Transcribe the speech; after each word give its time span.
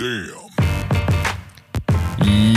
Damn. 0.00 0.48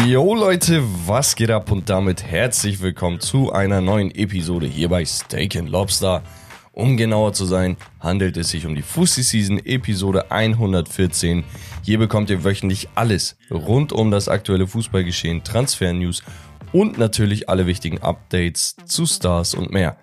Yo 0.07 0.33
Leute, 0.33 0.81
was 1.05 1.35
geht 1.35 1.51
ab 1.51 1.71
und 1.71 1.89
damit 1.89 2.23
herzlich 2.23 2.81
willkommen 2.81 3.19
zu 3.19 3.51
einer 3.51 3.81
neuen 3.81 4.15
Episode 4.15 4.65
hier 4.65 4.87
bei 4.87 5.03
Steak 5.03 5.57
and 5.57 5.67
Lobster. 5.67 6.23
Um 6.71 6.95
genauer 6.95 7.33
zu 7.33 7.43
sein, 7.43 7.75
handelt 7.99 8.37
es 8.37 8.51
sich 8.51 8.65
um 8.65 8.75
die 8.75 8.81
Fussi 8.81 9.23
Season 9.23 9.59
Episode 9.65 10.31
114. 10.31 11.43
Hier 11.81 11.99
bekommt 11.99 12.29
ihr 12.29 12.45
wöchentlich 12.45 12.87
alles 12.95 13.35
rund 13.51 13.91
um 13.91 14.09
das 14.09 14.29
aktuelle 14.29 14.65
Fußballgeschehen, 14.65 15.43
Transfer-News 15.43 16.23
und 16.71 16.97
natürlich 16.97 17.49
alle 17.49 17.67
wichtigen 17.67 18.01
Updates 18.01 18.77
zu 18.85 19.05
Stars 19.05 19.53
und 19.53 19.69
mehr. 19.69 19.97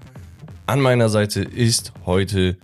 An 0.67 0.83
meiner 0.83 1.09
Seite 1.09 1.41
ist 1.41 1.95
heute 2.05 2.59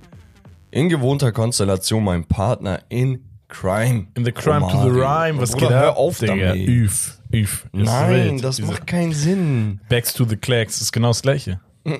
in 0.70 0.90
gewohnter 0.90 1.32
Konstellation 1.32 2.04
mein 2.04 2.26
Partner 2.26 2.82
in 2.90 3.24
Crime. 3.60 4.06
In 4.14 4.24
the 4.24 4.32
crime 4.32 4.60
to 4.68 4.82
the 4.82 4.90
rhyme, 4.90 5.38
was 5.40 5.52
Bruder, 5.52 5.68
geht 5.68 5.76
hör 5.76 5.88
ab? 5.90 5.96
auf 5.96 6.18
Digga? 6.18 6.36
damit. 6.36 6.68
Üf, 6.68 7.18
üf. 7.32 7.64
Ist 7.64 7.72
Nein, 7.72 8.38
das 8.40 8.56
Diese 8.56 8.68
macht 8.68 8.86
keinen 8.86 9.12
Sinn. 9.12 9.80
Backs 9.88 10.12
to 10.12 10.24
the 10.26 10.36
Clacks 10.36 10.80
ist 10.80 10.92
genau 10.92 11.08
das 11.08 11.22
gleiche. 11.22 11.60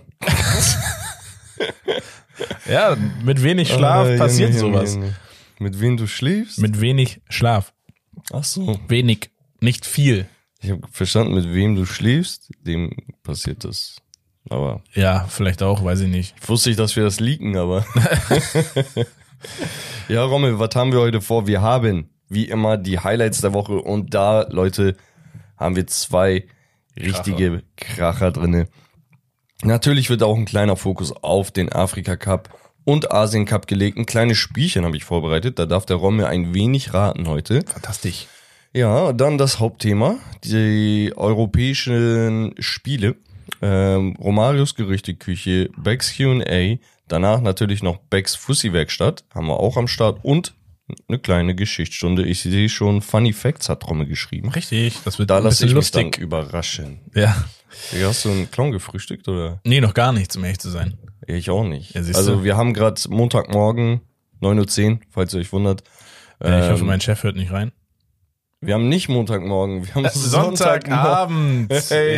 ja, 2.69 2.97
mit 3.25 3.43
wenig 3.43 3.69
Schlaf 3.73 4.07
Ah, 4.09 4.17
passiert 4.19 4.51
Junge, 4.55 4.61
sowas. 4.61 4.95
Junge. 4.95 5.15
Mit 5.59 5.81
wem 5.81 5.97
du 5.97 6.07
schläfst? 6.07 6.59
Mit 6.61 6.81
wenig 6.81 7.21
Schlaf. 7.31 7.73
Ach 8.33 8.45
so. 8.45 8.79
Wenig, 8.89 9.31
nicht 9.61 9.87
viel. 9.87 10.27
Ich 10.61 10.71
habe 10.71 10.83
verstanden, 10.91 11.35
mit 11.35 11.53
wem 11.55 11.75
du 11.77 11.87
schläfst, 11.87 12.51
dem 12.61 12.91
passiert 13.23 13.65
das. 13.65 13.97
Aber 14.51 14.83
Ja, 14.95 15.27
vielleicht 15.29 15.63
auch, 15.63 15.83
weiß 15.85 16.01
ich 16.01 16.09
nicht. 16.09 16.35
ich 16.41 16.49
wusste 16.49 16.69
nicht, 16.71 16.79
dass 16.79 16.95
wir 16.97 17.05
das 17.05 17.21
leaken, 17.21 17.57
aber. 17.57 17.87
ja, 20.09 20.25
Rommel, 20.25 20.59
was 20.59 20.75
haben 20.75 20.93
wir 20.93 21.01
heute 21.01 21.21
vor? 21.21 21.47
Wir 21.47 21.63
haben, 21.63 22.11
wie 22.29 22.45
immer, 22.45 22.77
die 22.77 22.99
Highlights 22.99 23.41
der 23.41 23.53
Woche 23.53 23.75
und 23.81 24.15
da, 24.15 24.47
Leute, 24.51 24.97
haben 25.57 25.77
wir 25.77 25.87
zwei 25.87 26.47
richtige 26.97 27.63
Kracher, 27.77 28.31
drinne. 28.31 28.69
Natürlich 29.63 30.11
wird 30.11 30.23
auch 30.23 30.37
ein 30.37 30.45
kleiner 30.45 30.77
Fokus 30.77 31.13
auf 31.13 31.51
den 31.51 31.73
Afrika 31.73 32.17
Cup 32.17 32.51
und 32.85 33.13
Asien 33.13 33.47
Cup 33.47 33.67
gelegt. 33.67 33.99
Ein 33.99 34.07
kleines 34.07 34.39
Spielchen 34.39 34.85
habe 34.85 34.97
ich 34.97 35.05
vorbereitet. 35.05 35.59
Da 35.59 35.67
darf 35.67 35.87
der 35.87 35.97
Rommel 35.97 36.27
ein 36.27 36.55
wenig 36.55 36.95
raten 36.95 37.27
heute. 37.27 37.63
Fantastisch. 37.67 38.27
Ja, 38.73 39.13
dann 39.13 39.39
das 39.39 39.59
Hauptthema, 39.59 40.17
die 40.45 41.13
europäischen 41.17 42.55
Spiele. 42.59 43.17
Ähm, 43.63 44.17
Romarios 44.17 44.75
Gerüchteküche, 44.75 45.71
Becks 45.79 46.17
Q&A, 46.17 46.77
danach 47.09 47.41
natürlich 47.41 47.83
noch 47.83 47.99
Becks 47.99 48.35
Fussi-Werkstatt, 48.35 49.25
haben 49.35 49.47
wir 49.47 49.59
auch 49.61 49.77
am 49.77 49.89
Start 49.89 50.21
und 50.25 50.55
eine 51.09 51.19
kleine 51.19 51.55
Geschichtsstunde. 51.57 52.25
Ich 52.25 52.41
sehe 52.43 52.69
schon, 52.69 53.03
Funny 53.03 53.33
Facts 53.33 53.69
hat 53.69 53.89
Romme 53.89 54.07
geschrieben. 54.07 54.51
Richtig, 54.51 54.99
das 55.05 55.19
wird 55.19 55.31
Da 55.31 55.39
ein 55.39 55.43
lasse 55.45 55.65
bisschen 55.65 55.69
ich 55.71 55.75
mich 55.85 55.91
dann 55.91 56.05
lustig. 56.05 56.23
überraschen. 56.23 57.01
Ja. 57.15 57.45
Hast 58.03 58.25
du 58.25 58.31
einen 58.31 58.51
Clown 58.51 58.71
gefrühstückt 58.73 59.27
oder? 59.29 59.61
Nee, 59.65 59.81
noch 59.81 59.95
gar 59.95 60.13
nichts, 60.13 60.37
um 60.37 60.45
ehrlich 60.45 60.61
zu 60.61 60.71
sein. 60.71 60.97
Ich 61.27 61.51
auch 61.51 61.65
nicht. 61.65 61.95
Ja, 61.95 62.03
also 62.15 62.45
wir 62.45 62.57
haben 62.57 62.73
gerade 62.73 63.01
Montagmorgen, 63.09 64.01
9.10 64.41 64.91
Uhr, 64.93 65.01
falls 65.11 65.35
ihr 65.35 65.41
euch 65.41 65.53
wundert. 65.53 65.83
Äh, 66.41 66.65
ich 66.67 66.71
hoffe, 66.71 66.81
Ähm, 66.83 66.87
mein 66.87 67.01
Chef 67.01 67.23
hört 67.25 67.35
nicht 67.37 67.51
rein. 67.51 67.73
Wir 68.63 68.73
haben 68.75 68.89
nicht 68.89 69.09
Montagmorgen, 69.11 69.87
wir 69.87 69.95
haben 69.95 70.09
Sonntagabend. 70.13 71.71
Hey. 71.91 72.17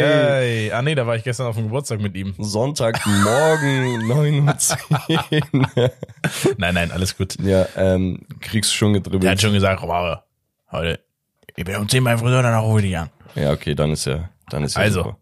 Yay. 0.68 0.72
Ah 0.72 0.82
nee, 0.82 0.94
da 0.94 1.04
war 1.06 1.16
ich 1.16 1.24
gestern 1.24 1.46
auf 1.48 1.56
dem 1.56 1.64
Geburtstag 1.64 2.00
mit 2.00 2.14
ihm. 2.16 2.34
Sonntagmorgen 2.38 4.02
9.10 4.08 5.52
Uhr. 5.76 5.90
Nein, 6.56 6.74
nein, 6.74 6.92
alles 6.92 7.16
gut. 7.16 7.36
ja, 7.42 7.66
ähm, 7.76 8.20
kriegst 8.40 8.72
schon 8.74 8.92
gedribbelt. 8.92 9.24
Der 9.24 9.32
hat 9.32 9.40
schon 9.42 9.52
gesagt, 9.52 9.82
Romare, 9.82 10.22
heute, 10.70 11.00
ich 11.56 11.64
bin 11.64 11.74
um 11.76 11.88
10 11.88 12.04
beim 12.04 12.18
Friseur, 12.18 12.42
danach 12.42 12.62
rufe 12.62 12.78
ich 12.80 12.86
dich 12.86 12.98
an. 12.98 13.10
Ja, 13.34 13.50
okay, 13.52 13.74
dann 13.74 13.90
ist 13.90 14.04
ja, 14.06 14.28
dann 14.48 14.62
ist 14.62 14.76
ja 14.76 14.82
Also. 14.82 15.02
super. 15.02 15.16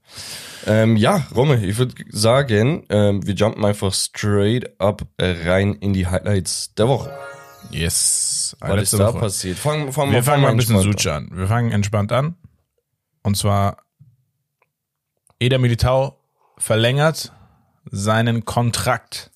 Ähm, 0.67 0.97
ja, 0.97 1.27
Romme, 1.35 1.65
ich 1.65 1.79
würde 1.79 1.95
sagen, 2.11 2.85
ähm, 2.91 3.27
wir 3.27 3.35
jumpen 3.35 3.65
einfach 3.65 3.95
straight 3.95 4.79
up 4.81 5.03
äh, 5.17 5.49
rein 5.49 5.75
in 5.75 5.93
die 5.95 6.07
Highlights 6.07 6.75
der 6.75 6.89
Woche. 6.89 7.11
Yes. 7.71 8.36
Was 8.61 8.83
ist 8.83 8.99
da 8.99 9.13
passiert? 9.13 9.59
Fang, 9.59 9.93
fang 9.93 10.13
Wir 10.13 10.23
fangen 10.23 10.43
mal 10.43 10.51
ein 10.51 10.57
bisschen 10.57 10.81
Suche 10.81 11.13
an. 11.13 11.31
Wir 11.33 11.47
fangen 11.47 11.73
entspannt 11.73 12.13
an. 12.13 12.37
Und 13.23 13.37
zwar, 13.37 13.79
Eder 15.41 15.59
Militao 15.59 16.19
verlängert 16.59 17.33
seinen 17.91 18.45
Kontrakt, 18.45 19.31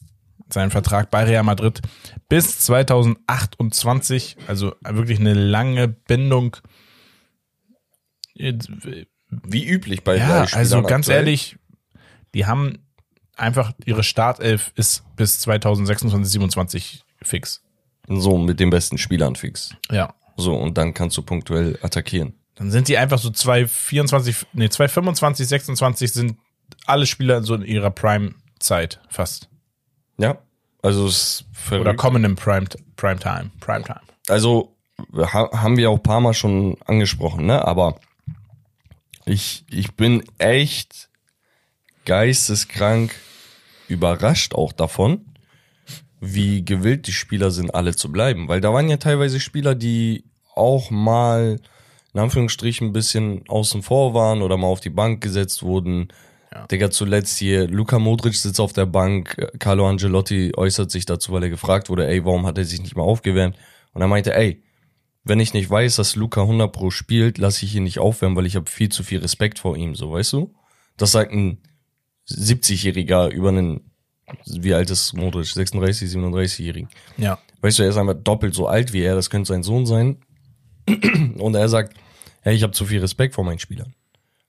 seinen 0.49 0.71
Vertrag 0.71 1.11
bei 1.11 1.25
Real 1.25 1.43
Madrid 1.43 1.81
bis 2.29 2.61
2028. 2.61 4.37
Also 4.47 4.75
wirklich 4.83 5.21
eine 5.21 5.35
lange 5.35 5.89
Bindung. 5.89 6.57
Wie 8.35 9.67
üblich 9.67 10.03
bei 10.05 10.17
Ja, 10.17 10.47
also 10.53 10.83
ganz 10.83 11.07
aktuell. 11.07 11.19
ehrlich, 11.19 11.57
die 12.35 12.47
haben 12.47 12.79
einfach 13.37 13.73
ihre 13.85 14.03
Startelf 14.03 14.73
ist 14.77 15.05
bis 15.17 15.41
2026, 15.41 16.33
27 16.33 17.05
fix. 17.23 17.63
So, 18.19 18.39
mit 18.39 18.59
den 18.59 18.71
besten 18.71 18.99
Spielern 18.99 19.37
fix. 19.37 19.75
Ja. 19.91 20.15
So, 20.37 20.55
und 20.55 20.77
dann 20.77 20.95
kannst 20.95 21.17
du 21.17 21.23
punktuell 21.23 21.79
attackieren. 21.83 22.35
Dann 22.57 22.71
sind 22.71 22.89
die 22.89 22.99
einfach 22.99 23.19
so 23.19 23.31
224, 23.31 24.47
nee, 24.53 24.69
225, 24.69 25.47
26 25.47 26.13
sind 26.13 26.37
alle 26.87 27.07
Spieler 27.07 27.43
so 27.43 27.55
in 27.55 27.63
ihrer 27.63 27.91
Prime-Zeit 27.91 29.01
fast. 29.09 29.49
Ja, 30.19 30.39
also 30.83 31.07
es. 31.07 31.45
Oder 31.71 31.95
kommen 31.95 32.25
im 32.25 32.37
Prime, 32.37 32.67
Primetime. 32.97 33.51
Primetime. 33.61 34.01
also 34.29 34.77
ha 35.17 35.51
haben 35.53 35.77
wir 35.77 35.91
auch 35.91 35.97
ein 35.97 36.03
paar 36.03 36.21
Mal 36.21 36.35
schon 36.35 36.77
angesprochen, 36.85 37.47
ne? 37.47 37.65
Aber 37.67 38.01
ich, 39.25 39.65
ich 39.71 39.95
bin 39.95 40.25
echt 40.39 41.09
geisteskrank 42.05 43.15
überrascht 43.89 44.55
auch 44.55 44.73
davon, 44.73 45.27
wie 46.21 46.65
gewillt 46.65 47.07
die 47.07 47.13
Spieler 47.13 47.51
sind, 47.51 47.75
alle 47.75 47.97
zu 47.97 48.13
bleiben. 48.13 48.49
Weil 48.49 48.61
da 48.61 48.73
waren 48.73 48.89
ja 48.89 48.99
teilweise 48.99 49.41
Spieler, 49.41 49.75
die 49.75 50.25
auch 50.55 50.91
mal 50.91 51.61
in 52.13 52.21
Anführungsstrichen 52.21 52.89
ein 52.89 52.93
bisschen 52.93 53.49
außen 53.49 53.83
vor 53.83 54.15
waren 54.15 54.43
oder 54.43 54.57
mal 54.57 54.67
auf 54.67 54.81
die 54.81 54.91
Bank 54.91 55.23
gesetzt 55.23 55.63
wurden. 55.63 56.09
Ja. 56.53 56.67
Digga, 56.67 56.91
zuletzt 56.91 57.39
hier, 57.39 57.69
Luka 57.69 57.99
Modric 57.99 58.35
sitzt 58.35 58.61
auf 58.61 58.73
der 58.73 58.87
Bank, 58.87 59.37
Carlo 59.59 59.89
Angelotti 59.89 60.53
äußert 60.57 60.91
sich 60.91 61.07
dazu, 61.07 61.33
weil 61.33 61.45
er 61.45 61.51
gefragt 61.51 61.89
wurde, 61.89 62.09
ey, 62.09 62.25
warum 62.25 62.47
hat 62.47 62.59
er 62.59 62.65
sich 62.65 62.83
nicht 62.83 62.97
mal 62.97 63.05
aufgewärmt? 63.05 63.57
Und 63.93 64.03
er 64.03 64.09
meinte, 64.09 64.35
ey, 64.35 64.63
wenn 65.23 65.39
ich 65.39 65.55
nicht 65.55 65.71
weiß, 65.71 65.97
dass 65.97 66.17
Luca 66.17 66.43
100 66.43 66.73
pro 66.73 66.91
spielt, 66.91 67.39
lasse 67.39 67.65
ich 67.65 67.75
ihn 67.77 67.85
nicht 67.85 67.99
aufwärmen, 67.99 68.37
weil 68.37 68.47
ich 68.47 68.57
habe 68.57 68.69
viel 68.69 68.89
zu 68.89 69.05
viel 69.05 69.21
Respekt 69.21 69.59
vor 69.59 69.77
ihm, 69.77 69.95
so, 69.95 70.11
weißt 70.13 70.33
du? 70.33 70.55
Das 70.97 71.13
sagt 71.13 71.33
ein 71.33 71.59
70-Jähriger 72.29 73.29
über 73.29 73.51
einen, 73.51 73.90
wie 74.47 74.75
alt 74.75 74.91
ist 74.91 75.13
Modric? 75.15 75.47
36, 75.47 76.11
37-Jährigen. 76.11 76.89
Ja. 77.17 77.39
Weißt 77.61 77.79
du, 77.79 77.83
er 77.83 77.91
ist 77.91 77.97
einfach 77.97 78.15
doppelt 78.15 78.55
so 78.55 78.67
alt 78.67 78.93
wie 78.93 79.03
er, 79.03 79.15
das 79.15 79.31
könnte 79.31 79.49
sein 79.49 79.63
Sohn 79.63 79.87
sein. 79.87 80.19
Und 81.39 81.55
er 81.55 81.69
sagt, 81.69 81.95
hey, 82.43 82.55
ich 82.55 82.63
habe 82.63 82.73
zu 82.73 82.87
viel 82.87 83.01
Respekt 83.01 83.35
vor 83.35 83.45
meinen 83.45 83.59
Spielern. 83.59 83.95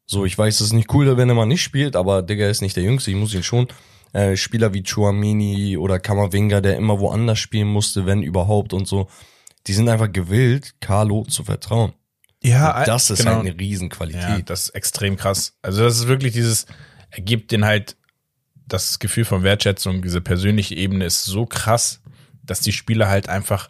So, 0.05 0.25
ich 0.25 0.37
weiß, 0.37 0.55
es 0.55 0.67
ist 0.67 0.73
nicht 0.73 0.93
cool, 0.93 1.15
wenn 1.17 1.29
er 1.29 1.35
mal 1.35 1.45
nicht 1.45 1.61
spielt, 1.63 1.95
aber 1.95 2.21
Digga 2.21 2.47
ist 2.49 2.61
nicht 2.61 2.75
der 2.75 2.83
Jüngste, 2.83 3.11
ich 3.11 3.17
muss 3.17 3.33
ihn 3.33 3.43
schon. 3.43 3.67
Äh, 4.13 4.35
Spieler 4.35 4.73
wie 4.73 4.83
Chouamini 4.83 5.77
oder 5.77 5.99
Kamavinga, 5.99 6.59
der 6.59 6.75
immer 6.75 6.99
woanders 6.99 7.39
spielen 7.39 7.69
musste, 7.69 8.05
wenn 8.05 8.21
überhaupt 8.21 8.73
und 8.73 8.87
so, 8.87 9.07
die 9.67 9.73
sind 9.73 9.87
einfach 9.87 10.11
gewillt, 10.11 10.75
Carlo 10.81 11.23
zu 11.23 11.43
vertrauen. 11.45 11.93
Ja, 12.43 12.83
Das 12.83 13.09
ist 13.09 13.19
genau. 13.19 13.35
halt 13.35 13.47
eine 13.47 13.59
Riesenqualität. 13.59 14.21
Ja, 14.21 14.41
das 14.41 14.63
ist 14.63 14.69
extrem 14.69 15.15
krass. 15.15 15.53
Also 15.61 15.83
das 15.83 15.97
ist 15.97 16.07
wirklich 16.07 16.33
dieses, 16.33 16.65
er 17.11 17.21
gibt 17.21 17.51
den 17.51 17.63
halt 17.65 17.95
das 18.67 18.99
Gefühl 18.99 19.25
von 19.25 19.43
Wertschätzung, 19.43 20.01
diese 20.01 20.21
persönliche 20.21 20.75
Ebene 20.75 21.05
ist 21.05 21.25
so 21.25 21.45
krass, 21.45 22.01
dass 22.43 22.61
die 22.61 22.71
Spieler 22.71 23.09
halt 23.09 23.29
einfach 23.29 23.69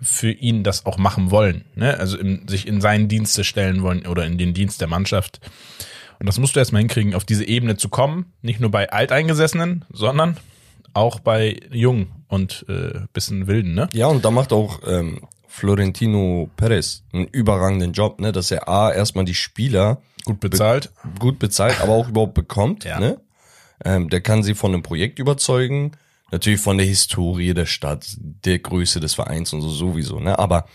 für 0.00 0.30
ihn 0.30 0.62
das 0.62 0.84
auch 0.84 0.98
machen 0.98 1.30
wollen, 1.30 1.64
ne? 1.74 1.98
Also 1.98 2.18
im, 2.18 2.46
sich 2.48 2.66
in 2.66 2.80
seinen 2.80 3.08
Dienste 3.08 3.44
stellen 3.44 3.82
wollen 3.82 4.06
oder 4.06 4.26
in 4.26 4.36
den 4.36 4.52
Dienst 4.52 4.80
der 4.80 4.88
Mannschaft. 4.88 5.40
Und 6.18 6.26
das 6.26 6.38
musst 6.38 6.54
du 6.54 6.60
erstmal 6.60 6.80
hinkriegen, 6.80 7.14
auf 7.14 7.24
diese 7.24 7.46
Ebene 7.46 7.76
zu 7.76 7.88
kommen, 7.88 8.32
nicht 8.42 8.60
nur 8.60 8.70
bei 8.70 8.90
Alteingesessenen, 8.90 9.84
sondern 9.90 10.36
auch 10.92 11.20
bei 11.20 11.60
Jungen 11.70 12.24
und 12.28 12.64
äh, 12.68 13.00
bisschen 13.12 13.46
Wilden, 13.46 13.74
ne? 13.74 13.88
Ja, 13.92 14.06
und 14.08 14.24
da 14.24 14.30
macht 14.30 14.52
auch 14.52 14.80
ähm, 14.86 15.20
Florentino 15.46 16.50
Perez 16.56 17.02
einen 17.12 17.26
überragenden 17.28 17.92
Job, 17.92 18.20
ne, 18.20 18.32
dass 18.32 18.50
er 18.50 18.68
A, 18.68 18.92
erstmal 18.92 19.24
die 19.24 19.34
Spieler 19.34 20.02
Gut 20.24 20.40
bezahlt. 20.40 20.90
gut 21.18 21.38
bezahlt, 21.38 21.80
aber 21.80 21.92
auch 21.92 22.08
überhaupt 22.08 22.34
bekommt. 22.34 22.84
Ja. 22.84 22.98
Ne? 22.98 23.20
Ähm, 23.84 24.08
der 24.08 24.20
kann 24.20 24.42
sie 24.42 24.54
von 24.54 24.72
einem 24.72 24.82
Projekt 24.82 25.18
überzeugen, 25.18 25.92
natürlich 26.32 26.60
von 26.60 26.78
der 26.78 26.86
Historie 26.86 27.54
der 27.54 27.66
Stadt, 27.66 28.06
der 28.18 28.58
Größe 28.58 29.00
des 29.00 29.14
Vereins 29.14 29.52
und 29.52 29.60
so 29.62 29.68
sowieso. 29.68 30.18
Ne? 30.20 30.38
Aber 30.38 30.66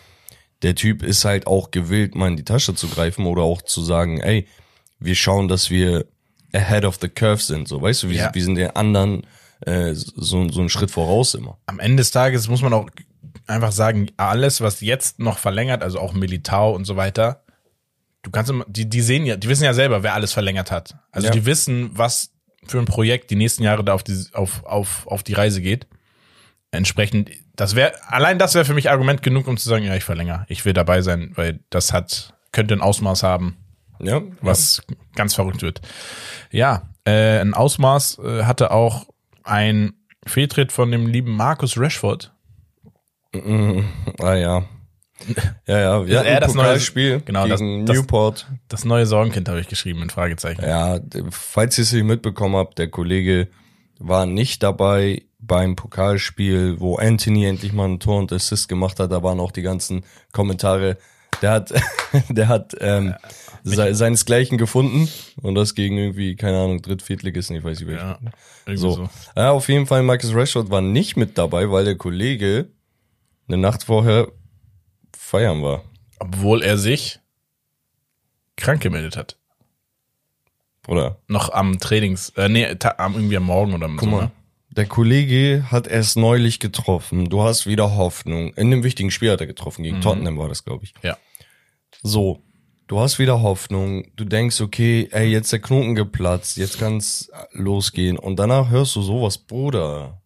der 0.62 0.76
Typ 0.76 1.02
ist 1.04 1.26
halt 1.26 1.48
auch 1.48 1.72
gewillt, 1.72 2.14
mal 2.16 2.28
in 2.28 2.38
die 2.38 2.46
Tasche 2.46 2.76
zu 2.76 2.88
greifen 2.88 3.26
oder 3.26 3.42
auch 3.42 3.62
zu 3.64 3.82
sagen, 3.82 4.22
ey, 4.22 4.48
wir 5.00 5.16
schauen, 5.16 5.48
dass 5.48 5.70
wir 5.72 6.06
ahead 6.54 6.86
of 6.86 7.00
the 7.02 7.10
curve 7.10 7.42
sind. 7.42 7.68
So, 7.68 7.82
weißt 7.82 8.04
du, 8.04 8.10
wir, 8.10 8.18
Ja. 8.18 8.34
wir 8.34 8.44
sind 8.44 8.56
den 8.56 8.70
anderen 8.76 9.26
äh, 9.66 9.94
so, 9.94 10.48
so 10.50 10.60
einen 10.60 10.70
Schritt 10.70 10.92
voraus 10.92 11.34
immer. 11.34 11.58
am 11.68 11.80
Ende 11.80 11.98
des 11.98 12.12
Tages 12.12 12.48
muss 12.48 12.62
man 12.62 12.74
auch 12.74 12.90
einfach 13.48 13.72
sagen, 13.72 14.10
alles, 14.18 14.62
was 14.62 14.82
jetzt 14.82 15.20
noch 15.20 15.38
verlängert, 15.38 15.82
also 15.84 16.00
auch 16.00 16.14
Militao 16.14 16.74
und 16.76 16.86
so 16.86 16.96
weiter, 16.96 17.44
du 18.24 18.32
kannst 18.32 18.50
immer, 18.52 18.66
die, 18.68 18.88
die 18.90 19.02
sehen 19.02 19.26
ja, 19.26 19.38
die 19.38 19.48
wissen 19.50 19.64
ja 19.64 19.74
selber, 19.74 20.04
wer 20.04 20.14
alles 20.14 20.34
verlängert 20.34 20.72
hat. 20.72 20.96
Also 21.12 21.28
Ja. 21.28 21.34
die 21.34 21.46
wissen, 21.46 21.90
was 21.94 22.32
für 22.72 22.80
ein 22.80 22.86
Projekt 22.86 23.30
die 23.30 23.36
nächsten 23.36 23.64
Jahre 23.64 23.84
da 23.84 23.94
auf 23.94 24.04
die, 24.04 24.26
auf, 24.34 24.64
auf, 24.66 25.08
auf 25.08 25.24
die 25.24 25.34
Reise 25.34 25.62
geht. 25.62 25.88
Entsprechend, 26.72 27.30
das 27.56 27.76
wäre, 27.76 27.94
allein 28.08 28.40
das 28.40 28.56
wäre 28.56 28.66
für 28.66 28.74
mich 28.74 28.90
Argument 28.90 29.22
genug, 29.22 29.48
um 29.48 29.58
zu 29.58 29.68
sagen, 29.68 29.84
ja, 29.84 29.96
ich 29.96 30.04
verlängere. 30.04 30.46
Ich 30.48 30.66
will 30.66 30.74
dabei 30.74 31.02
sein, 31.02 31.32
weil 31.36 31.60
das 31.70 31.94
hat, 31.94 32.34
könnte 32.52 32.74
ein 32.74 32.82
Ausmaß 32.82 33.24
haben, 33.24 33.58
Ja, 34.00 34.22
was 34.42 34.82
ganz 35.16 35.36
verrückt 35.36 35.62
wird. 35.62 35.82
Ja, 36.50 36.90
äh, 37.06 37.40
ein 37.40 37.54
Ausmaß 37.54 38.20
äh, 38.24 38.44
hatte 38.44 38.72
auch 38.72 39.06
ein 39.44 39.94
Fehltritt 40.26 40.72
von 40.72 40.92
dem 40.92 41.08
lieben 41.08 41.36
Markus 41.36 41.78
Rashford. 41.78 42.34
Ah 44.20 44.34
ja. 44.34 44.64
Ja, 45.68 45.80
ja, 45.80 46.08
wir 46.08 46.14
Ja, 46.26 46.40
das 46.40 46.54
neue- 46.54 46.66
Pokalspiel 46.66 47.22
genau, 47.26 47.48
das- 47.48 47.60
gegen 47.60 47.86
das- 47.86 47.96
Newport. 47.98 48.48
Das 48.68 48.86
neue 48.86 49.06
Sorgenkind 49.06 49.48
habe 49.50 49.60
ich 49.62 49.68
geschrieben, 49.68 50.02
in 50.02 50.10
Fragezeichen. 50.10 50.62
Ja, 50.64 51.00
falls 51.30 51.78
ihr 51.78 51.84
es 51.84 51.94
nicht 51.94 52.04
mitbekommen 52.04 52.56
habt, 52.56 52.78
der 52.80 52.90
Kollege 52.90 53.48
war 54.00 54.26
nicht 54.26 54.64
dabei 54.64 55.22
beim 55.40 55.76
Pokalspiel, 55.76 56.80
wo 56.80 56.98
Anthony 56.98 57.46
endlich 57.46 57.74
mal 57.74 57.88
ein 57.88 58.00
Tor 58.00 58.20
und 58.20 58.32
Assist 58.34 58.68
gemacht 58.70 59.00
hat. 59.00 59.12
Da 59.12 59.24
waren 59.24 59.40
auch 59.40 59.52
die 59.52 59.62
ganzen 59.62 60.04
Kommentare. 60.32 60.98
Der 61.42 61.52
hat, 61.52 61.74
der 62.30 62.48
hat 62.48 62.76
ähm, 62.80 63.16
se 63.64 63.94
seinesgleichen 63.96 64.58
gefunden 64.58 65.08
und 65.42 65.56
das 65.56 65.74
gegen 65.76 65.98
irgendwie, 65.98 66.36
keine 66.36 66.58
Ahnung, 66.60 66.82
Dritt-, 66.82 67.02
Viertligisten, 67.02 67.56
ich 67.56 67.64
weiß 67.64 67.80
nicht 67.80 67.88
welchen. 67.90 68.06
Ja, 68.68 68.76
So. 68.76 68.92
so. 68.92 69.10
Ja, 69.36 69.52
auf 69.52 69.68
jeden 69.70 69.86
Fall, 69.88 70.04
Marcus 70.04 70.34
Rashford 70.36 70.70
war 70.70 70.82
nicht 70.82 71.16
mit 71.18 71.38
dabei, 71.38 71.72
weil 71.72 71.86
der 71.86 71.96
Kollege 71.96 72.68
eine 73.48 73.58
Nacht 73.58 73.84
vorher 73.84 74.28
feiern 75.32 75.64
war. 75.64 75.84
Obwohl 76.20 76.62
er 76.62 76.78
sich 76.78 77.20
krank 78.58 78.82
gemeldet 78.82 79.16
hat. 79.18 79.38
Oder? 80.88 81.18
Noch 81.28 81.52
am 81.52 81.80
Trainings, 81.80 82.30
äh, 82.36 82.50
nee, 82.50 82.68
am, 82.98 83.14
irgendwie 83.16 83.38
am 83.38 83.44
Morgen 83.44 83.74
oder 83.74 83.88
Guck 83.88 84.02
so. 84.02 84.06
mal, 84.08 84.22
Ne? 84.26 84.32
der 84.72 84.86
Kollege 84.88 85.66
hat 85.72 85.88
erst 85.88 86.18
neulich 86.18 86.60
getroffen. 86.60 87.30
Du 87.30 87.44
hast 87.44 87.66
wieder 87.68 87.96
Hoffnung. 87.96 88.54
In 88.56 88.68
einem 88.68 88.84
wichtigen 88.84 89.12
Spiel 89.12 89.32
hat 89.32 89.42
er 89.42 89.48
getroffen. 89.48 89.84
Gegen 89.84 90.02
Tottenham 90.02 90.38
war 90.38 90.48
das, 90.50 90.64
glaube 90.64 90.86
ich. 90.86 90.94
Ja. 91.02 91.18
So, 92.04 92.42
du 92.88 93.00
hast 93.00 93.20
wieder 93.20 93.42
Hoffnung. 93.42 94.06
Du 94.16 94.24
denkst, 94.26 94.62
okay, 94.62 95.10
ey, 95.12 95.28
jetzt 95.28 95.52
der 95.52 95.60
Knoten 95.60 95.94
geplatzt. 95.96 96.58
Jetzt 96.58 96.80
kann's 96.80 97.30
losgehen. 97.52 98.18
Und 98.18 98.38
danach 98.38 98.70
hörst 98.70 98.96
du 98.96 99.02
sowas, 99.02 99.38
Bruder. 99.38 100.21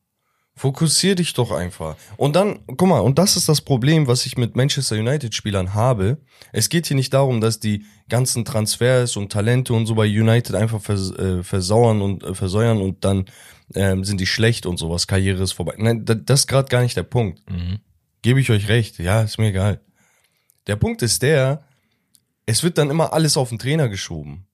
Fokussier 0.57 1.15
dich 1.15 1.33
doch 1.33 1.51
einfach. 1.51 1.97
Und 2.15 2.37
dann, 2.37 2.59
guck 2.65 2.87
mal, 2.87 2.99
und 2.99 3.19
das 3.19 3.35
ist 3.35 3.49
das 3.49 3.59
Problem, 3.59 4.07
was 4.07 4.25
ich 4.25 4.37
mit 4.37 4.55
Manchester 4.55 4.95
United 4.95 5.35
Spielern 5.35 5.73
habe. 5.73 6.17
Es 6.53 6.69
geht 6.69 6.87
hier 6.87 6.95
nicht 6.95 7.13
darum, 7.13 7.41
dass 7.41 7.59
die 7.59 7.83
ganzen 8.07 8.45
Transfers 8.45 9.17
und 9.17 9.33
Talente 9.33 9.73
und 9.73 9.85
so 9.85 9.95
bei 9.95 10.05
United 10.05 10.55
einfach 10.55 10.81
vers 10.81 11.11
äh, 11.11 11.43
versauern 11.43 12.01
und 12.01 12.23
äh, 12.23 12.33
versäuern 12.33 12.81
und 12.81 13.03
dann 13.03 13.25
ähm, 13.73 14.05
sind 14.05 14.21
die 14.21 14.27
schlecht 14.27 14.65
und 14.65 14.77
sowas, 14.77 15.07
Karriere 15.07 15.43
ist 15.43 15.51
vorbei. 15.51 15.75
Nein, 15.77 16.05
da, 16.05 16.13
das 16.13 16.41
ist 16.41 16.47
gerade 16.47 16.69
gar 16.69 16.81
nicht 16.81 16.95
der 16.95 17.03
Punkt. 17.03 17.41
Mhm. 17.49 17.79
Gebe 18.21 18.39
ich 18.39 18.49
euch 18.49 18.69
recht. 18.69 18.97
Ja, 18.99 19.23
ist 19.23 19.37
mir 19.37 19.49
egal. 19.49 19.81
Der 20.67 20.77
Punkt 20.77 21.01
ist 21.01 21.21
der, 21.21 21.65
es 22.45 22.63
wird 22.63 22.77
dann 22.77 22.89
immer 22.89 23.11
alles 23.11 23.35
auf 23.35 23.49
den 23.49 23.59
Trainer 23.59 23.89
geschoben. 23.89 24.47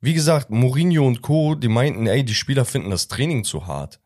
Wie 0.00 0.14
gesagt, 0.14 0.50
Mourinho 0.50 1.06
und 1.06 1.22
Co., 1.22 1.54
die 1.54 1.68
meinten, 1.68 2.08
ey, 2.08 2.24
die 2.24 2.34
Spieler 2.34 2.64
finden 2.64 2.90
das 2.90 3.06
Training 3.06 3.44
zu 3.44 3.68
hart. 3.68 4.01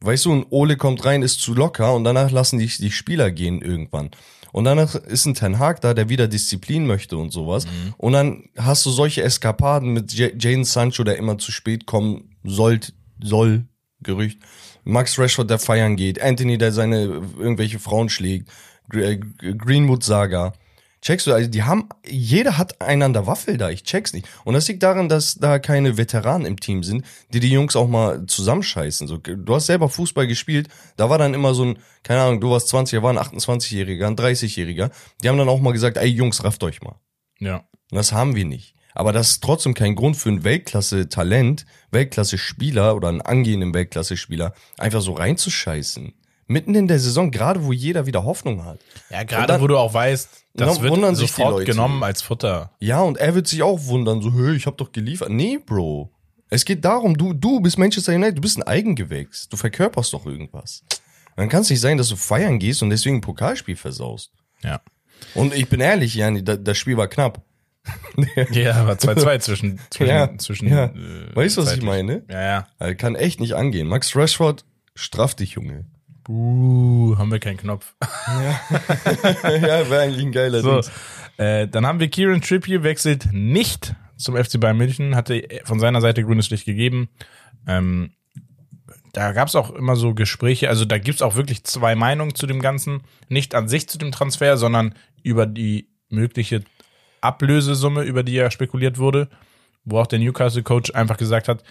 Weißt 0.00 0.26
du, 0.26 0.32
ein 0.32 0.46
Ole 0.50 0.76
kommt 0.76 1.04
rein, 1.04 1.22
ist 1.22 1.40
zu 1.40 1.54
locker 1.54 1.94
und 1.94 2.04
danach 2.04 2.30
lassen 2.30 2.58
die, 2.58 2.66
die 2.66 2.90
Spieler 2.92 3.30
gehen 3.30 3.60
irgendwann. 3.62 4.10
Und 4.52 4.64
danach 4.64 4.94
ist 4.94 5.26
ein 5.26 5.34
Ten 5.34 5.58
Hag 5.58 5.80
da, 5.80 5.92
der 5.92 6.08
wieder 6.08 6.26
Disziplin 6.28 6.86
möchte 6.86 7.16
und 7.16 7.32
sowas. 7.32 7.66
Und 7.98 8.12
dann 8.12 8.44
hast 8.56 8.86
du 8.86 8.90
solche 8.90 9.22
Eskapaden 9.22 9.92
mit 9.92 10.12
J- 10.14 10.42
Jadon 10.42 10.64
Sancho, 10.64 11.04
der 11.04 11.16
immer 11.18 11.36
zu 11.38 11.52
spät 11.52 11.84
kommen 11.84 12.36
sollt, 12.44 12.94
soll, 13.22 13.66
Gerücht. 14.00 14.38
Max 14.84 15.18
Rashford, 15.18 15.50
der 15.50 15.58
feiern 15.58 15.96
geht. 15.96 16.22
Anthony, 16.22 16.56
der 16.56 16.72
seine 16.72 17.20
irgendwelche 17.36 17.78
Frauen 17.78 18.08
schlägt. 18.08 18.48
Äh, 18.94 19.16
Greenwood 19.16 20.04
Saga. 20.04 20.54
Checkst 21.00 21.26
du, 21.26 21.32
also 21.32 21.48
die 21.48 21.62
haben, 21.62 21.88
jeder 22.06 22.58
hat 22.58 22.80
einander 22.80 23.26
Waffel 23.26 23.56
da, 23.56 23.70
ich 23.70 23.84
check's 23.84 24.12
nicht. 24.12 24.26
Und 24.44 24.54
das 24.54 24.66
liegt 24.66 24.82
daran, 24.82 25.08
dass 25.08 25.36
da 25.36 25.58
keine 25.58 25.96
Veteranen 25.96 26.46
im 26.46 26.58
Team 26.58 26.82
sind, 26.82 27.04
die 27.32 27.40
die 27.40 27.50
Jungs 27.50 27.76
auch 27.76 27.88
mal 27.88 28.26
zusammenscheißen. 28.26 29.06
So, 29.06 29.18
du 29.18 29.54
hast 29.54 29.66
selber 29.66 29.88
Fußball 29.88 30.26
gespielt, 30.26 30.68
da 30.96 31.08
war 31.08 31.18
dann 31.18 31.34
immer 31.34 31.54
so 31.54 31.64
ein, 31.64 31.78
keine 32.02 32.22
Ahnung, 32.22 32.40
du 32.40 32.50
warst 32.50 32.68
20, 32.68 32.94
er 32.98 33.02
war 33.02 33.12
ein 33.12 33.18
28-Jähriger, 33.18 34.06
ein 34.06 34.16
30-Jähriger. 34.16 34.90
Die 35.22 35.28
haben 35.28 35.38
dann 35.38 35.48
auch 35.48 35.60
mal 35.60 35.72
gesagt, 35.72 35.96
ey 35.98 36.08
Jungs, 36.08 36.42
rafft 36.42 36.62
euch 36.64 36.82
mal. 36.82 36.96
Ja. 37.38 37.58
Und 37.90 37.96
das 37.96 38.12
haben 38.12 38.34
wir 38.34 38.44
nicht. 38.44 38.74
Aber 38.94 39.12
das 39.12 39.30
ist 39.30 39.44
trotzdem 39.44 39.74
kein 39.74 39.94
Grund 39.94 40.16
für 40.16 40.28
einen 40.28 40.42
Weltklasse-Talent, 40.42 41.66
Weltklasse-Spieler 41.92 42.96
oder 42.96 43.08
einen 43.08 43.20
angehenden 43.20 43.72
Weltklasse-Spieler 43.72 44.54
einfach 44.76 45.02
so 45.02 45.12
reinzuscheißen. 45.12 46.14
Mitten 46.48 46.74
in 46.74 46.88
der 46.88 46.98
Saison, 46.98 47.30
gerade 47.30 47.64
wo 47.64 47.72
jeder 47.72 48.06
wieder 48.06 48.24
Hoffnung 48.24 48.64
hat. 48.64 48.78
Ja, 49.10 49.22
gerade 49.22 49.60
wo 49.60 49.66
du 49.66 49.76
auch 49.76 49.92
weißt, 49.92 50.28
das 50.54 50.78
dann 50.78 50.82
wird 50.82 51.16
sofort 51.16 51.64
genommen 51.66 52.02
als 52.02 52.22
Futter. 52.22 52.72
Ja, 52.80 53.02
und 53.02 53.18
er 53.18 53.34
wird 53.34 53.46
sich 53.46 53.62
auch 53.62 53.84
wundern, 53.86 54.22
so, 54.22 54.32
hey, 54.32 54.56
ich 54.56 54.66
hab 54.66 54.76
doch 54.78 54.90
geliefert. 54.92 55.28
Nee, 55.30 55.58
Bro. 55.64 56.10
Es 56.50 56.64
geht 56.64 56.84
darum, 56.84 57.16
du, 57.16 57.34
du 57.34 57.60
bist 57.60 57.76
Manchester 57.78 58.14
United, 58.14 58.38
du 58.38 58.40
bist 58.40 58.56
ein 58.56 58.62
Eigengewächs. 58.62 59.48
Du 59.50 59.58
verkörperst 59.58 60.14
doch 60.14 60.24
irgendwas. 60.24 60.82
Dann 61.36 61.50
kann 61.50 61.60
es 61.60 61.70
nicht 61.70 61.80
sein, 61.80 61.98
dass 61.98 62.08
du 62.08 62.16
feiern 62.16 62.58
gehst 62.58 62.82
und 62.82 62.90
deswegen 62.90 63.16
ein 63.16 63.20
Pokalspiel 63.20 63.76
versaust. 63.76 64.32
Ja. 64.62 64.80
Und 65.34 65.54
ich 65.54 65.68
bin 65.68 65.80
ehrlich, 65.80 66.14
Jani, 66.14 66.42
da, 66.42 66.56
das 66.56 66.78
Spiel 66.78 66.96
war 66.96 67.08
knapp. 67.08 67.42
Ja, 68.50 68.74
aber 68.76 68.94
2-2 68.94 69.38
zwischen, 69.40 69.80
zwischen, 69.90 70.08
Ja, 70.10 70.36
zwischen, 70.38 70.68
ja. 70.68 70.86
äh, 70.86 71.34
Weißt 71.36 71.56
du, 71.56 71.60
was 71.62 71.68
ich 71.68 71.80
zeitlich. 71.80 71.84
meine? 71.84 72.22
Ja, 72.28 72.40
ja. 72.42 72.66
Also 72.78 72.94
kann 72.96 73.14
echt 73.14 73.40
nicht 73.40 73.54
angehen. 73.54 73.86
Max 73.86 74.16
Rashford, 74.16 74.64
straff 74.94 75.34
dich, 75.34 75.52
Junge. 75.52 75.84
Uh, 76.28 77.16
haben 77.16 77.30
wir 77.32 77.38
keinen 77.38 77.56
Knopf. 77.56 77.94
ja, 78.26 78.60
wäre 79.90 80.00
eigentlich 80.02 80.26
ein 80.26 80.32
geiler 80.32 80.60
So, 80.60 80.80
Ding. 80.82 80.90
äh, 81.38 81.66
dann 81.68 81.86
haben 81.86 82.00
wir 82.00 82.08
Kieran 82.08 82.42
Trippier 82.42 82.82
wechselt 82.82 83.28
nicht 83.32 83.94
zum 84.16 84.36
FC 84.36 84.60
Bayern 84.60 84.76
München, 84.76 85.16
hatte 85.16 85.42
von 85.64 85.80
seiner 85.80 86.00
Seite 86.00 86.22
grünes 86.24 86.50
Licht 86.50 86.66
gegeben. 86.66 87.08
Ähm, 87.66 88.10
da 89.14 89.32
gab 89.32 89.48
es 89.48 89.54
auch 89.56 89.70
immer 89.70 89.96
so 89.96 90.12
Gespräche, 90.14 90.68
also 90.68 90.84
da 90.84 90.98
gibt 90.98 91.16
es 91.16 91.22
auch 91.22 91.34
wirklich 91.34 91.64
zwei 91.64 91.94
Meinungen 91.94 92.34
zu 92.34 92.46
dem 92.46 92.60
Ganzen. 92.60 93.02
Nicht 93.28 93.54
an 93.54 93.68
sich 93.68 93.88
zu 93.88 93.96
dem 93.96 94.12
Transfer, 94.12 94.56
sondern 94.58 94.94
über 95.22 95.46
die 95.46 95.88
mögliche 96.10 96.62
Ablösesumme, 97.22 98.02
über 98.02 98.22
die 98.22 98.34
ja 98.34 98.50
spekuliert 98.50 98.98
wurde, 98.98 99.28
wo 99.84 99.98
auch 99.98 100.06
der 100.06 100.18
Newcastle-Coach 100.18 100.92
einfach 100.94 101.16
gesagt 101.16 101.48
hat, 101.48 101.62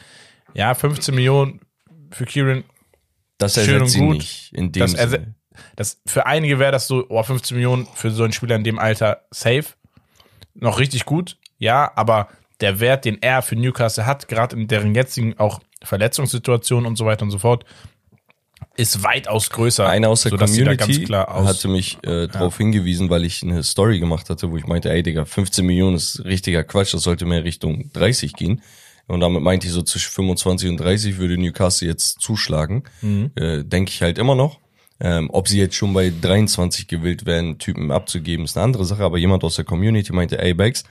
ja, 0.54 0.74
15 0.74 1.14
Millionen 1.14 1.60
für 2.12 2.26
Kieran 2.26 2.64
Das 3.38 3.54
schön 3.54 3.82
ersetzt 3.82 3.96
und 3.96 4.08
gut. 4.08 4.18
nicht. 4.18 4.54
In 4.54 4.72
dem 4.72 4.82
das, 4.82 4.92
Sinne. 4.92 5.36
das 5.76 6.02
für 6.06 6.26
einige 6.26 6.60
wäre 6.60 6.72
das 6.72 6.88
so, 6.88 7.06
oh, 7.10 7.22
15 7.22 7.56
Millionen 7.56 7.88
für 7.94 8.12
so 8.12 8.24
einen 8.24 8.34
Spieler 8.34 8.56
in 8.56 8.64
dem 8.64 8.80
Alter 8.80 9.22
safe. 9.32 9.66
Noch 10.56 10.80
richtig 10.80 11.06
gut, 11.06 11.38
ja, 11.60 11.92
aber 11.96 12.30
der 12.62 12.80
Wert, 12.80 13.06
den 13.06 13.22
er 13.22 13.42
für 13.42 13.56
Newcastle 13.56 14.06
hat, 14.06 14.28
gerade 14.28 14.56
in 14.56 14.68
deren 14.68 14.96
jetzigen 14.96 15.38
auch 15.38 15.60
Verletzungssituationen 15.84 16.88
und 16.88 16.96
so 16.96 17.06
weiter 17.06 17.24
und 17.24 17.32
so 17.32 17.38
fort, 17.38 17.66
ist 18.76 19.04
weitaus 19.04 19.50
größer. 19.50 19.88
Einer 19.88 20.10
aus 20.10 20.24
der 20.24 20.32
Community 20.38 20.78
ganz 20.78 21.04
klar 21.04 21.34
aus, 21.34 21.48
hatte 21.48 21.68
mich 21.68 21.98
äh, 22.04 22.28
darauf 22.28 22.58
hingewiesen, 22.58 23.10
weil 23.10 23.26
ich 23.26 23.44
eine 23.44 23.64
Story 23.64 24.00
gemacht 24.00 24.30
hatte, 24.30 24.52
wo 24.52 24.58
ich 24.58 24.66
meinte, 24.68 24.92
ey 24.92 25.04
Digga, 25.04 25.26
15 25.26 25.66
Millionen 25.66 25.96
ist 25.96 26.24
richtiger 26.26 26.64
Quatsch, 26.64 26.94
das 26.94 27.04
sollte 27.04 27.26
mehr 27.26 27.44
Richtung 27.44 27.92
30 27.94 28.34
gehen. 28.34 28.62
Und 29.08 29.22
damit 29.22 29.42
meinte 29.42 29.68
ich 29.68 29.74
so 29.74 29.82
zwischen 29.82 30.12
25 30.12 30.70
und 30.70 30.78
30 30.78 31.18
würde 31.18 31.38
Newcastle 31.38 31.88
jetzt 31.88 32.20
zuschlagen. 32.20 32.84
Mhm. 33.02 33.32
Äh, 33.36 33.64
Denke 33.64 33.92
ich 33.92 34.02
halt 34.02 34.18
immer 34.18 34.36
noch. 34.36 34.60
Ähm, 35.00 35.30
ob 35.32 35.48
sie 35.48 35.60
jetzt 35.60 35.76
schon 35.76 35.94
bei 35.94 36.12
23 36.22 36.88
gewillt 36.88 37.26
wären, 37.26 37.60
Typen 37.60 37.92
abzugeben, 37.92 38.46
ist 38.46 38.58
eine 38.58 38.66
andere 38.66 38.86
Sache. 38.86 39.04
Aber 39.04 39.18
jemand 39.18 39.44
aus 39.44 39.56
der 39.56 39.66
Community 39.66 40.12
meinte, 40.12 40.42
ey 40.42 40.54
Bags, 40.54 40.84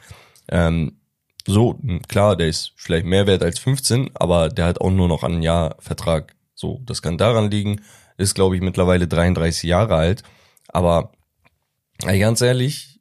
ähm, 0.49 1.00
so, 1.46 1.78
mh, 1.80 2.00
klar, 2.08 2.37
der 2.37 2.49
ist 2.49 2.73
vielleicht 2.76 3.06
mehr 3.06 3.26
wert 3.26 3.42
als 3.42 3.58
15, 3.58 4.11
aber 4.14 4.49
der 4.49 4.64
hat 4.64 4.80
auch 4.80 4.90
nur 4.90 5.08
noch 5.08 5.23
ein 5.23 5.42
Jahr 5.42 5.76
Vertrag. 5.78 6.35
So, 6.54 6.80
das 6.87 7.02
kann 7.02 7.18
daran 7.18 7.50
liegen. 7.50 7.82
Ist, 8.16 8.35
glaube 8.35 8.56
ich, 8.56 8.62
mittlerweile 8.62 9.06
33 9.06 9.64
Jahre 9.64 9.96
alt. 9.96 10.23
Aber, 10.68 11.12
ey, 12.04 12.18
ganz 12.18 12.40
ehrlich, 12.40 13.00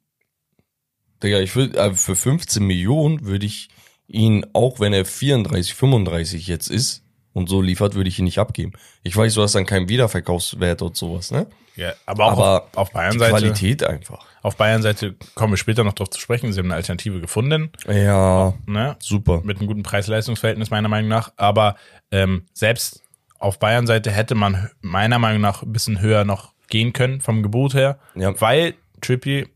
Digga, 1.22 1.40
ich 1.40 1.56
würde, 1.56 1.78
äh, 1.78 1.94
für 1.94 2.14
15 2.14 2.64
Millionen 2.64 3.24
würde 3.24 3.46
ich 3.46 3.68
ihn, 4.08 4.46
auch 4.52 4.80
wenn 4.80 4.92
er 4.92 5.04
34, 5.04 5.74
35 5.74 6.46
jetzt 6.46 6.68
ist 6.68 7.02
und 7.32 7.48
so 7.48 7.60
liefert, 7.60 7.94
würde 7.94 8.08
ich 8.08 8.18
ihn 8.18 8.24
nicht 8.24 8.38
abgeben. 8.38 8.72
Ich 9.02 9.16
weiß, 9.16 9.34
du 9.34 9.42
hast 9.42 9.54
dann 9.54 9.66
keinen 9.66 9.88
Wiederverkaufswert 9.88 10.82
und 10.82 10.96
sowas, 10.96 11.30
ne? 11.30 11.46
ja, 11.74 11.92
aber 12.06 12.24
auch 12.26 12.32
Aber 12.32 12.62
auf, 12.62 12.76
auf 12.76 12.92
Bayern-Seite. 12.92 13.30
Qualität 13.32 13.82
einfach. 13.84 14.24
Auf 14.42 14.56
Bayern-Seite 14.56 15.16
kommen 15.34 15.52
wir 15.52 15.56
später 15.58 15.84
noch 15.84 15.92
drauf 15.92 16.08
zu 16.08 16.20
sprechen. 16.20 16.52
Sie 16.52 16.58
haben 16.60 16.66
eine 16.66 16.76
Alternative 16.76 17.20
gefunden. 17.20 17.70
Ja, 17.86 18.54
Ne? 18.64 18.96
super. 19.00 19.42
mit 19.44 19.58
einem 19.58 19.66
guten 19.66 19.82
Preis-Leistungs-Verhältnis 19.82 20.70
meiner 20.70 20.88
Meinung 20.88 21.08
nach. 21.10 21.32
Aber 21.36 21.76
ähm, 22.12 22.44
selbst 22.54 23.02
auf 23.38 23.58
Bayern-Seite 23.58 24.10
hätte 24.10 24.34
man 24.34 24.70
meiner 24.80 25.18
Meinung 25.18 25.42
nach 25.42 25.62
ein 25.62 25.72
bisschen 25.72 26.00
höher 26.00 26.24
noch 26.24 26.52
gehen 26.68 26.92
können 26.94 27.20
vom 27.20 27.42
Gebot 27.42 27.74
her, 27.74 27.98
Ja. 28.14 28.40
weil 28.40 28.74
Trippier, 29.02 29.46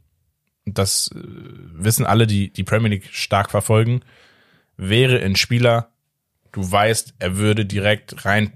das 0.66 1.10
äh, 1.14 1.18
wissen 1.24 2.04
alle, 2.04 2.26
die 2.26 2.52
die 2.52 2.64
Premier 2.64 2.90
League 2.90 3.08
stark 3.10 3.50
verfolgen, 3.50 4.02
wäre 4.80 5.20
ein 5.20 5.36
Spieler, 5.36 5.90
du 6.52 6.70
weißt, 6.70 7.14
er 7.18 7.36
würde 7.36 7.64
direkt 7.66 8.24
rein 8.24 8.52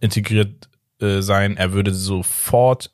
integriert 0.00 0.68
äh, 1.00 1.20
sein, 1.22 1.56
er 1.56 1.72
würde 1.72 1.94
sofort 1.94 2.90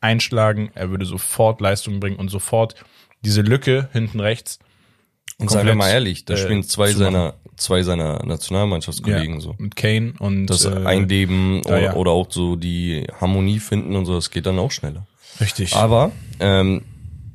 einschlagen, 0.00 0.70
er 0.74 0.90
würde 0.90 1.04
sofort 1.04 1.60
Leistung 1.60 2.00
bringen 2.00 2.16
und 2.16 2.28
sofort 2.28 2.76
diese 3.22 3.42
Lücke 3.42 3.88
hinten 3.92 4.20
rechts. 4.20 4.58
Und 5.38 5.50
seien 5.50 5.66
wir 5.66 5.74
mal 5.74 5.90
ehrlich, 5.90 6.24
da 6.24 6.34
äh, 6.34 6.36
spielen 6.36 6.62
zwei 6.62 6.92
seiner, 6.92 7.34
zwei 7.56 7.82
seiner 7.82 8.24
Nationalmannschaftskollegen 8.24 9.40
so. 9.40 9.56
Mit 9.58 9.74
Kane 9.74 10.14
und 10.20 10.46
Das 10.46 10.64
äh, 10.64 10.84
Eindeben 10.84 11.62
da, 11.64 11.70
oder, 11.70 11.82
ja. 11.82 11.94
oder 11.94 12.10
auch 12.12 12.30
so 12.30 12.54
die 12.54 13.06
Harmonie 13.20 13.58
finden 13.58 13.96
und 13.96 14.06
so, 14.06 14.14
das 14.14 14.30
geht 14.30 14.46
dann 14.46 14.58
auch 14.58 14.70
schneller. 14.70 15.06
richtig. 15.40 15.74
Aber 15.74 16.12
ähm, 16.38 16.82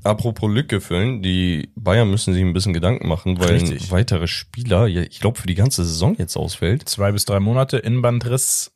apropos 0.03 0.49
Lücke 0.51 0.81
füllen, 0.81 1.21
die 1.21 1.69
Bayern 1.75 2.09
müssen 2.09 2.33
sich 2.33 2.43
ein 2.43 2.53
bisschen 2.53 2.73
Gedanken 2.73 3.07
machen, 3.07 3.39
weil 3.39 3.53
Richtig. 3.53 3.83
ein 3.83 3.91
weiterer 3.91 4.27
Spieler, 4.27 4.87
ja, 4.87 5.01
ich 5.01 5.19
glaube, 5.19 5.39
für 5.39 5.47
die 5.47 5.55
ganze 5.55 5.83
Saison 5.83 6.15
jetzt 6.17 6.35
ausfällt. 6.35 6.87
Zwei 6.87 7.11
bis 7.11 7.25
drei 7.25 7.39
Monate, 7.39 7.77
Innenbandriss, 7.77 8.71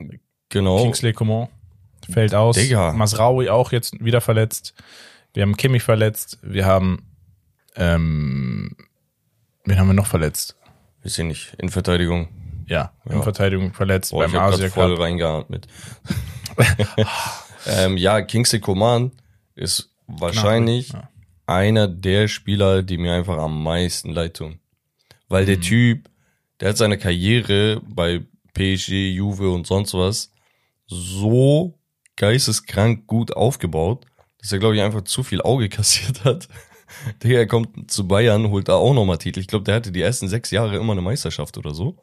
Genau. 0.49 0.83
Kingsley 0.83 1.13
Coman 1.13 1.47
fällt 2.11 2.35
aus. 2.35 2.55
Digga. 2.55 2.93
Masraoui 2.93 3.49
auch 3.49 3.71
jetzt 3.71 4.03
wieder 4.03 4.21
verletzt. 4.21 4.75
Wir 5.33 5.41
haben 5.41 5.57
Kimmich 5.57 5.81
verletzt. 5.81 6.37
Wir 6.43 6.65
haben, 6.67 7.07
ähm, 7.75 8.75
wen 9.65 9.79
haben 9.79 9.87
wir 9.87 9.95
noch 9.95 10.05
verletzt? 10.05 10.55
Weiß 11.03 11.17
ich 11.17 11.25
nicht, 11.25 11.55
in 11.57 11.69
Verteidigung. 11.69 12.27
Ja, 12.67 12.93
in 13.09 13.23
Verteidigung 13.23 13.73
verletzt 13.73 14.11
Boah, 14.11 14.27
beim 14.27 14.35
Asia 14.37 14.69
voll 14.69 14.93
reingeatmet. 14.93 15.67
ähm, 17.67 17.97
ja, 17.97 18.21
Kingsley 18.21 18.59
Coman 18.59 19.11
ist 19.55 19.89
wahrscheinlich 20.05 20.89
Ja. 20.89 21.09
Einer 21.45 21.87
der 21.87 22.27
Spieler, 22.27 22.83
die 22.83 22.97
mir 22.97 23.13
einfach 23.13 23.37
am 23.37 23.63
meisten 23.63 24.11
leid 24.11 24.35
tun. 24.35 24.59
Weil 25.27 25.43
Mhm. 25.43 25.47
der 25.47 25.59
Typ, 25.61 26.09
der 26.59 26.69
hat 26.69 26.77
seine 26.77 26.97
Karriere 26.97 27.81
bei 27.87 28.21
PSG, 28.53 29.09
Juve 29.11 29.49
und 29.51 29.65
sonst 29.67 29.93
was 29.93 30.31
so 30.87 31.77
geisteskrank 32.15 33.07
gut 33.07 33.33
aufgebaut, 33.35 34.05
dass 34.39 34.51
er, 34.51 34.59
glaube 34.59 34.75
ich, 34.75 34.81
einfach 34.81 35.03
zu 35.03 35.23
viel 35.23 35.41
Auge 35.41 35.69
kassiert 35.69 36.23
hat. 36.23 36.47
Digga, 37.23 37.39
er 37.39 37.47
kommt 37.47 37.89
zu 37.89 38.07
Bayern, 38.07 38.49
holt 38.49 38.67
da 38.69 38.75
auch 38.75 38.93
nochmal 38.93 39.17
Titel. 39.17 39.39
Ich 39.39 39.47
glaube, 39.47 39.65
der 39.65 39.75
hatte 39.75 39.91
die 39.91 40.01
ersten 40.01 40.27
sechs 40.27 40.51
Jahre 40.51 40.75
immer 40.77 40.91
eine 40.93 41.01
Meisterschaft 41.01 41.57
oder 41.57 41.73
so. 41.73 41.97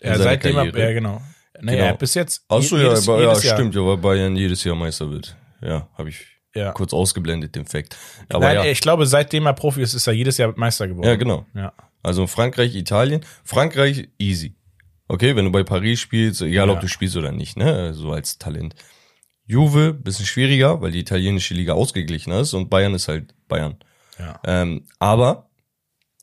Ja, 0.00 0.16
seitdem 0.16 0.54
Karriere. 0.54 0.80
ja, 0.80 0.92
genau. 0.92 1.20
Naja, 1.60 1.84
Genau. 1.88 1.96
bis 1.98 2.14
jetzt. 2.14 2.44
Ach 2.48 2.62
so, 2.62 2.76
je- 2.76 2.82
ja, 2.84 2.88
jedes- 2.90 3.06
ja, 3.06 3.18
jedes 3.20 3.50
stimmt, 3.50 3.74
ja, 3.74 3.82
weil 3.84 3.98
Bayern 3.98 4.34
jedes 4.34 4.64
Jahr 4.64 4.74
Meister 4.74 5.10
wird. 5.10 5.36
Ja, 5.60 5.88
habe 5.96 6.08
ich 6.08 6.24
Ja. 6.54 6.72
kurz 6.72 6.92
ausgeblendet, 6.92 7.54
den 7.54 7.64
Fact. 7.64 7.96
Aber 8.28 8.44
Nein, 8.46 8.56
ja, 8.56 8.64
ich 8.66 8.80
glaube, 8.80 9.06
seitdem 9.06 9.46
er 9.46 9.54
Profi 9.54 9.80
ist, 9.82 9.94
ist 9.94 10.06
er 10.06 10.12
jedes 10.12 10.36
Jahr 10.38 10.52
Meister 10.56 10.86
geworden. 10.86 11.06
ja, 11.06 11.16
genau. 11.16 11.46
Ja. 11.54 11.72
Also 12.02 12.26
Frankreich, 12.26 12.74
Italien. 12.74 13.24
Frankreich, 13.44 14.08
easy. 14.18 14.54
Okay, 15.08 15.34
wenn 15.36 15.44
du 15.46 15.52
bei 15.52 15.62
Paris 15.62 16.00
spielst, 16.00 16.42
egal 16.42 16.68
Ja. 16.68 16.74
ob 16.74 16.80
du 16.80 16.88
spielst 16.88 17.16
oder 17.16 17.32
nicht, 17.32 17.56
ne, 17.56 17.94
so 17.94 18.12
als 18.12 18.38
Talent. 18.38 18.74
Juve, 19.46 19.92
bisschen 19.92 20.26
schwieriger, 20.26 20.80
weil 20.80 20.90
die 20.92 21.00
italienische 21.00 21.54
Liga 21.54 21.72
ausgeglichen 21.74 22.32
ist 22.32 22.54
und 22.54 22.70
Bayern 22.70 22.94
ist 22.94 23.08
halt 23.08 23.34
Bayern. 23.48 23.76
Ja. 24.18 24.40
Ähm, 24.46 24.86
aber 24.98 25.48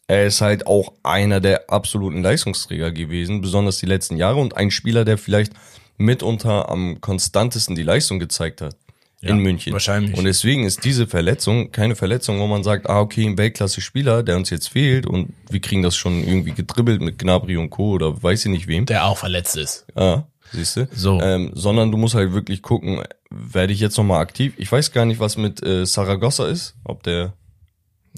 er 0.08 0.26
ist 0.26 0.42
halt 0.42 0.66
auch 0.68 0.94
einer 1.04 1.40
der 1.40 1.70
absoluten 1.70 2.24
Leistungsträger 2.24 2.92
gewesen, 2.92 3.42
besonders 3.42 3.78
die 3.80 3.86
letzten 3.86 4.18
Jahre 4.18 4.40
und 4.40 4.58
ein 4.58 4.72
Spieler, 4.72 5.06
der 5.06 5.18
vielleicht 5.18 5.54
mitunter 5.98 6.70
am 6.70 7.02
konstantesten 7.02 7.76
die 7.76 7.84
Leistung 7.84 8.20
gezeigt 8.20 8.62
hat 8.62 8.76
Ja, 9.22 9.32
in 9.32 9.40
München. 9.40 9.74
wahrscheinlich. 9.74 10.18
Und 10.18 10.24
deswegen 10.24 10.64
ist 10.64 10.86
diese 10.86 11.06
Verletzung 11.08 11.72
keine 11.72 11.96
Verletzung, 11.96 12.40
wo 12.40 12.48
man 12.48 12.64
sagt, 12.64 12.90
ah, 12.90 13.02
okay, 13.02 13.26
ein 13.26 13.38
Weltklasse-Spieler, 13.38 14.24
der 14.24 14.38
uns 14.38 14.50
jetzt 14.50 14.70
fehlt 14.70 15.06
und 15.06 15.34
wir 15.50 15.60
kriegen 15.60 15.82
das 15.84 15.98
schon 15.98 16.24
irgendwie 16.24 16.54
gedribbelt 16.54 17.02
mit 17.02 17.20
Gnabry 17.20 17.58
und 17.58 17.70
Co. 17.70 17.92
oder 17.92 18.22
weiß 18.24 18.46
ich 18.46 18.52
nicht 18.52 18.68
wem. 18.68 18.86
Der 18.86 19.06
auch 19.06 19.18
verletzt 19.18 19.58
ist. 19.58 19.86
Ah, 19.96 20.24
siehst 20.54 20.78
du? 20.78 20.88
So. 20.94 21.20
Ähm, 21.22 21.52
sondern 21.54 21.92
du 21.92 21.98
musst 21.98 22.16
halt 22.16 22.32
wirklich 22.34 22.62
gucken, 22.62 23.04
werde 23.30 23.74
ich 23.74 23.82
jetzt 23.82 23.98
nochmal 23.98 24.22
aktiv? 24.22 24.54
Ich 24.58 24.72
weiß 24.72 24.92
gar 24.94 25.04
nicht, 25.06 25.20
was 25.20 25.36
mit 25.36 25.62
äh, 25.66 25.86
Saragossa 25.86 26.48
ist, 26.48 26.76
ob 26.86 27.04
der 27.04 27.34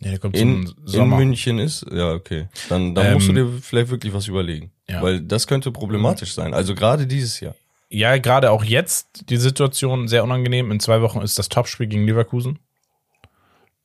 Ja, 0.02 0.12
der 0.12 0.20
kommt 0.20 0.38
in, 0.38 0.72
in. 0.94 1.10
München 1.10 1.58
ist, 1.58 1.84
ja, 1.92 2.12
okay. 2.14 2.48
Dann, 2.70 2.94
dann 2.94 3.14
musst 3.16 3.28
du 3.28 3.32
Ähm, 3.32 3.36
dir 3.54 3.60
vielleicht 3.62 3.90
wirklich 3.90 4.14
was 4.14 4.28
überlegen. 4.28 4.72
ja. 4.88 5.02
Weil 5.02 5.20
das 5.22 5.48
könnte 5.48 5.72
problematisch 5.72 6.34
sein. 6.34 6.54
Also 6.54 6.76
gerade 6.76 7.08
dieses 7.08 7.40
Jahr. 7.40 7.56
Ja, 7.94 8.18
gerade 8.18 8.52
auch 8.52 8.64
jetzt 8.64 9.30
die 9.30 9.36
Situation 9.38 10.08
sehr 10.08 10.24
unangenehm. 10.24 10.72
In 10.72 10.80
zwei 10.80 11.02
Wochen 11.02 11.20
ist 11.22 11.38
das 11.38 11.50
Topspiel 11.50 11.88
gegen 11.88 12.06
Leverkusen. 12.06 12.60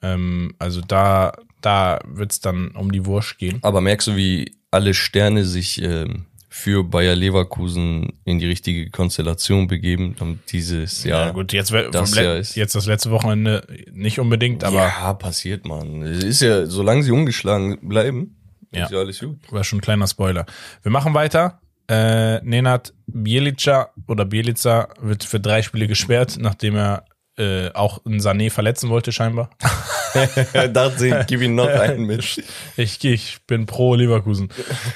Ähm, 0.03 0.55
also 0.59 0.81
da, 0.81 1.33
da 1.61 1.99
wird's 2.07 2.41
dann 2.41 2.69
um 2.73 2.93
die 2.93 3.05
Wurst 3.07 3.39
gehen. 3.39 3.59
Aber 3.63 3.81
merkst 3.81 4.09
du, 4.09 4.17
wie 4.17 4.57
alle 4.71 4.95
Sterne 4.95 5.45
sich 5.45 5.83
ähm, 5.83 6.27
für 6.49 6.85
Bayer 6.85 7.17
Leverkusen 7.17 8.13
in 8.25 8.39
die 8.39 8.47
richtige 8.47 8.91
Konstellation 8.91 9.67
begeben, 9.67 10.15
damit 10.19 10.53
dieses 10.53 11.05
Jahr. 11.05 11.27
Ja, 11.27 11.33
gut, 11.33 11.53
jetzt, 11.53 11.73
das 11.73 12.15
Jahr 12.15 12.37
ist- 12.37 12.55
jetzt 12.57 12.75
das 12.75 12.87
letzte 12.87 13.11
Wochenende 13.11 13.67
nicht 13.93 14.21
unbedingt, 14.21 14.65
aber 14.65 14.77
ja, 14.77 15.15
passiert, 15.15 15.67
man. 15.67 16.03
Es 16.03 16.23
ist 16.25 16.41
ja, 16.43 16.67
solange 16.67 17.03
sie 17.03 17.11
ungeschlagen 17.11 17.79
bleiben, 17.89 18.37
Ja. 18.73 18.85
ist 18.85 18.93
ja 18.93 18.99
alles 18.99 19.21
gut. 19.21 19.39
war 19.51 19.65
schon 19.65 19.79
ein 19.79 19.83
kleiner 19.83 20.07
Spoiler. 20.07 20.47
Wir 20.83 20.93
machen 20.93 21.13
weiter. 21.15 21.61
Äh, 21.89 22.41
Nenad 22.43 22.93
Bielica 23.07 23.91
oder 24.09 24.25
Bielica 24.25 24.89
wird 25.01 25.25
für 25.25 25.41
drei 25.41 25.63
Spiele 25.63 25.87
gesperrt, 25.87 26.37
nachdem 26.41 26.77
er 26.77 27.05
äh, 27.39 27.71
auch 27.75 28.05
einen 28.05 28.21
Sané 28.21 28.51
verletzen 28.51 28.89
wollte 28.89 29.13
scheinbar. 29.13 29.51
Dachte 30.73 30.99
sie, 30.99 31.15
gib 31.27 31.43
ihm 31.43 31.55
noch 31.55 31.69
einen 31.69 32.07
mit. 32.07 32.43
Ich, 32.79 33.03
ich 33.05 33.39
bin 33.47 33.67
pro 33.67 33.95
Leverkusen. 33.95 34.51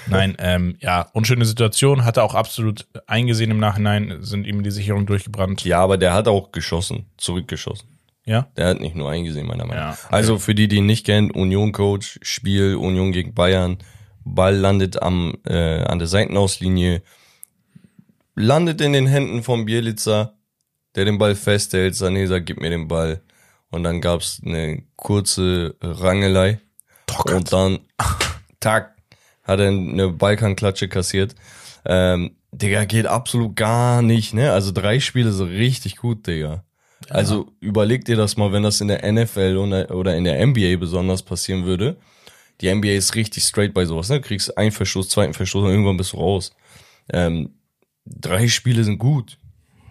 Nein, 0.06 0.36
ähm, 0.38 0.76
ja, 0.80 1.08
unschöne 1.12 1.44
Situation, 1.44 2.04
hat 2.04 2.16
er 2.18 2.24
auch 2.24 2.34
absolut 2.34 2.86
eingesehen 3.06 3.50
im 3.50 3.58
Nachhinein, 3.58 4.18
sind 4.20 4.46
ihm 4.46 4.62
die 4.62 4.70
Sicherungen 4.70 5.06
durchgebrannt. 5.06 5.64
Ja, 5.64 5.80
aber 5.80 5.96
der 5.96 6.12
hat 6.12 6.28
auch 6.28 6.52
geschossen, 6.52 7.06
zurückgeschossen. 7.16 7.88
Ja? 8.24 8.48
Der 8.56 8.68
hat 8.68 8.80
nicht 8.80 8.96
nur 8.96 9.10
eingesehen, 9.10 9.46
meiner 9.46 9.64
Meinung 9.64 9.84
nach. 9.84 10.02
Ja. 10.04 10.10
Also 10.10 10.38
für 10.38 10.54
die, 10.54 10.68
die 10.68 10.76
ihn 10.76 10.86
nicht 10.86 11.06
kennen, 11.06 11.30
Union-Coach, 11.30 12.20
Spiel, 12.22 12.76
Union 12.76 13.12
gegen 13.12 13.34
Bayern, 13.34 13.78
Ball 14.24 14.56
landet 14.56 15.02
am, 15.02 15.34
äh, 15.46 15.82
an 15.82 15.98
der 15.98 16.08
Seitenauslinie, 16.08 17.02
landet 18.34 18.80
in 18.80 18.92
den 18.92 19.06
Händen 19.06 19.42
von 19.42 19.64
Bielica, 19.64 20.34
der 20.94 21.04
den 21.04 21.18
Ball 21.18 21.34
festhält, 21.34 21.94
Sané 21.94 22.26
sagt, 22.26 22.46
gib 22.46 22.60
mir 22.60 22.70
den 22.70 22.88
Ball. 22.88 23.22
Und 23.70 23.84
dann 23.84 24.00
gab's 24.00 24.40
eine 24.44 24.82
kurze 24.96 25.76
Rangelei. 25.80 26.60
Und 27.32 27.52
dann, 27.52 27.80
tack, 28.60 28.96
hat 29.44 29.60
er 29.60 29.68
eine 29.68 30.08
Balkanklatsche 30.08 30.88
kassiert. 30.88 31.34
Ähm, 31.84 32.36
Digga, 32.52 32.84
geht 32.84 33.06
absolut 33.06 33.54
gar 33.54 34.02
nicht, 34.02 34.34
ne? 34.34 34.52
Also 34.52 34.72
drei 34.72 34.98
Spiele 34.98 35.30
so 35.30 35.44
richtig 35.44 35.96
gut, 35.96 36.26
Digga. 36.26 36.64
Also 37.08 37.48
überleg 37.60 38.04
dir 38.04 38.16
das 38.16 38.36
mal, 38.36 38.52
wenn 38.52 38.62
das 38.62 38.80
in 38.80 38.88
der 38.88 39.10
NFL 39.10 39.56
oder 39.56 40.16
in 40.16 40.24
der 40.24 40.46
NBA 40.46 40.76
besonders 40.76 41.22
passieren 41.22 41.64
würde. 41.64 41.96
Die 42.60 42.72
NBA 42.74 42.90
ist 42.92 43.14
richtig 43.14 43.44
straight 43.44 43.72
bei 43.74 43.84
sowas, 43.86 44.08
ne? 44.10 44.20
Du 44.20 44.26
kriegst 44.26 44.56
einen 44.58 44.72
Verstoß, 44.72 45.08
zweiten 45.08 45.34
Verstoß 45.34 45.64
und 45.64 45.70
irgendwann 45.70 45.96
bist 45.96 46.12
du 46.12 46.18
raus. 46.18 46.52
Ähm, 47.12 47.54
drei 48.04 48.48
Spiele 48.48 48.84
sind 48.84 48.98
gut. 48.98 49.38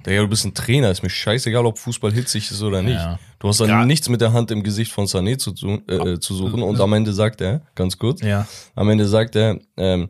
Digga, 0.05 0.21
du 0.21 0.27
bist 0.29 0.45
ein 0.45 0.53
Trainer, 0.53 0.89
ist 0.91 1.03
mir 1.03 1.09
scheißegal, 1.09 1.65
ob 1.65 1.77
Fußball 1.77 2.13
hitzig 2.13 2.49
ist 2.51 2.61
oder 2.61 2.81
nicht. 2.81 2.95
Ja. 2.95 3.19
Du 3.39 3.47
hast 3.49 3.59
dann 3.59 3.69
Gra- 3.69 3.85
nichts 3.85 4.07
mit 4.07 4.21
der 4.21 4.31
Hand 4.33 4.49
im 4.51 4.63
Gesicht 4.63 4.91
von 4.93 5.05
Sané 5.07 5.37
zu, 5.37 5.51
tun, 5.51 5.83
äh, 5.89 6.19
zu 6.19 6.35
suchen 6.35 6.61
und 6.63 6.79
am 6.79 6.93
Ende 6.93 7.11
sagt 7.11 7.41
er, 7.41 7.61
ganz 7.75 7.97
kurz, 7.97 8.21
Ja. 8.21 8.47
am 8.75 8.89
Ende 8.89 9.07
sagt 9.07 9.35
er, 9.35 9.59
ähm, 9.75 10.09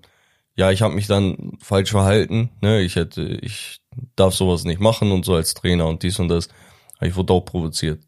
ja, 0.55 0.69
ich 0.71 0.81
habe 0.83 0.93
mich 0.93 1.07
dann 1.07 1.53
falsch 1.61 1.89
verhalten, 1.91 2.49
ne, 2.61 2.81
ich 2.81 2.97
hätte, 2.97 3.23
ich 3.41 3.79
darf 4.15 4.35
sowas 4.35 4.63
nicht 4.63 4.79
machen 4.79 5.11
und 5.11 5.25
so 5.25 5.33
als 5.33 5.53
Trainer 5.55 5.87
und 5.87 6.03
dies 6.03 6.19
und 6.19 6.27
das. 6.27 6.49
Aber 6.97 7.07
Ich 7.07 7.15
wurde 7.15 7.33
auch 7.33 7.41
provoziert. 7.41 8.01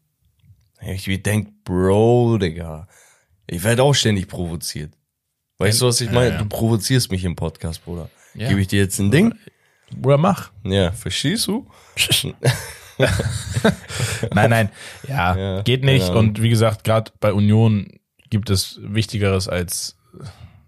Ich 0.86 1.08
wie 1.08 1.18
denk, 1.18 1.64
Bro, 1.64 2.38
Digga, 2.38 2.86
ich 3.46 3.62
werde 3.64 3.82
auch 3.82 3.94
ständig 3.94 4.28
provoziert. 4.28 4.92
Weißt 5.58 5.80
du, 5.80 5.86
was 5.86 6.00
ich 6.00 6.08
Ja, 6.08 6.14
meine? 6.14 6.30
ja. 6.30 6.38
Du 6.38 6.46
provozierst 6.48 7.10
mich 7.10 7.24
im 7.24 7.36
Podcast, 7.36 7.84
Bruder. 7.84 8.08
Ja. 8.34 8.48
Gebe 8.48 8.60
ich 8.60 8.68
dir 8.68 8.80
jetzt 8.80 8.98
ein 8.98 9.10
Ding? 9.10 9.34
Bruder, 9.94 10.18
mach. 10.18 10.50
Ja, 10.64 10.90
verstehst 10.92 11.46
du? 11.46 11.66
Nein, 14.34 14.50
nein. 14.50 14.68
Ja, 15.08 15.36
Ja, 15.36 15.62
geht 15.62 15.84
nicht. 15.84 16.04
Ahnung. 16.10 16.18
Und 16.28 16.42
wie 16.42 16.48
gesagt, 16.50 16.84
gerade 16.84 17.10
bei 17.20 17.32
Union 17.32 17.98
gibt 18.30 18.50
es 18.50 18.78
Wichtigeres, 18.82 19.48
als 19.48 19.96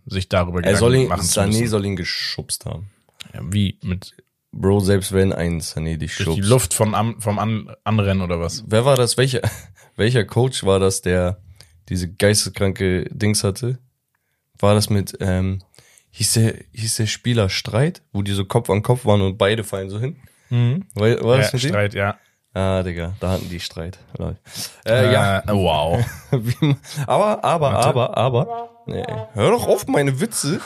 sich 0.06 0.28
darüber 0.28 0.62
Er 0.62 0.76
soll 0.76 0.96
ihn, 0.96 1.08
machen 1.08 1.22
zu 1.22 1.40
Sané 1.40 1.46
müssen. 1.48 1.68
soll 1.68 1.84
ihn 1.86 1.96
geschubst 1.96 2.66
haben. 2.66 2.90
Ja, 3.32 3.40
wie? 3.44 3.78
Mit 3.82 4.14
Bro, 4.52 4.80
selbst 4.80 5.12
wenn 5.12 5.32
ein 5.32 5.60
Sané 5.60 5.96
dich 5.96 6.16
durch 6.16 6.28
die 6.36 6.42
schubst. 6.42 6.48
Luft 6.50 6.74
vom, 6.74 7.16
vom 7.20 7.38
An 7.38 7.70
Anrennen 7.84 8.22
oder 8.22 8.40
was? 8.40 8.64
Wer 8.66 8.84
war 8.84 8.96
das? 8.96 9.16
Welcher, 9.16 9.40
welcher 9.96 10.24
Coach 10.24 10.64
war 10.64 10.78
das, 10.78 11.02
der 11.02 11.38
diese 11.88 12.12
geisteskranke 12.12 13.04
Dings 13.10 13.44
hatte? 13.44 13.78
War 14.58 14.74
das 14.74 14.90
mit, 14.90 15.16
ähm, 15.20 15.60
hieß 16.10 16.34
der, 16.34 16.54
hieß 16.72 16.96
der 16.96 17.06
Spieler 17.06 17.48
Streit, 17.48 18.02
wo 18.12 18.22
die 18.22 18.32
so 18.32 18.44
Kopf 18.44 18.70
an 18.70 18.82
Kopf 18.82 19.04
waren 19.04 19.20
und 19.20 19.36
beide 19.38 19.64
fallen 19.64 19.90
so 19.90 19.98
hin? 19.98 20.16
War, 20.94 21.08
war 21.24 21.36
das 21.38 21.46
ja, 21.46 21.56
mit 21.56 21.62
dem? 21.64 21.68
Streit, 21.70 21.94
ja. 21.94 22.18
Ah, 22.52 22.84
Digga, 22.84 23.14
da 23.18 23.32
hatten 23.32 23.48
die 23.48 23.58
Streit. 23.58 23.98
Äh, 24.86 25.12
ja, 25.12 25.40
Äh, 25.40 25.48
wow. 25.48 26.04
Aber, 27.06 27.42
aber, 27.42 27.70
aber, 27.72 28.16
aber. 28.16 28.70
Nee, 28.86 29.04
hör 29.32 29.50
doch 29.50 29.66
auf, 29.66 29.88
meine 29.88 30.20
Witze 30.20 30.60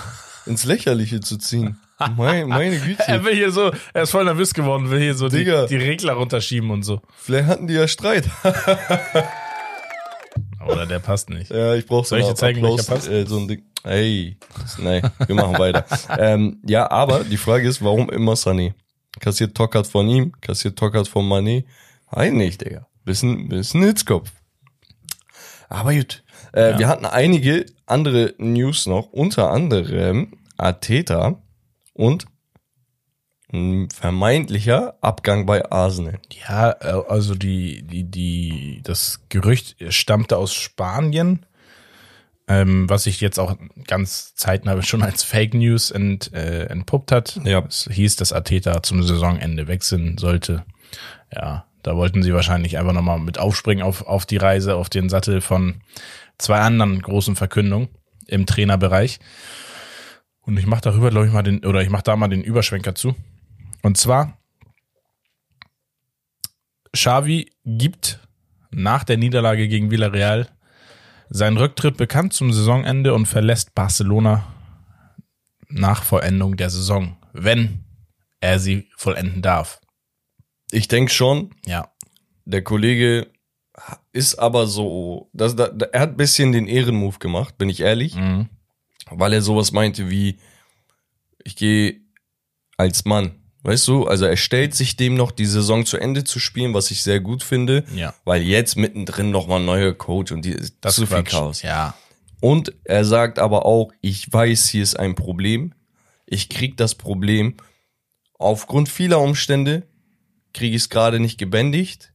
ins 0.44 0.64
Lächerliche 0.64 1.20
zu 1.20 1.38
ziehen. 1.38 1.78
Meine, 2.16 2.46
meine 2.46 2.78
Güte. 2.80 3.02
Er 3.06 3.25
will 3.25 3.34
hier 3.34 3.50
so, 3.50 3.72
er 3.94 4.02
ist 4.02 4.10
voll 4.10 4.25
nervös 4.25 4.52
geworden, 4.52 4.90
will 4.90 5.00
hier 5.00 5.14
so 5.14 5.28
die, 5.28 5.38
Digga. 5.38 5.64
die 5.66 5.76
Regler 5.76 6.12
runterschieben 6.12 6.70
und 6.70 6.82
so. 6.82 7.00
Vielleicht 7.16 7.48
hatten 7.48 7.66
die 7.66 7.75
ja 7.75 7.88
Streit. 7.88 8.28
Oder 10.68 10.87
der 10.87 10.98
passt 10.98 11.30
nicht. 11.30 11.50
Ja, 11.50 11.75
ich 11.75 11.87
brauch 11.87 12.04
so 12.04 12.10
Soll 12.10 12.20
ich 12.20 12.34
zeigen, 12.34 12.58
Applaus, 12.58 12.87
passt? 12.87 13.08
Äh, 13.08 13.26
so 13.26 13.38
ein 13.38 13.48
Ding. 13.48 13.62
Ey, 13.84 14.37
nee, 14.78 15.02
wir 15.26 15.34
machen 15.34 15.58
weiter. 15.58 15.84
ähm, 16.18 16.60
ja, 16.66 16.90
aber 16.90 17.25
die 17.25 17.37
Frage 17.37 17.68
ist, 17.68 17.82
warum 17.82 18.10
immer 18.10 18.34
Sané? 18.34 18.75
Kassiert 19.20 19.56
Tockert 19.56 19.87
von 19.87 20.08
ihm, 20.08 20.32
kassiert 20.40 20.78
Tockert 20.78 21.08
von 21.08 21.25
Mané? 21.26 21.64
Nein, 22.14 22.37
nicht, 22.37 22.60
Digga. 22.60 22.87
Bisschen, 23.04 23.48
bisschen 23.48 23.82
Hitzkopf. 23.82 24.30
Aber 25.68 25.94
gut. 25.94 26.22
Äh, 26.52 26.78
Wir 26.78 26.88
hatten 26.88 27.06
einige 27.06 27.66
andere 27.87 28.34
News 28.38 28.87
noch, 28.87 29.12
unter 29.12 29.50
anderem 29.50 30.38
Ateta 30.56 31.40
und 31.94 32.26
ein 33.52 33.88
vermeintlicher 33.90 34.96
Abgang 35.00 35.46
bei 35.46 35.70
Arsenal. 35.70 36.18
Ja, 36.48 36.72
äh, 36.80 37.02
also 37.08 37.34
die, 37.34 37.82
die, 37.82 38.04
die, 38.04 38.80
das 38.84 39.20
Gerücht 39.28 39.76
stammte 39.92 40.36
aus 40.36 40.52
Spanien, 40.52 41.46
ähm, 42.46 42.88
was 42.90 43.04
sich 43.04 43.20
jetzt 43.20 43.38
auch 43.38 43.56
ganz 43.86 44.34
zeitnah 44.34 44.80
schon 44.82 45.02
als 45.02 45.22
Fake 45.22 45.54
News 45.54 45.90
ent, 45.90 46.32
äh, 46.34 46.64
entpuppt 46.66 47.12
hat. 47.12 47.40
Ja. 47.44 47.64
Es 47.66 47.88
hieß, 47.90 48.16
dass 48.16 48.32
Ateta 48.32 48.82
zum 48.82 49.02
Saisonende 49.02 49.66
wechseln 49.66 50.18
sollte. 50.18 50.64
Ja, 51.34 51.64
da 51.82 51.96
wollten 51.96 52.22
sie 52.22 52.34
wahrscheinlich 52.34 52.76
einfach 52.78 52.92
nochmal 52.92 53.18
mit 53.18 53.38
aufspringen 53.38 53.84
auf, 53.84 54.06
auf 54.06 54.26
die 54.26 54.36
Reise, 54.36 54.76
auf 54.76 54.90
den 54.90 55.08
Sattel 55.08 55.40
von 55.40 55.80
zwei 56.36 56.58
anderen 56.58 57.00
großen 57.00 57.36
Verkündungen 57.36 57.88
im 58.26 58.44
Trainerbereich. 58.44 59.20
Und 60.42 60.58
ich 60.58 60.66
mache 60.66 60.82
darüber, 60.82 61.10
glaube 61.10 61.26
ich, 61.26 61.32
mal 61.32 61.42
den, 61.42 61.64
oder 61.64 61.82
ich 61.82 61.90
mache 61.90 62.02
da 62.02 62.16
mal 62.16 62.28
den 62.28 62.42
Überschwenker 62.42 62.94
zu. 62.94 63.14
Und 63.82 63.97
zwar 63.97 64.38
Xavi 66.92 67.50
gibt 67.64 68.20
nach 68.70 69.04
der 69.04 69.16
Niederlage 69.16 69.68
gegen 69.68 69.90
Villarreal 69.90 70.49
seinen 71.30 71.58
Rücktritt 71.58 71.97
bekannt 71.97 72.32
zum 72.32 72.52
Saisonende 72.52 73.14
und 73.14 73.26
verlässt 73.26 73.75
Barcelona 73.75 74.52
nach 75.68 76.02
Vollendung 76.02 76.56
der 76.56 76.70
Saison, 76.70 77.16
wenn 77.32 77.85
er 78.40 78.58
sie 78.58 78.88
vollenden 78.97 79.42
darf. 79.42 79.80
Ich 80.70 80.88
denke 80.88 81.12
schon, 81.12 81.54
Ja, 81.66 81.92
Der 82.44 82.62
Kollege 82.64 83.30
ist 84.12 84.37
aber 84.37 84.66
so, 84.66 85.30
das, 85.32 85.54
da, 85.54 85.66
er 85.92 86.00
hat 86.00 86.11
ein 86.11 86.16
bisschen 86.16 86.52
den 86.52 86.66
Ehrenmove 86.66 87.18
gemacht, 87.18 87.58
bin 87.58 87.68
ich 87.68 87.80
ehrlich, 87.80 88.16
mhm. 88.16 88.49
weil 89.11 89.32
er 89.32 89.42
sowas 89.42 89.73
meinte 89.73 90.11
wie, 90.11 90.38
ich 91.44 91.56
gehe 91.56 92.00
als 92.76 93.04
Mann, 93.04 93.38
weißt 93.62 93.86
du, 93.88 94.06
also 94.06 94.24
er 94.24 94.36
stellt 94.36 94.74
sich 94.74 94.96
dem 94.96 95.14
noch, 95.14 95.30
die 95.30 95.46
Saison 95.46 95.84
zu 95.84 95.96
Ende 95.96 96.24
zu 96.24 96.38
spielen, 96.38 96.74
was 96.74 96.90
ich 96.90 97.02
sehr 97.02 97.20
gut 97.20 97.42
finde, 97.42 97.84
ja. 97.94 98.14
weil 98.24 98.42
jetzt 98.42 98.76
mittendrin 98.76 99.30
nochmal 99.30 99.60
ein 99.60 99.66
neuer 99.66 99.92
Coach 99.92 100.32
und 100.32 100.44
die, 100.44 100.56
Das 100.80 100.94
zu 100.96 101.06
viel. 101.06 101.22
Chaos. 101.24 101.62
Ja, 101.62 101.94
Und 102.40 102.72
er 102.84 103.04
sagt 103.04 103.38
aber 103.38 103.66
auch, 103.66 103.92
ich 104.00 104.32
weiß, 104.32 104.68
hier 104.68 104.82
ist 104.82 104.98
ein 104.98 105.14
Problem. 105.14 105.74
Ich 106.26 106.48
krieg 106.48 106.76
das 106.76 106.94
Problem. 106.94 107.56
Aufgrund 108.38 108.88
vieler 108.88 109.20
Umstände 109.20 109.82
kriege 110.54 110.76
ich 110.76 110.82
es 110.82 110.88
gerade 110.88 111.20
nicht 111.20 111.38
gebändigt. 111.38 112.12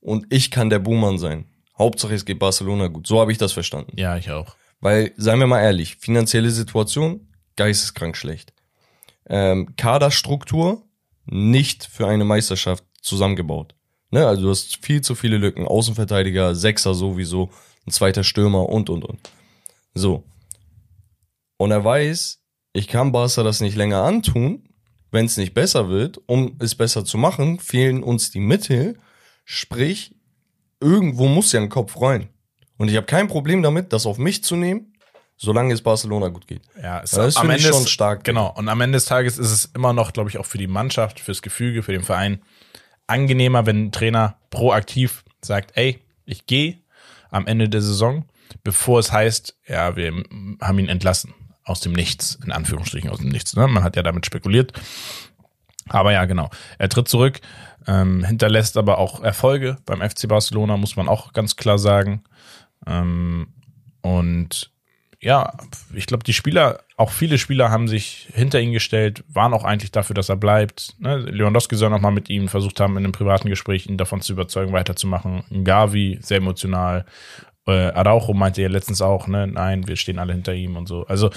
Und 0.00 0.26
ich 0.30 0.50
kann 0.50 0.70
der 0.70 0.78
Buhmann 0.78 1.18
sein. 1.18 1.46
Hauptsache 1.78 2.14
es 2.14 2.24
geht 2.24 2.38
Barcelona 2.38 2.86
gut. 2.88 3.06
So 3.06 3.20
habe 3.20 3.32
ich 3.32 3.38
das 3.38 3.52
verstanden. 3.52 3.92
ja, 3.96 4.16
ich 4.16 4.30
auch. 4.30 4.56
Weil, 4.80 5.12
seien 5.16 5.40
wir 5.40 5.46
mal 5.46 5.62
ehrlich, 5.62 5.96
finanzielle 5.96 6.50
Situation, 6.50 7.26
geisteskrank 7.56 8.16
schlecht. 8.16 8.52
Ähm, 9.26 9.74
Kaderstruktur, 9.76 10.82
nicht 11.26 11.84
für 11.84 12.06
eine 12.06 12.24
Meisterschaft 12.24 12.84
zusammengebaut. 13.00 13.74
Ne? 14.10 14.26
Also 14.26 14.42
du 14.42 14.50
hast 14.50 14.84
viel 14.84 15.00
zu 15.00 15.14
viele 15.14 15.38
Lücken. 15.38 15.66
Außenverteidiger, 15.66 16.54
Sechser 16.54 16.94
sowieso, 16.94 17.50
ein 17.86 17.90
zweiter 17.90 18.24
Stürmer 18.24 18.68
und, 18.68 18.90
und, 18.90 19.04
und. 19.04 19.30
So. 19.94 20.24
Und 21.56 21.70
er 21.70 21.84
weiß, 21.84 22.40
ich 22.72 22.88
kann 22.88 23.12
Barca 23.12 23.42
das 23.42 23.60
nicht 23.60 23.76
länger 23.76 24.02
antun, 24.02 24.68
wenn 25.10 25.26
es 25.26 25.36
nicht 25.36 25.54
besser 25.54 25.88
wird. 25.88 26.20
Um 26.26 26.56
es 26.58 26.74
besser 26.74 27.04
zu 27.04 27.18
machen, 27.18 27.58
fehlen 27.58 28.02
uns 28.02 28.30
die 28.30 28.40
Mittel. 28.40 28.98
Sprich, 29.44 30.14
irgendwo 30.80 31.26
muss 31.26 31.52
ja 31.52 31.60
ein 31.60 31.68
Kopf 31.68 32.00
rein. 32.00 32.28
Und 32.76 32.90
ich 32.90 32.96
habe 32.96 33.06
kein 33.06 33.28
Problem 33.28 33.62
damit, 33.62 33.92
das 33.92 34.06
auf 34.06 34.18
mich 34.18 34.42
zu 34.42 34.56
nehmen, 34.56 34.93
solange 35.36 35.74
es 35.74 35.82
Barcelona 35.82 36.28
gut 36.28 36.46
geht. 36.46 36.62
Ja, 36.82 37.00
es 37.02 37.10
Das 37.12 37.36
am 37.36 37.50
Ende 37.50 37.62
schon 37.62 37.82
ist- 37.82 37.90
stark. 37.90 38.24
Genau. 38.24 38.52
Und 38.56 38.68
am 38.68 38.80
Ende 38.80 38.96
des 38.96 39.04
Tages 39.06 39.38
ist 39.38 39.50
es 39.50 39.64
immer 39.66 39.92
noch, 39.92 40.12
glaube 40.12 40.30
ich, 40.30 40.38
auch 40.38 40.46
für 40.46 40.58
die 40.58 40.66
Mannschaft, 40.66 41.20
fürs 41.20 41.42
Gefüge, 41.42 41.82
für 41.82 41.92
den 41.92 42.02
Verein 42.04 42.40
angenehmer, 43.06 43.66
wenn 43.66 43.86
ein 43.86 43.92
Trainer 43.92 44.36
proaktiv 44.50 45.24
sagt, 45.42 45.72
ey, 45.76 46.00
ich 46.24 46.46
gehe 46.46 46.78
am 47.30 47.46
Ende 47.46 47.68
der 47.68 47.82
Saison, 47.82 48.24
bevor 48.62 48.98
es 49.00 49.12
heißt, 49.12 49.56
ja, 49.68 49.96
wir 49.96 50.12
haben 50.60 50.78
ihn 50.78 50.88
entlassen. 50.88 51.34
Aus 51.66 51.80
dem 51.80 51.92
Nichts, 51.94 52.38
in 52.44 52.52
Anführungsstrichen 52.52 53.08
aus 53.08 53.18
dem 53.18 53.30
Nichts. 53.30 53.56
Ne? 53.56 53.66
Man 53.66 53.82
hat 53.84 53.96
ja 53.96 54.02
damit 54.02 54.26
spekuliert. 54.26 54.72
Aber 55.88 56.12
ja, 56.12 56.24
genau. 56.26 56.50
Er 56.78 56.88
tritt 56.90 57.08
zurück, 57.08 57.40
ähm, 57.86 58.22
hinterlässt 58.24 58.76
aber 58.76 58.98
auch 58.98 59.22
Erfolge 59.22 59.78
beim 59.86 60.00
FC 60.02 60.28
Barcelona, 60.28 60.76
muss 60.76 60.96
man 60.96 61.08
auch 61.08 61.32
ganz 61.32 61.56
klar 61.56 61.78
sagen. 61.78 62.22
Ähm, 62.86 63.48
und 64.02 64.70
ja, 65.24 65.54
ich 65.94 66.04
glaube, 66.04 66.22
die 66.22 66.34
Spieler, 66.34 66.80
auch 66.98 67.10
viele 67.10 67.38
Spieler 67.38 67.70
haben 67.70 67.88
sich 67.88 68.28
hinter 68.34 68.60
ihn 68.60 68.72
gestellt, 68.72 69.24
waren 69.26 69.54
auch 69.54 69.64
eigentlich 69.64 69.90
dafür, 69.90 70.12
dass 70.12 70.28
er 70.28 70.36
bleibt. 70.36 70.96
Ne? 70.98 71.16
Lewandowski 71.16 71.76
soll 71.76 71.88
nochmal 71.88 72.12
mit 72.12 72.28
ihm 72.28 72.46
versucht 72.48 72.78
haben, 72.78 72.98
in 72.98 73.04
einem 73.04 73.12
privaten 73.12 73.48
Gespräch 73.48 73.86
ihn 73.86 73.96
davon 73.96 74.20
zu 74.20 74.34
überzeugen, 74.34 74.74
weiterzumachen. 74.74 75.64
Gavi, 75.64 76.18
sehr 76.20 76.38
emotional. 76.38 77.06
Äh, 77.66 77.88
Araujo 77.92 78.34
meinte 78.34 78.60
ja 78.60 78.68
letztens 78.68 79.00
auch, 79.00 79.26
ne, 79.26 79.46
nein, 79.46 79.88
wir 79.88 79.96
stehen 79.96 80.18
alle 80.18 80.34
hinter 80.34 80.52
ihm 80.52 80.76
und 80.76 80.86
so. 80.86 81.06
Also, 81.06 81.30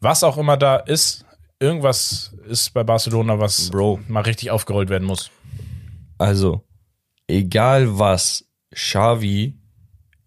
was 0.00 0.24
auch 0.24 0.38
immer 0.38 0.56
da 0.56 0.76
ist, 0.76 1.26
irgendwas 1.60 2.34
ist 2.48 2.72
bei 2.72 2.84
Barcelona, 2.84 3.38
was 3.38 3.68
Bro. 3.70 4.00
mal 4.08 4.22
richtig 4.22 4.50
aufgerollt 4.50 4.88
werden 4.88 5.06
muss. 5.06 5.30
Also, 6.16 6.64
egal 7.26 7.98
was 7.98 8.46
Xavi 8.74 9.58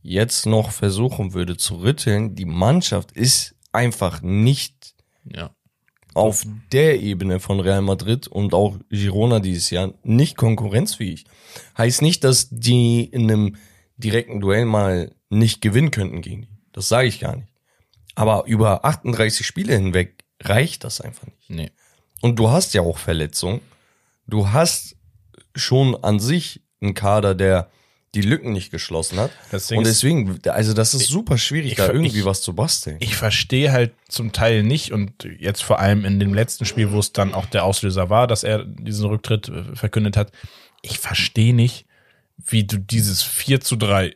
jetzt 0.01 0.45
noch 0.45 0.71
versuchen 0.71 1.33
würde 1.33 1.57
zu 1.57 1.75
rütteln, 1.81 2.35
die 2.35 2.45
Mannschaft 2.45 3.11
ist 3.11 3.55
einfach 3.71 4.21
nicht 4.21 4.95
Ja. 5.25 5.51
auf 6.13 6.45
der 6.71 6.99
Ebene 7.01 7.39
von 7.39 7.59
Real 7.59 7.81
Madrid 7.81 8.27
und 8.27 8.53
auch 8.53 8.77
Girona 8.89 9.39
dieses 9.39 9.69
Jahr 9.69 9.93
nicht 10.03 10.37
konkurrenzfähig. 10.37 11.25
Heißt 11.77 12.01
nicht, 12.01 12.23
dass 12.23 12.47
die 12.49 13.03
in 13.05 13.23
einem 13.29 13.55
direkten 13.97 14.39
Duell 14.39 14.65
mal 14.65 15.13
nicht 15.29 15.61
gewinnen 15.61 15.91
könnten 15.91 16.21
gegen 16.21 16.43
die. 16.43 16.57
Das 16.71 16.87
sage 16.87 17.07
ich 17.07 17.19
gar 17.19 17.35
nicht. 17.35 17.49
Aber 18.15 18.45
über 18.47 18.85
38 18.85 19.45
Spiele 19.45 19.75
hinweg 19.75 20.23
reicht 20.41 20.83
das 20.83 21.01
einfach 21.01 21.27
nicht. 21.27 21.49
Nee. 21.49 21.71
Und 22.21 22.37
du 22.39 22.49
hast 22.49 22.73
ja 22.73 22.81
auch 22.81 22.97
Verletzungen. 22.97 23.61
Du 24.25 24.51
hast 24.51 24.95
schon 25.55 25.95
an 26.03 26.19
sich 26.19 26.61
einen 26.81 26.93
Kader, 26.93 27.35
der 27.35 27.69
die 28.15 28.21
Lücken 28.21 28.53
nicht 28.53 28.71
geschlossen 28.71 29.19
hat. 29.19 29.31
Ding 29.69 29.77
Und 29.79 29.85
deswegen, 29.87 30.39
also 30.47 30.73
das 30.73 30.93
ist 30.93 31.07
super 31.07 31.37
schwierig, 31.37 31.71
ich 31.73 31.77
da 31.77 31.87
irgendwie 31.87 32.19
ich- 32.19 32.25
was 32.25 32.41
zu 32.41 32.53
basteln. 32.53 32.97
Ich 32.99 33.15
verstehe 33.15 33.71
halt 33.71 33.93
zum 34.07 34.31
Teil 34.31 34.63
nicht 34.63 34.91
und 34.91 35.27
jetzt 35.39 35.63
vor 35.63 35.79
allem 35.79 36.05
in 36.05 36.19
dem 36.19 36.33
letzten 36.33 36.65
Spiel, 36.65 36.91
wo 36.91 36.99
es 36.99 37.11
dann 37.13 37.33
auch 37.33 37.45
der 37.45 37.63
Auslöser 37.63 38.09
war, 38.09 38.27
dass 38.27 38.43
er 38.43 38.63
diesen 38.65 39.05
Rücktritt 39.07 39.49
äh, 39.49 39.75
verkündet 39.75 40.15
hat. 40.17 40.31
Ich 40.81 40.99
verstehe 40.99 41.53
nicht, 41.53 41.85
wie 42.37 42.63
du 42.63 42.77
dieses 42.77 43.23
4 43.23 43.61
zu 43.61 43.75
3 43.75 44.15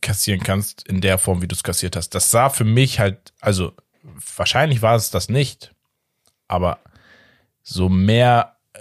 kassieren 0.00 0.42
kannst 0.42 0.86
in 0.88 1.00
der 1.00 1.18
Form, 1.18 1.42
wie 1.42 1.48
du 1.48 1.54
es 1.54 1.62
kassiert 1.62 1.96
hast. 1.96 2.10
Das 2.14 2.30
sah 2.30 2.48
für 2.48 2.64
mich 2.64 2.98
halt, 3.00 3.32
also 3.40 3.72
wahrscheinlich 4.36 4.82
war 4.82 4.96
es 4.96 5.10
das 5.10 5.28
nicht, 5.28 5.72
aber 6.48 6.78
so 7.62 7.88
mehr 7.88 8.56
äh, 8.72 8.78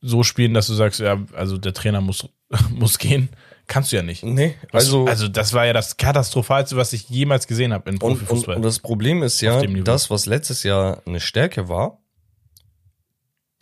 so 0.00 0.22
spielen, 0.22 0.54
dass 0.54 0.66
du 0.66 0.74
sagst, 0.74 1.00
ja, 1.00 1.18
also 1.34 1.58
der 1.58 1.74
Trainer 1.74 2.00
muss, 2.00 2.26
muss 2.70 2.98
gehen, 2.98 3.28
kannst 3.66 3.92
du 3.92 3.96
ja 3.96 4.02
nicht. 4.02 4.22
nee, 4.24 4.54
Also, 4.72 5.06
also, 5.06 5.28
das 5.28 5.52
war 5.52 5.66
ja 5.66 5.72
das 5.72 5.96
Katastrophalste, 5.96 6.76
was 6.76 6.92
ich 6.92 7.08
jemals 7.08 7.46
gesehen 7.46 7.72
habe 7.72 7.90
in 7.90 7.96
und, 7.96 8.02
und, 8.02 8.18
Profifußball. 8.18 8.56
und 8.56 8.62
das 8.62 8.78
Problem 8.78 9.22
ist 9.22 9.40
ja, 9.40 9.62
das, 9.62 10.10
was 10.10 10.26
letztes 10.26 10.62
Jahr 10.62 11.02
eine 11.06 11.20
Stärke 11.20 11.68
war, 11.68 12.00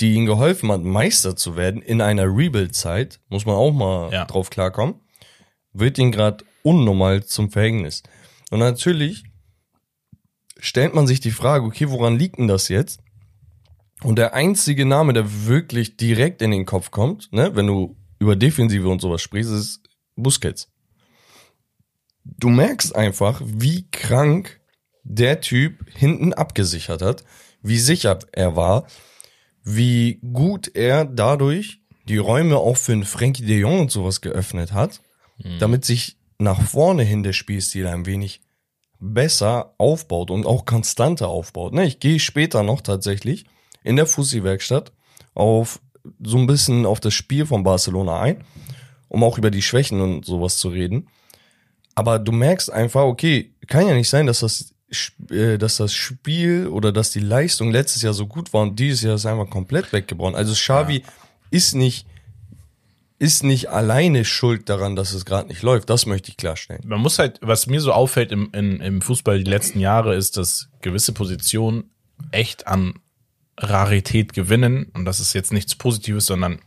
die 0.00 0.14
ihnen 0.14 0.26
geholfen 0.26 0.70
hat, 0.70 0.82
Meister 0.82 1.36
zu 1.36 1.56
werden 1.56 1.80
in 1.82 2.00
einer 2.00 2.24
Rebuild-Zeit, 2.24 3.18
muss 3.28 3.46
man 3.46 3.56
auch 3.56 3.72
mal 3.72 4.12
Ja. 4.12 4.24
drauf 4.26 4.50
klarkommen, 4.50 4.96
wird 5.72 5.98
ihnen 5.98 6.12
gerade 6.12 6.44
unnormal 6.62 7.24
zum 7.24 7.50
Verhängnis. 7.50 8.02
Und 8.50 8.58
natürlich 8.60 9.24
stellt 10.58 10.94
man 10.94 11.06
sich 11.06 11.20
die 11.20 11.30
Frage, 11.30 11.64
okay, 11.64 11.90
woran 11.90 12.18
liegt 12.18 12.38
denn 12.38 12.46
das 12.48 12.68
jetzt? 12.68 13.00
Und 14.02 14.16
der 14.16 14.34
einzige 14.34 14.84
Name, 14.84 15.12
der 15.14 15.46
wirklich 15.46 15.96
direkt 15.96 16.42
in 16.42 16.50
den 16.50 16.66
Kopf 16.66 16.90
kommt, 16.90 17.32
ne, 17.32 17.56
wenn 17.56 17.66
du 17.66 17.96
über 18.18 18.36
Defensive 18.36 18.88
und 18.88 19.00
sowas 19.00 19.22
sprichst, 19.22 19.50
ist 19.50 19.82
Busquets. 20.16 20.68
Du 22.24 22.48
merkst 22.48 22.94
einfach, 22.94 23.40
wie 23.44 23.88
krank 23.90 24.60
der 25.04 25.40
Typ 25.40 25.84
hinten 25.94 26.32
abgesichert 26.32 27.02
hat, 27.02 27.24
wie 27.62 27.78
sicher 27.78 28.18
er 28.32 28.56
war, 28.56 28.86
wie 29.62 30.20
gut 30.32 30.70
er 30.74 31.04
dadurch 31.04 31.80
die 32.08 32.18
Räume 32.18 32.56
auch 32.58 32.76
für 32.76 32.92
einen 32.92 33.04
Frankie 33.04 33.44
de 33.44 33.58
Jong 33.58 33.80
und 33.80 33.90
sowas 33.90 34.20
geöffnet 34.20 34.72
hat, 34.72 35.00
damit 35.58 35.84
sich 35.84 36.16
nach 36.38 36.60
vorne 36.62 37.02
hin 37.02 37.22
der 37.22 37.32
Spielstil 37.32 37.86
ein 37.86 38.06
wenig 38.06 38.40
besser 38.98 39.74
aufbaut 39.78 40.30
und 40.30 40.46
auch 40.46 40.64
konstanter 40.64 41.28
aufbaut. 41.28 41.72
Ne, 41.72 41.84
ich 41.86 42.00
gehe 42.00 42.18
später 42.18 42.62
noch 42.62 42.80
tatsächlich 42.80 43.44
in 43.82 43.96
der 43.96 44.06
Fussi-Werkstatt 44.06 44.92
auf 45.34 45.80
so 46.22 46.38
ein 46.38 46.46
bisschen 46.46 46.86
auf 46.86 47.00
das 47.00 47.14
Spiel 47.14 47.46
von 47.46 47.62
Barcelona 47.62 48.20
ein, 48.20 48.44
um 49.08 49.22
auch 49.24 49.38
über 49.38 49.50
die 49.50 49.62
Schwächen 49.62 50.00
und 50.00 50.24
sowas 50.24 50.58
zu 50.58 50.68
reden. 50.68 51.08
Aber 51.94 52.18
du 52.18 52.32
merkst 52.32 52.70
einfach, 52.70 53.02
okay, 53.02 53.52
kann 53.66 53.86
ja 53.86 53.94
nicht 53.94 54.10
sein, 54.10 54.26
dass 54.26 54.40
das, 54.40 54.74
äh, 55.30 55.58
dass 55.58 55.78
das 55.78 55.94
Spiel 55.94 56.66
oder 56.68 56.92
dass 56.92 57.10
die 57.10 57.20
Leistung 57.20 57.70
letztes 57.70 58.02
Jahr 58.02 58.12
so 58.12 58.26
gut 58.26 58.52
war 58.52 58.62
und 58.62 58.78
dieses 58.78 59.02
Jahr 59.02 59.14
ist 59.14 59.26
einfach 59.26 59.48
komplett 59.48 59.92
weggebrochen. 59.92 60.34
Also 60.34 60.52
Xavi 60.52 61.02
ist 61.50 61.74
nicht 61.74 62.06
ist 63.18 63.44
nicht 63.44 63.70
alleine 63.70 64.24
schuld 64.24 64.68
daran, 64.68 64.94
dass 64.94 65.14
es 65.14 65.24
gerade 65.24 65.48
nicht 65.48 65.62
läuft. 65.62 65.88
Das 65.88 66.06
möchte 66.06 66.30
ich 66.30 66.36
klarstellen. 66.36 66.82
Man 66.84 67.00
muss 67.00 67.18
halt, 67.18 67.38
was 67.40 67.66
mir 67.66 67.80
so 67.80 67.92
auffällt 67.92 68.30
im, 68.30 68.50
in, 68.52 68.80
im 68.80 69.00
Fußball 69.00 69.42
die 69.42 69.50
letzten 69.50 69.80
Jahre, 69.80 70.14
ist, 70.14 70.36
dass 70.36 70.68
gewisse 70.82 71.12
Positionen 71.12 71.90
echt 72.30 72.66
an 72.66 72.98
Rarität 73.58 74.32
gewinnen. 74.32 74.90
Und 74.94 75.04
das 75.04 75.20
ist 75.20 75.32
jetzt 75.32 75.52
nichts 75.52 75.74
Positives, 75.74 76.26
sondern 76.26 76.60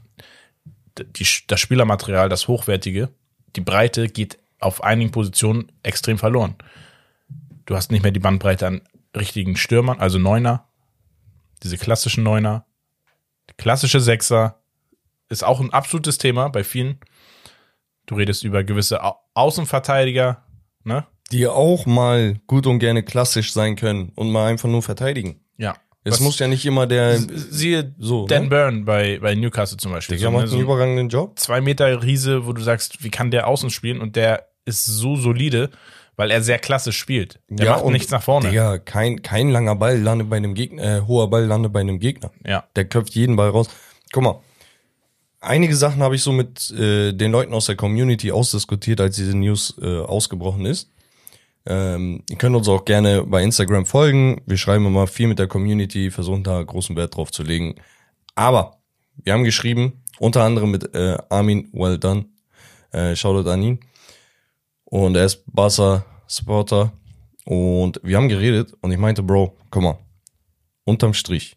die, 0.98 1.28
das 1.48 1.60
Spielermaterial, 1.60 2.30
das 2.30 2.48
Hochwertige, 2.48 3.10
die 3.56 3.62
Breite 3.62 4.10
geht 4.10 4.40
auf 4.60 4.84
einigen 4.84 5.12
Positionen 5.12 5.72
extrem 5.84 6.18
verloren. 6.18 6.56
Du 7.66 7.76
hast 7.76 7.92
nicht 7.92 8.04
mehr 8.04 8.12
die 8.12 8.20
Bandbreite 8.20 8.68
an 8.68 8.82
richtigen 9.16 9.56
Stürmern, 9.56 10.00
also 10.00 10.20
Neuner, 10.20 10.68
diese 11.64 11.78
klassischen 11.78 12.24
Neuner, 12.24 12.66
klassische 13.58 14.00
Sechser, 14.00 14.60
ist 15.30 15.44
auch 15.44 15.60
ein 15.60 15.72
absolutes 15.72 16.18
Thema 16.18 16.50
bei 16.50 16.64
vielen. 16.64 17.00
Du 18.06 18.16
redest 18.16 18.44
über 18.44 18.64
gewisse 18.64 19.04
Au 19.04 19.16
Außenverteidiger, 19.36 20.44
ne? 20.84 21.06
Die 21.32 21.48
auch 21.48 21.86
mal 21.86 22.40
gut 22.48 22.66
und 22.66 22.80
gerne 22.80 23.04
klassisch 23.04 23.54
sein 23.54 23.76
können 23.76 24.12
und 24.16 24.32
mal 24.32 24.48
einfach 24.48 24.68
nur 24.68 24.82
verteidigen. 24.82 25.40
Ja. 26.06 26.12
Es 26.12 26.14
Was- 26.14 26.20
muss 26.22 26.40
ja 26.40 26.48
nicht 26.48 26.66
immer 26.66 26.88
der 26.88 27.20
Siehe 27.20 27.94
so, 28.00 28.26
Dan 28.26 28.44
ne? 28.44 28.50
Byrne 28.50 28.82
bei, 28.84 29.20
bei 29.20 29.36
Newcastle 29.36 29.78
zum 29.78 29.92
Beispiel. 29.92 30.18
Der 30.18 30.28
So, 30.28 30.32
ne, 30.32 30.38
macht 30.38 30.48
so 30.48 30.54
einen 30.56 30.62
ein 30.62 30.66
überragenden 30.66 31.10
Job. 31.10 31.38
zwei 31.38 31.60
Meter 31.62 32.02
Riese, 32.04 32.46
wo 32.46 32.54
du 32.54 32.62
sagst, 32.62 33.04
wie 33.04 33.10
kann 33.10 33.32
der 33.32 33.48
außen 33.48 33.70
spielen? 33.70 34.00
Und 34.00 34.16
der 34.16 34.48
ist 34.66 34.86
so 34.86 35.16
solide, 35.18 35.70
weil 36.16 36.32
er 36.32 36.42
sehr 36.42 36.58
klassisch 36.60 36.98
spielt. 36.98 37.40
Der 37.50 37.72
macht 37.72 37.84
und, 37.84 37.94
nichts 37.94 38.12
nach 38.12 38.24
vorne. 38.24 38.50
Digga, 38.50 38.78
kein, 38.78 39.22
kein 39.22 39.50
langer 39.50 39.76
Ball 39.76 40.00
landet 40.00 40.30
bei 40.30 40.38
einem 40.38 40.54
Gegner, 40.54 40.98
äh, 41.00 41.02
hoher 41.02 41.30
Ball 41.30 41.46
landet 41.46 41.74
bei 41.74 41.82
einem 41.82 42.00
Gegner. 42.00 42.32
Ja. 42.46 42.64
Der 42.76 42.86
köpft 42.86 43.14
jeden 43.16 43.36
Ball 43.36 43.50
raus. 43.50 43.70
Guck 44.14 44.24
mal, 44.24 44.40
einige 45.42 45.76
Sachen 45.76 46.02
habe 46.02 46.16
ich 46.16 46.22
so 46.24 46.32
mit 46.32 46.72
äh, 46.72 47.12
den 47.14 47.32
Leuten 47.32 47.54
aus 47.54 47.66
der 47.66 47.76
Community 47.76 48.32
ausdiskutiert, 48.32 49.02
als 49.02 49.16
diese 49.18 49.38
News 49.38 49.76
äh, 49.82 50.00
ausgebrochen 50.00 50.66
ist. 50.66 50.90
Ähm, 51.70 52.24
ihr 52.28 52.36
könnt 52.36 52.56
uns 52.56 52.68
auch 52.68 52.84
gerne 52.84 53.24
bei 53.24 53.44
Instagram 53.44 53.86
folgen. 53.86 54.42
Wir 54.48 54.58
schreiben 54.58 54.88
immer 54.88 55.06
viel 55.06 55.28
mit 55.28 55.38
der 55.38 55.48
Community, 55.48 56.10
versuchen 56.10 56.44
da 56.44 56.62
großen 56.64 56.96
Wert 56.96 57.16
drauf 57.16 57.32
zu 57.32 57.44
legen. 57.44 57.76
Aber 58.34 58.82
wir 59.16 59.34
haben 59.34 59.44
geschrieben, 59.44 60.02
unter 60.18 60.44
anderem 60.44 60.72
mit 60.72 60.96
äh, 60.96 61.16
Armin 61.30 61.70
Well 61.72 62.00
Done. 62.00 62.26
Äh, 62.92 63.16
Shoutout 63.16 63.48
an 63.48 63.62
ihn. 63.62 63.80
Und 64.84 65.16
er 65.16 65.26
ist 65.26 65.44
Barca-Supporter. 65.46 66.92
Und 67.46 68.00
wir 68.04 68.18
haben 68.18 68.30
geredet 68.30 68.74
und 68.82 68.92
ich 68.92 68.98
meinte, 68.98 69.22
Bro, 69.22 69.56
guck 69.70 69.84
mal, 69.84 70.00
unterm 70.86 71.14
Strich. 71.14 71.56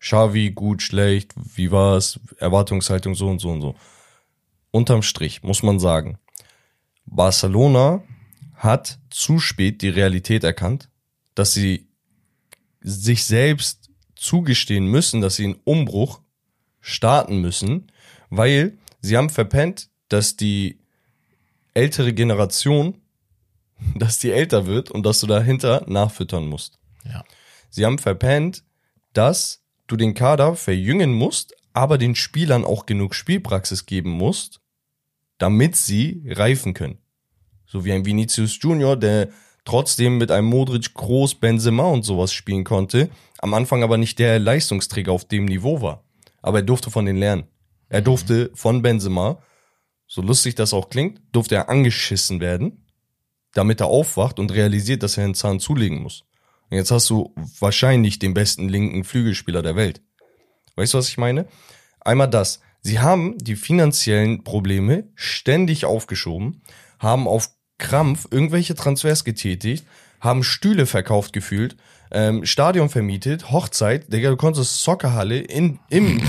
Xavi, 0.00 0.50
gut, 0.50 0.82
schlecht, 0.82 1.32
wie 1.36 1.70
war's, 1.70 2.20
Erwartungshaltung 2.38 3.14
so 3.14 3.28
und 3.28 3.38
so 3.38 3.50
und 3.50 3.62
so. 3.62 3.74
Unterm 4.70 5.02
Strich 5.02 5.42
muss 5.42 5.62
man 5.62 5.78
sagen, 5.78 6.18
Barcelona 7.06 8.02
hat 8.60 8.98
zu 9.08 9.38
spät 9.38 9.80
die 9.80 9.88
Realität 9.88 10.44
erkannt, 10.44 10.90
dass 11.34 11.54
sie 11.54 11.88
sich 12.82 13.24
selbst 13.24 13.90
zugestehen 14.14 14.84
müssen, 14.84 15.22
dass 15.22 15.36
sie 15.36 15.44
einen 15.44 15.60
Umbruch 15.64 16.20
starten 16.82 17.40
müssen, 17.40 17.90
weil 18.28 18.76
sie 19.00 19.16
haben 19.16 19.30
verpennt, 19.30 19.88
dass 20.10 20.36
die 20.36 20.78
ältere 21.72 22.12
Generation, 22.12 23.00
dass 23.94 24.18
die 24.18 24.30
älter 24.30 24.66
wird 24.66 24.90
und 24.90 25.06
dass 25.06 25.20
du 25.20 25.26
dahinter 25.26 25.86
nachfüttern 25.88 26.46
musst. 26.46 26.78
Ja. 27.06 27.24
Sie 27.70 27.86
haben 27.86 27.98
verpennt, 27.98 28.62
dass 29.14 29.62
du 29.86 29.96
den 29.96 30.12
Kader 30.12 30.54
verjüngen 30.54 31.14
musst, 31.14 31.54
aber 31.72 31.96
den 31.96 32.14
Spielern 32.14 32.66
auch 32.66 32.84
genug 32.84 33.14
Spielpraxis 33.14 33.86
geben 33.86 34.10
musst, 34.10 34.60
damit 35.38 35.76
sie 35.76 36.22
reifen 36.26 36.74
können. 36.74 36.98
So 37.70 37.84
wie 37.84 37.92
ein 37.92 38.04
Vinicius 38.04 38.58
Junior, 38.60 38.96
der 38.96 39.28
trotzdem 39.64 40.18
mit 40.18 40.32
einem 40.32 40.48
Modric, 40.48 40.92
Groß, 40.92 41.36
Benzema 41.36 41.84
und 41.84 42.02
sowas 42.02 42.32
spielen 42.32 42.64
konnte, 42.64 43.10
am 43.38 43.54
Anfang 43.54 43.84
aber 43.84 43.96
nicht 43.96 44.18
der 44.18 44.40
Leistungsträger 44.40 45.12
auf 45.12 45.24
dem 45.24 45.44
Niveau 45.44 45.80
war. 45.80 46.02
Aber 46.42 46.58
er 46.58 46.64
durfte 46.64 46.90
von 46.90 47.06
denen 47.06 47.20
lernen. 47.20 47.44
Er 47.88 48.02
durfte 48.02 48.50
von 48.54 48.82
Benzema, 48.82 49.40
so 50.08 50.20
lustig 50.20 50.56
das 50.56 50.74
auch 50.74 50.90
klingt, 50.90 51.20
durfte 51.30 51.54
er 51.54 51.68
angeschissen 51.68 52.40
werden, 52.40 52.86
damit 53.54 53.80
er 53.80 53.86
aufwacht 53.86 54.40
und 54.40 54.52
realisiert, 54.52 55.04
dass 55.04 55.16
er 55.16 55.24
einen 55.24 55.36
Zahn 55.36 55.60
zulegen 55.60 56.02
muss. 56.02 56.24
Und 56.70 56.76
jetzt 56.76 56.90
hast 56.90 57.08
du 57.08 57.32
wahrscheinlich 57.60 58.18
den 58.18 58.34
besten 58.34 58.68
linken 58.68 59.04
Flügelspieler 59.04 59.62
der 59.62 59.76
Welt. 59.76 60.02
Weißt 60.74 60.94
du, 60.94 60.98
was 60.98 61.08
ich 61.08 61.18
meine? 61.18 61.46
Einmal 62.00 62.28
das. 62.28 62.60
Sie 62.80 62.98
haben 62.98 63.38
die 63.38 63.54
finanziellen 63.54 64.42
Probleme 64.42 65.08
ständig 65.14 65.84
aufgeschoben, 65.84 66.62
haben 66.98 67.28
auf 67.28 67.50
Krampf 67.80 68.28
irgendwelche 68.30 68.76
Transfers 68.76 69.24
getätigt, 69.24 69.84
haben 70.20 70.44
Stühle 70.44 70.86
verkauft 70.86 71.32
gefühlt, 71.32 71.76
ähm, 72.12 72.44
Stadion 72.44 72.88
vermietet, 72.88 73.50
Hochzeit, 73.50 74.12
Digga, 74.12 74.30
du 74.30 74.36
konntest 74.36 74.82
Soccerhalle 74.82 75.38
in, 75.38 75.78
im, 75.88 76.20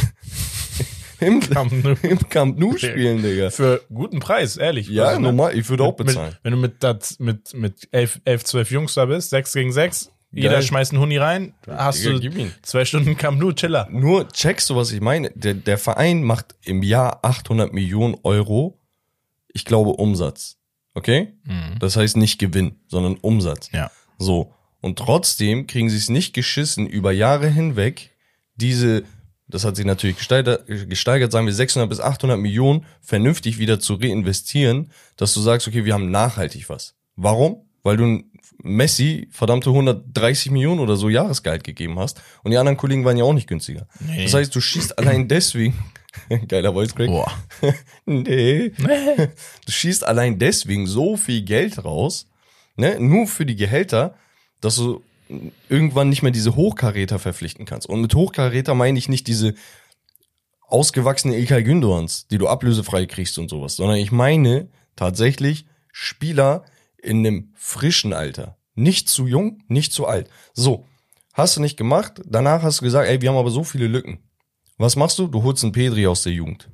im, 1.19 1.39
Camp 1.41 1.71
Nou. 1.83 1.95
im 2.03 2.29
Camp 2.29 2.57
Nou 2.59 2.77
spielen, 2.77 3.21
Digga. 3.21 3.49
Für 3.49 3.81
guten 3.93 4.19
Preis, 4.19 4.57
ehrlich. 4.57 4.87
Ja, 4.87 5.05
Also, 5.05 5.19
ne, 5.19 5.27
normal, 5.27 5.57
ich 5.57 5.69
würde 5.69 5.83
auch 5.83 5.97
mit, 5.97 6.07
bezahlen. 6.07 6.35
wenn 6.43 6.51
du 6.53 6.57
mit, 6.57 6.83
dat, 6.83 7.15
mit, 7.19 7.53
mit 7.53 7.87
elf, 7.91 8.19
elf, 8.25 8.43
zwölf 8.43 8.71
Jungs 8.71 8.93
da 8.93 9.05
bist, 9.05 9.29
sechs 9.31 9.53
gegen 9.53 9.71
sechs, 9.71 10.11
jeder 10.31 10.51
Geil. 10.53 10.61
schmeißt 10.63 10.91
einen 10.93 11.01
Huni 11.01 11.17
rein, 11.17 11.53
hast 11.67 12.03
Digga, 12.05 12.19
du 12.19 12.51
zwei 12.61 12.85
Stunden 12.85 13.17
Camp 13.17 13.39
Nou, 13.39 13.51
Chiller. 13.51 13.87
Nur 13.91 14.27
checkst 14.29 14.69
du, 14.69 14.75
was 14.75 14.91
ich 14.91 15.01
meine? 15.01 15.31
Der, 15.35 15.55
der 15.55 15.77
Verein 15.77 16.23
macht 16.23 16.55
im 16.63 16.83
Jahr 16.83 17.19
800 17.23 17.73
Millionen 17.73 18.15
Euro, 18.23 18.79
ich 19.51 19.65
glaube, 19.65 19.91
Umsatz. 19.91 20.57
Okay? 20.93 21.33
Das 21.79 21.95
heißt 21.95 22.17
nicht 22.17 22.39
Gewinn, 22.39 22.75
sondern 22.87 23.15
Umsatz. 23.15 23.69
Ja. 23.71 23.91
So. 24.17 24.53
Und 24.81 24.97
trotzdem 24.97 25.67
kriegen 25.67 25.89
sie 25.89 25.97
es 25.97 26.09
nicht 26.09 26.33
geschissen, 26.33 26.87
über 26.87 27.11
Jahre 27.11 27.47
hinweg 27.47 28.11
diese, 28.55 29.03
das 29.47 29.63
hat 29.63 29.75
sich 29.75 29.85
natürlich 29.85 30.17
gesteigert, 30.17 30.65
gesteigert, 30.67 31.31
sagen 31.31 31.45
wir 31.45 31.53
600 31.53 31.89
bis 31.89 31.99
800 31.99 32.39
Millionen, 32.39 32.85
vernünftig 33.01 33.57
wieder 33.57 33.79
zu 33.79 33.95
reinvestieren, 33.95 34.91
dass 35.17 35.33
du 35.33 35.41
sagst, 35.41 35.67
okay, 35.67 35.85
wir 35.85 35.93
haben 35.93 36.11
nachhaltig 36.11 36.69
was. 36.69 36.95
Warum? 37.15 37.65
Weil 37.83 37.97
du 37.97 38.23
Messi 38.63 39.27
verdammte 39.31 39.69
130 39.69 40.51
Millionen 40.51 40.79
oder 40.79 40.95
so 40.95 41.09
Jahresgehalt 41.09 41.63
gegeben 41.63 41.97
hast 41.97 42.21
und 42.43 42.51
die 42.51 42.57
anderen 42.57 42.77
Kollegen 42.77 43.05
waren 43.05 43.17
ja 43.17 43.23
auch 43.23 43.33
nicht 43.33 43.47
günstiger. 43.47 43.87
Nee. 43.99 44.23
Das 44.23 44.33
heißt, 44.33 44.53
du 44.53 44.61
schießt 44.61 44.99
allein 44.99 45.27
deswegen, 45.27 45.73
geiler 46.47 46.73
Voice 46.73 46.95
Crack, 46.95 47.07
Boah. 47.07 47.31
nee, 48.05 48.69
du 48.69 49.71
schießt 49.71 50.05
allein 50.05 50.39
deswegen 50.39 50.87
so 50.87 51.17
viel 51.17 51.41
Geld 51.43 51.83
raus, 51.83 52.27
ne, 52.75 52.99
nur 52.99 53.27
für 53.27 53.45
die 53.45 53.55
Gehälter, 53.55 54.15
dass 54.59 54.75
du 54.75 55.03
irgendwann 55.69 56.09
nicht 56.09 56.23
mehr 56.23 56.31
diese 56.31 56.55
Hochkaräter 56.55 57.19
verpflichten 57.19 57.65
kannst. 57.65 57.87
Und 57.87 58.01
mit 58.01 58.13
Hochkaräter 58.15 58.75
meine 58.75 58.99
ich 58.99 59.09
nicht 59.09 59.27
diese 59.27 59.53
ausgewachsene 60.67 61.37
Ilkay 61.37 61.63
Gündoğans, 61.63 62.27
die 62.29 62.37
du 62.37 62.47
ablösefrei 62.47 63.05
kriegst 63.05 63.37
und 63.37 63.49
sowas, 63.49 63.75
sondern 63.75 63.97
ich 63.97 64.11
meine 64.11 64.69
tatsächlich 64.95 65.65
Spieler 65.91 66.63
in 66.97 67.25
einem 67.25 67.53
frischen 67.55 68.13
Alter. 68.13 68.57
Nicht 68.75 69.09
zu 69.09 69.27
jung, 69.27 69.63
nicht 69.67 69.91
zu 69.91 70.05
alt. 70.05 70.29
So, 70.53 70.87
hast 71.33 71.57
du 71.57 71.61
nicht 71.61 71.77
gemacht, 71.77 72.21
danach 72.25 72.63
hast 72.63 72.79
du 72.79 72.85
gesagt, 72.85 73.09
ey, 73.09 73.21
wir 73.21 73.29
haben 73.29 73.37
aber 73.37 73.51
so 73.51 73.63
viele 73.63 73.87
Lücken. 73.87 74.19
Was 74.81 74.95
machst 74.95 75.19
du? 75.19 75.27
Du 75.27 75.43
holst 75.43 75.63
einen 75.63 75.73
Pedri 75.73 76.07
aus 76.07 76.23
der 76.23 76.33
Jugend. 76.33 76.67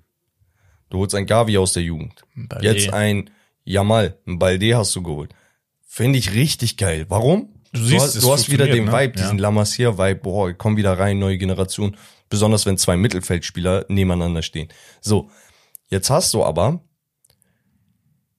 Du 0.89 0.99
holst 0.99 1.13
einen 1.13 1.25
Gavi 1.25 1.57
aus 1.57 1.73
der 1.73 1.83
Jugend. 1.83 2.23
Balde. 2.35 2.65
Jetzt 2.65 2.93
ein 2.93 3.29
Jamal, 3.65 4.17
ein 4.25 4.39
Balde 4.39 4.77
hast 4.77 4.95
du 4.95 5.03
geholt. 5.03 5.35
Finde 5.85 6.17
ich 6.17 6.33
richtig 6.33 6.77
geil. 6.77 7.05
Warum? 7.09 7.53
Du 7.73 7.83
siehst, 7.83 8.01
hast, 8.01 8.15
es 8.15 8.23
du 8.23 8.31
hast 8.31 8.49
wieder 8.49 8.65
den 8.65 8.85
funktioniert, 8.85 9.09
Vibe, 9.09 9.19
ne? 9.19 9.23
diesen 9.23 9.37
Ja. 9.39 9.41
La 9.41 9.51
Masia-Vibe, 9.51 10.21
boah, 10.21 10.53
komm 10.53 10.77
wieder 10.77 10.97
rein, 10.97 11.19
neue 11.19 11.37
Generation. 11.37 11.97
Besonders 12.29 12.65
wenn 12.65 12.77
zwei 12.77 12.95
Mittelfeldspieler 12.95 13.85
nebeneinander 13.89 14.41
stehen. 14.41 14.69
So. 15.01 15.29
Jetzt 15.89 16.09
hast 16.09 16.33
du 16.33 16.45
aber 16.45 16.81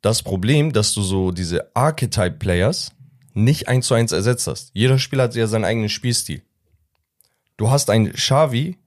das 0.00 0.22
Problem, 0.22 0.72
dass 0.72 0.94
du 0.94 1.02
so 1.02 1.30
diese 1.30 1.74
Archetype-Players 1.76 2.92
nicht 3.34 3.68
eins 3.68 3.86
zu 3.86 3.94
eins 3.94 4.12
ersetzt 4.12 4.46
hast. 4.46 4.70
Jeder 4.72 4.98
Spieler 4.98 5.24
hat 5.24 5.34
ja 5.34 5.46
seinen 5.46 5.64
eigenen 5.64 5.90
Spielstil. 5.90 6.42
Du 7.58 7.70
hast 7.70 7.90
einen 7.90 8.12
Xavi, 8.12 8.78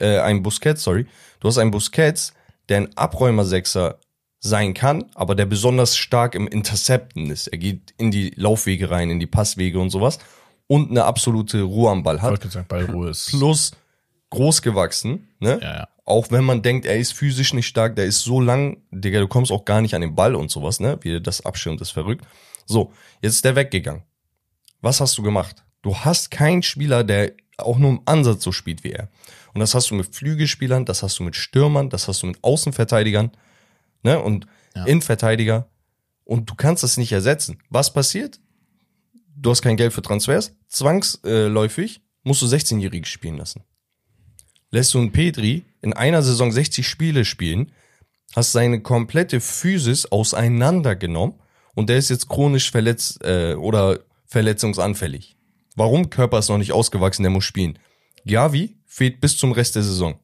äh, 0.00 0.18
einen 0.18 0.42
Busquets, 0.42 0.82
sorry. 0.82 1.06
Du 1.40 1.48
hast 1.48 1.58
einen 1.58 1.70
Busquets, 1.70 2.32
der 2.68 2.78
ein 2.78 2.96
Abräumer-Sechser 2.96 3.98
sein 4.40 4.74
kann, 4.74 5.06
aber 5.14 5.34
der 5.34 5.46
besonders 5.46 5.96
stark 5.96 6.34
im 6.34 6.46
Intercepten 6.46 7.30
ist. 7.30 7.48
Er 7.48 7.58
geht 7.58 7.94
in 7.98 8.10
die 8.10 8.32
Laufwege 8.36 8.90
rein, 8.90 9.10
in 9.10 9.18
die 9.20 9.26
Passwege 9.26 9.78
und 9.80 9.90
sowas 9.90 10.18
und 10.66 10.90
eine 10.90 11.04
absolute 11.04 11.62
Ruhe 11.62 11.90
am 11.90 12.02
Ball 12.02 12.16
Ich 12.16 12.22
hat. 12.22 12.30
wollte 12.30 12.48
gesagt, 12.48 12.68
Ballruhe 12.68 13.10
ist. 13.10 13.28
Plus 13.30 13.72
groß 14.30 14.62
gewachsen, 14.62 15.28
ne? 15.40 15.58
Ja, 15.62 15.74
ja. 15.78 15.88
Auch 16.04 16.30
wenn 16.30 16.44
man 16.44 16.62
denkt, 16.62 16.86
er 16.86 16.96
ist 16.98 17.12
physisch 17.14 17.52
nicht 17.52 17.66
stark, 17.66 17.96
der 17.96 18.04
ist 18.04 18.20
so 18.22 18.40
lang, 18.40 18.76
Digga, 18.92 19.18
du 19.18 19.26
kommst 19.26 19.50
auch 19.50 19.64
gar 19.64 19.80
nicht 19.80 19.94
an 19.94 20.02
den 20.02 20.14
Ball 20.14 20.36
und 20.36 20.50
sowas, 20.50 20.78
ne? 20.78 20.98
Wie 21.02 21.20
das 21.20 21.44
abschirmt, 21.44 21.80
ist 21.80 21.90
verrückt. 21.90 22.24
So, 22.64 22.92
jetzt 23.22 23.34
ist 23.34 23.44
der 23.44 23.56
weggegangen. 23.56 24.02
Was 24.80 25.00
hast 25.00 25.18
du 25.18 25.22
gemacht? 25.22 25.64
Du 25.82 25.96
hast 25.96 26.30
keinen 26.30 26.62
Spieler, 26.62 27.02
der 27.02 27.32
auch 27.58 27.78
nur 27.78 27.90
im 27.90 28.00
Ansatz 28.04 28.44
so 28.44 28.52
spielt 28.52 28.84
wie 28.84 28.92
er. 28.92 29.08
Und 29.56 29.60
das 29.60 29.74
hast 29.74 29.90
du 29.90 29.94
mit 29.94 30.14
Flügelspielern, 30.14 30.84
das 30.84 31.02
hast 31.02 31.18
du 31.18 31.22
mit 31.22 31.34
Stürmern, 31.34 31.88
das 31.88 32.08
hast 32.08 32.22
du 32.22 32.26
mit 32.26 32.44
Außenverteidigern, 32.44 33.30
ne? 34.02 34.20
Und 34.20 34.46
Ja. 34.74 34.84
Innenverteidiger. 34.84 35.70
Und 36.24 36.50
du 36.50 36.54
kannst 36.54 36.82
das 36.82 36.98
nicht 36.98 37.10
ersetzen. 37.10 37.62
Was 37.70 37.90
passiert? 37.90 38.38
Du 39.34 39.50
hast 39.50 39.62
kein 39.62 39.78
Geld 39.78 39.94
für 39.94 40.02
Transfers. 40.02 40.52
Zwangsläufig 40.68 42.02
musst 42.22 42.42
du 42.42 42.46
16-Jährige 42.46 43.06
spielen 43.06 43.38
lassen. 43.38 43.62
Lässt 44.70 44.92
du 44.92 44.98
einen 44.98 45.12
Petri 45.12 45.64
in 45.80 45.94
einer 45.94 46.22
Saison 46.22 46.52
60 46.52 46.86
Spiele 46.86 47.24
spielen, 47.24 47.72
hast 48.34 48.52
seine 48.52 48.82
komplette 48.82 49.40
Physis 49.40 50.04
auseinandergenommen 50.04 51.40
und 51.74 51.88
der 51.88 51.96
ist 51.96 52.10
jetzt 52.10 52.28
chronisch 52.28 52.70
verletzt 52.70 53.24
äh, 53.24 53.54
oder 53.54 54.00
verletzungsanfällig. 54.26 55.38
Warum? 55.76 56.10
Körper 56.10 56.40
ist 56.40 56.50
noch 56.50 56.58
nicht 56.58 56.72
ausgewachsen, 56.72 57.22
der 57.22 57.30
muss 57.30 57.44
spielen. 57.44 57.78
Gavi 58.26 58.75
fehlt 58.96 59.20
bis 59.20 59.36
zum 59.36 59.52
Rest 59.52 59.76
der 59.76 59.82
Saison. 59.82 60.18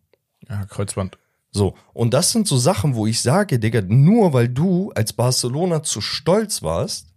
Ja, 0.49 0.65
Kreuzband. 0.65 1.19
So, 1.51 1.77
und 1.93 2.15
das 2.15 2.33
sind 2.33 2.49
so 2.49 2.57
Sachen, 2.57 2.95
wo 2.95 3.07
ich 3.07 3.21
sage, 3.21 3.59
Digga, 3.59 3.83
nur 3.83 4.33
weil 4.33 4.49
du 4.49 4.91
als 4.93 5.13
Barcelona 5.13 5.83
zu 5.83 6.01
stolz 6.01 6.63
warst, 6.63 7.09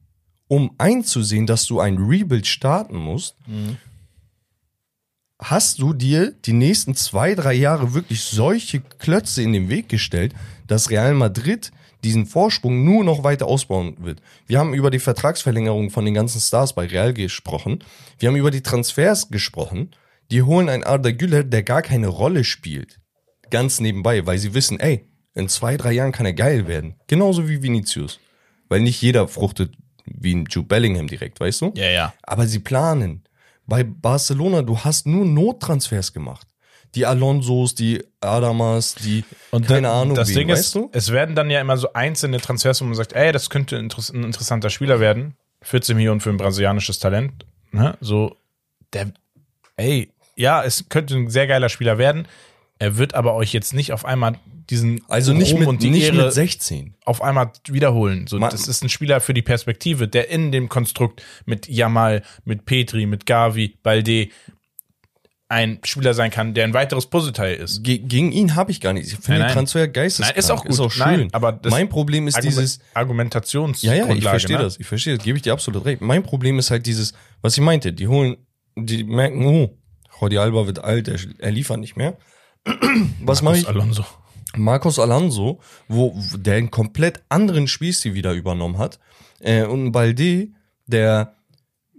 um 0.49 0.75
einzusehen, 0.77 1.47
dass 1.47 1.65
du 1.65 1.79
ein 1.79 1.97
Rebuild 1.97 2.45
starten 2.45 2.97
musst, 2.97 3.37
hast 5.39 5.79
du 5.79 5.93
dir 5.93 6.31
die 6.31 6.51
nächsten 6.51 6.93
zwei, 6.93 7.35
drei 7.35 7.53
Jahre 7.53 7.93
wirklich 7.93 8.23
solche 8.23 8.81
Klötze 8.81 9.41
in 9.41 9.53
den 9.53 9.69
Weg 9.69 9.87
gestellt, 9.87 10.33
dass 10.67 10.89
Real 10.89 11.13
Madrid 11.13 11.71
diesen 12.03 12.25
Vorsprung 12.25 12.83
nur 12.83 13.05
noch 13.05 13.23
weiter 13.23 13.47
ausbauen 13.47 13.95
wird. 14.01 14.21
Wir 14.45 14.59
haben 14.59 14.73
über 14.73 14.91
die 14.91 14.99
Vertragsverlängerung 14.99 15.89
von 15.89 16.03
den 16.03 16.13
ganzen 16.13 16.41
Stars 16.41 16.73
bei 16.73 16.85
Real 16.85 17.13
gesprochen. 17.13 17.81
Wir 18.19 18.27
haben 18.27 18.35
über 18.35 18.51
die 18.51 18.61
Transfers 18.61 19.29
gesprochen. 19.29 19.91
Die 20.31 20.41
holen 20.43 20.69
einen 20.69 20.83
Arda 20.83 21.11
Güler, 21.11 21.43
der 21.43 21.63
gar 21.63 21.81
keine 21.81 22.07
Rolle 22.07 22.43
spielt. 22.43 22.99
Ganz 23.51 23.79
nebenbei, 23.79 24.25
weil 24.25 24.37
sie 24.37 24.53
wissen, 24.53 24.79
ey, 24.79 25.07
in 25.33 25.49
zwei, 25.49 25.77
drei 25.77 25.91
Jahren 25.91 26.11
kann 26.11 26.25
er 26.25 26.33
geil 26.33 26.67
werden. 26.67 26.95
Genauso 27.07 27.47
wie 27.47 27.61
Vinicius. 27.61 28.19
Weil 28.69 28.79
nicht 28.81 29.01
jeder 29.01 29.27
fruchtet 29.27 29.75
wie 30.05 30.33
ein 30.35 30.45
Jude 30.49 30.67
Bellingham 30.67 31.07
direkt, 31.07 31.39
weißt 31.39 31.61
du? 31.61 31.73
Ja, 31.75 31.89
ja. 31.89 32.13
Aber 32.23 32.47
sie 32.47 32.59
planen. 32.59 33.23
Bei 33.67 33.83
Barcelona, 33.83 34.61
du 34.61 34.77
hast 34.79 35.05
nur 35.07 35.25
Nottransfers 35.25 36.13
gemacht. 36.13 36.47
Die 36.95 37.05
Alonsos, 37.05 37.75
die 37.75 38.03
Adamas, 38.21 38.95
die 38.95 39.23
keine 39.51 39.81
da- 39.87 40.01
Ahnung, 40.01 40.15
Das 40.15 40.29
wen, 40.29 40.35
Ding 40.35 40.49
weißt 40.49 40.61
ist, 40.61 40.75
du? 40.75 40.89
es 40.93 41.11
werden 41.11 41.35
dann 41.35 41.49
ja 41.49 41.59
immer 41.59 41.75
so 41.77 41.91
einzelne 41.93 42.39
Transfers, 42.39 42.79
wo 42.81 42.85
man 42.85 42.93
sagt, 42.95 43.13
ey, 43.13 43.31
das 43.31 43.49
könnte 43.49 43.75
ein 43.77 43.89
interessanter 44.23 44.69
Spieler 44.69 44.99
werden. 44.99 45.35
14 45.63 45.95
Millionen 45.97 46.21
für 46.21 46.29
ein 46.29 46.37
brasilianisches 46.37 46.99
Talent. 46.99 47.45
Ne? 47.71 47.97
So, 47.99 48.37
der, 48.93 49.11
ey, 49.77 50.09
ja, 50.35 50.63
es 50.63 50.89
könnte 50.89 51.15
ein 51.15 51.29
sehr 51.29 51.47
geiler 51.47 51.69
Spieler 51.69 51.97
werden. 51.97 52.27
Er 52.77 52.97
wird 52.97 53.13
aber 53.15 53.35
euch 53.35 53.53
jetzt 53.53 53.73
nicht 53.73 53.93
auf 53.93 54.03
einmal 54.03 54.37
diesen 54.69 55.01
Also 55.07 55.31
nicht 55.31 55.53
Ruhm 55.53 55.59
mit, 55.59 55.67
und 55.69 55.83
die 55.83 55.89
nicht 55.91 56.03
Ehre 56.05 56.23
mit 56.25 56.33
16. 56.33 56.95
auf 57.05 57.21
einmal 57.21 57.51
wiederholen. 57.67 58.27
So, 58.27 58.37
Ma- 58.39 58.49
das 58.49 58.67
ist 58.67 58.83
ein 58.83 58.89
Spieler 58.89 59.21
für 59.21 59.33
die 59.33 59.43
Perspektive, 59.43 60.07
der 60.07 60.29
in 60.29 60.51
dem 60.51 60.67
Konstrukt 60.69 61.21
mit 61.45 61.67
Jamal, 61.69 62.23
mit 62.43 62.65
Petri, 62.65 63.05
mit 63.05 63.25
Gavi, 63.25 63.77
Balde 63.83 64.27
ein 65.47 65.79
Spieler 65.83 66.15
sein 66.15 66.31
kann, 66.31 66.55
der 66.55 66.63
ein 66.63 66.73
weiteres 66.73 67.05
Puzzleteil 67.05 67.55
ist. 67.55 67.83
Ge 67.83 67.99
gegen 67.99 68.31
ihn 68.31 68.55
habe 68.55 68.71
ich 68.71 68.81
gar 68.81 68.93
nicht. 68.93 69.07
Ich 69.13 69.19
finde 69.19 69.43
den. 69.43 69.51
Transfer 69.51 69.87
geisteskrank. 69.87 70.35
Nein, 70.35 70.39
ist 70.39 70.49
auch 70.51 70.63
gut. 70.63 70.71
Ist 70.71 70.79
auch 70.79 70.91
schön. 70.91 71.05
Nein, 71.05 71.29
aber 71.33 71.59
mein 71.69 71.87
Problem 71.87 72.27
ist 72.27 72.35
Argument- 72.35 72.57
dieses, 72.57 72.79
Argumentationsgrundlage. 72.95 73.99
Ja, 74.01 74.07
ja, 74.09 74.15
ich 74.15 74.23
verstehe 74.23 74.57
ne? 74.57 74.63
das. 74.63 74.79
Ich 74.79 74.87
verstehe 74.87 75.15
das. 75.17 75.23
Gebe 75.23 75.37
ich 75.37 75.43
dir 75.43 75.53
absolut 75.53 75.85
recht. 75.85 76.01
Mein 76.01 76.23
Problem 76.23 76.57
ist 76.57 76.71
halt 76.71 76.87
dieses, 76.87 77.13
was 77.41 77.55
ich 77.55 77.63
meinte. 77.63 77.93
Die 77.93 78.07
holen, 78.07 78.37
die 78.75 79.03
merken, 79.03 79.45
oh, 79.45 79.77
Jordi 80.19 80.37
Alba 80.37 80.65
wird 80.65 80.79
alt, 80.79 81.07
er, 81.07 81.19
er 81.39 81.51
liefert 81.51 81.79
nicht 81.79 81.95
mehr. 81.95 82.17
Was 83.21 83.41
mache 83.41 83.57
ich? 83.57 83.67
Alonso. 83.67 84.05
Marcos 84.57 84.99
Alonso, 84.99 85.59
wo, 85.87 86.15
wo 86.15 86.37
der 86.37 86.55
einen 86.55 86.71
komplett 86.71 87.23
anderen 87.29 87.67
Spielstil 87.67 88.13
wieder 88.13 88.33
übernommen 88.33 88.77
hat. 88.77 88.99
Äh, 89.39 89.65
und 89.65 89.85
ein 89.85 89.91
Balde, 89.91 90.49
der 90.87 91.35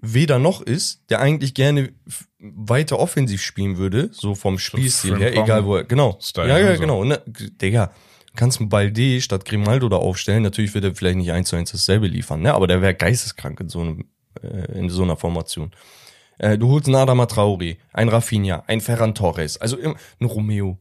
weder 0.01 0.39
noch 0.39 0.63
ist, 0.63 1.03
der 1.11 1.21
eigentlich 1.21 1.55
gerne 1.55 1.93
weiter 2.39 2.99
offensiv 2.99 3.43
spielen 3.43 3.77
würde, 3.77 4.11
so 4.13 4.35
vom 4.35 4.59
Spielstil 4.59 5.17
her, 5.19 5.29
Frimpong 5.29 5.45
egal 5.45 5.65
wo 5.65 5.77
er, 5.77 5.85
genau. 5.85 6.19
Style, 6.21 6.49
ja, 6.49 6.59
ja, 6.59 6.69
also. 6.69 6.81
genau. 6.81 7.05
Ne, 7.05 7.21
Digga, 7.27 7.93
kannst 8.37 8.61
einen 8.61 8.69
Balde 8.69 9.21
statt 9.21 9.45
Grimaldo 9.45 9.89
da 9.89 9.97
aufstellen. 9.97 10.43
Natürlich 10.43 10.75
wird 10.75 10.85
er 10.85 10.95
vielleicht 10.95 11.17
nicht 11.17 11.33
eins 11.33 11.49
zu 11.49 11.57
eins 11.57 11.73
dasselbe 11.73 12.07
liefern, 12.07 12.43
ne, 12.43 12.55
aber 12.55 12.67
der 12.67 12.83
wäre 12.83 12.95
geisteskrank 12.95 13.61
in 13.61 13.69
so 13.69 13.81
einem, 13.81 14.05
äh, 14.43 14.79
in 14.79 14.91
so 14.91 15.03
einer 15.03 15.17
Formation. 15.17 15.73
Äh, 16.39 16.59
du 16.59 16.69
holst 16.69 16.87
einen 16.87 16.97
Adama 16.97 17.25
Traoré, 17.25 17.79
ein 17.93 18.09
Rafinha, 18.09 18.65
ein 18.67 18.81
Ferran 18.81 19.15
Torres, 19.15 19.57
also 19.59 19.77
im, 19.77 19.97
ein 20.21 20.27
Romeo. 20.27 20.79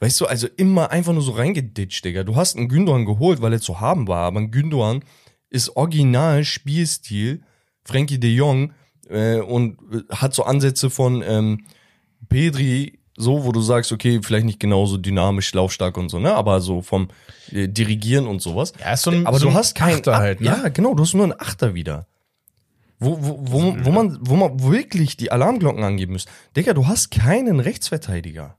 Weißt 0.00 0.20
du, 0.20 0.26
also 0.26 0.46
immer 0.56 0.90
einfach 0.90 1.12
nur 1.12 1.22
so 1.22 1.32
reingeditscht, 1.32 2.04
Digga. 2.04 2.22
Du 2.22 2.36
hast 2.36 2.56
einen 2.56 2.68
Gündogan 2.68 3.06
geholt, 3.06 3.40
weil 3.40 3.52
er 3.54 3.60
zu 3.60 3.80
haben 3.80 4.08
war, 4.08 4.24
aber 4.24 4.40
ein 4.40 4.50
Gündogan 4.50 5.02
ist 5.48 5.76
original 5.76 6.44
Spielstil 6.44 7.42
Frankie 7.84 8.18
de 8.18 8.30
Jong 8.30 8.72
äh, 9.08 9.38
und 9.40 9.78
hat 10.10 10.34
so 10.34 10.44
Ansätze 10.44 10.90
von 10.90 11.22
ähm, 11.26 11.64
Pedri, 12.28 12.98
so, 13.16 13.44
wo 13.44 13.52
du 13.52 13.62
sagst, 13.62 13.92
okay, 13.92 14.20
vielleicht 14.22 14.44
nicht 14.44 14.60
genauso 14.60 14.98
dynamisch, 14.98 15.54
laufstark 15.54 15.96
und 15.96 16.10
so, 16.10 16.18
ne, 16.18 16.34
aber 16.34 16.60
so 16.60 16.82
vom 16.82 17.08
äh, 17.50 17.68
Dirigieren 17.68 18.26
und 18.26 18.42
sowas. 18.42 18.74
Ja, 18.78 18.92
ist 18.92 19.02
so 19.02 19.10
ein, 19.10 19.26
Aber 19.26 19.38
so 19.38 19.48
du 19.48 19.54
hast 19.54 19.74
keinen 19.74 19.96
Achter 19.96 20.18
halt, 20.18 20.40
ne? 20.40 20.46
Ja, 20.46 20.68
genau, 20.68 20.94
du 20.94 21.02
hast 21.02 21.14
nur 21.14 21.24
einen 21.24 21.40
Achter 21.40 21.74
wieder. 21.74 22.06
Wo, 22.98 23.18
wo, 23.20 23.38
wo, 23.40 23.76
wo, 23.84 23.90
man, 23.90 24.18
wo 24.22 24.36
man 24.36 24.62
wirklich 24.62 25.16
die 25.16 25.30
Alarmglocken 25.30 25.84
angeben 25.84 26.12
muss. 26.14 26.26
Digga, 26.56 26.72
du 26.72 26.86
hast 26.86 27.10
keinen 27.10 27.60
Rechtsverteidiger. 27.60 28.56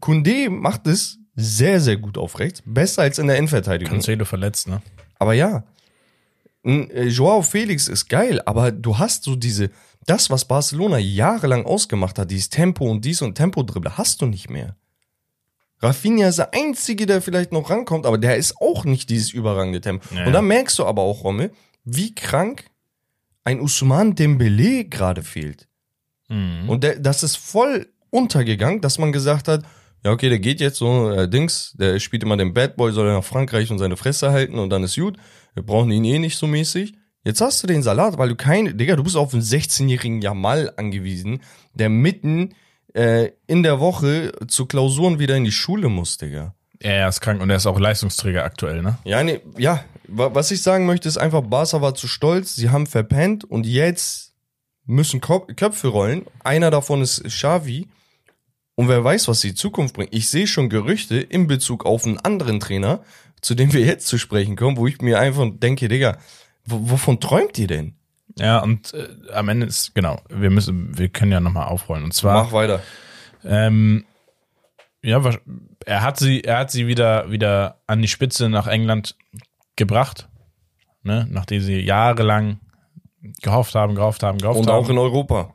Kunde 0.00 0.48
macht 0.48 0.86
es 0.86 1.18
sehr, 1.34 1.80
sehr 1.80 1.96
gut 1.96 2.18
auf 2.18 2.38
rechts. 2.38 2.62
Besser 2.64 3.02
als 3.02 3.18
in 3.18 3.26
der 3.26 3.36
Innenverteidigung. 3.36 3.92
Cancelo 3.92 4.24
verletzt, 4.24 4.68
ne? 4.68 4.80
Aber 5.18 5.34
ja, 5.34 5.64
äh, 6.64 7.06
Joao 7.06 7.42
Felix 7.42 7.88
ist 7.88 8.08
geil, 8.08 8.40
aber 8.44 8.72
du 8.72 8.98
hast 8.98 9.24
so 9.24 9.36
diese, 9.36 9.70
das, 10.06 10.30
was 10.30 10.46
Barcelona 10.46 10.98
jahrelang 10.98 11.64
ausgemacht 11.66 12.18
hat, 12.18 12.30
dieses 12.30 12.50
Tempo 12.50 12.90
und 12.90 13.04
dies 13.04 13.22
und 13.22 13.34
Tempo-Dribble, 13.34 13.96
hast 13.98 14.22
du 14.22 14.26
nicht 14.26 14.50
mehr. 14.50 14.76
Rafinha 15.80 16.28
ist 16.28 16.38
der 16.38 16.54
Einzige, 16.54 17.06
der 17.06 17.22
vielleicht 17.22 17.52
noch 17.52 17.70
rankommt, 17.70 18.04
aber 18.04 18.18
der 18.18 18.36
ist 18.36 18.60
auch 18.60 18.84
nicht 18.84 19.10
dieses 19.10 19.32
überragende 19.32 19.80
Tempo. 19.80 20.12
Ja, 20.14 20.26
und 20.26 20.32
da 20.32 20.42
merkst 20.42 20.78
du 20.78 20.84
aber 20.84 21.02
auch, 21.02 21.22
Rommel, 21.22 21.52
wie 21.84 22.14
krank 22.14 22.64
ein 23.48 23.60
Usman 23.60 24.14
Dembele 24.14 24.84
gerade 24.84 25.22
fehlt. 25.22 25.68
Mhm. 26.28 26.68
Und 26.68 26.84
der, 26.84 26.98
das 26.98 27.22
ist 27.22 27.36
voll 27.36 27.86
untergegangen, 28.10 28.82
dass 28.82 28.98
man 28.98 29.10
gesagt 29.10 29.48
hat, 29.48 29.64
ja, 30.04 30.12
okay, 30.12 30.28
der 30.28 30.38
geht 30.38 30.60
jetzt 30.60 30.76
so, 30.76 31.10
äh, 31.10 31.28
Dings, 31.28 31.74
der 31.78 31.98
spielt 31.98 32.22
immer 32.22 32.36
den 32.36 32.52
Bad 32.52 32.76
Boy, 32.76 32.92
soll 32.92 33.08
er 33.08 33.14
nach 33.14 33.24
Frankreich 33.24 33.70
und 33.70 33.78
seine 33.78 33.96
Fresse 33.96 34.32
halten 34.32 34.58
und 34.58 34.68
dann 34.68 34.84
ist 34.84 34.96
gut. 34.96 35.16
Wir 35.54 35.62
brauchen 35.62 35.90
ihn 35.90 36.04
eh 36.04 36.18
nicht 36.18 36.36
so 36.36 36.46
mäßig. 36.46 36.92
Jetzt 37.24 37.40
hast 37.40 37.62
du 37.62 37.66
den 37.66 37.82
Salat, 37.82 38.18
weil 38.18 38.28
du 38.28 38.36
keine, 38.36 38.74
Digga, 38.74 38.96
du 38.96 39.02
bist 39.02 39.16
auf 39.16 39.32
einen 39.32 39.42
16-jährigen 39.42 40.20
Jamal 40.20 40.74
angewiesen, 40.76 41.40
der 41.72 41.88
mitten 41.88 42.54
äh, 42.92 43.30
in 43.46 43.62
der 43.62 43.80
Woche 43.80 44.32
zu 44.46 44.66
Klausuren 44.66 45.18
wieder 45.18 45.36
in 45.36 45.44
die 45.44 45.52
Schule 45.52 45.88
muss, 45.88 46.18
Digga. 46.18 46.54
Ja, 46.82 46.90
er 46.90 47.08
ist 47.08 47.22
krank 47.22 47.40
und 47.40 47.48
er 47.48 47.56
ist 47.56 47.66
auch 47.66 47.80
Leistungsträger 47.80 48.44
aktuell, 48.44 48.82
ne? 48.82 48.98
Ja, 49.04 49.22
nee, 49.24 49.40
ja, 49.56 49.84
was 50.08 50.50
ich 50.50 50.62
sagen 50.62 50.86
möchte, 50.86 51.08
ist 51.08 51.18
einfach, 51.18 51.42
Barca 51.42 51.80
war 51.80 51.94
zu 51.94 52.08
stolz, 52.08 52.56
sie 52.56 52.70
haben 52.70 52.86
verpennt 52.86 53.44
und 53.44 53.66
jetzt 53.66 54.32
müssen 54.86 55.20
Köpfe 55.20 55.88
rollen. 55.88 56.24
Einer 56.42 56.70
davon 56.70 57.02
ist 57.02 57.22
Xavi. 57.24 57.88
Und 58.74 58.88
wer 58.88 59.02
weiß, 59.02 59.28
was 59.28 59.40
die 59.40 59.54
Zukunft 59.54 59.94
bringt. 59.96 60.14
Ich 60.14 60.28
sehe 60.28 60.46
schon 60.46 60.68
Gerüchte 60.70 61.18
in 61.18 61.46
Bezug 61.46 61.84
auf 61.84 62.06
einen 62.06 62.18
anderen 62.18 62.60
Trainer, 62.60 63.02
zu 63.40 63.54
dem 63.54 63.72
wir 63.72 63.80
jetzt 63.84 64.06
zu 64.06 64.18
sprechen 64.18 64.56
kommen, 64.56 64.76
wo 64.76 64.86
ich 64.86 65.00
mir 65.00 65.18
einfach 65.18 65.46
denke, 65.52 65.88
Digga, 65.88 66.16
wovon 66.64 67.20
träumt 67.20 67.58
ihr 67.58 67.66
denn? 67.66 67.94
Ja, 68.38 68.60
und 68.60 68.94
äh, 68.94 69.08
am 69.32 69.48
Ende 69.48 69.66
ist, 69.66 69.94
genau, 69.94 70.20
wir 70.28 70.50
müssen, 70.50 70.96
wir 70.96 71.08
können 71.08 71.32
ja 71.32 71.40
nochmal 71.40 71.66
aufrollen. 71.66 72.04
Und 72.04 72.14
zwar, 72.14 72.44
Mach 72.44 72.52
weiter. 72.52 72.82
ähm, 73.44 74.04
Ja, 75.02 75.20
er 75.84 76.02
hat 76.02 76.18
sie, 76.18 76.44
er 76.44 76.58
hat 76.58 76.70
sie 76.70 76.86
wieder, 76.86 77.30
wieder 77.32 77.80
an 77.86 78.00
die 78.00 78.08
Spitze 78.08 78.48
nach 78.48 78.68
England 78.68 79.16
gebracht, 79.78 80.28
ne? 81.02 81.26
nachdem 81.30 81.62
sie 81.62 81.80
jahrelang 81.80 82.60
gehofft 83.42 83.74
haben, 83.74 83.94
gehofft 83.94 84.22
haben, 84.22 84.36
gehofft 84.38 84.60
Und 84.60 84.66
haben. 84.68 84.84
auch 84.84 84.88
in 84.90 84.98
Europa. 84.98 85.52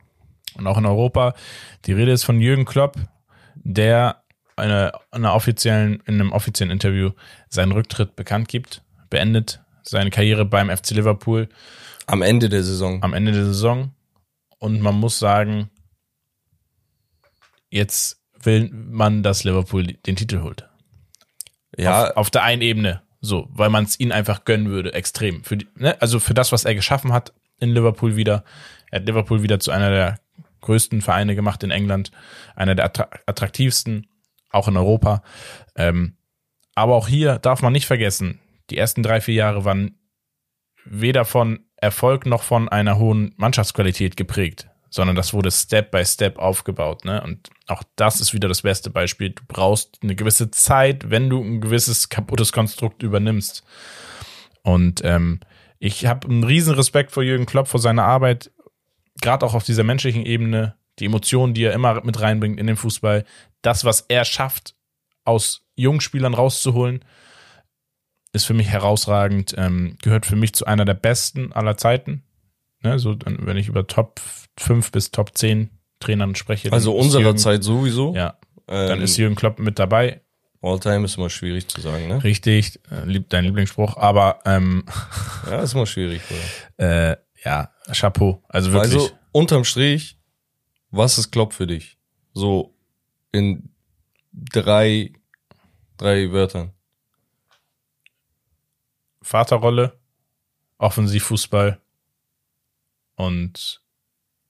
und 0.56 0.66
auch 0.66 0.78
in 0.78 0.86
Europa. 0.86 1.34
Die 1.84 1.92
Rede 1.92 2.10
ist 2.12 2.24
von 2.24 2.40
Jürgen 2.40 2.64
Klopp, 2.64 2.96
der 3.54 4.22
eine, 4.56 4.92
einer 5.12 5.34
offiziellen, 5.34 6.00
in 6.06 6.14
einem 6.14 6.32
offiziellen 6.32 6.70
Interview 6.72 7.10
seinen 7.48 7.72
Rücktritt 7.72 8.16
bekannt 8.16 8.48
gibt, 8.48 8.82
beendet 9.10 9.60
seine 9.82 10.10
Karriere 10.10 10.44
beim 10.44 10.68
FC 10.76 10.90
Liverpool 10.90 11.48
Am 12.06 12.22
Ende 12.22 12.48
der 12.48 12.62
Saison. 12.62 13.02
am 13.02 13.12
Ende 13.14 13.32
der 13.32 13.44
Saison. 13.44 13.92
Und 14.58 14.80
man 14.80 14.94
muss 14.94 15.18
sagen, 15.18 15.70
jetzt 17.70 18.20
will 18.42 18.70
man, 18.72 19.22
dass 19.22 19.44
Liverpool 19.44 19.84
den 19.84 20.16
Titel 20.16 20.40
holt. 20.42 20.68
ja, 21.76 22.10
Auf, 22.10 22.16
auf 22.16 22.30
der 22.30 22.42
einen 22.44 22.62
Ebene. 22.62 23.02
So, 23.24 23.48
weil 23.50 23.70
man 23.70 23.84
es 23.84 23.98
ihnen 23.98 24.12
einfach 24.12 24.44
gönnen 24.44 24.68
würde, 24.68 24.92
extrem. 24.92 25.44
Für 25.44 25.56
die, 25.56 25.66
ne? 25.76 26.00
Also 26.02 26.20
für 26.20 26.34
das, 26.34 26.52
was 26.52 26.66
er 26.66 26.74
geschaffen 26.74 27.12
hat 27.14 27.32
in 27.58 27.70
Liverpool 27.70 28.16
wieder. 28.16 28.44
Er 28.90 29.00
hat 29.00 29.06
Liverpool 29.06 29.42
wieder 29.42 29.58
zu 29.58 29.70
einer 29.70 29.88
der 29.88 30.20
größten 30.60 31.00
Vereine 31.00 31.34
gemacht 31.34 31.62
in 31.62 31.70
England, 31.70 32.10
einer 32.54 32.74
der 32.74 32.84
attra 32.84 33.08
attraktivsten, 33.24 34.08
auch 34.50 34.68
in 34.68 34.76
Europa. 34.76 35.22
Ähm, 35.74 36.16
aber 36.74 36.96
auch 36.96 37.08
hier 37.08 37.38
darf 37.38 37.62
man 37.62 37.72
nicht 37.72 37.86
vergessen, 37.86 38.40
die 38.68 38.76
ersten 38.76 39.02
drei, 39.02 39.22
vier 39.22 39.34
Jahre 39.34 39.64
waren 39.64 39.98
weder 40.84 41.24
von 41.24 41.64
Erfolg 41.76 42.26
noch 42.26 42.42
von 42.42 42.68
einer 42.68 42.98
hohen 42.98 43.32
Mannschaftsqualität 43.38 44.18
geprägt, 44.18 44.68
sondern 44.94 45.16
das 45.16 45.34
wurde 45.34 45.50
Step 45.50 45.90
by 45.90 46.04
Step 46.04 46.38
aufgebaut. 46.38 47.04
Ne? 47.04 47.20
Und 47.20 47.50
auch 47.66 47.82
das 47.96 48.20
ist 48.20 48.32
wieder 48.32 48.46
das 48.46 48.62
beste 48.62 48.90
Beispiel. 48.90 49.30
Du 49.30 49.42
brauchst 49.48 49.98
eine 50.04 50.14
gewisse 50.14 50.52
Zeit, 50.52 51.10
wenn 51.10 51.28
du 51.28 51.42
ein 51.42 51.60
gewisses 51.60 52.10
kaputtes 52.10 52.52
Konstrukt 52.52 53.02
übernimmst. 53.02 53.64
Und 54.62 55.00
ähm, 55.02 55.40
ich 55.80 56.06
habe 56.06 56.28
einen 56.28 56.44
riesen 56.44 56.76
Respekt 56.76 57.10
vor 57.10 57.24
Jürgen 57.24 57.44
Klopp, 57.44 57.66
vor 57.66 57.80
seiner 57.80 58.04
Arbeit, 58.04 58.52
gerade 59.20 59.44
auch 59.44 59.54
auf 59.54 59.64
dieser 59.64 59.82
menschlichen 59.82 60.24
Ebene, 60.24 60.76
die 61.00 61.06
Emotionen, 61.06 61.54
die 61.54 61.64
er 61.64 61.72
immer 61.72 62.04
mit 62.04 62.20
reinbringt 62.20 62.60
in 62.60 62.68
den 62.68 62.76
Fußball, 62.76 63.24
das, 63.62 63.84
was 63.84 64.02
er 64.02 64.24
schafft, 64.24 64.76
aus 65.24 65.66
Jungspielern 65.74 66.34
rauszuholen, 66.34 67.04
ist 68.32 68.44
für 68.44 68.54
mich 68.54 68.68
herausragend, 68.68 69.56
ähm, 69.58 69.96
gehört 70.02 70.24
für 70.24 70.36
mich 70.36 70.52
zu 70.52 70.66
einer 70.66 70.84
der 70.84 70.94
besten 70.94 71.52
aller 71.52 71.76
Zeiten. 71.76 72.22
Ne, 72.84 72.98
so, 72.98 73.16
wenn 73.24 73.56
ich 73.56 73.68
über 73.68 73.86
Top 73.86 74.20
5 74.58 74.92
bis 74.92 75.10
Top 75.10 75.36
10 75.36 75.70
Trainern 76.00 76.34
spreche. 76.34 76.70
also 76.70 76.94
unserer 76.94 77.22
Jürgen, 77.22 77.38
Zeit 77.38 77.64
sowieso. 77.64 78.14
Ja, 78.14 78.36
ähm, 78.68 78.88
dann 78.88 79.00
ist 79.00 79.16
Jürgen 79.16 79.36
Klopp 79.36 79.58
mit 79.58 79.78
dabei. 79.78 80.20
All-Time 80.60 81.06
ist 81.06 81.16
immer 81.16 81.30
schwierig 81.30 81.66
zu 81.66 81.80
sagen, 81.80 82.08
ne? 82.08 82.22
Richtig, 82.22 82.80
äh, 82.90 83.06
lieb, 83.06 83.30
dein 83.30 83.44
Lieblingsspruch, 83.44 83.96
aber 83.96 84.40
ähm, 84.44 84.84
Ja, 85.50 85.62
ist 85.62 85.72
immer 85.72 85.86
schwierig, 85.86 86.20
äh, 86.76 87.16
ja, 87.42 87.70
Chapeau. 87.90 88.42
Also 88.48 88.72
wirklich. 88.72 88.94
Also, 88.94 89.10
unterm 89.32 89.64
Strich, 89.64 90.18
was 90.90 91.16
ist 91.16 91.30
Klopp 91.30 91.54
für 91.54 91.66
dich? 91.66 91.96
So 92.34 92.74
in 93.32 93.70
drei, 94.32 95.12
drei 95.96 96.30
Wörtern. 96.30 96.72
Vaterrolle, 99.22 99.98
Offensivfußball 100.76 101.80
und 103.16 103.80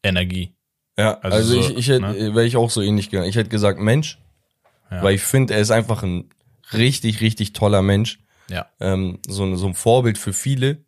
Energie. 0.03 0.55
Ja, 0.96 1.14
Also 1.20 1.37
also, 1.37 1.55
so, 1.62 1.70
ich, 1.70 1.77
ich 1.79 1.88
hätte, 1.88 2.03
ne? 2.03 2.35
wäre 2.35 2.46
ich 2.46 2.57
auch 2.57 2.70
so 2.70 2.81
ähnlich 2.83 3.11
gegangen. 3.11 3.29
Ich 3.29 3.37
hätte 3.37 3.50
gesagt 3.50 3.81
Mensch, 3.81 4.18
Ja. 4.90 5.03
weil 5.03 5.14
ich 5.14 5.22
finde, 5.22 5.55
er 5.55 5.61
ist 5.61 5.70
einfach 5.70 6.03
ein 6.03 6.31
richtig, 6.72 7.20
richtig 7.20 7.53
toller 7.53 7.83
Mensch. 7.83 8.20
Ja. 8.48 8.66
Ähm, 8.81 9.18
so, 9.27 9.44
ein- 9.44 9.57
so 9.57 9.66
ein 9.66 9.74
Vorbild 9.74 10.18
für 10.18 10.33
viele. 10.33 10.85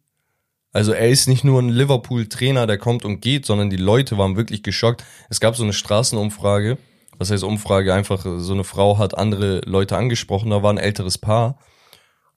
Also 0.73 0.93
er 0.93 1.09
ist 1.09 1.27
nicht 1.27 1.43
nur 1.43 1.61
ein 1.62 1.71
Liverpool-Trainer, 1.71 2.67
der 2.67 2.77
kommt 2.79 3.05
und 3.07 3.21
geht, 3.21 3.47
sondern 3.47 3.71
die 3.71 3.77
Leute 3.79 4.19
waren 4.19 4.37
wirklich 4.37 4.62
geschockt. 4.62 5.05
Es 5.31 5.41
gab 5.41 5.57
so 5.57 5.62
eine 5.65 5.73
Straßenumfrage, 5.73 6.77
was 7.19 7.31
heißt 7.31 7.45
Umfrage, 7.45 7.95
einfach 7.95 8.25
so 8.39 8.53
eine 8.53 8.65
Frau 8.65 8.99
hat 8.99 9.17
andere 9.17 9.61
Leute 9.65 9.97
angesprochen, 9.97 10.51
da 10.51 10.62
war 10.62 10.71
ein 10.73 10.77
älteres 10.79 11.17
Paar 11.17 11.59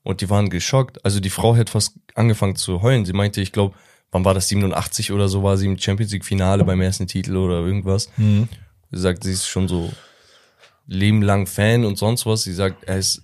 und 0.02 0.22
die 0.22 0.30
waren 0.30 0.48
geschockt. 0.48 1.04
Also 1.04 1.20
die 1.20 1.28
Frau 1.28 1.54
hat 1.54 1.68
fast 1.68 1.98
angefangen 2.14 2.56
zu 2.56 2.80
heulen. 2.80 3.04
Sie 3.04 3.12
meinte, 3.12 3.42
ich 3.42 3.52
glaube, 3.52 3.76
wann 4.10 4.24
war 4.24 4.34
das, 4.34 4.48
87 4.48 5.12
oder 5.12 5.28
so, 5.28 5.42
war 5.42 5.56
sie 5.56 5.66
im 5.66 5.78
Champions 5.78 6.12
League-Finale 6.12 6.64
beim 6.64 6.80
ersten 6.80 7.06
Titel 7.06 7.36
oder 7.36 7.60
irgendwas. 7.60 8.10
Sie 8.90 8.98
sagt, 8.98 9.24
sie 9.24 9.32
ist 9.32 9.46
schon 9.46 9.68
so 9.68 9.92
lebenlang 10.86 11.46
Fan 11.46 11.84
und 11.84 11.96
sonst 11.96 12.26
was. 12.26 12.42
Sie 12.42 12.52
sagt, 12.52 12.84
er 12.84 12.98
ist, 12.98 13.22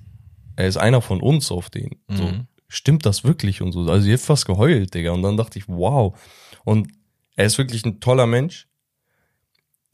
er 0.54 0.68
ist 0.68 0.76
einer 0.76 1.02
von 1.02 1.20
uns 1.20 1.50
auf 1.50 1.70
den. 1.70 1.96
So, 2.08 2.24
stimmt 2.68 3.04
das 3.04 3.24
wirklich 3.24 3.62
und 3.62 3.72
so. 3.72 3.80
Also 3.80 4.02
sie 4.04 4.12
hat 4.12 4.20
fast 4.20 4.46
geheult, 4.46 4.94
Digga. 4.94 5.10
Und 5.10 5.22
dann 5.22 5.36
dachte 5.36 5.58
ich, 5.58 5.68
wow. 5.68 6.16
Und 6.64 6.88
er 7.34 7.46
ist 7.46 7.58
wirklich 7.58 7.84
ein 7.84 8.00
toller 8.00 8.26
Mensch. 8.26 8.68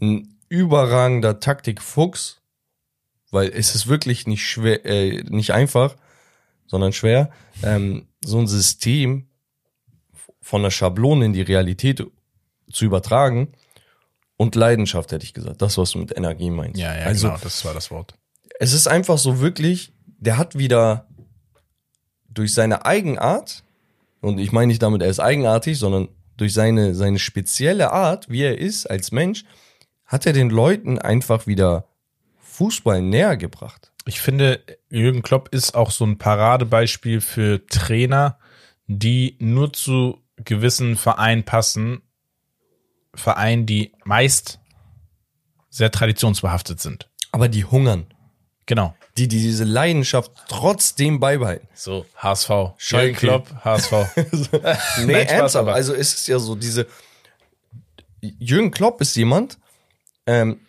Ein 0.00 0.38
überragender 0.48 1.40
Taktikfuchs, 1.40 2.42
weil 3.30 3.48
es 3.48 3.74
ist 3.74 3.86
wirklich 3.86 4.26
nicht 4.26 4.46
schwer, 4.46 4.84
äh, 4.84 5.22
nicht 5.28 5.52
einfach, 5.52 5.96
sondern 6.66 6.92
schwer, 6.92 7.30
ähm, 7.62 8.06
so 8.22 8.38
ein 8.38 8.46
System 8.46 9.28
von 10.42 10.62
der 10.62 10.70
Schablone 10.70 11.24
in 11.24 11.32
die 11.32 11.42
Realität 11.42 12.04
zu 12.70 12.84
übertragen. 12.84 13.52
Und 14.36 14.54
Leidenschaft, 14.56 15.12
hätte 15.12 15.24
ich 15.24 15.34
gesagt. 15.34 15.62
Das, 15.62 15.78
was 15.78 15.92
du 15.92 15.98
mit 15.98 16.16
Energie 16.16 16.50
meinst. 16.50 16.78
Ja, 16.78 16.94
ja, 16.94 17.04
also, 17.04 17.28
genau, 17.28 17.40
das 17.40 17.64
war 17.64 17.74
das 17.74 17.90
Wort. 17.90 18.14
es 18.58 18.72
ist 18.72 18.88
einfach 18.88 19.18
so 19.18 19.40
wirklich, 19.40 19.92
der 20.04 20.36
hat 20.36 20.58
wieder 20.58 21.06
durch 22.28 22.52
seine 22.52 22.84
Eigenart, 22.84 23.62
und 24.20 24.38
ich 24.38 24.52
meine 24.52 24.68
nicht 24.68 24.82
damit, 24.82 25.02
er 25.02 25.08
ist 25.08 25.20
eigenartig, 25.20 25.78
sondern 25.78 26.08
durch 26.36 26.54
seine, 26.54 26.94
seine 26.94 27.18
spezielle 27.18 27.92
Art, 27.92 28.28
wie 28.30 28.42
er 28.42 28.58
ist 28.58 28.86
als 28.86 29.12
Mensch, 29.12 29.44
hat 30.06 30.26
er 30.26 30.32
den 30.32 30.50
Leuten 30.50 30.98
einfach 30.98 31.46
wieder 31.46 31.86
Fußball 32.40 33.00
näher 33.00 33.36
gebracht. 33.36 33.92
Ich 34.06 34.20
finde, 34.20 34.60
Jürgen 34.90 35.22
Klopp 35.22 35.48
ist 35.50 35.74
auch 35.74 35.90
so 35.90 36.04
ein 36.04 36.18
Paradebeispiel 36.18 37.20
für 37.20 37.66
Trainer, 37.66 38.38
die 38.86 39.36
nur 39.38 39.72
zu 39.72 40.21
gewissen 40.44 40.96
Vereinen 40.96 41.44
passen. 41.44 42.02
Vereinen, 43.14 43.66
die 43.66 43.92
meist 44.04 44.58
sehr 45.70 45.90
traditionsbehaftet 45.90 46.80
sind. 46.80 47.08
Aber 47.30 47.48
die 47.48 47.64
hungern, 47.64 48.06
Genau. 48.66 48.94
die, 49.16 49.28
die 49.28 49.40
diese 49.40 49.64
Leidenschaft 49.64 50.30
trotzdem 50.48 51.18
beibehalten. 51.20 51.68
So, 51.74 52.06
HSV. 52.16 52.50
Jürgen 52.78 53.14
Klopp, 53.14 53.54
HSV. 53.64 53.92
Nee, 54.16 54.22
Nein, 54.22 54.46
Spaß, 54.46 55.30
ernsthaft. 55.30 55.56
aber- 55.56 55.74
Also 55.74 55.94
es 55.94 56.14
ist 56.14 56.26
ja 56.28 56.38
so 56.38 56.54
diese. 56.54 56.86
Jürgen 58.20 58.70
Klopp 58.70 59.00
ist 59.00 59.16
jemand. 59.16 59.58
Ähm, 60.26 60.60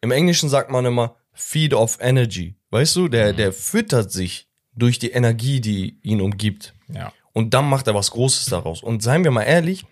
Im 0.00 0.10
Englischen 0.10 0.48
sagt 0.48 0.70
man 0.70 0.84
immer 0.86 1.16
Feed 1.32 1.74
of 1.74 1.98
Energy. 2.00 2.54
Weißt 2.70 2.96
du, 2.96 3.08
der, 3.08 3.32
der 3.32 3.52
füttert 3.52 4.10
sich 4.10 4.48
durch 4.74 4.98
die 4.98 5.10
Energie, 5.10 5.60
die 5.60 5.98
ihn 6.02 6.20
umgibt. 6.20 6.74
ja. 6.88 7.12
Und 7.34 7.52
dann 7.52 7.68
macht 7.68 7.86
er 7.88 7.94
was 7.94 8.10
Großes 8.12 8.46
daraus. 8.46 8.82
Und 8.82 9.02
seien 9.02 9.24
wir 9.24 9.30
mal 9.30 9.42
ehrlich, 9.42 9.84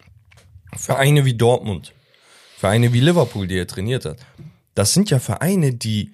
Vereine 0.74 1.26
wie 1.26 1.34
Dortmund, 1.34 1.92
Vereine 2.56 2.92
wie 2.94 3.00
Liverpool, 3.00 3.46
die 3.46 3.58
er 3.58 3.66
trainiert 3.66 4.06
hat, 4.06 4.18
das 4.74 4.94
sind 4.94 5.10
ja 5.10 5.18
Vereine, 5.18 5.74
die, 5.74 6.12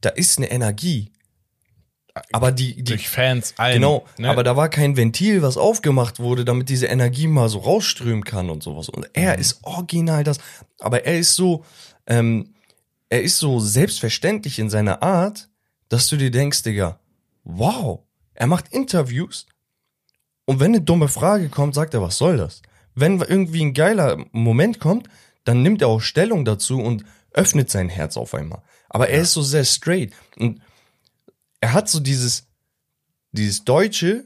da 0.00 0.08
ist 0.08 0.38
eine 0.38 0.50
Energie. 0.50 1.10
Aber 2.32 2.50
die, 2.50 2.76
die 2.76 2.84
Durch 2.84 3.08
Fans, 3.08 3.54
allen. 3.56 3.74
Genau, 3.74 4.06
ne? 4.16 4.30
aber 4.30 4.42
da 4.42 4.56
war 4.56 4.68
kein 4.68 4.96
Ventil, 4.96 5.42
was 5.42 5.56
aufgemacht 5.56 6.18
wurde, 6.18 6.44
damit 6.44 6.68
diese 6.68 6.86
Energie 6.86 7.26
mal 7.26 7.48
so 7.48 7.58
rausströmen 7.58 8.24
kann 8.24 8.48
und 8.50 8.62
sowas. 8.62 8.88
Und 8.88 9.08
er 9.12 9.34
Mhm. 9.34 9.40
ist 9.40 9.58
original 9.62 10.24
das, 10.24 10.38
aber 10.78 11.04
er 11.04 11.18
ist 11.18 11.34
so, 11.34 11.64
ähm, 12.06 12.54
er 13.08 13.22
ist 13.22 13.38
so 13.38 13.60
selbstverständlich 13.60 14.58
in 14.58 14.70
seiner 14.70 15.02
Art, 15.02 15.48
dass 15.88 16.08
du 16.08 16.16
dir 16.16 16.30
denkst, 16.30 16.62
Digga, 16.62 16.98
wow, 17.44 18.00
er 18.34 18.46
macht 18.46 18.68
Interviews 18.72 19.46
und 20.50 20.58
wenn 20.58 20.72
eine 20.74 20.80
dumme 20.80 21.06
Frage 21.06 21.48
kommt, 21.48 21.76
sagt 21.76 21.94
er, 21.94 22.02
was 22.02 22.18
soll 22.18 22.36
das? 22.36 22.60
Wenn 22.96 23.20
irgendwie 23.20 23.62
ein 23.62 23.72
geiler 23.72 24.24
Moment 24.32 24.80
kommt, 24.80 25.08
dann 25.44 25.62
nimmt 25.62 25.80
er 25.80 25.86
auch 25.86 26.00
Stellung 26.00 26.44
dazu 26.44 26.80
und 26.80 27.04
öffnet 27.32 27.70
sein 27.70 27.88
Herz 27.88 28.16
auf 28.16 28.34
einmal. 28.34 28.60
Aber 28.88 29.08
er 29.08 29.20
ist 29.20 29.32
so 29.32 29.42
sehr 29.42 29.64
straight 29.64 30.12
und 30.38 30.60
er 31.60 31.72
hat 31.72 31.88
so 31.88 32.00
dieses, 32.00 32.48
dieses 33.30 33.62
Deutsche, 33.62 34.24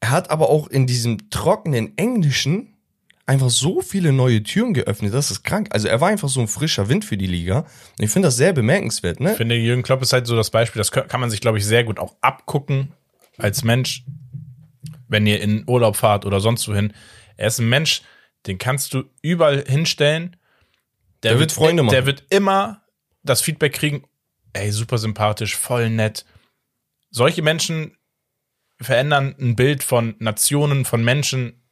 er 0.00 0.10
hat 0.10 0.32
aber 0.32 0.48
auch 0.48 0.66
in 0.66 0.88
diesem 0.88 1.30
trockenen 1.30 1.96
Englischen 1.96 2.74
einfach 3.24 3.50
so 3.50 3.82
viele 3.82 4.12
neue 4.12 4.42
Türen 4.42 4.74
geöffnet, 4.74 5.14
das 5.14 5.30
ist 5.30 5.44
krank. 5.44 5.68
Also 5.70 5.86
er 5.86 6.00
war 6.00 6.08
einfach 6.08 6.28
so 6.28 6.40
ein 6.40 6.48
frischer 6.48 6.88
Wind 6.88 7.04
für 7.04 7.16
die 7.16 7.28
Liga. 7.28 7.58
Und 7.60 8.04
ich 8.04 8.10
finde 8.10 8.26
das 8.26 8.36
sehr 8.36 8.52
bemerkenswert, 8.52 9.20
ne? 9.20 9.30
Ich 9.30 9.36
finde, 9.36 9.54
Jürgen 9.54 9.84
Klopp 9.84 10.02
ist 10.02 10.12
halt 10.12 10.26
so 10.26 10.34
das 10.34 10.50
Beispiel, 10.50 10.80
das 10.80 10.90
kann 10.90 11.20
man 11.20 11.30
sich, 11.30 11.40
glaube 11.40 11.58
ich, 11.58 11.64
sehr 11.64 11.84
gut 11.84 12.00
auch 12.00 12.16
abgucken 12.20 12.94
als 13.38 13.64
Mensch, 13.64 14.04
wenn 15.08 15.26
ihr 15.26 15.40
in 15.40 15.64
Urlaub 15.66 15.96
fahrt 15.96 16.26
oder 16.26 16.40
sonst 16.40 16.68
wohin. 16.68 16.92
Er 17.36 17.48
ist 17.48 17.58
ein 17.58 17.68
Mensch, 17.68 18.02
den 18.46 18.58
kannst 18.58 18.94
du 18.94 19.04
überall 19.22 19.64
hinstellen. 19.66 20.36
Der 21.22 21.38
wird 21.40 21.52
Freunde 21.52 21.82
Der 21.84 22.00
machen. 22.00 22.06
wird 22.06 22.24
immer 22.30 22.82
das 23.22 23.40
Feedback 23.40 23.72
kriegen, 23.72 24.04
ey, 24.52 24.70
super 24.70 24.98
sympathisch, 24.98 25.56
voll 25.56 25.90
nett. 25.90 26.24
Solche 27.10 27.42
Menschen 27.42 27.96
verändern 28.80 29.34
ein 29.40 29.56
Bild 29.56 29.82
von 29.82 30.14
Nationen, 30.18 30.84
von 30.84 31.04
Menschen 31.04 31.62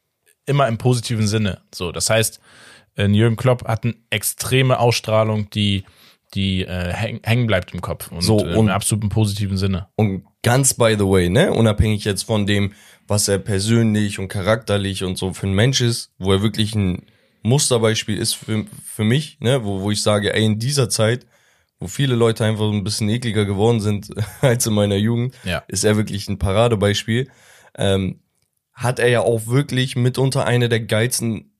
immer 0.45 0.67
im 0.67 0.77
positiven 0.77 1.27
Sinne. 1.27 1.61
So, 1.73 1.91
das 1.91 2.09
heißt, 2.09 2.39
äh, 2.97 3.07
Jürgen 3.07 3.35
Klopp 3.35 3.67
hat 3.67 3.83
eine 3.83 3.95
extreme 4.09 4.79
Ausstrahlung, 4.79 5.49
die 5.49 5.85
die 6.33 6.63
äh, 6.63 6.91
häng, 6.93 7.19
hängen 7.23 7.47
bleibt 7.47 7.73
im 7.73 7.81
Kopf 7.81 8.11
und, 8.11 8.21
So, 8.21 8.39
äh, 8.39 8.55
und- 8.55 8.67
im 8.67 8.69
absoluten 8.69 9.09
positiven 9.09 9.57
Sinne. 9.57 9.87
Und 9.95 10.23
ganz 10.43 10.73
by 10.73 10.95
the 10.97 11.05
way, 11.05 11.29
ne, 11.29 11.53
unabhängig 11.53 12.03
jetzt 12.05 12.23
von 12.23 12.45
dem, 12.45 12.73
was 13.07 13.27
er 13.27 13.37
persönlich 13.39 14.19
und 14.19 14.27
charakterlich 14.27 15.03
und 15.03 15.17
so 15.17 15.31
für 15.33 15.47
ein 15.47 15.53
Mensch 15.53 15.79
ist, 15.81 16.11
wo 16.17 16.33
er 16.33 16.41
wirklich 16.41 16.75
ein 16.75 17.03
Musterbeispiel 17.43 18.17
ist 18.17 18.33
für, 18.33 18.65
für 18.83 19.03
mich, 19.05 19.37
ne, 19.39 19.63
wo, 19.63 19.81
wo 19.81 19.91
ich 19.91 20.01
sage, 20.01 20.33
ey, 20.33 20.43
in 20.43 20.59
dieser 20.59 20.89
Zeit, 20.89 21.25
wo 21.79 21.87
viele 21.87 22.15
Leute 22.15 22.43
einfach 22.43 22.69
ein 22.71 22.83
bisschen 22.83 23.07
ekliger 23.07 23.45
geworden 23.45 23.79
sind 23.79 24.09
als 24.41 24.65
in 24.67 24.73
meiner 24.73 24.95
Jugend, 24.97 25.33
Ja. 25.45 25.63
ist 25.67 25.85
er 25.85 25.95
wirklich 25.95 26.27
ein 26.27 26.39
Paradebeispiel. 26.39 27.29
Ähm, 27.77 28.19
hat 28.73 28.99
er 28.99 29.07
ja 29.09 29.21
auch 29.21 29.47
wirklich 29.47 29.95
mitunter 29.95 30.45
eine 30.45 30.67
der 30.69 30.81
geilsten 30.81 31.51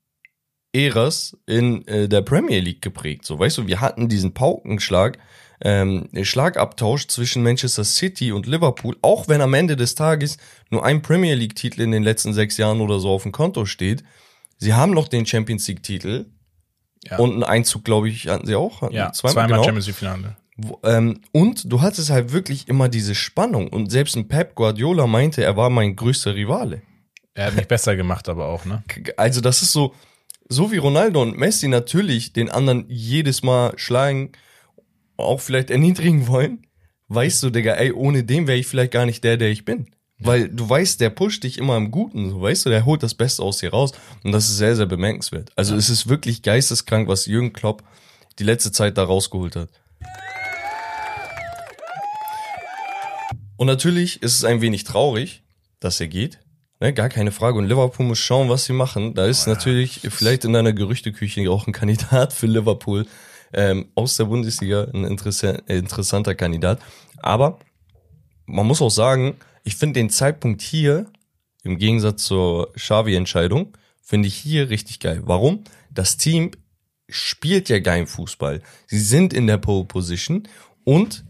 Äras 0.77 1.35
in 1.45 1.87
äh, 1.87 2.07
der 2.07 2.21
Premier 2.21 2.59
League 2.59 2.81
geprägt. 2.81 3.25
So, 3.25 3.39
weißt 3.39 3.57
du, 3.59 3.67
wir 3.67 3.81
hatten 3.81 4.07
diesen 4.09 4.33
Paukenschlag, 4.33 5.17
ähm, 5.61 6.07
Schlagabtausch 6.21 7.07
zwischen 7.07 7.41
Manchester 7.43 7.83
City 7.83 8.31
und 8.31 8.45
Liverpool, 8.45 8.95
auch 9.01 9.27
wenn 9.27 9.41
am 9.41 9.53
Ende 9.55 9.75
des 9.75 9.95
Tages 9.95 10.37
nur 10.69 10.85
ein 10.85 11.01
Premier 11.01 11.33
League-Titel 11.35 11.81
in 11.81 11.91
den 11.91 12.03
letzten 12.03 12.33
sechs 12.33 12.57
Jahren 12.57 12.79
oder 12.81 12.99
so 12.99 13.09
auf 13.09 13.23
dem 13.23 13.31
Konto 13.31 13.65
steht. 13.65 14.03
Sie 14.59 14.73
haben 14.75 14.93
noch 14.93 15.07
den 15.07 15.25
Champions 15.25 15.67
League-Titel 15.67 16.25
Ja. 17.03 17.17
und 17.17 17.31
einen 17.33 17.43
Einzug, 17.43 17.83
glaube 17.83 18.09
ich, 18.09 18.27
hatten 18.27 18.45
sie 18.45 18.55
auch. 18.55 18.81
Hatten 18.81 18.93
Ja, 18.95 19.11
zweimal, 19.13 19.33
zweimal, 19.33 19.49
genau. 19.49 19.63
Champions 19.63 19.87
League 19.87 19.95
Finale. 19.95 20.37
Wo- 20.57 20.79
Ähm, 20.83 21.21
und 21.31 21.71
du 21.71 21.81
hattest 21.81 22.09
halt 22.09 22.31
wirklich 22.33 22.67
immer 22.67 22.89
diese 22.89 23.13
Spannung. 23.15 23.67
Und 23.69 23.91
selbst 23.91 24.15
ein 24.15 24.27
Pep 24.27 24.55
Guardiola 24.55 25.05
meinte, 25.07 25.43
er 25.43 25.55
war 25.57 25.69
mein 25.69 25.95
größter 25.95 26.35
Rivale. 26.35 26.81
Er 27.35 27.45
hat 27.47 27.55
mich 27.55 27.67
besser 27.67 27.95
gemacht, 27.95 28.27
aber 28.29 28.47
auch, 28.47 28.65
ne? 28.65 28.83
Also 29.17 29.41
das 29.41 29.61
ist 29.61 29.71
so, 29.71 29.93
so 30.49 30.71
wie 30.71 30.77
Ronaldo 30.77 31.21
und 31.21 31.37
Messi 31.37 31.67
natürlich 31.67 32.33
den 32.33 32.49
anderen 32.49 32.85
jedes 32.87 33.43
Mal 33.43 33.73
schlagen, 33.77 34.31
auch 35.17 35.41
vielleicht 35.41 35.69
erniedrigen 35.69 36.27
wollen, 36.27 36.67
weißt 37.09 37.43
du, 37.43 37.49
Digga, 37.49 37.73
ey, 37.73 37.91
ohne 37.91 38.23
den 38.23 38.47
wäre 38.47 38.57
ich 38.57 38.67
vielleicht 38.67 38.91
gar 38.91 39.05
nicht 39.05 39.23
der, 39.23 39.37
der 39.37 39.49
ich 39.49 39.65
bin. 39.65 39.87
Weil 40.19 40.49
du 40.49 40.67
weißt, 40.67 40.99
der 40.99 41.11
pusht 41.11 41.43
dich 41.43 41.59
immer 41.59 41.77
im 41.77 41.91
Guten, 41.91 42.31
so 42.31 42.41
weißt 42.41 42.65
du, 42.65 42.69
der 42.71 42.85
holt 42.85 43.03
das 43.03 43.13
Beste 43.13 43.43
aus 43.43 43.59
dir 43.59 43.69
raus 43.69 43.91
und 44.23 44.31
das 44.31 44.49
ist 44.49 44.57
sehr, 44.57 44.75
sehr 44.75 44.87
bemerkenswert. 44.87 45.51
Also 45.55 45.75
es 45.75 45.89
ist 45.89 46.09
wirklich 46.09 46.41
geisteskrank, 46.41 47.07
was 47.07 47.27
Jürgen 47.27 47.53
Klopp 47.53 47.83
die 48.39 48.43
letzte 48.43 48.71
Zeit 48.71 48.97
da 48.97 49.03
rausgeholt 49.03 49.55
hat. 49.55 49.69
Und 53.57 53.67
natürlich 53.67 54.21
ist 54.23 54.35
es 54.35 54.43
ein 54.43 54.61
wenig 54.61 54.85
traurig, 54.85 55.43
dass 55.79 55.99
er 55.99 56.07
geht. 56.07 56.39
Ne, 56.79 56.93
gar 56.93 57.09
keine 57.09 57.31
Frage. 57.31 57.57
Und 57.57 57.67
Liverpool 57.67 58.05
muss 58.05 58.19
schauen, 58.19 58.49
was 58.49 58.65
sie 58.65 58.73
machen. 58.73 59.15
Da 59.15 59.25
ist 59.25 59.47
natürlich 59.47 60.01
vielleicht 60.09 60.45
in 60.45 60.53
deiner 60.53 60.73
Gerüchteküche 60.73 61.49
auch 61.49 61.65
ein 61.65 61.73
Kandidat 61.73 62.33
für 62.33 62.45
Liverpool 62.45 63.07
ähm, 63.53 63.87
aus 63.95 64.17
der 64.17 64.25
Bundesliga, 64.25 64.87
ein 64.93 65.03
äh, 65.05 65.77
interessanter 65.77 66.35
Kandidat. 66.35 66.79
Aber 67.17 67.59
man 68.45 68.67
muss 68.67 68.81
auch 68.81 68.91
sagen, 68.91 69.37
ich 69.63 69.75
finde 69.75 69.99
den 69.99 70.09
Zeitpunkt 70.09 70.61
hier, 70.61 71.07
im 71.63 71.77
Gegensatz 71.77 72.23
zur 72.23 72.71
Xavi-Entscheidung, 72.73 73.75
finde 74.01 74.27
ich 74.27 74.35
hier 74.35 74.69
richtig 74.69 74.99
geil. 74.99 75.21
Warum? 75.25 75.63
Das 75.91 76.17
Team 76.17 76.51
spielt 77.09 77.69
ja 77.69 77.79
geilen 77.79 78.07
Fußball. 78.07 78.61
Sie 78.85 78.99
sind 78.99 79.33
in 79.33 79.47
der 79.47 79.57
Pole 79.57 79.85
Position 79.85 80.47
und 80.83 81.25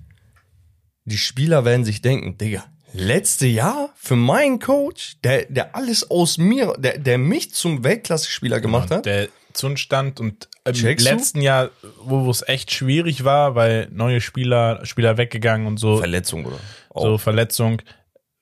die 1.06 1.18
Spieler 1.18 1.66
werden 1.66 1.86
sich 1.86 2.02
denken, 2.02 2.38
Digga, 2.38 2.66
letzte 2.94 3.48
Jahr 3.48 3.90
für 3.96 4.16
meinen 4.16 4.60
Coach, 4.60 5.18
der, 5.24 5.46
der 5.46 5.76
alles 5.76 6.10
aus 6.10 6.38
mir, 6.38 6.74
der, 6.78 6.98
der 6.98 7.18
mich 7.18 7.54
zum 7.54 7.84
Weltklasse-Spieler 7.84 8.60
gemacht 8.60 8.92
hat. 8.92 9.06
Der 9.06 9.28
Zundstand 9.54 10.20
und 10.20 10.48
im 10.66 10.74
Checkst 10.74 11.06
du? 11.08 11.12
letzten 11.12 11.42
Jahr, 11.42 11.70
wo 12.04 12.30
es 12.30 12.48
echt 12.48 12.72
schwierig 12.72 13.24
war, 13.24 13.56
weil 13.56 13.88
neue 13.92 14.22
Spieler, 14.22 14.86
Spieler 14.86 15.18
weggegangen 15.18 15.66
und 15.68 15.78
so, 15.78 15.98
Verletzung, 15.98 16.46
oder? 16.46 16.60
so 16.94 17.18
Verletzung, 17.18 17.82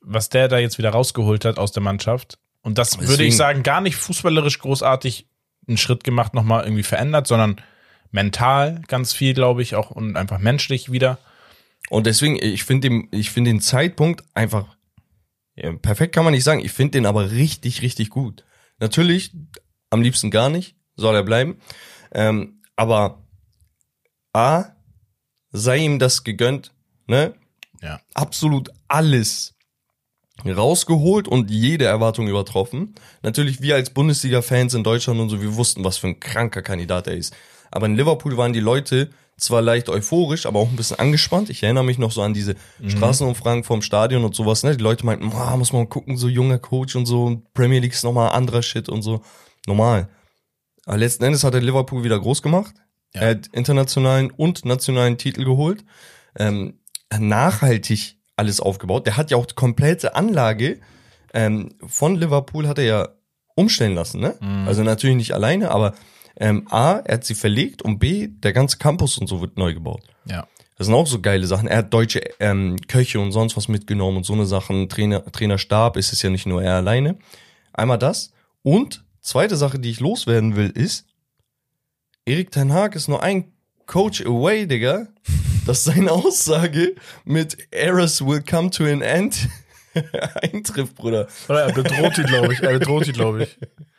was 0.02 0.30
der 0.30 0.48
da 0.48 0.58
jetzt 0.58 0.78
wieder 0.78 0.90
rausgeholt 0.90 1.46
hat 1.46 1.58
aus 1.58 1.72
der 1.72 1.84
Mannschaft. 1.84 2.38
Und 2.62 2.78
das 2.78 2.98
würde 2.98 3.08
Deswegen- 3.12 3.30
ich 3.30 3.38
sagen, 3.38 3.64
gar 3.64 3.82
nicht 3.82 3.96
fußballerisch 3.96 4.60
großartig 4.60 5.28
einen 5.68 5.78
Schritt 5.78 6.04
gemacht, 6.04 6.34
nochmal 6.34 6.64
irgendwie 6.64 6.84
verändert, 6.84 7.28
sondern 7.28 7.62
mental 8.12 8.82
ganz 8.88 9.14
viel, 9.14 9.34
glaube 9.34 9.62
ich, 9.62 9.76
auch 9.76 9.92
und 9.92 10.16
einfach 10.18 10.40
menschlich 10.40 10.92
wieder. 10.92 11.18
Und 11.90 12.08
deswegen, 12.08 12.38
ich 12.42 12.64
finde 12.64 12.90
den, 12.90 13.08
ich 13.12 13.30
finde 13.30 13.52
den 13.52 13.62
Zeitpunkt 13.62 14.24
einfach 14.34 14.76
ja, 15.56 15.72
perfekt 15.74 16.14
kann 16.14 16.26
man 16.26 16.34
nicht 16.34 16.44
sagen. 16.44 16.64
Ich 16.64 16.72
finde 16.72 16.92
den 16.92 17.06
aber 17.06 17.32
richtig, 17.32 17.82
richtig 17.82 18.10
gut. 18.10 18.44
Natürlich, 18.80 19.32
am 19.90 20.02
liebsten 20.02 20.30
gar 20.32 20.50
nicht, 20.50 20.76
soll 20.96 21.16
er 21.16 21.24
bleiben. 21.24 21.60
Ähm, 22.12 22.62
aber 22.76 23.24
A, 24.34 24.66
sei 25.52 25.78
ihm 25.78 26.00
das 26.00 26.24
gegönnt, 26.24 26.74
ne? 27.08 27.36
Ja. 27.82 28.02
Absolut 28.14 28.70
alles 28.88 29.54
rausgeholt 30.46 31.30
und 31.30 31.50
jede 31.50 31.86
Erwartung 31.86 32.28
übertroffen. 32.28 32.96
Natürlich, 33.22 33.62
wir 33.62 33.76
als 33.76 33.92
Bundesliga-Fans 33.92 34.74
in 34.74 34.84
Deutschland 34.84 35.20
und 35.22 35.30
so, 35.30 35.42
wir 35.42 35.56
wussten, 35.56 35.86
was 35.86 35.98
für 35.98 36.08
ein 36.08 36.20
kranker 36.20 36.62
Kandidat 36.62 37.08
er 37.08 37.16
ist. 37.16 37.34
Aber 37.76 37.88
in 37.88 37.96
Liverpool 37.96 38.38
waren 38.38 38.54
die 38.54 38.62
Leute 38.62 39.10
zwar 39.38 39.62
leicht 39.62 39.90
euphorisch, 39.90 40.46
aber 40.46 40.60
auch 40.60 40.70
ein 40.70 40.78
bisschen 40.78 40.98
angespannt. 40.98 41.50
Ich 41.50 41.62
erinnere 41.62 41.84
mich 41.84 41.98
noch 41.98 42.14
so 42.14 42.22
an 42.22 42.34
diese 42.34 42.56
Straßenumfragen 42.88 43.66
vom 43.66 43.82
Stadion 43.82 44.24
und 44.24 44.34
sowas. 44.34 44.64
Ne? 44.64 44.78
Die 44.78 44.84
Leute 44.84 45.06
meinten, 45.06 45.30
"Boah, 45.30 45.58
muss 45.58 45.74
man 45.74 45.82
mal 45.84 45.90
gucken, 45.90 46.16
so 46.16 46.30
junger 46.30 46.58
Coach 46.58 46.96
und 46.96 47.06
so. 47.06 47.42
Premier 47.54 47.80
League 47.80 47.92
ist 47.92 48.06
nochmal 48.06 48.30
anderer 48.30 48.64
Shit 48.64 48.88
und 48.88 49.02
so. 49.02 49.22
Normal. 49.68 50.08
Aber 50.86 50.96
letzten 50.96 51.26
Endes 51.26 51.44
hat 51.44 51.54
er 51.54 51.60
Liverpool 51.60 52.06
wieder 52.06 52.18
groß 52.18 52.42
gemacht. 52.42 52.74
Ja. 53.14 53.22
Er 53.24 53.30
hat 53.32 53.48
internationalen 53.48 54.32
und 54.32 54.64
nationalen 54.64 55.18
Titel 55.18 55.44
geholt. 55.44 55.84
Ähm, 56.38 56.80
nachhaltig 57.18 58.18
alles 58.38 58.62
aufgebaut. 58.62 59.06
Der 59.06 59.18
hat 59.18 59.32
ja 59.32 59.38
auch 59.38 59.46
die 59.46 59.56
komplette 59.56 60.16
Anlage 60.16 60.80
ähm, 61.34 61.74
von 61.86 62.16
Liverpool 62.16 62.70
hat 62.70 62.78
er 62.80 62.86
ja 62.86 63.10
umstellen 63.56 63.96
lassen. 63.96 64.22
Ne? 64.22 64.36
Also 64.66 64.84
natürlich 64.84 65.18
nicht 65.18 65.34
alleine, 65.34 65.72
aber 65.72 65.94
ähm, 66.38 66.68
A, 66.70 67.00
er 67.00 67.16
hat 67.16 67.26
sie 67.26 67.36
verlegt 67.36 67.82
und 67.82 68.00
B, 68.00 68.28
der 68.28 68.54
ganze 68.54 68.78
Campus 68.78 69.18
und 69.18 69.28
so 69.28 69.42
wird 69.42 69.58
neu 69.58 69.74
gebaut. 69.74 70.04
Ja. 70.26 70.48
Das 70.78 70.88
sind 70.88 70.96
auch 70.96 71.08
so 71.08 71.22
geile 71.22 71.48
Sachen. 71.48 71.68
Er 71.68 71.78
hat 71.78 71.94
deutsche 71.94 72.22
ähm, 72.40 72.76
Köche 72.88 73.20
und 73.20 73.32
sonst 73.32 73.56
was 73.56 73.70
mitgenommen 73.70 74.18
und 74.18 74.26
so 74.26 74.34
eine 74.34 74.46
Sachen. 74.46 74.90
Trainer, 74.90 75.24
Trainerstab 75.26 75.96
ist 75.96 76.12
es 76.12 76.22
ja 76.22 76.30
nicht 76.30 76.46
nur 76.46 76.62
er 76.62 76.76
alleine. 76.76 77.18
Einmal 77.72 77.98
das. 77.98 78.34
Und 78.62 79.04
zweite 79.22 79.56
Sache, 79.56 79.80
die 79.80 79.90
ich 79.90 80.02
loswerden 80.02 80.56
will, 80.56 80.70
ist, 80.70 81.06
Erik 82.26 82.52
Ten 82.52 82.74
Haag 82.74 82.96
ist 82.96 83.08
nur 83.08 83.24
ein 83.24 83.54
Coach 83.86 84.26
away, 84.26 84.66
Digga, 84.66 85.08
dass 85.66 85.84
seine 85.84 86.12
Aussage 86.12 86.96
mit 87.24 87.58
Errors 87.72 88.26
will 88.26 88.42
come 88.42 88.70
to 88.70 88.84
an 88.84 89.02
end 89.02 89.48
eintrifft, 90.42 90.96
Bruder. 90.96 91.28
Oder 91.50 91.64
er 91.66 91.74
bedroht 91.74 92.18
ihn, 92.18 92.26
glaube 92.26 92.54
ich. 92.54 92.62
Er 92.62 92.80
bedroht 92.80 93.08
ihn, 93.08 93.14
glaube 93.14 93.44
ich. 93.44 93.58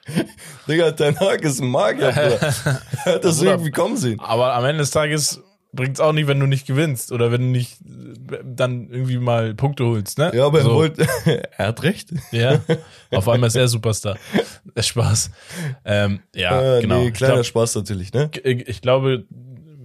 Digga, 0.68 0.92
Ten 0.92 1.18
Haag 1.18 1.42
ist 1.42 1.60
ein 1.60 1.68
Magier, 1.68 2.12
Bruder. 2.12 2.38
Er 3.04 3.14
hat 3.14 3.24
das 3.24 3.38
Bruder. 3.38 3.50
irgendwie 3.52 3.70
kommen 3.70 3.96
sehen. 3.96 4.20
Aber 4.20 4.54
am 4.54 4.64
Ende 4.64 4.78
des 4.78 4.90
Tages 4.90 5.42
bringt's 5.72 6.00
auch 6.00 6.12
nicht, 6.12 6.26
wenn 6.26 6.40
du 6.40 6.46
nicht 6.46 6.66
gewinnst 6.66 7.12
oder 7.12 7.32
wenn 7.32 7.40
du 7.42 7.46
nicht 7.48 7.78
äh, 7.82 8.38
dann 8.44 8.88
irgendwie 8.90 9.18
mal 9.18 9.54
Punkte 9.54 9.84
holst, 9.84 10.16
ne? 10.18 10.30
Ja, 10.34 10.46
aber 10.46 10.58
er 10.58 10.64
So. 10.64 10.74
wollte, 10.74 11.06
er 11.58 11.66
hat 11.68 11.82
recht. 11.82 12.10
Ja, 12.30 12.60
auf 13.10 13.28
einmal 13.28 13.48
ist 13.48 13.56
er 13.56 13.68
Superstar. 13.68 14.16
Der 14.74 14.82
Spaß. 14.82 15.30
Ähm, 15.84 16.20
ja, 16.34 16.78
Äh, 16.78 16.80
genau. 16.82 17.00
Nee, 17.00 17.10
kleiner 17.10 17.34
glaub, 17.34 17.46
Spaß 17.46 17.74
natürlich, 17.74 18.12
ne? 18.12 18.30
ich, 18.42 18.68
ich 18.68 18.80
glaube, 18.80 19.24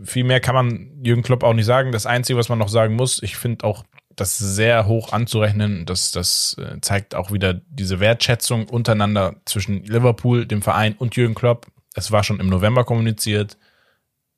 viel 0.04 0.24
mehr 0.24 0.40
kann 0.40 0.56
man 0.56 0.90
Jürgen 1.04 1.24
Klopp 1.24 1.44
auch 1.44 1.54
nicht 1.54 1.66
sagen. 1.66 1.92
Das 1.92 2.06
Einzige, 2.06 2.38
was 2.40 2.48
man 2.50 2.58
noch 2.60 2.70
sagen 2.70 2.96
muss, 2.96 3.22
ich 3.22 3.36
finde 3.36 3.66
auch 3.66 3.84
das 4.16 4.38
sehr 4.38 4.86
hoch 4.86 5.14
anzurechnen. 5.14 5.86
Das, 5.86 6.12
das 6.12 6.56
äh, 6.60 6.80
zeigt 6.82 7.16
auch 7.16 7.32
wieder 7.32 7.54
diese 7.70 8.00
Wertschätzung 8.00 8.68
untereinander 8.68 9.36
zwischen 9.46 9.84
Liverpool, 9.84 10.46
dem 10.46 10.62
Verein 10.62 10.96
und 10.96 11.16
Jürgen 11.16 11.36
Klopp. 11.36 11.68
Es 11.94 12.12
war 12.12 12.24
schon 12.24 12.40
im 12.40 12.48
November 12.48 12.84
kommuniziert. 12.84 13.58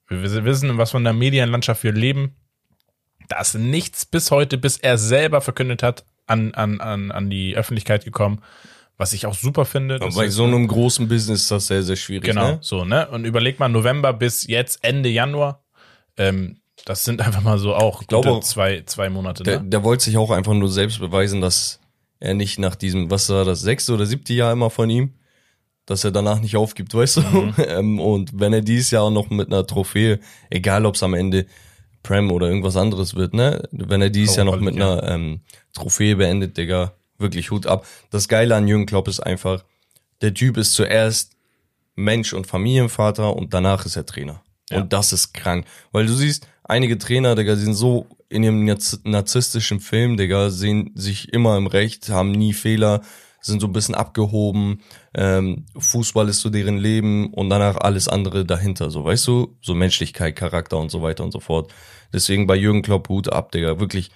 Wir 0.07 0.21
wissen, 0.45 0.77
was 0.77 0.91
von 0.91 1.03
der 1.03 1.13
Medienlandschaft 1.13 1.83
wir 1.83 1.91
leben. 1.93 2.35
Da 3.29 3.39
ist 3.39 3.55
nichts 3.55 4.05
bis 4.05 4.31
heute, 4.31 4.57
bis 4.57 4.77
er 4.77 4.97
selber 4.97 5.41
verkündet 5.41 5.81
hat, 5.81 6.05
an, 6.27 6.53
an, 6.53 6.81
an, 6.81 7.11
an 7.11 7.29
die 7.29 7.55
Öffentlichkeit 7.55 8.05
gekommen. 8.05 8.41
Was 8.97 9.13
ich 9.13 9.25
auch 9.25 9.33
super 9.33 9.65
finde. 9.65 9.97
Das 9.97 10.15
Bei 10.15 10.29
so 10.29 10.43
einem 10.43 10.67
großen 10.67 11.07
Business 11.07 11.43
ist 11.43 11.51
das 11.51 11.67
sehr, 11.67 11.81
sehr 11.83 11.95
schwierig. 11.95 12.25
Genau, 12.25 12.51
Ne? 12.51 12.57
so, 12.61 12.85
ne? 12.85 13.07
Und 13.09 13.25
überleg 13.25 13.59
mal, 13.59 13.69
November 13.69 14.13
bis 14.13 14.45
jetzt 14.45 14.83
Ende 14.83 15.09
Januar. 15.09 15.63
Ähm, 16.15 16.59
das 16.85 17.03
sind 17.03 17.21
einfach 17.21 17.41
mal 17.41 17.57
so 17.57 17.73
auch 17.75 18.05
glaube 18.07 18.27
gute 18.27 18.39
auch- 18.39 18.43
zwei, 18.43 18.83
zwei 18.85 19.09
Monate. 19.09 19.43
Der, 19.43 19.61
Ne? 19.61 19.69
der 19.69 19.83
wollte 19.83 20.03
sich 20.05 20.17
auch 20.17 20.31
einfach 20.31 20.53
nur 20.53 20.69
selbst 20.69 20.99
beweisen, 20.99 21.41
dass 21.41 21.79
er 22.19 22.33
nicht 22.33 22.59
nach 22.59 22.75
diesem, 22.75 23.09
was 23.11 23.29
war 23.29 23.45
das, 23.45 23.61
sechste 23.61 23.93
oder 23.93 24.05
siebte 24.05 24.33
Jahr 24.33 24.51
immer 24.53 24.69
von 24.69 24.89
ihm, 24.89 25.13
dass 25.85 26.03
er 26.05 26.11
danach 26.11 26.39
nicht 26.39 26.55
aufgibt, 26.55 26.93
weißt 26.93 27.17
du? 27.17 27.21
Mhm. 27.21 27.53
Ähm, 27.67 27.99
und 27.99 28.31
wenn 28.39 28.53
er 28.53 28.61
dieses 28.61 28.91
Jahr 28.91 29.09
noch 29.11 29.29
mit 29.29 29.47
einer 29.47 29.65
Trophäe, 29.67 30.19
egal 30.49 30.85
ob 30.85 30.95
es 30.95 31.03
am 31.03 31.13
Ende 31.13 31.45
Prem 32.03 32.31
oder 32.31 32.47
irgendwas 32.47 32.75
anderes 32.75 33.15
wird, 33.15 33.33
ne? 33.33 33.67
Wenn 33.71 34.01
er 34.01 34.09
dies 34.09 34.35
Jahr 34.35 34.45
noch 34.45 34.59
mit 34.59 34.75
Europa 34.79 34.99
einer 35.05 35.13
ähm, 35.13 35.41
Trophäe 35.73 36.15
beendet, 36.17 36.57
Digga, 36.57 36.93
wirklich 37.17 37.49
Hut 37.51 37.65
ab. 37.65 37.85
Das 38.11 38.27
Geile 38.27 38.55
an 38.55 38.67
Jürgen 38.67 38.85
Klopp 38.85 39.07
ist 39.07 39.21
einfach, 39.21 39.63
der 40.21 40.33
Typ 40.33 40.57
ist 40.57 40.73
zuerst 40.73 41.31
Mensch 41.95 42.33
und 42.33 42.45
Familienvater 42.47 43.33
und 43.35 43.53
danach 43.53 43.85
ist 43.85 43.95
er 43.95 44.05
Trainer. 44.05 44.41
Ja. 44.69 44.81
Und 44.81 44.91
das 44.91 45.13
ist 45.13 45.33
krank. 45.33 45.65
Weil 45.93 46.05
du 46.07 46.13
siehst, 46.13 46.47
einige 46.63 46.97
Trainer, 46.97 47.35
Digga, 47.35 47.55
sind 47.55 47.73
so 47.73 48.07
in 48.29 48.43
ihrem 48.43 48.65
narz- 48.65 48.99
narzisstischen 49.03 49.79
Film, 49.79 50.17
Digga, 50.17 50.49
sehen 50.49 50.91
sich 50.95 51.31
immer 51.33 51.57
im 51.57 51.67
Recht, 51.67 52.09
haben 52.09 52.31
nie 52.31 52.53
Fehler, 52.53 53.01
sind 53.41 53.59
so 53.59 53.67
ein 53.67 53.73
bisschen 53.73 53.95
abgehoben, 53.95 54.81
ähm, 55.13 55.65
Fußball 55.77 56.29
ist 56.29 56.39
so 56.39 56.49
deren 56.49 56.77
Leben 56.77 57.33
und 57.33 57.49
danach 57.49 57.77
alles 57.77 58.07
andere 58.07 58.45
dahinter, 58.45 58.89
so, 58.89 59.03
weißt 59.03 59.27
du? 59.27 59.57
So 59.61 59.75
Menschlichkeit, 59.75 60.35
Charakter 60.35 60.77
und 60.77 60.89
so 60.89 61.01
weiter 61.01 61.23
und 61.23 61.31
so 61.31 61.39
fort. 61.39 61.71
Deswegen 62.13 62.47
bei 62.47 62.55
Jürgen 62.55 62.81
Klopp 62.81 63.09
Hut 63.09 63.31
ab, 63.31 63.51
Digga, 63.51 63.79
wirklich. 63.79 64.11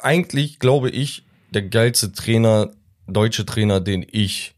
Eigentlich 0.00 0.58
glaube 0.58 0.90
ich, 0.90 1.24
der 1.50 1.62
geilste 1.62 2.12
Trainer, 2.12 2.70
deutsche 3.06 3.44
Trainer, 3.46 3.80
den 3.80 4.06
ich 4.08 4.54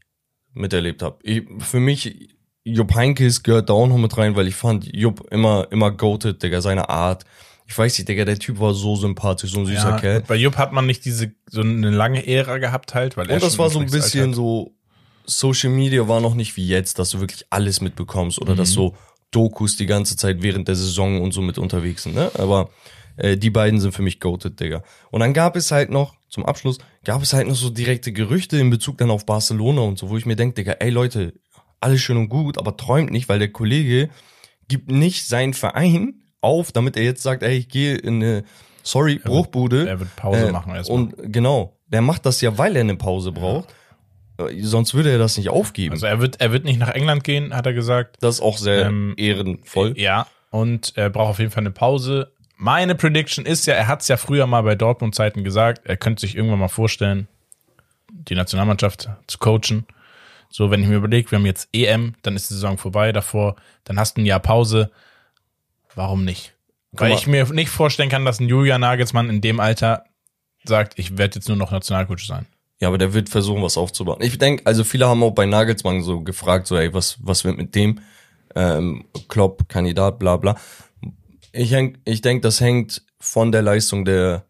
miterlebt 0.53 1.01
habe. 1.01 1.19
Für 1.59 1.79
mich, 1.79 2.35
Jupp 2.63 2.93
Heynckes 2.95 3.41
gehört 3.43 3.69
da 3.69 3.73
auch 3.73 3.87
noch 3.87 3.97
mit 3.97 4.15
rein, 4.17 4.35
weil 4.35 4.47
ich 4.47 4.55
fand 4.55 4.85
Jupp 4.95 5.27
immer, 5.31 5.67
immer 5.71 5.91
goated, 5.91 6.41
Digga, 6.43 6.61
seine 6.61 6.89
Art. 6.89 7.23
Ich 7.67 7.77
weiß 7.77 7.97
nicht, 7.97 8.07
Digga, 8.09 8.25
der 8.25 8.37
Typ 8.37 8.59
war 8.59 8.73
so 8.73 8.95
sympathisch, 8.95 9.51
so 9.51 9.59
ein 9.61 9.65
süßer 9.65 9.89
Ja, 9.91 9.97
Kerl. 9.97 10.21
bei 10.27 10.35
Jupp 10.35 10.57
hat 10.57 10.71
man 10.73 10.85
nicht 10.85 11.05
diese 11.05 11.31
so 11.49 11.61
eine 11.61 11.89
lange 11.89 12.27
Ära 12.27 12.57
gehabt 12.57 12.93
halt, 12.93 13.17
weil 13.17 13.29
er 13.29 13.35
Und 13.35 13.43
das 13.43 13.57
war 13.57 13.69
so 13.69 13.79
ein 13.79 13.89
bisschen 13.89 14.21
alt 14.21 14.29
hat. 14.29 14.35
so, 14.35 14.73
Social 15.25 15.69
Media 15.71 16.07
war 16.07 16.19
noch 16.19 16.35
nicht 16.35 16.57
wie 16.57 16.67
jetzt, 16.67 16.99
dass 16.99 17.11
du 17.11 17.19
wirklich 17.19 17.45
alles 17.49 17.79
mitbekommst 17.81 18.39
oder 18.41 18.53
Mhm. 18.53 18.57
dass 18.57 18.71
so 18.71 18.95
Dokus 19.31 19.77
die 19.77 19.85
ganze 19.85 20.17
Zeit 20.17 20.41
während 20.43 20.67
der 20.67 20.75
Saison 20.75 21.21
und 21.21 21.31
so 21.31 21.41
mit 21.41 21.57
unterwegs 21.57 22.03
sind, 22.03 22.15
ne? 22.15 22.29
Aber 22.37 22.69
äh, 23.17 23.37
die 23.37 23.49
beiden 23.49 23.79
sind 23.79 23.93
für 23.93 24.01
mich 24.01 24.19
goated, 24.19 24.59
Digga. 24.59 24.83
Und 25.09 25.21
dann 25.21 25.33
gab 25.33 25.55
es 25.55 25.71
halt 25.71 25.89
noch, 25.89 26.15
zum 26.29 26.45
Abschluss, 26.45 26.77
gab 27.05 27.21
es 27.21 27.31
halt 27.33 27.47
noch 27.47 27.55
so 27.55 27.69
direkte 27.69 28.11
Gerüchte 28.11 28.57
in 28.57 28.69
Bezug 28.69 28.97
dann 28.97 29.09
auf 29.11 29.25
Barcelona 29.25 29.81
und 29.81 29.97
so, 29.97 30.09
wo 30.09 30.17
ich 30.17 30.25
mir 30.25 30.35
denke, 30.35 30.55
Digga, 30.55 30.73
ey 30.79 30.89
Leute, 30.89 31.33
alles 31.81 32.01
schön 32.01 32.17
und 32.17 32.29
gut, 32.29 32.57
aber 32.57 32.77
träumt 32.77 33.11
nicht, 33.11 33.27
weil 33.29 33.39
der 33.39 33.51
Kollege 33.51 34.09
gibt 34.67 34.89
nicht 34.89 35.27
seinen 35.27 35.53
Verein 35.53 36.21
auf, 36.41 36.71
damit 36.71 36.95
er 36.97 37.03
jetzt 37.03 37.21
sagt, 37.23 37.43
ey, 37.43 37.57
ich 37.57 37.69
gehe 37.69 37.95
in 37.95 38.15
eine, 38.23 38.43
sorry, 38.83 39.19
Bruchbude. 39.19 39.87
er 39.87 39.99
wird 39.99 40.15
Pause 40.15 40.47
Äh, 40.47 40.51
machen 40.51 40.73
erstmal. 40.73 40.99
Und 40.99 41.15
genau, 41.33 41.77
der 41.87 42.01
macht 42.01 42.25
das 42.25 42.39
ja, 42.41 42.57
weil 42.57 42.75
er 42.75 42.81
eine 42.81 42.95
Pause 42.95 43.31
braucht. 43.31 43.69
Äh, 44.37 44.61
Sonst 44.63 44.93
würde 44.93 45.11
er 45.11 45.17
das 45.17 45.37
nicht 45.37 45.49
aufgeben. 45.49 45.93
Also 45.93 46.05
er 46.05 46.21
wird, 46.21 46.39
er 46.39 46.51
wird 46.51 46.63
nicht 46.63 46.79
nach 46.79 46.89
England 46.89 47.23
gehen, 47.23 47.53
hat 47.53 47.65
er 47.65 47.73
gesagt. 47.73 48.17
das 48.21 48.35
ist 48.35 48.41
auch 48.41 48.57
sehr 48.57 48.85
Ähm, 48.87 49.13
ehrenvoll. 49.17 49.93
Ja, 49.97 50.27
und 50.51 50.93
er 50.95 51.09
braucht 51.09 51.31
auf 51.31 51.39
jeden 51.39 51.51
Fall 51.51 51.61
eine 51.63 51.71
Pause. 51.71 52.31
Meine 52.57 52.93
Prediction 52.95 53.45
ist 53.45 53.65
ja, 53.65 53.73
er 53.73 53.87
hat 53.87 54.01
es 54.01 54.07
ja 54.07 54.17
früher 54.17 54.45
mal 54.47 54.61
bei 54.61 54.75
Dortmund-Zeiten 54.75 55.43
gesagt, 55.43 55.81
er 55.85 55.97
könnte 55.97 56.21
sich 56.21 56.35
irgendwann 56.35 56.59
mal 56.59 56.67
vorstellen, 56.67 57.27
die 58.11 58.35
Nationalmannschaft 58.35 59.09
zu 59.27 59.37
coachen. 59.39 59.85
So, 60.51 60.69
wenn 60.69 60.81
ich 60.81 60.87
mir 60.89 60.97
überlege, 60.97 61.31
wir 61.31 61.39
haben 61.39 61.45
jetzt 61.45 61.69
EM, 61.73 62.13
dann 62.23 62.35
ist 62.35 62.49
die 62.49 62.55
Saison 62.55 62.77
vorbei 62.77 63.11
davor, 63.11 63.55
dann 63.85 63.97
hast 63.97 64.17
du 64.17 64.21
ein 64.21 64.25
Jahr 64.25 64.39
Pause. 64.41 64.91
Warum 65.95 66.25
nicht? 66.25 66.53
Weil 66.91 67.09
mal. 67.11 67.15
ich 67.17 67.25
mir 67.27 67.45
nicht 67.53 67.69
vorstellen 67.69 68.09
kann, 68.09 68.25
dass 68.25 68.39
ein 68.39 68.49
Julian 68.49 68.81
Nagelsmann 68.81 69.29
in 69.29 69.39
dem 69.41 69.59
Alter 69.59 70.03
sagt, 70.65 70.99
ich 70.99 71.17
werde 71.17 71.35
jetzt 71.35 71.47
nur 71.47 71.57
noch 71.57 71.71
Nationalcoach 71.71 72.25
sein. 72.27 72.45
Ja, 72.81 72.89
aber 72.89 72.97
der 72.97 73.13
wird 73.13 73.29
versuchen, 73.29 73.63
was 73.63 73.77
aufzubauen. 73.77 74.21
Ich 74.21 74.37
denke, 74.37 74.65
also 74.65 74.83
viele 74.83 75.07
haben 75.07 75.23
auch 75.23 75.31
bei 75.31 75.45
Nagelsmann 75.45 76.01
so 76.01 76.21
gefragt, 76.21 76.67
so, 76.67 76.75
ey, 76.75 76.93
was, 76.93 77.17
was 77.21 77.43
wird 77.45 77.57
mit 77.57 77.75
dem? 77.75 77.99
Ähm, 78.55 79.05
Klopp, 79.29 79.69
Kandidat, 79.69 80.19
bla 80.19 80.35
bla. 80.37 80.57
Ich, 81.53 81.71
häng- 81.73 81.97
ich 82.05 82.21
denke, 82.21 82.41
das 82.41 82.59
hängt 82.59 83.03
von 83.19 83.51
der 83.51 83.61
Leistung 83.61 84.03
der 84.03 84.45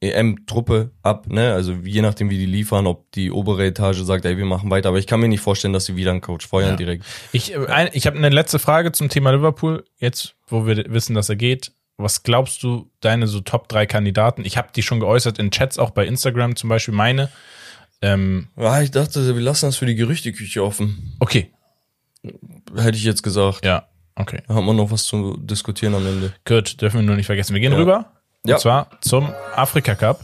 EM-Truppe 0.00 0.90
ab, 1.02 1.26
ne? 1.28 1.52
Also 1.52 1.72
je 1.72 2.02
nachdem, 2.02 2.28
wie 2.30 2.38
die 2.38 2.46
liefern, 2.46 2.86
ob 2.86 3.10
die 3.12 3.30
obere 3.30 3.64
Etage 3.66 3.98
sagt, 4.02 4.24
ey, 4.24 4.36
wir 4.36 4.44
machen 4.44 4.70
weiter. 4.70 4.90
Aber 4.90 4.98
ich 4.98 5.06
kann 5.06 5.20
mir 5.20 5.28
nicht 5.28 5.40
vorstellen, 5.40 5.72
dass 5.72 5.86
sie 5.86 5.96
wieder 5.96 6.10
einen 6.10 6.20
Coach 6.20 6.46
feuern 6.46 6.70
Ja. 6.70 6.76
direkt. 6.76 7.04
Ich, 7.32 7.54
äh, 7.54 7.90
ich 7.92 8.06
habe 8.06 8.16
eine 8.16 8.28
letzte 8.28 8.58
Frage 8.58 8.92
zum 8.92 9.08
Thema 9.08 9.30
Liverpool. 9.32 9.84
Jetzt, 9.98 10.34
wo 10.48 10.66
wir 10.66 10.84
wissen, 10.92 11.14
dass 11.14 11.28
er 11.28 11.36
geht. 11.36 11.72
Was 11.98 12.22
glaubst 12.22 12.62
du, 12.62 12.90
deine 13.00 13.26
so 13.26 13.40
Top 13.40 13.68
3 13.68 13.86
Kandidaten? 13.86 14.44
Ich 14.44 14.58
habe 14.58 14.68
die 14.76 14.82
schon 14.82 15.00
geäußert 15.00 15.38
in 15.38 15.50
Chats, 15.50 15.78
auch 15.78 15.90
bei 15.90 16.06
Instagram 16.06 16.54
zum 16.56 16.68
Beispiel 16.68 16.92
meine. 16.94 17.30
Ähm, 18.02 18.48
Ja, 18.56 18.82
ich 18.82 18.90
dachte, 18.90 19.34
wir 19.34 19.42
lassen 19.42 19.64
das 19.66 19.76
für 19.78 19.86
die 19.86 19.94
Gerüchteküche 19.94 20.62
offen. 20.62 21.16
okay, 21.20 21.50
Hätte 22.76 22.98
ich 22.98 23.04
jetzt 23.04 23.22
gesagt. 23.22 23.64
ja, 23.64 23.86
okay. 24.16 24.42
Da 24.48 24.54
haben 24.54 24.66
wir 24.66 24.74
noch 24.74 24.90
was 24.90 25.04
zu 25.04 25.36
diskutieren 25.38 25.94
am 25.94 26.04
Ende. 26.06 26.34
Gut, 26.44 26.80
dürfen 26.82 26.96
wir 27.00 27.02
nur 27.06 27.16
nicht 27.16 27.26
vergessen. 27.26 27.54
Wir 27.54 27.60
gehen 27.60 27.72
Ja. 27.72 27.78
rüber. 27.78 28.12
Ja. 28.46 28.54
Und 28.54 28.60
zwar 28.60 28.90
zum 29.00 29.32
Afrika 29.54 29.94
Cup. 29.94 30.20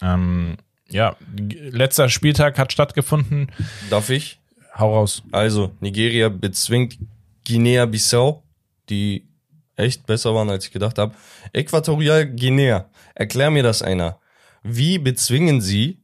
Ähm, 0.00 0.56
ja, 0.88 1.16
letzter 1.38 2.08
Spieltag 2.08 2.58
hat 2.58 2.72
stattgefunden. 2.72 3.50
Darf 3.90 4.10
ich? 4.10 4.40
Hau 4.76 4.94
raus. 4.94 5.22
Also, 5.32 5.72
Nigeria 5.80 6.28
bezwingt 6.28 6.98
Guinea-Bissau, 7.46 8.42
die 8.88 9.28
echt 9.76 10.06
besser 10.06 10.34
waren, 10.34 10.50
als 10.50 10.66
ich 10.66 10.72
gedacht 10.72 10.98
habe. 10.98 11.14
Äquatorial 11.52 12.26
Guinea. 12.26 12.88
Erklär 13.14 13.50
mir 13.50 13.62
das 13.62 13.82
einer. 13.82 14.18
Wie 14.62 14.98
bezwingen 14.98 15.60
sie 15.60 16.02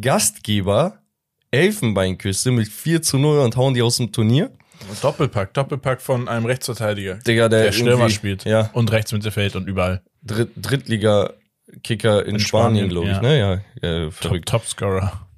Gastgeber 0.00 1.02
Elfenbeinküste 1.50 2.50
mit 2.50 2.68
4 2.68 3.02
zu 3.02 3.18
0 3.18 3.40
und 3.40 3.56
hauen 3.56 3.74
die 3.74 3.82
aus 3.82 3.96
dem 3.96 4.12
Turnier? 4.12 4.50
Doppelpack, 5.02 5.54
Doppelpack 5.54 6.00
von 6.00 6.28
einem 6.28 6.46
Rechtsverteidiger. 6.46 7.16
Digga, 7.16 7.48
der, 7.48 7.64
Der 7.64 7.72
Stürmer 7.72 8.10
spielt. 8.10 8.44
Ja, 8.44 8.70
Und 8.72 8.90
Rechtsmittelfeld 8.92 9.56
und 9.56 9.68
überall. 9.68 10.02
Dritt, 10.22 10.50
Drittliga-Kicker 10.56 12.24
in, 12.26 12.34
In 12.36 12.40
Spanien, 12.40 12.88
Spanien, 12.88 12.88
glaube 12.88 13.06
ich, 13.08 13.16
ja. 13.16 13.22
ne? 13.22 13.38
Ja, 13.82 13.88
äh, 13.88 14.04
Top, 14.04 14.14
verrückt. 14.14 14.48
Topscorer. 14.48 15.28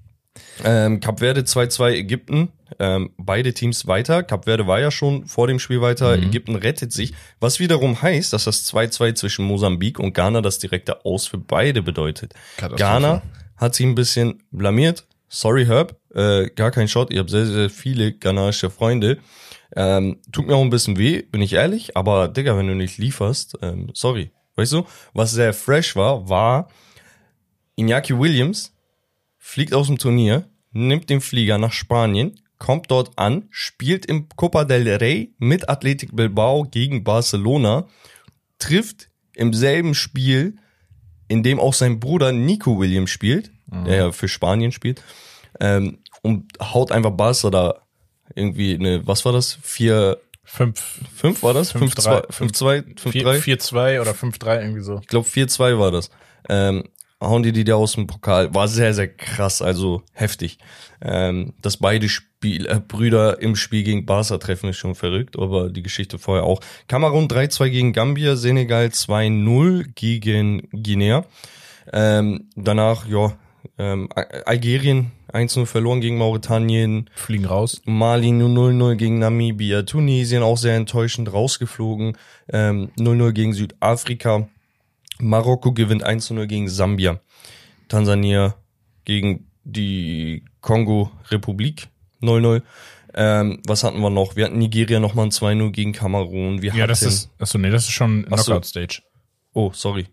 Ähm, 0.64 1.00
Kap 1.00 1.20
Verde 1.20 1.40
2-2 1.40 1.92
Ägypten. 1.92 2.48
Ähm, 2.78 3.10
beide 3.16 3.52
Teams 3.52 3.86
weiter. 3.86 4.22
Kap 4.22 4.44
Verde 4.44 4.66
war 4.66 4.78
ja 4.80 4.90
schon 4.90 5.26
vor 5.26 5.46
dem 5.46 5.58
Spiel 5.58 5.80
weiter. 5.80 6.16
Mhm. 6.16 6.24
Ägypten 6.24 6.54
rettet 6.54 6.92
sich. 6.92 7.14
Was 7.40 7.60
wiederum 7.60 8.00
heißt, 8.00 8.32
dass 8.32 8.44
das 8.44 8.64
2-2 8.72 9.14
zwischen 9.14 9.44
Mosambik 9.44 9.98
und 9.98 10.14
Ghana 10.14 10.40
das 10.40 10.58
direkte 10.58 11.04
Aus 11.04 11.26
für 11.26 11.38
beide 11.38 11.82
bedeutet. 11.82 12.34
Ghana 12.76 13.22
hat 13.56 13.74
sich 13.74 13.86
ein 13.86 13.94
bisschen 13.94 14.42
blamiert. 14.50 15.06
Sorry, 15.32 15.64
Herb. 15.64 15.96
Äh, 16.12 16.50
gar 16.50 16.72
kein 16.72 16.88
Shot. 16.88 17.12
Ich 17.12 17.18
habe 17.18 17.30
sehr, 17.30 17.46
sehr 17.46 17.70
viele 17.70 18.12
ghanaische 18.12 18.68
Freunde. 18.68 19.18
Ähm, 19.76 20.18
tut 20.32 20.48
mir 20.48 20.56
auch 20.56 20.62
ein 20.62 20.70
bisschen 20.70 20.98
weh, 20.98 21.22
bin 21.22 21.40
ich 21.40 21.52
ehrlich. 21.52 21.96
Aber, 21.96 22.26
Digga, 22.26 22.56
wenn 22.56 22.66
du 22.66 22.74
nicht 22.74 22.98
lieferst, 22.98 23.56
ähm, 23.62 23.90
sorry. 23.94 24.32
Weißt 24.56 24.72
du, 24.72 24.84
was 25.14 25.30
sehr 25.30 25.54
fresh 25.54 25.94
war, 25.94 26.28
war 26.28 26.68
Iñaki 27.78 28.18
Williams 28.18 28.74
fliegt 29.38 29.72
aus 29.72 29.86
dem 29.86 29.98
Turnier, 29.98 30.48
nimmt 30.72 31.08
den 31.08 31.20
Flieger 31.20 31.58
nach 31.58 31.72
Spanien, 31.72 32.40
kommt 32.58 32.90
dort 32.90 33.16
an, 33.16 33.46
spielt 33.50 34.06
im 34.06 34.28
Copa 34.28 34.64
del 34.64 34.86
Rey 34.96 35.34
mit 35.38 35.68
Athletic 35.68 36.14
Bilbao 36.14 36.64
gegen 36.64 37.04
Barcelona, 37.04 37.86
trifft 38.58 39.10
im 39.34 39.54
selben 39.54 39.94
Spiel, 39.94 40.56
in 41.28 41.42
dem 41.42 41.58
auch 41.58 41.72
sein 41.72 42.00
Bruder 42.00 42.32
Nico 42.32 42.78
Williams 42.78 43.10
spielt, 43.10 43.50
der 43.86 43.96
ja 43.96 44.12
für 44.12 44.28
Spanien 44.28 44.72
spielt, 44.72 45.02
ähm, 45.60 45.98
und 46.22 46.46
haut 46.60 46.92
einfach 46.92 47.12
Barca 47.12 47.50
da 47.50 47.82
irgendwie 48.34 48.74
eine, 48.74 49.06
was 49.06 49.24
war 49.24 49.32
das? 49.32 49.58
Vier, 49.62 50.18
Fünf, 50.52 51.00
fünf 51.14 51.42
war 51.44 51.54
das? 51.54 51.70
Fünf, 51.70 51.94
zwei, 51.94 52.22
fünf, 52.28 52.52
zwei, 52.52 52.82
fünf, 52.82 53.12
vier, 53.12 53.22
drei? 53.22 53.40
vier, 53.40 53.58
zwei 53.60 54.00
oder 54.00 54.14
fünf, 54.14 54.36
drei 54.38 54.60
irgendwie 54.60 54.82
so. 54.82 54.98
Ich 55.00 55.06
glaube 55.06 55.28
4-2 55.28 55.78
war 55.78 55.92
das. 55.92 56.10
Ähm, 56.48 56.88
hauen 57.20 57.44
die 57.44 57.52
die 57.52 57.62
da 57.62 57.74
aus 57.76 57.92
dem 57.92 58.08
Pokal. 58.08 58.52
War 58.52 58.66
sehr, 58.66 58.92
sehr 58.92 59.08
krass, 59.08 59.62
also 59.62 60.02
heftig. 60.12 60.58
Ähm, 61.00 61.54
dass 61.62 61.76
beide 61.76 62.08
Spiel, 62.08 62.66
äh, 62.66 62.80
Brüder 62.80 63.40
im 63.40 63.54
Spiel 63.54 63.84
gegen 63.84 64.06
Barca 64.06 64.38
treffen, 64.38 64.70
ist 64.70 64.78
schon 64.78 64.96
verrückt, 64.96 65.38
aber 65.38 65.70
die 65.70 65.82
Geschichte 65.82 66.18
vorher 66.18 66.44
auch. 66.44 66.60
Kamerun 66.88 67.28
3-2 67.28 67.68
gegen 67.68 67.92
Gambia, 67.92 68.34
Senegal 68.34 68.86
2-0 68.86 69.92
gegen 69.94 70.68
Guinea. 70.72 71.26
Ähm, 71.92 72.48
danach, 72.56 73.06
ja, 73.06 73.36
ähm, 73.80 74.08
Al- 74.14 74.42
Algerien 74.46 75.12
1-0 75.32 75.64
verloren 75.66 76.00
gegen 76.00 76.18
Mauretanien. 76.18 77.08
Fliegen 77.14 77.46
raus. 77.46 77.80
Mali 77.84 78.32
nur 78.32 78.48
0-0 78.50 78.96
gegen 78.96 79.18
Namibia, 79.20 79.82
Tunesien 79.82 80.42
auch 80.42 80.58
sehr 80.58 80.76
enttäuschend 80.76 81.32
rausgeflogen, 81.32 82.16
ähm, 82.52 82.90
0-0 82.98 83.32
gegen 83.32 83.52
Südafrika, 83.54 84.48
Marokko 85.20 85.72
gewinnt 85.72 86.04
1-0 86.04 86.46
gegen 86.46 86.68
Sambia, 86.68 87.20
Tansania 87.88 88.54
gegen 89.04 89.46
die 89.64 90.44
Kongo-Republik 90.60 91.88
0-0. 92.22 92.62
Ähm, 93.14 93.60
was 93.66 93.82
hatten 93.84 94.00
wir 94.00 94.10
noch? 94.10 94.36
Wir 94.36 94.44
hatten 94.46 94.58
Nigeria 94.58 95.00
nochmal 95.00 95.26
ein 95.26 95.30
2-0 95.32 95.70
gegen 95.72 95.92
Kamerun. 95.92 96.62
Wir 96.62 96.72
Ja, 96.74 96.86
das 96.86 97.00
hatten, 97.02 97.12
ist, 97.12 97.30
achso, 97.38 97.58
nee, 97.58 97.70
das 97.70 97.84
ist 97.84 97.90
schon 97.92 98.26
Ach 98.30 98.38
so. 98.38 98.44
Knockout 98.52 98.66
Stage. 98.66 99.02
Oh, 99.52 99.70
sorry. 99.74 100.06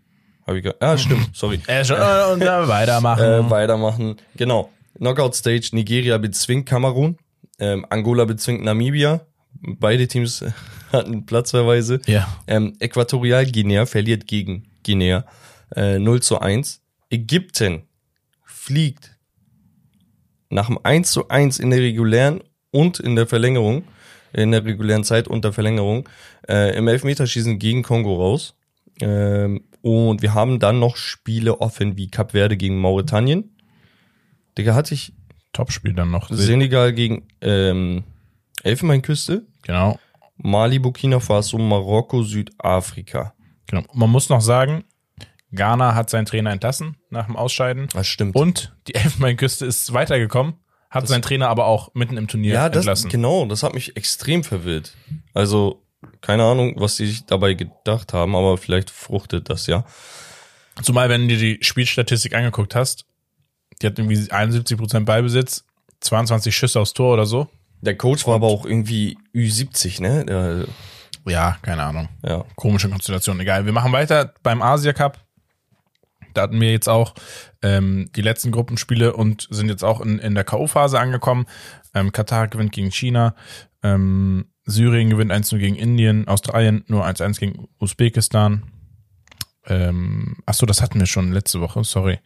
Hab 0.48 0.56
ich 0.56 0.62
ge 0.62 0.72
ah, 0.80 0.96
stimmt, 0.96 1.28
sorry. 1.34 1.60
Äh, 1.66 1.84
schon, 1.84 1.98
äh, 1.98 2.32
und 2.32 2.40
dann 2.40 2.66
weitermachen. 2.68 3.22
äh, 3.22 3.50
weitermachen. 3.50 4.16
Genau. 4.34 4.70
Knockout 4.96 5.34
Stage, 5.34 5.68
Nigeria 5.72 6.16
bezwingt 6.16 6.64
Kamerun, 6.64 7.18
ähm, 7.58 7.84
Angola 7.90 8.24
bezwingt 8.24 8.64
Namibia. 8.64 9.20
Beide 9.60 10.08
Teams 10.08 10.40
äh, 10.40 10.52
hatten 10.92 11.26
platzverweise. 11.26 12.00
Ja. 12.06 12.26
Ähm, 12.46 12.72
Äquatorialguinea 12.80 13.84
verliert 13.84 14.26
gegen 14.26 14.70
Guinea 14.84 15.26
äh, 15.76 15.98
0 15.98 16.22
zu 16.22 16.40
1. 16.40 16.80
Ägypten 17.10 17.82
fliegt 18.42 19.18
nach 20.48 20.68
dem 20.68 20.78
1 20.82 21.12
zu 21.12 21.28
1 21.28 21.58
in 21.58 21.68
der 21.68 21.80
regulären 21.80 22.40
und 22.70 23.00
in 23.00 23.16
der 23.16 23.26
Verlängerung, 23.26 23.84
in 24.32 24.52
der 24.52 24.64
regulären 24.64 25.04
Zeit 25.04 25.28
und 25.28 25.44
der 25.44 25.52
Verlängerung, 25.52 26.08
äh, 26.48 26.74
im 26.74 26.88
Elfmeterschießen 26.88 27.58
gegen 27.58 27.82
Kongo 27.82 28.16
raus. 28.16 28.54
Ähm, 29.00 29.67
und 29.82 30.22
wir 30.22 30.34
haben 30.34 30.58
dann 30.58 30.78
noch 30.78 30.96
Spiele 30.96 31.60
offen 31.60 31.96
wie 31.96 32.08
Cap 32.08 32.32
Verde 32.32 32.56
gegen 32.56 32.78
Mauretanien. 32.80 33.56
Digga, 34.56 34.74
hatte 34.74 34.94
ich 34.94 35.12
Topspiel 35.52 35.94
dann 35.94 36.10
noch. 36.10 36.28
Senegal 36.30 36.92
gegen 36.92 37.26
ähm, 37.40 38.04
Elfenbeinküste, 38.62 39.46
Genau. 39.62 39.98
Mali, 40.36 40.78
Burkina 40.78 41.20
Faso, 41.20 41.58
Marokko, 41.58 42.22
Südafrika. 42.22 43.34
genau. 43.66 43.82
Man 43.92 44.10
muss 44.10 44.28
noch 44.28 44.40
sagen, 44.40 44.84
Ghana 45.52 45.94
hat 45.94 46.10
seinen 46.10 46.26
Trainer 46.26 46.50
entlassen 46.52 46.96
nach 47.10 47.26
dem 47.26 47.36
Ausscheiden. 47.36 47.88
Das 47.92 48.06
stimmt. 48.06 48.36
Und 48.36 48.76
die 48.86 48.94
Elfenbeinküste 48.94 49.66
ist 49.66 49.92
weitergekommen, 49.92 50.54
hat 50.90 51.08
seinen 51.08 51.22
Trainer 51.22 51.48
aber 51.48 51.66
auch 51.66 51.94
mitten 51.94 52.16
im 52.16 52.28
Turnier 52.28 52.54
ja, 52.54 52.68
das, 52.68 52.82
entlassen. 52.82 53.10
genau, 53.10 53.46
das 53.46 53.62
hat 53.62 53.74
mich 53.74 53.96
extrem 53.96 54.44
verwirrt. 54.44 54.94
Also, 55.34 55.82
keine 56.20 56.44
Ahnung, 56.44 56.74
was 56.76 56.96
die 56.96 57.06
sich 57.06 57.26
dabei 57.26 57.54
gedacht 57.54 58.12
haben, 58.12 58.36
aber 58.36 58.56
vielleicht 58.56 58.90
fruchtet 58.90 59.50
das 59.50 59.66
ja. 59.66 59.84
Zumal, 60.82 61.08
wenn 61.08 61.22
du 61.22 61.36
dir 61.36 61.56
die 61.56 61.64
Spielstatistik 61.64 62.34
angeguckt 62.34 62.74
hast, 62.74 63.04
die 63.82 63.86
hat 63.86 63.98
irgendwie 63.98 64.16
71% 64.16 65.04
Ballbesitz, 65.04 65.64
22 66.00 66.56
Schüsse 66.56 66.80
aufs 66.80 66.92
Tor 66.92 67.14
oder 67.14 67.26
so. 67.26 67.48
Der 67.80 67.96
Coach 67.96 68.26
war 68.26 68.34
aber 68.34 68.46
auch 68.48 68.64
irgendwie 68.64 69.18
Ü70, 69.34 70.02
ne? 70.02 70.24
Der, 70.24 70.66
Ja, 71.26 71.58
keine 71.62 71.84
Ahnung. 71.84 72.08
ja. 72.24 72.44
Komische 72.56 72.88
Konstellation, 72.88 73.38
egal. 73.40 73.66
Wir 73.66 73.72
machen 73.72 73.92
weiter 73.92 74.34
beim 74.42 74.62
Asia 74.62 74.92
Cup. 74.92 75.18
Da 76.34 76.42
hatten 76.42 76.60
wir 76.60 76.70
jetzt 76.70 76.88
auch 76.88 77.14
ähm, 77.62 78.10
die 78.14 78.22
letzten 78.22 78.52
Gruppenspiele 78.52 79.14
und 79.14 79.48
sind 79.50 79.68
jetzt 79.68 79.82
auch 79.82 80.00
in, 80.00 80.18
in 80.18 80.34
der 80.34 80.44
K.O.-Phase 80.44 80.96
angekommen. 80.96 81.46
Ähm, 81.94 82.12
Katar 82.12 82.48
gewinnt 82.48 82.72
gegen 82.72 82.92
China, 82.92 83.34
ähm, 83.82 84.46
Syrien 84.68 85.08
gewinnt 85.08 85.32
1-0 85.32 85.58
gegen 85.58 85.76
Indien, 85.76 86.28
Australien 86.28 86.84
nur 86.88 87.06
1-1 87.06 87.40
gegen 87.40 87.68
Usbekistan. 87.80 88.64
Ähm, 89.66 90.36
ach 90.44 90.54
so, 90.54 90.66
das 90.66 90.82
hatten 90.82 91.00
wir 91.00 91.06
schon 91.06 91.32
letzte 91.32 91.60
Woche, 91.60 91.82
sorry. 91.84 92.18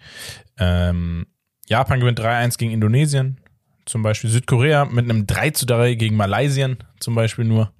Ähm, 0.58 1.26
Japan 1.66 2.00
gewinnt 2.00 2.20
3-1 2.20 2.58
gegen 2.58 2.72
Indonesien, 2.72 3.40
zum 3.86 4.02
Beispiel. 4.02 4.28
Südkorea 4.28 4.84
mit 4.86 5.08
einem 5.08 5.26
3-3 5.26 5.94
gegen 5.94 6.16
Malaysien, 6.16 6.78
zum 6.98 7.14
Beispiel 7.14 7.44
nur. 7.44 7.72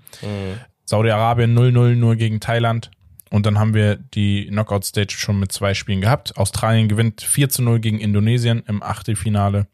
Saudi-Arabien 0.85 1.59
0-0 1.59 1.97
nur 1.97 2.15
gegen 2.15 2.39
Thailand. 2.39 2.91
Und 3.31 3.47
dann 3.47 3.59
haben 3.59 3.75
wir 3.75 3.97
die 3.97 4.47
Knockout-Stage 4.47 5.17
schon 5.17 5.41
mit 5.41 5.51
zwei 5.51 5.75
Spielen 5.75 6.03
gehabt. 6.03 6.37
Australien 6.37 6.89
gewinnt 6.89 7.23
4 7.23 7.49
0 7.59 7.81
gegen 7.81 7.99
Indonesien 7.99 8.63
im 8.69 8.83
Achtelfinale. 8.83 9.67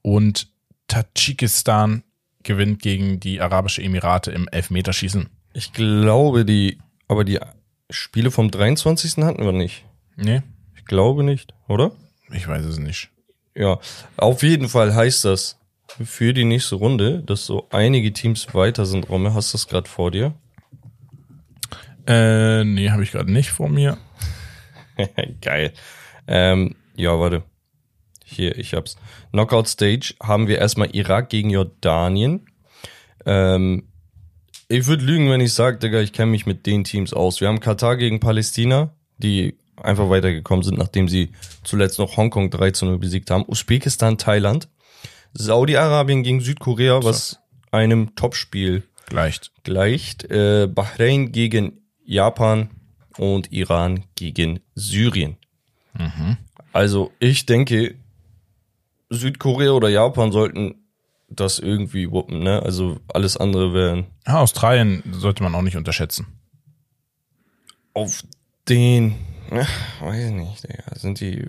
Und 0.00 0.48
Tadschikistan 0.88 2.04
gewinnt 2.44 2.80
gegen 2.80 3.20
die 3.20 3.40
Arabische 3.40 3.82
Emirate 3.82 4.30
im 4.30 4.48
Elfmeterschießen. 4.48 5.28
Ich 5.52 5.72
glaube, 5.72 6.44
die, 6.44 6.78
aber 7.08 7.24
die 7.24 7.38
Spiele 7.90 8.30
vom 8.30 8.50
23. 8.50 9.24
hatten 9.24 9.44
wir 9.44 9.52
nicht. 9.52 9.84
Nee, 10.16 10.42
Ich 10.76 10.84
glaube 10.84 11.24
nicht, 11.24 11.54
oder? 11.68 11.92
ich 12.32 12.46
weiß 12.48 12.64
es 12.64 12.78
nicht. 12.78 13.10
Ja, 13.54 13.78
auf 14.16 14.42
jeden 14.42 14.68
Fall 14.68 14.94
heißt 14.94 15.24
das 15.24 15.58
für 16.04 16.32
die 16.34 16.44
nächste 16.44 16.74
Runde, 16.76 17.22
dass 17.22 17.46
so 17.46 17.68
einige 17.70 18.12
Teams 18.12 18.52
weiter 18.54 18.84
sind. 18.86 19.08
Romme, 19.08 19.34
hast 19.34 19.52
du 19.52 19.58
das 19.58 19.68
gerade 19.68 19.88
vor 19.88 20.10
dir? 20.10 20.34
Äh, 22.06 22.64
nee, 22.64 22.90
habe 22.90 23.02
ich 23.02 23.12
gerade 23.12 23.32
nicht 23.32 23.50
vor 23.50 23.68
mir. 23.68 23.96
Geil. 25.40 25.72
Ähm, 26.26 26.74
ja, 26.96 27.18
warte. 27.18 27.44
Hier, 28.34 28.56
ich 28.58 28.74
hab's. 28.74 28.96
Knockout 29.30 29.68
Stage 29.68 30.14
haben 30.22 30.48
wir 30.48 30.58
erstmal 30.58 30.94
Irak 30.94 31.28
gegen 31.28 31.50
Jordanien. 31.50 32.46
Ähm, 33.26 33.88
ich 34.68 34.86
würde 34.86 35.04
lügen, 35.04 35.30
wenn 35.30 35.40
ich 35.40 35.52
sage, 35.52 35.78
Digga, 35.78 36.00
ich 36.00 36.12
kenne 36.12 36.30
mich 36.30 36.46
mit 36.46 36.66
den 36.66 36.84
Teams 36.84 37.12
aus. 37.12 37.40
Wir 37.40 37.48
haben 37.48 37.60
Katar 37.60 37.96
gegen 37.96 38.20
Palästina, 38.20 38.94
die 39.18 39.56
einfach 39.82 40.08
weitergekommen 40.08 40.62
sind, 40.62 40.78
nachdem 40.78 41.08
sie 41.08 41.30
zuletzt 41.62 41.98
noch 41.98 42.16
Hongkong 42.16 42.50
3 42.50 42.70
zu 42.70 42.86
0 42.86 42.98
besiegt 42.98 43.30
haben. 43.30 43.44
Usbekistan, 43.46 44.18
Thailand. 44.18 44.68
Saudi-Arabien 45.34 46.22
gegen 46.22 46.40
Südkorea, 46.40 47.02
was 47.02 47.40
einem 47.72 48.14
Topspiel 48.14 48.84
Gleicht. 49.06 49.50
gleicht. 49.64 50.24
Äh, 50.30 50.68
Bahrain 50.72 51.32
gegen 51.32 51.82
Japan 52.04 52.70
und 53.18 53.52
Iran 53.52 54.04
gegen 54.14 54.60
Syrien. 54.74 55.36
Also 56.72 57.12
ich 57.18 57.46
denke, 57.46 57.96
Südkorea 59.10 59.70
oder 59.72 59.88
Japan 59.88 60.32
sollten 60.32 60.76
das 61.28 61.58
irgendwie 61.58 62.10
wuppen, 62.10 62.40
ne? 62.42 62.62
Also 62.62 62.98
alles 63.12 63.36
andere 63.36 63.72
wären 63.74 64.06
Ja, 64.26 64.40
Australien 64.40 65.02
sollte 65.12 65.42
man 65.42 65.54
auch 65.54 65.62
nicht 65.62 65.76
unterschätzen. 65.76 66.26
auf 67.92 68.22
den, 68.68 69.14
ach, 69.50 69.68
weiß 70.02 70.24
ich 70.26 70.30
nicht, 70.32 70.62
Digga, 70.64 70.82
sind 70.96 71.20
die, 71.20 71.46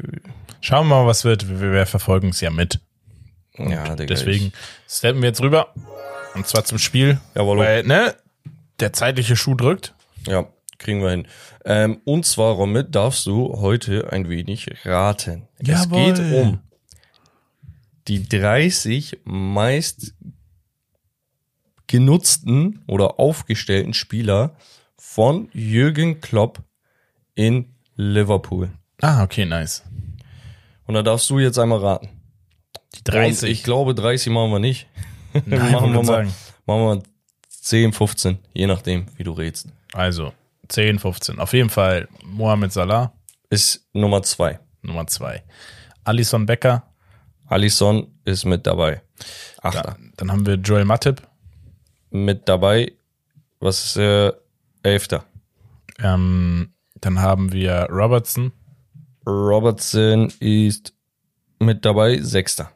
Schauen 0.62 0.88
wir 0.88 0.96
mal, 1.02 1.06
was 1.08 1.24
wird. 1.24 1.48
Wir, 1.48 1.72
wir 1.72 1.86
verfolgen 1.86 2.30
es 2.30 2.42
ja 2.42 2.50
mit. 2.50 2.80
ja, 3.58 3.84
Digga, 3.96 4.06
Deswegen 4.06 4.52
steppen 4.90 5.22
wir 5.22 5.30
jetzt 5.30 5.42
rüber. 5.42 5.74
Und 6.34 6.48
zwar 6.48 6.66
zum 6.66 6.80
Spiel. 6.80 7.20
Jawohl. 7.36 7.60
Weil, 7.60 7.84
ne, 7.84 8.16
der 8.80 8.92
zeitliche 8.92 9.36
Schuh 9.36 9.56
drückt. 9.56 9.94
ja, 10.28 10.48
kriegen 10.80 11.02
wir 11.02 11.12
hin. 11.12 11.28
Ähm, 11.64 12.02
und 12.04 12.26
zwar, 12.26 12.54
Romit, 12.54 12.94
darfst 12.96 13.26
du 13.28 13.60
heute 13.62 14.12
ein 14.12 14.28
wenig 14.28 14.68
raten. 14.86 15.48
Es 15.60 15.68
Jawohl. 15.68 16.14
geht 16.14 16.20
um 16.34 16.60
die 18.08 18.28
30 18.28 19.20
meist 19.24 20.14
genutzten 21.88 22.84
oder 22.88 23.20
aufgestellten 23.20 23.94
Spieler 23.94 24.56
von 24.98 25.50
Jürgen 25.54 26.22
Klopp 26.22 26.64
in 27.36 27.76
Liverpool. 27.96 28.72
Ah, 29.02 29.24
okay, 29.24 29.46
nice. 29.46 29.84
Und 30.86 30.96
da 30.96 31.04
darfst 31.04 31.30
du 31.30 31.40
jetzt 31.40 31.58
einmal 31.60 31.80
raten. 31.80 32.10
Die 32.96 33.00
Und 33.00 33.08
30. 33.08 33.50
ich 33.52 33.64
glaube, 33.64 33.94
30 33.96 34.32
machen 34.32 34.52
wir 34.52 34.60
nicht. 34.60 34.88
Nein, 35.46 35.72
machen, 35.72 35.92
wir 35.94 35.98
mal, 36.04 36.06
sagen. 36.06 36.34
machen 36.66 36.82
wir 36.86 37.04
10, 37.50 37.94
15, 37.94 38.40
je 38.54 38.68
nachdem, 38.68 39.06
wie 39.18 39.24
du 39.24 39.32
rätst. 39.32 39.68
Also, 39.94 40.34
10, 40.70 41.00
15. 41.00 41.40
Auf 41.40 41.54
jeden 41.54 41.70
Fall 41.70 42.08
Mohamed 42.24 42.72
Salah, 42.72 43.14
Ist 43.50 43.88
Nummer 43.94 44.22
2. 44.24 44.60
Nummer 44.82 45.08
2. 45.08 45.44
Alison 46.04 46.46
Becker. 46.46 46.84
Alisson 47.56 48.08
ist 48.26 48.44
mit 48.44 48.68
dabei. 48.68 49.02
Da, 49.62 49.70
Achter. 49.70 49.98
dann 50.18 50.30
haben 50.30 50.46
wir 50.46 50.56
Joel 50.56 50.84
Matip. 50.84 51.22
Mit 52.12 52.50
dabei. 52.50 52.92
Was 53.62 53.86
ist 53.86 53.98
äh, 53.98 54.34
Elfter? 54.84 55.24
Ähm, 56.00 56.74
dann 56.96 57.20
haben 57.20 57.54
wir 57.54 57.88
Robertson. 57.90 58.52
Robertson 59.26 60.34
ist 60.42 60.94
mit 61.60 61.86
dabei. 61.86 62.22
Sechster. 62.22 62.72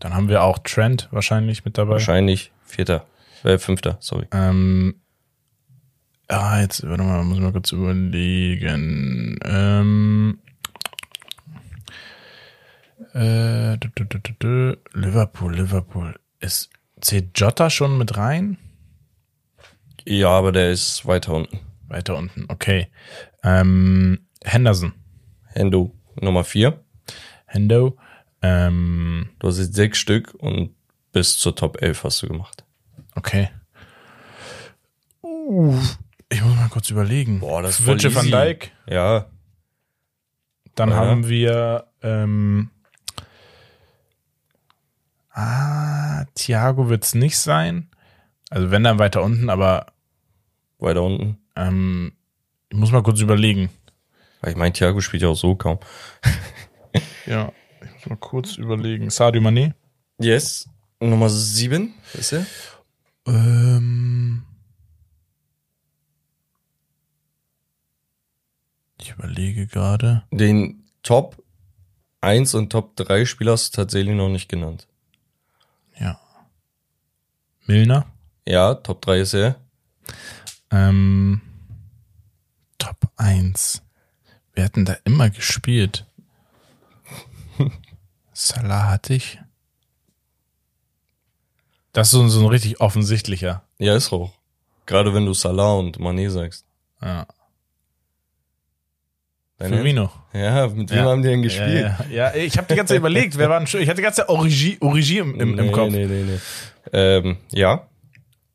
Dann 0.00 0.12
haben 0.14 0.28
wir 0.28 0.42
auch 0.42 0.58
Trent 0.58 1.08
wahrscheinlich 1.10 1.64
mit 1.64 1.78
dabei. 1.78 1.92
Wahrscheinlich 1.92 2.52
Vierter. 2.64 3.06
Äh, 3.42 3.56
Fünfter, 3.56 3.96
sorry. 4.00 4.26
Ähm, 4.32 4.96
ah, 6.28 6.60
jetzt, 6.60 6.86
warte 6.86 7.02
mal, 7.02 7.24
muss 7.24 7.38
ich 7.38 7.42
mal 7.42 7.52
kurz 7.52 7.72
überlegen. 7.72 9.38
Ähm, 9.44 10.38
äh, 13.14 13.76
dü, 13.78 13.90
dü, 13.96 14.34
dü. 14.40 14.76
Liverpool, 14.94 15.52
Liverpool. 15.54 16.14
Ist, 16.40 16.70
zählt 17.00 17.38
Jota 17.38 17.70
schon 17.70 17.98
mit 17.98 18.16
rein? 18.16 18.56
Ja, 20.06 20.28
aber 20.30 20.52
der 20.52 20.70
ist 20.70 21.06
weiter 21.06 21.34
unten. 21.34 21.60
Weiter 21.88 22.16
unten, 22.16 22.46
okay. 22.48 22.88
Ähm, 23.42 24.20
Henderson, 24.44 24.92
Hendo 25.46 25.92
Nummer 26.20 26.44
vier. 26.44 26.82
Hendo. 27.46 27.98
Ähm, 28.42 29.30
Du 29.38 29.48
hast 29.48 29.58
jetzt 29.58 29.74
sechs 29.74 29.98
Stück 29.98 30.34
und 30.34 30.74
bis 31.12 31.36
zur 31.38 31.54
Top 31.56 31.82
11 31.82 32.04
hast 32.04 32.22
du 32.22 32.28
gemacht. 32.28 32.64
okay. 33.16 33.50
Uh, 35.22 35.76
ich 36.30 36.42
muss 36.42 36.54
mal 36.56 36.68
kurz 36.68 36.90
überlegen. 36.90 37.40
Boah, 37.40 37.60
das 37.62 37.80
ist 37.80 37.86
Virgil 37.86 38.14
van. 38.14 38.26
Dijk. 38.30 38.70
Ja, 38.88 39.26
Dann 40.76 40.90
Ja. 40.90 40.96
haben 40.96 41.28
wir 41.28 41.88
ähm, 42.02 42.70
Ah, 45.40 46.26
Thiago 46.34 46.90
wird 46.90 47.04
es 47.04 47.14
nicht 47.14 47.38
sein. 47.38 47.88
Also 48.50 48.70
wenn 48.70 48.84
dann 48.84 48.98
weiter 48.98 49.22
unten, 49.22 49.48
aber. 49.48 49.86
Weiter 50.78 51.02
unten. 51.02 51.38
Ähm, 51.56 52.12
ich 52.68 52.76
muss 52.76 52.92
mal 52.92 53.02
kurz 53.02 53.20
überlegen. 53.20 53.70
Weil 54.40 54.52
ich 54.52 54.56
meine, 54.56 54.72
Thiago 54.72 55.00
spielt 55.00 55.22
ja 55.22 55.28
auch 55.28 55.36
so 55.36 55.54
kaum. 55.54 55.78
ja, 57.26 57.52
ich 57.82 57.92
muss 57.94 58.06
mal 58.06 58.16
kurz 58.16 58.56
überlegen. 58.56 59.08
Sadio 59.10 59.40
Mané? 59.40 59.72
Yes. 60.18 60.68
Nummer 61.00 61.30
7 61.30 61.94
ist 62.14 62.32
er. 62.32 62.46
Ähm. 63.26 64.42
Ich 69.00 69.10
überlege 69.10 69.66
gerade. 69.66 70.24
Den 70.30 70.84
Top 71.02 71.42
1 72.20 72.54
und 72.54 72.70
Top 72.70 72.96
3 72.96 73.24
Spieler 73.24 73.52
hast 73.52 73.74
du 73.74 73.82
tatsächlich 73.82 74.14
noch 74.14 74.28
nicht 74.28 74.48
genannt. 74.48 74.86
Ja. 76.00 76.18
Milner. 77.66 78.06
Ja, 78.46 78.74
Top 78.74 79.02
3 79.02 79.20
ist 79.20 79.34
er. 79.34 79.56
Ähm, 80.70 81.40
Top 82.78 82.96
1. 83.16 83.82
Wir 84.54 84.64
hatten 84.64 84.84
da 84.84 84.96
immer 85.04 85.30
gespielt. 85.30 86.06
Salah 88.32 88.88
hatte 88.88 89.14
ich. 89.14 89.38
Das 91.92 92.08
ist 92.08 92.12
so, 92.12 92.26
so 92.28 92.40
ein 92.40 92.46
richtig 92.46 92.80
offensichtlicher. 92.80 93.62
Ja, 93.78 93.94
ist 93.94 94.12
auch. 94.12 94.32
Gerade 94.86 95.14
wenn 95.14 95.26
du 95.26 95.34
Salah 95.34 95.74
und 95.74 95.98
Mané 95.98 96.30
sagst. 96.30 96.64
Ja. 97.00 97.26
Deine- 99.60 99.76
Firmino. 99.76 100.10
Ja, 100.32 100.66
mit 100.68 100.90
wem 100.90 100.96
Ja. 100.98 101.04
haben 101.04 101.22
die 101.22 101.28
denn 101.28 101.42
gespielt? 101.42 101.82
Ja, 101.82 101.98
ja. 102.10 102.34
ja 102.34 102.34
ich 102.34 102.56
habe 102.56 102.66
die 102.68 102.74
ganze 102.74 102.94
Zeit 102.94 102.98
überlegt, 102.98 103.36
wer 103.38 103.48
war 103.50 103.58
denn 103.60 103.66
schon? 103.66 103.80
Ich 103.80 103.88
hatte 103.88 103.98
die 103.98 104.02
ganze 104.02 104.22
Zeit 104.22 104.28
Origi, 104.30 104.78
Origi 104.80 105.18
im, 105.18 105.38
im, 105.40 105.58
im 105.58 105.66
Nee, 105.66 105.72
Kopf. 105.72 105.90
Nee, 105.92 106.06
nee, 106.06 106.22
nee. 106.24 106.38
Ähm, 106.92 107.36
ja, 107.52 107.86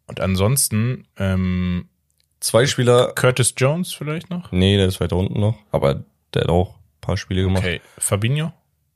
Und 0.08 0.20
ansonsten 0.20 1.08
ähm, 1.18 1.88
zwei 2.40 2.66
Spieler. 2.66 3.14
Curtis 3.14 3.54
Jones 3.56 3.94
vielleicht 3.94 4.30
noch. 4.30 4.52
Nee, 4.52 4.78
der 4.78 4.88
ist 4.88 5.00
weiter 5.00 5.16
unten 5.16 5.40
noch. 5.40 5.58
Aber 5.72 6.04
der 6.34 6.42
hat 6.44 6.50
auch 6.50 6.76
ein 6.76 7.02
paar 7.02 7.18
Spiele 7.18 7.44
gemacht. 7.44 7.64
Okay, 7.64 7.82
Fabinho. 7.98 8.52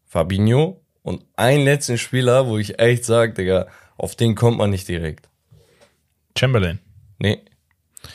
Fabinho. 0.07 0.82
Und 1.03 1.24
einen 1.36 1.64
letzten 1.64 1.97
Spieler, 1.97 2.47
wo 2.47 2.57
ich 2.57 2.80
echt 2.80 3.05
sag, 3.05 3.36
Digga, 3.36 3.68
auf 3.97 4.16
den 4.16 4.34
kommt 4.36 4.57
man 4.57 4.70
nicht 4.72 4.88
direkt. 4.88 5.30
Chamberlain. 6.38 6.80
Nee. 7.20 7.39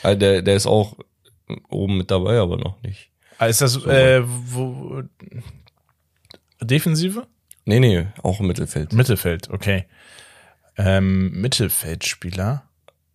Also 0.03 0.19
der, 0.19 0.41
der 0.41 0.55
ist 0.55 0.67
auch 0.67 0.97
oben 1.69 1.97
mit 1.97 2.11
dabei, 2.11 2.39
aber 2.39 2.57
noch 2.57 2.81
nicht. 2.83 3.09
Ah, 3.37 3.47
Ist 3.47 3.61
das 3.61 3.75
äh, 3.85 4.21
wo, 4.25 5.03
Defensive? 6.61 7.27
Nee, 7.65 7.79
nee, 7.79 8.07
auch 8.21 8.39
im 8.39 8.47
Mittelfeld. 8.47 8.93
Mittelfeld, 8.93 9.49
okay. 9.49 9.85
Ähm, 10.77 11.31
Mittelfeldspieler. 11.41 12.63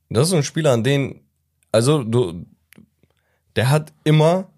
Das 0.09 0.29
ist 0.29 0.35
ein 0.35 0.43
Spieler, 0.43 0.73
an 0.73 0.83
den, 0.83 1.21
also 1.73 2.03
du, 2.03 2.45
der 3.57 3.71
hat 3.71 3.93
immer, 4.05 4.51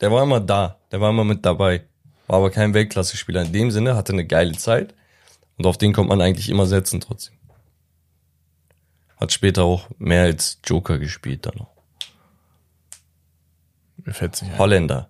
der 0.00 0.10
war 0.10 0.22
immer 0.22 0.40
da, 0.40 0.78
der 0.90 1.00
war 1.00 1.10
immer 1.10 1.24
mit 1.24 1.46
dabei, 1.46 1.84
war 2.26 2.38
aber 2.38 2.50
kein 2.50 2.74
Weltklasse-Spieler 2.74 3.42
in 3.42 3.52
dem 3.52 3.70
Sinne, 3.70 3.94
hatte 3.94 4.12
eine 4.12 4.26
geile 4.26 4.52
Zeit 4.52 4.94
und 5.56 5.66
auf 5.66 5.78
den 5.78 5.92
kommt 5.92 6.08
man 6.08 6.20
eigentlich 6.20 6.48
immer 6.48 6.66
setzen 6.66 7.00
trotzdem. 7.00 7.36
Hat 9.16 9.32
später 9.32 9.62
auch 9.62 9.88
mehr 9.98 10.24
als 10.24 10.58
Joker 10.64 10.98
gespielt 10.98 11.46
dann 11.46 11.54
noch. 11.56 11.73
Mir 14.04 14.12
fällt's 14.12 14.42
nicht 14.42 14.52
ein. 14.52 14.58
Holländer. 14.58 15.08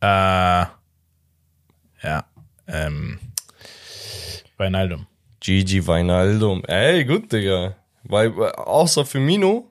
Äh, 0.00 0.66
ja. 2.02 2.24
Ähm, 2.66 3.18
Weinaldum. 4.56 5.06
Gigi 5.40 5.86
Weinaldum. 5.86 6.64
Ey, 6.66 7.04
gut, 7.04 7.32
Digga. 7.32 7.76
Weil, 8.04 8.32
außer 8.54 9.04
Firmino 9.04 9.70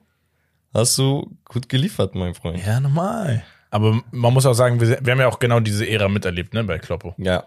hast 0.74 0.98
du 0.98 1.36
gut 1.44 1.68
geliefert, 1.68 2.14
mein 2.14 2.34
Freund. 2.34 2.64
Ja, 2.64 2.80
normal. 2.80 3.44
Aber 3.70 4.00
man 4.10 4.32
muss 4.32 4.46
auch 4.46 4.54
sagen, 4.54 4.80
wir, 4.80 4.98
wir 5.02 5.12
haben 5.12 5.20
ja 5.20 5.28
auch 5.28 5.38
genau 5.38 5.60
diese 5.60 5.88
Ära 5.88 6.08
miterlebt, 6.08 6.54
ne, 6.54 6.64
bei 6.64 6.78
Kloppo. 6.78 7.14
Ja. 7.18 7.44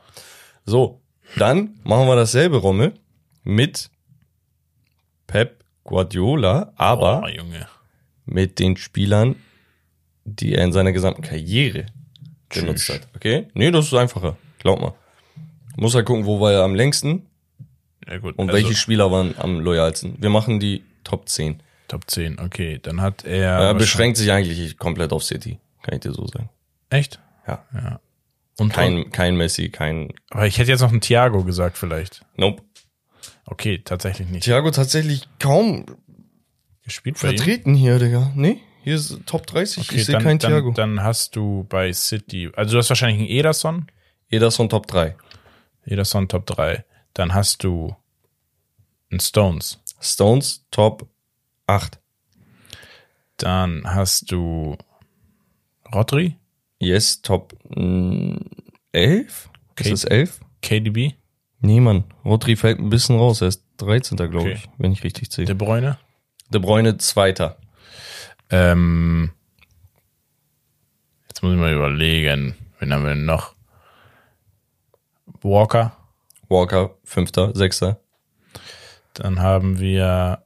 So, 0.65 1.01
dann 1.37 1.79
machen 1.83 2.07
wir 2.07 2.15
dasselbe, 2.15 2.57
Rommel, 2.57 2.93
mit 3.43 3.89
Pep 5.27 5.63
Guardiola, 5.83 6.73
aber 6.75 7.23
oh, 7.23 7.27
Junge. 7.27 7.67
Mit 8.29 8.59
den 8.59 8.77
Spielern, 8.77 9.35
die 10.25 10.53
er 10.55 10.63
in 10.63 10.71
seiner 10.73 10.91
gesamten 10.91 11.21
Karriere 11.21 11.85
genutzt 12.49 12.85
Tschüss. 12.85 12.95
hat. 12.95 13.07
Okay? 13.15 13.47
Nee, 13.53 13.71
das 13.71 13.85
ist 13.87 13.93
einfacher. 13.93 14.37
Glaub 14.59 14.79
mal. 14.81 14.93
Muss 15.77 15.95
halt 15.95 16.05
gucken, 16.05 16.25
wo 16.25 16.39
war 16.39 16.51
er 16.51 16.63
am 16.63 16.75
längsten 16.75 17.25
Ja, 18.07 18.17
gut. 18.17 18.37
und 18.37 18.49
also, 18.49 18.61
welche 18.61 18.75
Spieler 18.75 19.11
waren 19.11 19.35
am 19.37 19.59
loyalsten. 19.59 20.15
Wir 20.19 20.29
machen 20.29 20.59
die 20.59 20.83
Top 21.03 21.29
10. 21.29 21.61
Top 21.87 22.09
10, 22.09 22.39
okay. 22.39 22.79
Dann 22.81 23.01
hat 23.01 23.23
er. 23.25 23.59
Er 23.59 23.73
beschränkt 23.73 24.17
sich 24.17 24.31
eigentlich 24.31 24.77
komplett 24.77 25.11
auf 25.13 25.23
City. 25.23 25.57
Kann 25.81 25.95
ich 25.95 26.01
dir 26.01 26.11
so 26.11 26.27
sagen. 26.27 26.49
Echt? 26.89 27.19
Ja. 27.47 27.63
Ja. 27.73 27.99
Und 28.59 28.73
Kein, 28.73 29.09
kein 29.11 29.37
Messi, 29.37 29.69
kein. 29.69 30.09
Aber 30.29 30.45
ich 30.45 30.57
hätte 30.59 30.69
jetzt 30.69 30.81
noch 30.81 30.91
einen 30.91 31.01
Thiago 31.01 31.43
gesagt, 31.45 31.77
vielleicht. 31.77 32.25
Nope. 32.35 32.61
Okay, 33.45 33.79
tatsächlich 33.83 34.27
nicht. 34.27 34.43
Thiago 34.43 34.69
tatsächlich 34.69 35.27
kaum 35.39 35.85
Gespielt 36.89 37.17
bei 37.21 37.29
ihm? 37.31 37.37
vertreten 37.37 37.73
hier, 37.75 37.99
Digga. 37.99 38.31
Nee, 38.35 38.59
hier 38.83 38.95
ist 38.95 39.19
Top 39.25 39.45
30. 39.47 39.83
Okay, 39.83 39.95
ich 39.97 40.05
sehe 40.05 40.13
dann, 40.13 40.23
keinen 40.23 40.39
Thiago. 40.39 40.71
dann, 40.71 40.95
dann 40.97 41.03
hast 41.05 41.35
du 41.35 41.65
bei 41.69 41.93
City, 41.93 42.49
also 42.55 42.73
du 42.73 42.77
hast 42.79 42.89
wahrscheinlich 42.89 43.19
einen 43.21 43.29
Ederson, 43.37 43.87
Ederson 44.29 44.69
Top 44.69 44.87
3. 44.87 45.15
Ederson 45.85 46.27
Top 46.27 46.45
3. 46.45 46.83
Dann 47.13 47.33
hast 47.33 47.63
du 47.63 47.95
einen 49.11 49.19
Stones. 49.19 49.79
Stones 50.01 50.65
Top 50.71 51.07
8. 51.67 51.99
Dann 53.37 53.83
hast 53.85 54.31
du 54.31 54.77
Rodri, 55.93 56.35
Yes, 56.79 57.21
Top 57.21 57.53
mm, 57.75 58.37
11? 58.91 59.49
Okay. 59.71 59.91
Ist 59.91 60.03
das 60.03 60.11
11? 60.11 60.39
KDB, 60.61 61.13
Nee, 61.61 61.79
Mann. 61.81 62.05
Rodri 62.23 62.55
fällt 62.55 62.79
ein 62.79 62.89
bisschen 62.89 63.17
raus. 63.17 63.41
Er 63.41 63.49
ist 63.49 63.63
13. 63.77 64.15
glaube 64.17 64.39
Okay. 64.39 64.53
ich, 64.53 64.69
wenn 64.77 64.91
ich 64.93 65.03
richtig 65.03 65.29
zähle. 65.31 65.47
De 65.47 65.55
Bruyne. 65.55 65.97
De 66.49 66.59
Bruyne 66.59 66.97
Zweiter. 66.97 67.57
Ähm, 68.49 69.31
jetzt 71.27 71.43
muss 71.43 71.53
ich 71.53 71.59
mal 71.59 71.73
überlegen, 71.73 72.55
wen 72.79 72.93
haben 72.93 73.03
wir 73.03 73.09
denn 73.09 73.25
noch? 73.25 73.53
Walker. 75.41 75.95
Walker 76.47 76.95
Fünfter, 77.03 77.55
Sechster. 77.55 77.99
Dann 79.13 79.39
haben 79.39 79.79
wir 79.79 80.43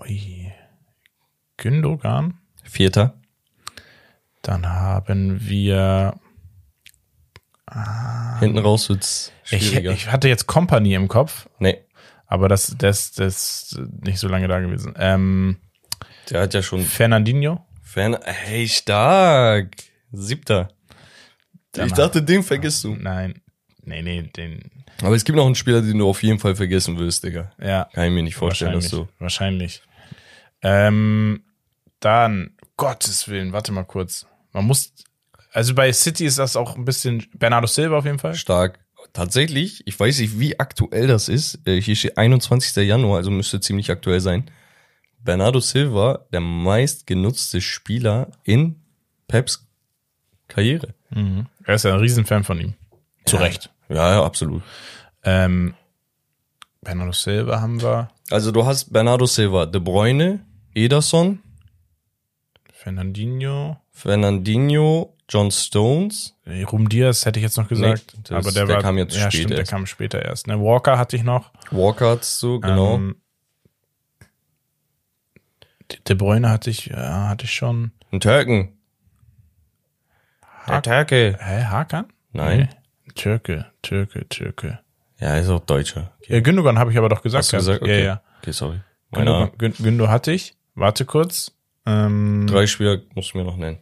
ui, 0.00 0.52
Gündogan. 1.56 2.38
Vierter. 2.62 3.14
Dann 4.42 4.68
haben 4.68 5.48
wir 5.48 6.20
Hinten 8.40 8.58
raus 8.58 8.88
wird's 8.88 9.32
ich, 9.50 9.68
schwieriger. 9.68 9.90
ich 9.90 10.10
hatte 10.10 10.28
jetzt 10.28 10.46
Company 10.46 10.94
im 10.94 11.08
Kopf, 11.08 11.48
nee, 11.58 11.84
aber 12.28 12.48
das 12.48 12.74
das 12.78 13.12
das 13.12 13.72
ist 13.72 13.80
nicht 14.04 14.20
so 14.20 14.28
lange 14.28 14.46
da 14.46 14.60
gewesen. 14.60 14.94
Ähm, 14.96 15.56
der 16.30 16.42
hat 16.42 16.54
ja 16.54 16.62
schon 16.62 16.82
Fernandinho. 16.82 17.66
Fern. 17.82 18.16
Hey, 18.22 18.68
stark. 18.68 19.74
Siebter. 20.12 20.68
Dann 21.72 21.88
ich 21.88 21.94
dachte, 21.94 22.22
den 22.22 22.42
vergisst 22.42 22.84
du. 22.84 22.94
Nein. 22.94 23.40
Nee, 23.82 24.02
nee, 24.02 24.22
den 24.22 24.70
Aber 25.02 25.16
es 25.16 25.24
gibt 25.24 25.36
noch 25.36 25.46
einen 25.46 25.54
Spieler, 25.54 25.80
den 25.82 25.98
du 25.98 26.08
auf 26.08 26.22
jeden 26.22 26.38
Fall 26.38 26.54
vergessen 26.54 26.98
willst, 26.98 27.24
Digga. 27.24 27.50
ja, 27.60 27.88
Kann 27.92 28.04
ich 28.04 28.12
mir 28.12 28.22
nicht 28.22 28.36
vorstellen, 28.36 28.74
dass 28.74 28.90
du. 28.90 29.08
Wahrscheinlich. 29.18 29.82
Ähm, 30.62 31.42
dann 32.00 32.50
Gottes 32.76 33.28
Willen, 33.28 33.52
warte 33.52 33.72
mal 33.72 33.84
kurz. 33.84 34.26
Man 34.52 34.66
muss 34.66 34.92
also 35.52 35.74
bei 35.74 35.92
City 35.92 36.26
ist 36.26 36.38
das 36.38 36.56
auch 36.56 36.76
ein 36.76 36.84
bisschen 36.84 37.26
Bernardo 37.34 37.66
Silva 37.66 37.98
auf 37.98 38.04
jeden 38.04 38.18
Fall. 38.18 38.34
Stark. 38.34 38.78
Tatsächlich, 39.12 39.86
ich 39.86 39.98
weiß 39.98 40.18
nicht, 40.20 40.38
wie 40.38 40.58
aktuell 40.60 41.06
das 41.06 41.28
ist. 41.28 41.60
Äh, 41.66 41.80
Hier 41.80 41.96
steht 41.96 42.18
21. 42.18 42.76
Januar, 42.86 43.16
also 43.18 43.30
müsste 43.30 43.60
ziemlich 43.60 43.90
aktuell 43.90 44.20
sein. 44.20 44.50
Bernardo 45.20 45.60
Silva, 45.60 46.26
der 46.32 46.40
meistgenutzte 46.40 47.60
Spieler 47.60 48.30
in 48.44 48.76
Peps 49.26 49.66
Karriere. 50.46 50.94
Er 51.64 51.74
ist 51.74 51.84
ja 51.84 51.92
ein 51.94 52.00
Riesenfan 52.00 52.44
von 52.44 52.60
ihm. 52.60 52.74
Zu 53.24 53.36
Ja. 53.36 53.42
Recht. 53.42 53.70
Ja, 53.88 54.10
ja, 54.12 54.24
absolut. 54.24 54.62
Ähm, 55.24 55.74
Bernardo 56.82 57.12
Silva 57.12 57.60
haben 57.60 57.82
wir. 57.82 58.10
Also 58.30 58.52
du 58.52 58.64
hast 58.64 58.92
Bernardo 58.92 59.26
Silva, 59.26 59.66
De 59.66 59.80
Bruyne, 59.80 60.40
Ederson, 60.74 61.40
Fernandinho. 62.72 63.76
Fernandinho, 63.90 65.16
John 65.28 65.50
Stones. 65.50 66.34
Rum 66.72 66.88
Diaz 66.88 67.26
hätte 67.26 67.38
ich 67.38 67.42
jetzt 67.42 67.56
noch 67.58 67.68
gesagt. 67.68 68.14
das- 68.24 68.32
aber 68.32 68.50
der, 68.52 68.66
der 68.66 68.76
war, 68.76 68.82
kam 68.82 68.96
jetzt 68.98 69.14
ja, 69.14 69.22
spät 69.22 69.32
stimmt, 69.34 69.50
der 69.50 69.58
erst. 69.58 69.70
kam 69.70 69.86
später 69.86 70.22
erst. 70.24 70.46
Ne? 70.46 70.58
Walker 70.60 70.96
hatte 70.98 71.16
ich 71.16 71.22
noch. 71.22 71.52
Walker 71.70 72.10
hattest 72.12 72.42
du, 72.42 72.60
genau. 72.60 72.94
Ähm, 72.94 73.16
De 76.06 76.14
Bruyne 76.16 76.50
hatte 76.50 76.70
ich, 76.70 76.86
ja, 76.86 77.28
hatte 77.28 77.44
ich 77.44 77.52
schon. 77.54 77.92
Ein 78.12 78.20
Türken. 78.20 78.72
Der 80.66 80.76
Hack- 80.76 80.82
Türke. 80.84 81.38
Hä, 81.40 81.64
Hakan? 81.64 82.06
Nein. 82.32 82.58
Nee. 83.06 83.12
Türke, 83.14 83.66
Türke, 83.82 84.28
Türke. 84.28 84.80
Ja, 85.18 85.36
ist 85.36 85.48
auch 85.48 85.60
Deutscher. 85.60 86.12
Ja, 86.26 86.40
Gündogan 86.40 86.78
habe 86.78 86.92
ich 86.92 86.98
aber 86.98 87.08
doch 87.08 87.22
gesagt. 87.22 87.42
Hast 87.44 87.52
du 87.52 87.56
gesagt? 87.56 87.82
Okay. 87.82 88.00
Ja, 88.00 88.04
ja. 88.04 88.22
Okay, 88.42 88.52
sorry. 88.52 88.80
Gündogan, 89.12 89.50
Gün- 89.58 89.74
Gündo 89.78 90.08
hatte 90.08 90.32
ich. 90.32 90.54
Warte 90.74 91.04
kurz. 91.06 91.52
Ähm, 91.86 92.46
drei 92.46 92.66
Spieler 92.66 92.98
musst 93.14 93.32
du 93.32 93.38
mir 93.38 93.44
noch 93.44 93.56
nennen. 93.56 93.78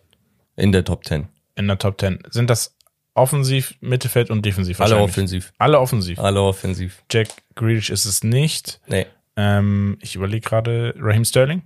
In 0.54 0.70
der 0.72 0.84
Top 0.84 1.04
10. 1.04 1.28
in 1.56 1.66
der 1.66 1.78
Top 1.78 2.00
10. 2.00 2.20
Sind 2.30 2.48
das 2.50 2.76
offensiv, 3.14 3.74
Mittelfeld 3.80 4.30
und 4.30 4.44
defensiv? 4.44 4.80
Alle 4.80 4.98
offensiv. 4.98 5.52
Alle 5.58 5.80
offensiv. 5.80 6.18
Alle 6.18 6.40
offensiv. 6.42 7.02
Jack 7.10 7.28
Grealish 7.54 7.90
ist 7.90 8.04
es 8.04 8.22
nicht. 8.22 8.80
Nee. 8.86 9.06
Ähm, 9.36 9.98
ich 10.00 10.14
überlege 10.14 10.46
gerade, 10.48 10.94
Raheem 10.98 11.24
Sterling. 11.24 11.62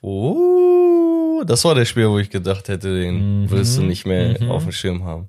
Oh, 0.00 1.42
das 1.46 1.64
war 1.64 1.74
der 1.74 1.84
Spieler, 1.84 2.10
wo 2.10 2.18
ich 2.18 2.30
gedacht 2.30 2.68
hätte, 2.68 3.00
den 3.00 3.42
Mhm. 3.42 3.50
willst 3.50 3.76
du 3.76 3.82
nicht 3.82 4.06
mehr 4.06 4.40
Mhm. 4.40 4.50
auf 4.50 4.62
dem 4.62 4.72
Schirm 4.72 5.04
haben. 5.04 5.28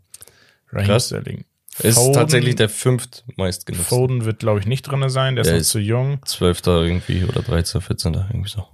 Raheem 0.71 0.87
Krass. 0.87 1.07
Sterling. 1.07 1.45
Ist 1.81 1.95
Foden- 1.97 2.13
tatsächlich 2.13 2.55
der 2.55 2.67
fünftmeist 2.69 3.65
genutzte. 3.65 3.87
Foden 3.89 4.25
wird, 4.25 4.39
glaube 4.39 4.59
ich, 4.59 4.65
nicht 4.65 4.83
drinne 4.83 5.09
sein. 5.09 5.35
Der 5.35 5.41
ist 5.43 5.47
Der 5.47 5.55
noch 5.55 5.61
ist- 5.61 5.69
zu 5.69 5.79
jung. 5.79 6.19
12. 6.25 6.81
irgendwie 6.83 7.23
oder 7.23 7.41
13. 7.41 7.81
14. 7.81 8.13
irgendwie 8.15 8.49
so. 8.49 8.65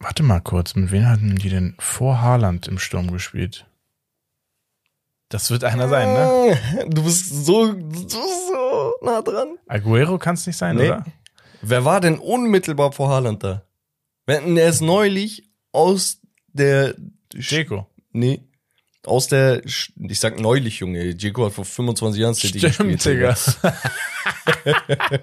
Warte 0.00 0.22
mal 0.22 0.40
kurz, 0.40 0.74
mit 0.74 0.90
wem 0.92 1.06
hatten 1.06 1.36
die 1.36 1.50
denn 1.50 1.74
vor 1.78 2.20
Haaland 2.22 2.66
im 2.68 2.78
Sturm 2.78 3.10
gespielt? 3.12 3.66
Das 5.28 5.50
wird 5.50 5.62
einer 5.62 5.88
sein, 5.88 6.12
ne? 6.12 6.58
Du 6.88 7.04
bist 7.04 7.28
so, 7.44 7.72
du 7.72 7.86
bist 8.06 8.10
so 8.10 8.94
nah 9.02 9.22
dran. 9.22 9.58
Aguero 9.68 10.18
kann 10.18 10.34
es 10.34 10.46
nicht 10.46 10.56
sein, 10.56 10.76
Nee. 10.76 10.86
oder? 10.86 11.04
Wer 11.62 11.84
war 11.84 12.00
denn 12.00 12.18
unmittelbar 12.18 12.92
vor 12.92 13.10
Haaland 13.10 13.44
da? 13.44 13.62
Wenn 14.26 14.56
er 14.56 14.70
ist 14.70 14.80
neulich 14.80 15.50
aus 15.72 16.20
der 16.48 16.94
Dzeko. 17.32 17.86
Nee. 18.12 18.42
Aus 19.06 19.28
der, 19.28 19.64
ich 19.64 20.20
sag 20.20 20.38
neulich, 20.38 20.80
Junge. 20.80 21.02
Jeko 21.10 21.46
hat 21.46 21.54
vor 21.54 21.64
25 21.64 22.20
Jahren 22.20 22.34
City 22.34 22.58
Stimmt, 22.58 22.90
gespielt. 22.90 23.04
Digga. 23.06 23.34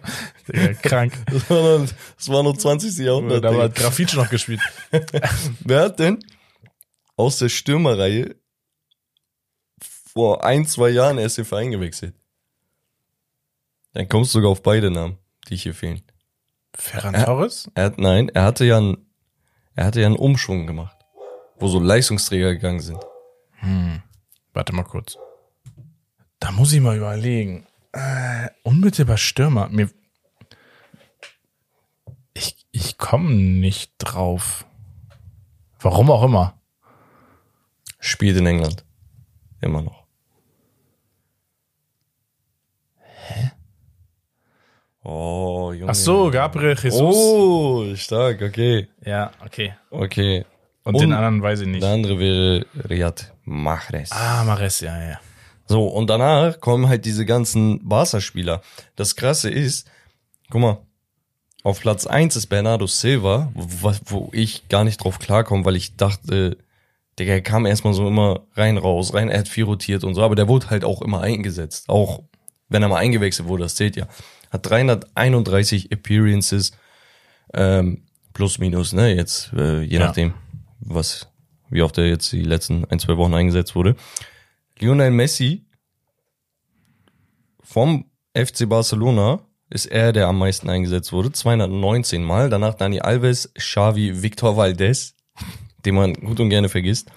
Digga, 0.48 0.74
krank. 0.82 1.14
Das 1.32 1.50
war 1.50 1.78
noch, 1.78 1.88
das 2.18 2.30
war 2.30 2.44
noch 2.44 2.58
20. 2.58 2.98
Jahrhundert. 2.98 3.44
Da 3.44 3.56
war. 3.56 3.70
Grafitsch 3.70 4.16
noch 4.16 4.30
gespielt. 4.30 4.62
Wer 5.60 5.82
hat 5.82 6.00
denn 6.00 6.24
aus 7.18 7.38
der 7.38 7.50
Stürmerreihe 7.50 8.36
vor 9.80 10.44
ein, 10.44 10.66
zwei 10.66 10.90
Jahren 10.90 11.20
erst 11.20 11.38
den 11.38 11.46
Verein 11.46 11.70
gewechselt? 11.70 12.16
Dann 13.94 14.10
kommst 14.10 14.34
du 14.34 14.40
sogar 14.40 14.52
auf 14.52 14.64
beide 14.64 14.90
Namen, 14.90 15.20
die 15.50 15.56
hier 15.56 15.76
fehlen. 15.76 16.02
Ferran 16.76 17.14
Torres? 17.14 17.70
Er 17.76 17.86
hat, 17.86 18.00
nein, 18.00 18.30
er 18.30 18.44
hatte 18.44 18.66
ja 18.66 18.78
einen, 18.78 18.98
er 19.76 19.86
hatte 19.86 20.02
ja 20.02 20.08
einen 20.08 20.16
Umschwung 20.16 20.66
gemacht, 20.66 20.98
wo 21.60 21.68
so 21.68 21.80
Leistungsträger 21.80 22.54
gegangen 22.54 22.80
sind. 22.80 23.04
Hm. 23.58 24.02
Warte 24.54 24.74
mal 24.74 24.84
kurz. 24.84 25.18
Da 26.40 26.52
muss 26.52 26.74
ich 26.74 26.82
mal 26.82 26.98
überlegen. 26.98 27.68
Äh, 27.94 28.50
unmittelbar 28.64 29.18
Stürmer. 29.18 29.70
Mir 29.70 29.90
ich 32.34 32.68
ich 32.72 32.98
komme 32.98 33.34
nicht 33.34 33.94
drauf. 33.98 34.66
Warum 35.80 36.12
auch 36.12 36.24
immer. 36.24 36.60
Spielt 38.00 38.38
in 38.38 38.46
England. 38.46 38.86
Immer 39.62 39.82
noch. 39.82 40.06
Hä? 42.96 43.52
Oh, 45.04 45.72
Junge. 45.74 45.92
Ach 45.92 45.96
so, 45.96 46.30
Gabriel 46.30 46.78
Jesus. 46.78 47.02
Oh, 47.02 47.96
stark, 47.96 48.42
okay. 48.42 48.88
Ja, 49.04 49.32
okay. 49.44 49.74
Okay. 49.90 50.46
Und, 50.88 50.96
Und 50.96 51.02
den 51.02 51.12
anderen 51.14 51.42
weiß 51.42 51.62
ich 51.62 51.68
nicht. 51.68 51.84
Der 51.84 51.90
andere 51.92 52.18
wäre 52.18 52.66
Riyad 52.90 53.34
Mahrez. 53.44 54.10
Ah, 54.12 54.44
Mares, 54.46 54.80
ja, 54.80 54.98
ja. 55.02 55.20
So, 55.66 55.86
und 55.88 56.10
danach 56.10 56.62
kommen 56.62 56.88
halt 56.88 57.04
diese 57.04 57.26
ganzen 57.26 57.86
Barca-Spieler. 57.88 58.62
Das 58.96 59.18
Krasse 59.18 59.50
ist, 59.50 59.90
guck 60.50 60.62
mal, 60.62 60.78
auf 61.64 61.82
Platz 61.82 62.08
eins 62.08 62.38
ist 62.38 62.48
Bernardo 62.48 62.88
Silva, 62.88 63.52
wo, 63.54 63.92
wo 64.06 64.30
ich 64.32 64.70
gar 64.70 64.86
nicht 64.86 65.04
drauf 65.04 65.20
klarkomme, 65.20 65.66
weil 65.66 65.76
ich 65.76 65.98
dachte, 65.98 66.58
Digga, 67.20 67.34
er 67.34 67.42
kam 67.42 67.66
erstmal 67.66 67.94
so 67.94 68.08
immer 68.08 68.44
rein, 68.56 68.78
raus, 68.78 69.14
rein, 69.14 69.28
er 69.28 69.40
hat 69.40 69.50
viel 69.50 69.66
rotiert 69.66 70.06
und 70.06 70.14
so, 70.16 70.22
aber 70.24 70.36
der 70.36 70.48
wurde 70.48 70.70
halt 70.70 70.86
auch 70.86 71.02
immer 71.02 71.20
eingesetzt. 71.20 71.90
Auch 71.90 72.24
wenn 72.70 72.82
er 72.82 72.88
mal 72.88 72.98
eingewechselt 73.00 73.50
wurde, 73.50 73.64
das 73.64 73.76
zählt 73.76 73.98
ja. 73.98 74.08
Hat 74.52 74.70
331 74.70 75.92
Appearances, 75.92 76.72
ähm, 77.54 78.04
plus 78.34 78.60
minus, 78.60 78.94
ne, 78.94 79.14
jetzt, 79.16 79.52
äh, 79.54 79.82
je 79.82 79.98
Ja. 79.98 80.06
nachdem, 80.06 80.34
was, 80.80 81.28
wie 81.70 81.82
oft 81.82 81.98
er 81.98 82.08
jetzt 82.08 82.32
die 82.32 82.44
letzten 82.44 82.86
ein, 82.86 83.00
zwei 83.00 83.18
Wochen 83.18 83.34
eingesetzt 83.34 83.76
wurde. 83.76 83.96
Lionel 84.80 85.12
Messi 85.12 85.66
vom 87.62 88.06
FC 88.34 88.70
Barcelona 88.70 89.42
ist 89.70 89.88
er, 89.88 90.14
der 90.14 90.28
am 90.28 90.38
meisten 90.38 90.70
eingesetzt 90.70 91.12
wurde, 91.12 91.32
219 91.32 92.24
Mal. 92.24 92.50
Danach 92.50 92.76
Dani 92.76 93.02
Alves, 93.02 93.52
Xavi, 93.56 94.22
Victor 94.22 94.56
Valdez, 94.56 95.16
den 95.86 95.96
man 95.96 96.14
gut 96.14 96.40
und 96.40 96.50
gerne 96.50 96.70
vergisst. 96.70 97.12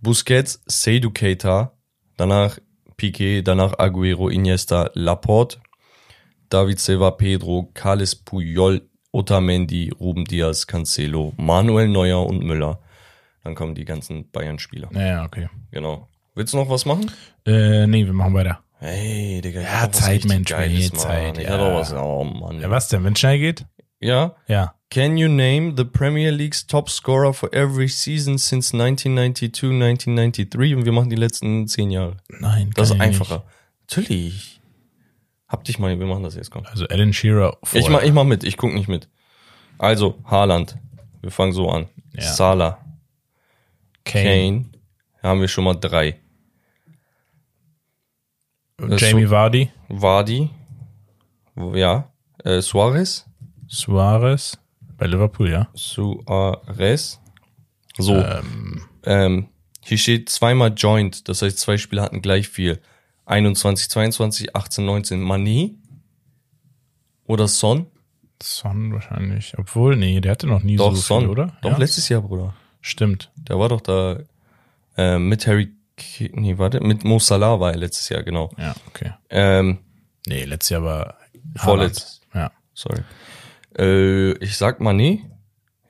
Busquets, 0.00 0.62
Seydou 0.66 1.10
Keita, 1.10 1.78
danach 2.16 2.58
Piqué, 2.96 3.42
danach 3.42 3.78
Aguero, 3.78 4.28
Iniesta, 4.28 4.90
Laporte, 4.94 5.60
David 6.50 6.80
Silva, 6.80 7.12
Pedro, 7.12 7.70
Carles 7.72 8.16
Puyol, 8.16 8.89
Otamendi, 9.12 9.90
Ruben 9.98 10.24
Diaz, 10.24 10.66
Cancelo, 10.66 11.32
Manuel 11.36 11.88
Neuer 11.88 12.24
und 12.26 12.42
Müller. 12.44 12.80
Dann 13.42 13.54
kommen 13.54 13.74
die 13.74 13.84
ganzen 13.84 14.30
Bayern-Spieler. 14.30 14.90
Ja, 14.92 15.24
okay. 15.24 15.48
Genau. 15.70 16.08
Willst 16.34 16.52
du 16.52 16.58
noch 16.58 16.68
was 16.68 16.84
machen? 16.84 17.10
Äh, 17.46 17.86
nee, 17.86 18.04
wir 18.06 18.12
machen 18.12 18.34
weiter. 18.34 18.60
Hey, 18.78 19.40
Digga. 19.42 19.60
Ja, 19.60 19.90
Zeit, 19.90 20.24
Mensch, 20.24 20.48
Geiles, 20.50 20.92
nee. 20.92 20.98
Zeit, 20.98 21.38
Ich 21.38 21.44
ja. 21.44 21.56
doch 21.58 21.74
was. 21.74 21.92
Oh, 21.92 22.24
Mann. 22.24 22.60
Ja, 22.60 22.70
was 22.70 22.88
denn, 22.88 23.04
wenn 23.04 23.16
schnell 23.16 23.38
geht? 23.38 23.66
Ja. 24.00 24.36
Ja. 24.46 24.74
Can 24.90 25.16
you 25.16 25.28
name 25.28 25.74
the 25.76 25.84
Premier 25.84 26.30
League's 26.30 26.66
top 26.66 26.88
scorer 26.90 27.32
for 27.32 27.52
every 27.52 27.88
season 27.88 28.38
since 28.38 28.74
1992, 28.74 29.70
1993? 29.70 30.74
Und 30.74 30.84
wir 30.84 30.92
machen 30.92 31.10
die 31.10 31.16
letzten 31.16 31.68
zehn 31.68 31.90
Jahre. 31.90 32.16
Nein, 32.28 32.70
Das 32.74 32.90
ist 32.90 33.00
einfacher. 33.00 33.44
Natürlich. 33.88 34.59
Hab 35.50 35.64
dich 35.64 35.78
mal, 35.78 35.98
wir 35.98 36.06
machen 36.06 36.22
das 36.22 36.36
jetzt, 36.36 36.50
komm. 36.50 36.64
Also 36.66 36.86
Alan 36.86 37.12
Shearer 37.12 37.58
vor. 37.62 37.78
Ich 37.80 37.88
mach, 37.90 38.02
ich 38.02 38.12
mach 38.12 38.24
mit, 38.24 38.44
ich 38.44 38.56
guck 38.56 38.72
nicht 38.72 38.88
mit. 38.88 39.08
Also, 39.78 40.16
Haaland. 40.24 40.76
Wir 41.22 41.30
fangen 41.30 41.52
so 41.52 41.68
an. 41.68 41.88
Ja. 42.12 42.22
Salah, 42.22 42.78
Kane. 44.04 44.24
Kane. 44.24 44.64
Haben 45.22 45.40
wir 45.40 45.48
schon 45.48 45.64
mal 45.64 45.74
drei. 45.74 46.18
Das 48.78 48.90
ist 48.92 49.00
Jamie 49.02 49.24
so- 49.24 49.30
Vardy. 49.30 49.70
Vardy. 49.88 50.48
Ja. 51.74 52.10
Äh, 52.44 52.60
Suarez. 52.62 53.26
Suarez. 53.66 54.58
Bei 54.96 55.06
Liverpool, 55.06 55.50
ja. 55.50 55.68
Suarez. 55.74 57.20
So. 57.98 58.16
Ähm, 58.16 58.82
Ähm, 59.04 59.48
hier 59.82 59.98
steht 59.98 60.28
zweimal 60.28 60.72
Joint, 60.76 61.26
das 61.28 61.40
heißt, 61.42 61.58
zwei 61.58 61.76
Spieler 61.78 62.02
hatten 62.02 62.20
gleich 62.22 62.48
viel. 62.48 62.80
21, 63.26 63.88
22, 63.90 64.56
18, 64.56 64.84
19. 64.84 65.22
Mané 65.24 65.74
oder 67.26 67.46
Son? 67.48 67.86
Son 68.42 68.92
wahrscheinlich. 68.92 69.54
Obwohl, 69.58 69.96
nee, 69.96 70.20
der 70.20 70.32
hatte 70.32 70.46
noch 70.46 70.62
nie 70.62 70.76
Doch, 70.76 70.94
so 70.94 71.00
Son. 71.00 71.20
viel, 71.22 71.28
oder? 71.30 71.56
Doch, 71.62 71.72
ja? 71.72 71.76
letztes 71.78 72.08
Jahr, 72.08 72.22
Bruder. 72.22 72.54
Stimmt. 72.80 73.30
Der 73.36 73.58
war 73.58 73.68
doch 73.68 73.80
da 73.82 74.20
äh, 74.96 75.18
mit 75.18 75.46
Harry, 75.46 75.70
K 75.96 76.30
nee, 76.34 76.56
warte, 76.58 76.80
mit 76.80 77.04
Mo 77.04 77.18
Salah 77.18 77.60
war 77.60 77.72
er 77.72 77.78
letztes 77.78 78.08
Jahr, 78.08 78.22
genau. 78.22 78.50
Ja, 78.56 78.74
okay. 78.88 79.12
Ähm, 79.28 79.78
Nee, 80.26 80.44
letztes 80.44 80.70
Jahr 80.70 80.84
war 80.84 81.16
Vorletzt. 81.56 82.20
Haaland. 82.32 82.52
Ja. 82.52 82.58
sorry. 82.74 83.02
Äh, 83.78 84.32
ich 84.44 84.56
sag 84.56 84.80
Mané, 84.80 85.20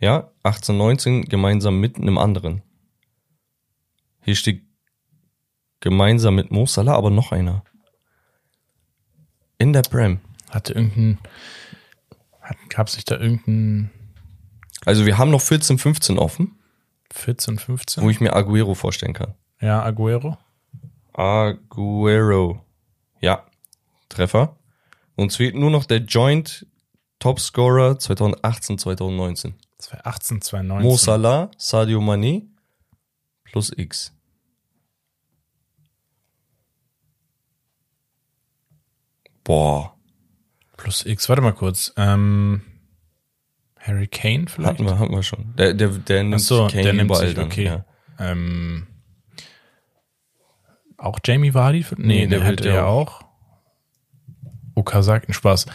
ja, 0.01 0.31
18, 0.43 0.77
19 0.77 1.25
gemeinsam 1.27 1.79
mit 1.81 1.97
einem 1.97 2.19
anderen. 2.19 2.63
Hier 4.23 4.37
steht 4.37 4.63
gemeinsam 5.81 6.35
mit 6.35 6.51
Mo 6.51 6.67
Salah, 6.67 6.95
aber 6.95 7.11
noch 7.11 7.33
einer. 7.33 7.65
In 9.59 9.73
der 9.73 9.83
Prem. 9.83 10.21
Hatte 10.51 10.73
irgendein, 10.73 11.19
hat, 12.41 12.57
gab 12.69 12.89
sich 12.89 13.05
da 13.05 13.17
irgendein 13.19 13.91
Also 14.85 15.07
wir 15.07 15.19
haben 15.19 15.31
noch 15.31 15.43
14, 15.43 15.79
15 15.79 16.19
offen, 16.19 16.59
14, 17.13 17.59
15? 17.59 18.03
wo 18.03 18.11
ich 18.11 18.21
mir 18.21 18.35
Aguero 18.35 18.75
vorstellen 18.75 19.13
kann. 19.13 19.35
ja, 19.61 19.83
Aguero. 19.83 20.39
Aguero. 21.13 22.65
Ja, 23.21 23.45
Treffer. 24.09 24.57
Und 25.17 25.31
es 25.31 25.37
fehlt 25.37 25.55
nur 25.55 25.71
noch 25.71 25.85
der 25.85 25.99
Joint 25.99 26.67
Topscorer 27.19 27.99
2018, 27.99 28.79
2019. 28.79 29.55
2018, 29.79 30.41
2019. 30.43 30.91
Mo 30.91 30.97
Salah, 30.97 31.51
Sadio 31.59 32.01
Mané 32.01 32.47
plus 33.45 33.73
X. 33.77 34.13
Boah, 39.51 39.97
Plus 40.77 41.05
X. 41.05 41.29
Warte 41.29 41.43
mal 41.43 41.51
kurz. 41.51 41.93
Ähm, 41.97 42.63
Harry 43.81 44.07
Kane 44.07 44.47
vielleicht? 44.47 44.75
hatten 44.75 44.85
wir, 44.85 44.97
hatten 45.01 45.13
wir 45.13 45.25
schon. 45.25 45.57
Der, 45.57 45.75
der, 45.75 45.89
der 45.89 46.23
nimmt 46.23 46.37
Ach 46.37 46.39
so, 46.39 46.69
Kane 46.69 46.85
der 46.85 46.93
nimmt 46.93 47.17
sich, 47.17 47.35
dann. 47.35 47.47
okay. 47.47 47.65
Ja. 47.65 47.85
Ähm, 48.21 48.87
auch 50.99 51.19
Jamie 51.25 51.53
Vardy? 51.53 51.85
Nee, 51.97 52.07
Nee, 52.07 52.27
der, 52.29 52.39
der 52.39 52.47
hatte 52.47 52.59
will 52.63 52.67
ja 52.71 52.73
der 52.75 52.87
auch. 52.87 53.23
Okazaki, 54.77 55.33
Spaß. 55.33 55.67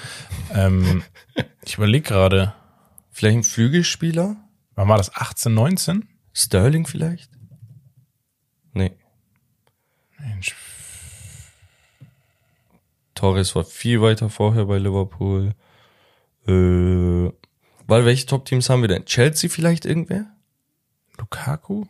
ähm, 0.53 1.03
ich 1.65 1.75
überlege 1.75 2.07
gerade, 2.07 2.53
Vielleicht 3.11 3.35
ein 3.39 3.43
Flügelspieler? 3.43 4.37
wann 4.75 4.87
war 4.87 4.97
das? 4.97 5.13
18, 5.13 5.53
19? 5.53 6.07
Sterling 6.33 6.87
vielleicht? 6.87 7.29
Nee. 8.71 8.93
Mensch, 10.17 10.55
Torres 13.15 13.55
war 13.55 13.63
viel 13.63 14.01
weiter 14.01 14.29
vorher 14.29 14.65
bei 14.65 14.77
Liverpool. 14.77 15.53
Äh, 16.47 17.31
weil 17.87 18.05
welche 18.05 18.25
Top-Teams 18.25 18.69
haben 18.69 18.81
wir 18.81 18.87
denn? 18.87 19.05
Chelsea 19.05 19.49
vielleicht 19.49 19.85
irgendwer? 19.85 20.25
Lukaku? 21.17 21.85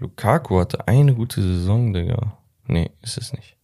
Lukaku 0.00 0.60
hatte 0.60 0.88
eine 0.88 1.14
gute 1.14 1.40
Saison, 1.40 1.92
Digga. 1.92 2.36
Nee, 2.66 2.90
ist 3.02 3.18
es 3.18 3.32
nicht. 3.32 3.56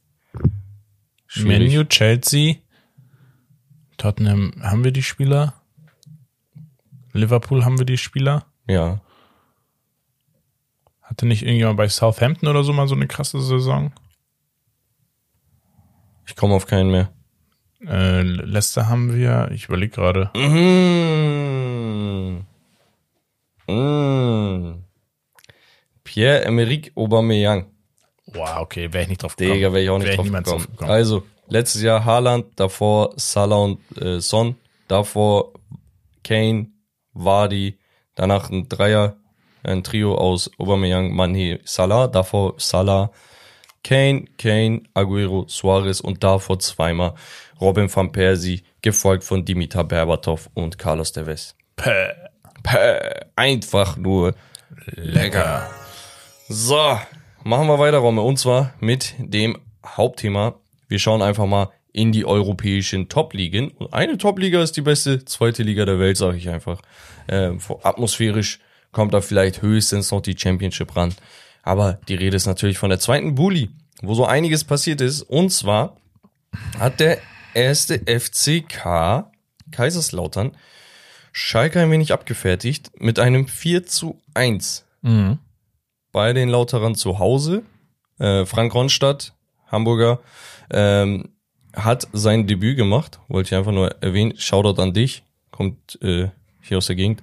Schwierig. 1.27 1.73
Menu, 1.73 1.85
Chelsea, 1.85 2.57
Tottenham, 3.97 4.53
haben 4.63 4.85
wir 4.85 4.93
die 4.93 5.03
Spieler? 5.03 5.55
Liverpool 7.13 7.65
haben 7.65 7.79
wir 7.79 7.87
die 7.87 7.99
Spieler? 7.99 8.47
Ja. 8.67 9.01
Hatte 11.03 11.27
nicht 11.27 11.43
irgendjemand 11.43 11.77
bei 11.77 11.89
Southampton 11.89 12.49
oder 12.49 12.63
so 12.63 12.73
mal 12.73 12.89
so 12.89 12.95
eine 12.95 13.09
krasse 13.09 13.41
Saison? 13.41 13.93
Ich 16.31 16.37
komme 16.37 16.55
auf 16.55 16.67
keinen 16.67 16.93
mehr. 16.93 17.11
Äh, 17.85 18.23
Leicester 18.23 18.89
haben 18.89 19.17
wir, 19.17 19.51
ich 19.53 19.65
überlege 19.65 19.97
gerade. 19.97 20.31
Mmh. 20.37 20.51
Mmh. 23.67 24.75
Pierre-Emerick 26.05 26.93
Aubameyang. 26.95 27.67
Wow, 28.27 28.59
okay, 28.59 28.93
wäre 28.93 29.03
ich 29.03 29.09
nicht 29.09 29.25
drauf 29.25 29.35
gekommen. 29.35 29.57
Digga, 29.57 29.73
wäre 29.73 29.83
ich 29.83 29.91
auch 29.91 29.99
nicht 29.99 30.07
Wär 30.07 30.17
drauf, 30.17 30.25
gekommen. 30.27 30.45
drauf 30.45 30.67
gekommen. 30.69 30.91
Also, 30.91 31.25
letztes 31.49 31.83
Jahr 31.83 32.05
Haaland, 32.05 32.47
davor 32.55 33.13
Salah 33.17 33.57
und 33.57 33.81
äh, 34.01 34.21
Son, 34.21 34.55
davor 34.87 35.53
Kane, 36.23 36.69
Vardy, 37.13 37.77
danach 38.15 38.51
ein 38.51 38.69
Dreier, 38.69 39.17
ein 39.65 39.83
Trio 39.83 40.15
aus 40.15 40.49
Aubameyang, 40.59 41.13
Mané, 41.13 41.59
Salah, 41.65 42.07
davor 42.07 42.55
Salah, 42.59 43.11
Kane, 43.83 44.27
Kane, 44.39 44.83
Aguero, 44.95 45.47
Suarez 45.49 46.01
und 46.01 46.23
davor 46.23 46.59
zweimal 46.59 47.15
Robin 47.61 47.95
van 47.95 48.13
Persie, 48.13 48.63
gefolgt 48.83 49.25
von 49.25 49.45
Dimitar 49.45 49.85
Berbatov 49.85 50.51
und 50.55 50.79
Carlos 50.79 51.13
Tevez. 51.13 51.55
Päh. 51.77 52.13
Päh, 52.63 53.27
einfach 53.37 53.97
nur 53.97 54.35
lecker. 54.87 55.71
So, 56.49 56.99
machen 57.45 57.67
wir 57.69 57.79
weiter, 57.79 57.99
Romme. 57.99 58.23
Und 58.23 58.39
zwar 58.39 58.75
mit 58.81 59.15
dem 59.19 59.59
Hauptthema. 59.85 60.57
Wir 60.89 60.99
schauen 60.99 61.23
einfach 61.23 61.47
mal 61.47 61.71
in 61.93 62.13
die 62.13 62.25
europäischen 62.25 63.09
Top-Ligen. 63.09 63.71
Und 63.71 63.93
eine 63.93 64.19
Top-Liga 64.19 64.63
ist 64.63 64.77
die 64.77 64.83
beste 64.83 65.25
zweite 65.25 65.63
Liga 65.63 65.85
der 65.85 65.99
Welt, 65.99 66.17
sage 66.17 66.37
ich 66.37 66.49
einfach. 66.49 66.81
Ähm, 67.29 67.59
atmosphärisch 67.83 68.61
kommt 68.93 69.15
da 69.15 69.21
vielleicht 69.21 69.63
höchstens 69.63 70.11
noch 70.11 70.21
die 70.21 70.37
Championship 70.37 70.97
ran. 70.97 71.15
Aber 71.63 71.95
die 72.09 72.15
Rede 72.15 72.37
ist 72.37 72.47
natürlich 72.47 72.79
von 72.79 72.91
der 72.91 72.99
zweiten 73.01 73.35
Bully, 73.35 73.71
wo 74.03 74.15
so 74.15 74.25
einiges 74.25 74.65
passiert 74.65 75.01
ist. 75.01 75.23
Und 75.23 75.51
zwar 75.51 75.97
hat 76.79 77.01
der 77.01 77.19
erste 77.55 77.99
FCK 78.07 79.31
Kaiserslautern 79.71 80.53
Schalke 81.33 81.81
ein 81.81 81.91
wenig 81.91 82.13
abgefertigt 82.13 82.91
mit 82.99 83.19
einem 83.21 83.47
4 83.47 83.87
zu 83.87 84.21
1 84.35 84.85
Mhm. 85.03 85.39
bei 86.13 86.33
den 86.33 86.49
Lauterern 86.49 86.95
zu 86.95 87.19
Hause. 87.19 87.63
Äh, 88.19 88.45
Frank 88.47 88.75
Ronstadt, 88.75 89.33
Hamburger, 89.69 90.21
ähm, 90.71 91.31
hat 91.75 92.09
sein 92.13 92.47
Debüt 92.49 92.77
gemacht. 92.77 93.21
Wollte 93.29 93.49
ich 93.49 93.55
einfach 93.55 93.73
nur 93.73 94.03
erwähnen. 94.03 94.35
Shoutout 94.37 94.83
an 94.83 94.93
dich. 94.93 95.23
Kommt 95.53 95.99
äh, 96.03 96.29
hier 96.63 96.79
aus 96.79 96.87
der 96.89 96.97
Gegend. 96.97 97.23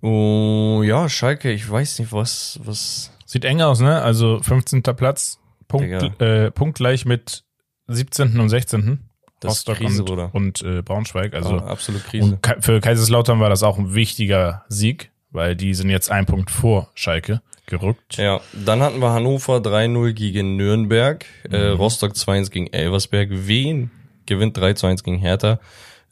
Oh, 0.00 0.82
ja, 0.84 1.08
Schalke, 1.08 1.52
ich 1.52 1.68
weiß 1.68 1.98
nicht, 1.98 2.12
was, 2.12 2.58
was. 2.64 3.10
Sieht 3.34 3.44
eng 3.44 3.60
aus, 3.62 3.80
ne? 3.80 4.00
Also 4.00 4.38
15. 4.40 4.82
Platz, 4.84 5.40
Punkt, 5.66 6.20
äh, 6.20 6.52
punktgleich 6.52 7.04
mit 7.04 7.42
17. 7.88 8.38
und 8.38 8.48
16. 8.48 9.00
Das 9.40 9.58
ist 9.58 9.66
Krise, 9.66 10.02
und, 10.02 10.08
Bruder. 10.08 10.30
und 10.32 10.62
äh, 10.62 10.82
Braunschweig. 10.82 11.34
Also 11.34 11.56
Ah, 11.56 11.66
absolut 11.66 12.04
Krise. 12.04 12.38
Ka- 12.40 12.58
für 12.60 12.80
Kaiserslautern 12.80 13.40
war 13.40 13.48
das 13.50 13.64
auch 13.64 13.76
ein 13.76 13.92
wichtiger 13.92 14.64
Sieg, 14.68 15.10
weil 15.32 15.56
die 15.56 15.74
sind 15.74 15.90
jetzt 15.90 16.12
ein 16.12 16.26
Punkt 16.26 16.52
vor 16.52 16.90
Schalke 16.94 17.42
gerückt. 17.66 18.18
Ja, 18.18 18.40
dann 18.52 18.80
hatten 18.82 19.00
wir 19.00 19.10
Hannover 19.10 19.56
3-0 19.56 20.12
gegen 20.12 20.54
Nürnberg, 20.56 21.24
äh, 21.50 21.70
Mhm. 21.72 21.76
Rostock 21.76 22.12
2-1 22.12 22.50
gegen 22.52 22.68
Elversberg, 22.68 23.30
Wien 23.32 23.90
gewinnt 24.26 24.56
3-1 24.56 25.02
gegen 25.02 25.18
Hertha, 25.18 25.58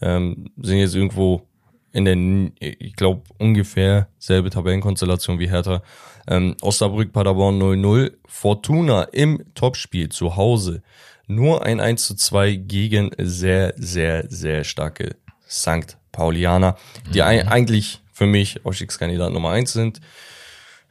ähm, 0.00 0.50
sind 0.60 0.78
jetzt 0.78 0.96
irgendwo 0.96 1.46
in 1.92 2.04
der, 2.06 2.16
ich 2.58 2.96
glaube, 2.96 3.22
ungefähr 3.38 4.08
selbe 4.18 4.50
Tabellenkonstellation 4.50 5.38
wie 5.38 5.48
Hertha. 5.48 5.82
Ähm, 6.28 6.56
Osnabrück, 6.60 7.12
Paderborn 7.12 7.58
0-0, 7.60 8.12
Fortuna 8.26 9.02
im 9.04 9.42
Topspiel 9.54 10.08
zu 10.08 10.36
Hause 10.36 10.82
nur 11.26 11.64
ein 11.64 11.80
1 11.80 12.06
zu 12.06 12.14
2 12.14 12.54
gegen 12.56 13.10
sehr, 13.18 13.74
sehr, 13.76 14.24
sehr 14.28 14.64
starke 14.64 15.16
St. 15.48 15.96
Paulianer, 16.10 16.76
die 17.14 17.22
ei- 17.22 17.46
eigentlich 17.48 18.00
für 18.12 18.26
mich 18.26 18.64
Aufstiegskandidat 18.66 19.32
Nummer 19.32 19.50
1 19.50 19.72
sind. 19.72 20.00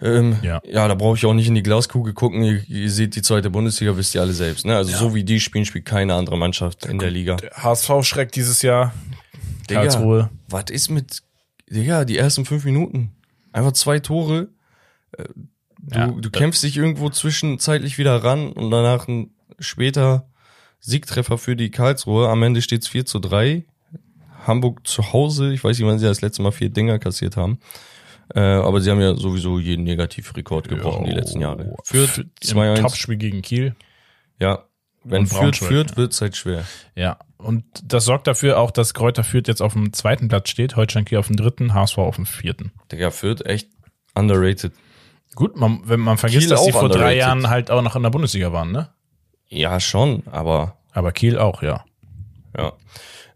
Ähm, 0.01 0.37
Ja. 0.41 0.61
ja. 0.65 0.87
da 0.87 0.95
brauche 0.95 1.15
ich 1.17 1.25
auch 1.25 1.33
nicht 1.33 1.47
in 1.47 1.53
die 1.55 1.61
Glaskugel 1.63 2.13
gucken. 2.13 2.41
Ihr, 2.43 2.63
ihr 2.67 2.89
seht 2.89 3.15
die 3.15 3.21
zweite 3.21 3.51
Bundesliga, 3.51 3.95
wisst 3.97 4.15
ihr 4.15 4.21
alle 4.21 4.33
selbst. 4.33 4.65
Ne? 4.65 4.75
Also 4.75 4.95
so 4.97 5.13
wie 5.13 5.23
die 5.23 5.39
spielen, 5.39 5.65
spielt 5.65 5.85
keine 5.85 6.15
andere 6.15 6.37
Mannschaft 6.37 6.85
in 6.87 6.97
der 6.97 7.11
Liga. 7.11 7.37
HSV 7.53 7.89
schreckt 8.03 8.35
dieses 8.35 8.63
Jahr. 8.63 8.93
Digga, 9.69 9.81
Karlsruhe. 9.81 10.29
Was 10.49 10.65
ist 10.71 10.89
mit, 10.89 11.21
Digga, 11.69 12.03
die 12.05 12.17
ersten 12.17 12.45
fünf 12.45 12.65
Minuten? 12.65 13.11
Einfach 13.51 13.73
zwei 13.73 13.99
Tore. 13.99 14.47
Äh, 15.17 15.25
Du, 15.81 15.97
Ja, 15.97 16.07
du 16.07 16.29
kämpfst 16.29 16.63
dich 16.63 16.77
irgendwo 16.77 17.09
zwischenzeitlich 17.09 17.97
wieder 17.97 18.23
ran 18.23 18.51
und 18.51 18.71
danach 18.71 19.07
ein 19.07 19.31
später 19.59 20.29
Siegtreffer 20.79 21.37
für 21.37 21.55
die 21.55 21.71
Karlsruhe. 21.71 22.29
Am 22.29 22.43
Ende 22.43 22.61
steht's 22.61 22.87
4 22.87 23.05
zu 23.05 23.19
3. 23.19 23.65
Hamburg 24.45 24.87
zu 24.87 25.13
Hause. 25.13 25.53
Ich 25.53 25.63
weiß 25.63 25.77
nicht, 25.77 25.87
wann 25.87 25.99
sie 25.99 26.05
das 26.05 26.21
letzte 26.21 26.41
Mal 26.41 26.51
vier 26.51 26.69
Dinger 26.69 26.97
kassiert 26.99 27.37
haben. 27.37 27.59
Äh, 28.33 28.39
aber 28.39 28.81
sie 28.81 28.89
haben 28.89 29.01
ja 29.01 29.15
sowieso 29.15 29.59
jeden 29.59 29.83
Negativrekord 29.83 30.69
gebrochen 30.69 31.05
die 31.05 31.11
letzten 31.11 31.41
Jahre. 31.41 31.75
Fürth 31.83 32.25
2-1. 32.43 32.81
Topspiel 32.81 33.17
gegen 33.17 33.41
Kiel. 33.41 33.75
Ja. 34.39 34.65
Wenn 35.03 35.25
Fürth 35.27 35.57
führt, 35.57 35.91
ja. 35.91 35.97
wird's 35.97 36.21
halt 36.21 36.37
schwer. 36.37 36.63
Ja, 36.95 37.17
und 37.37 37.65
das 37.83 38.05
sorgt 38.05 38.27
dafür 38.27 38.59
auch, 38.59 38.69
dass 38.71 38.93
Kräuter 38.93 39.23
Fürth 39.23 39.47
jetzt 39.47 39.61
auf 39.61 39.73
dem 39.73 39.93
zweiten 39.93 40.27
Platz 40.27 40.49
steht, 40.49 40.75
Holstein 40.75 41.05
Kiel 41.05 41.17
auf 41.17 41.27
dem 41.27 41.37
dritten, 41.37 41.73
HSV 41.73 41.97
auf 41.97 42.15
dem 42.15 42.27
vierten. 42.27 42.71
Digga, 42.91 43.09
Fürth 43.09 43.43
echt 43.45 43.67
underrated. 44.13 44.73
Gut, 45.35 45.55
man, 45.55 45.81
wenn 45.85 45.99
man 45.99 46.17
vergisst, 46.17 46.47
Kiel 46.47 46.49
dass 46.49 46.65
die 46.65 46.73
auch 46.73 46.79
vor 46.79 46.89
drei 46.89 46.95
underrated. 46.95 47.17
Jahren 47.19 47.49
halt 47.49 47.71
auch 47.71 47.81
noch 47.81 47.95
in 47.95 48.03
der 48.03 48.09
Bundesliga 48.09 48.51
waren, 48.51 48.71
ne? 48.71 48.89
Ja, 49.47 49.79
schon, 49.79 50.23
aber 50.31 50.77
Aber 50.93 51.11
Kiel 51.11 51.37
auch, 51.37 51.61
ja. 51.61 51.85
ja. 52.57 52.73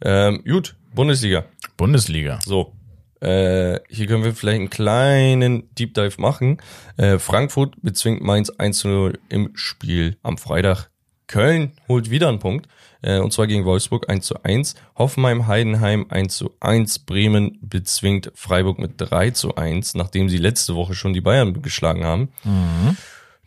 Ähm, 0.01 0.43
gut, 0.45 0.75
Bundesliga. 0.93 1.45
Bundesliga. 1.77 2.39
So. 2.45 2.73
Äh, 3.21 3.79
hier 3.89 4.07
können 4.07 4.23
wir 4.23 4.35
vielleicht 4.35 4.59
einen 4.59 4.69
kleinen 4.69 5.73
Deep 5.75 5.93
Dive 5.93 6.19
machen. 6.21 6.61
Äh, 6.97 7.17
Frankfurt 7.17 7.75
bezwingt 7.81 8.21
Mainz 8.21 8.49
1 8.49 8.77
zu 8.77 8.87
0 8.87 9.19
im 9.29 9.51
Spiel 9.55 10.17
am 10.21 10.37
Freitag. 10.37 10.89
Köln 11.27 11.71
holt 11.87 12.09
wieder 12.09 12.29
einen 12.29 12.39
Punkt. 12.39 12.67
Äh, 13.01 13.19
und 13.19 13.33
zwar 13.33 13.47
gegen 13.47 13.65
Wolfsburg 13.65 14.09
1 14.09 14.25
zu 14.25 14.43
1. 14.43 14.75
Hoffenheim, 14.97 15.47
Heidenheim 15.47 16.05
1 16.09 16.35
zu 16.37 16.51
1. 16.59 16.99
Bremen 16.99 17.59
bezwingt 17.61 18.31
Freiburg 18.35 18.79
mit 18.79 18.93
3 18.97 19.31
zu 19.31 19.55
1, 19.55 19.95
nachdem 19.95 20.29
sie 20.29 20.37
letzte 20.37 20.75
Woche 20.75 20.95
schon 20.95 21.13
die 21.13 21.21
Bayern 21.21 21.61
geschlagen 21.61 22.03
haben. 22.03 22.29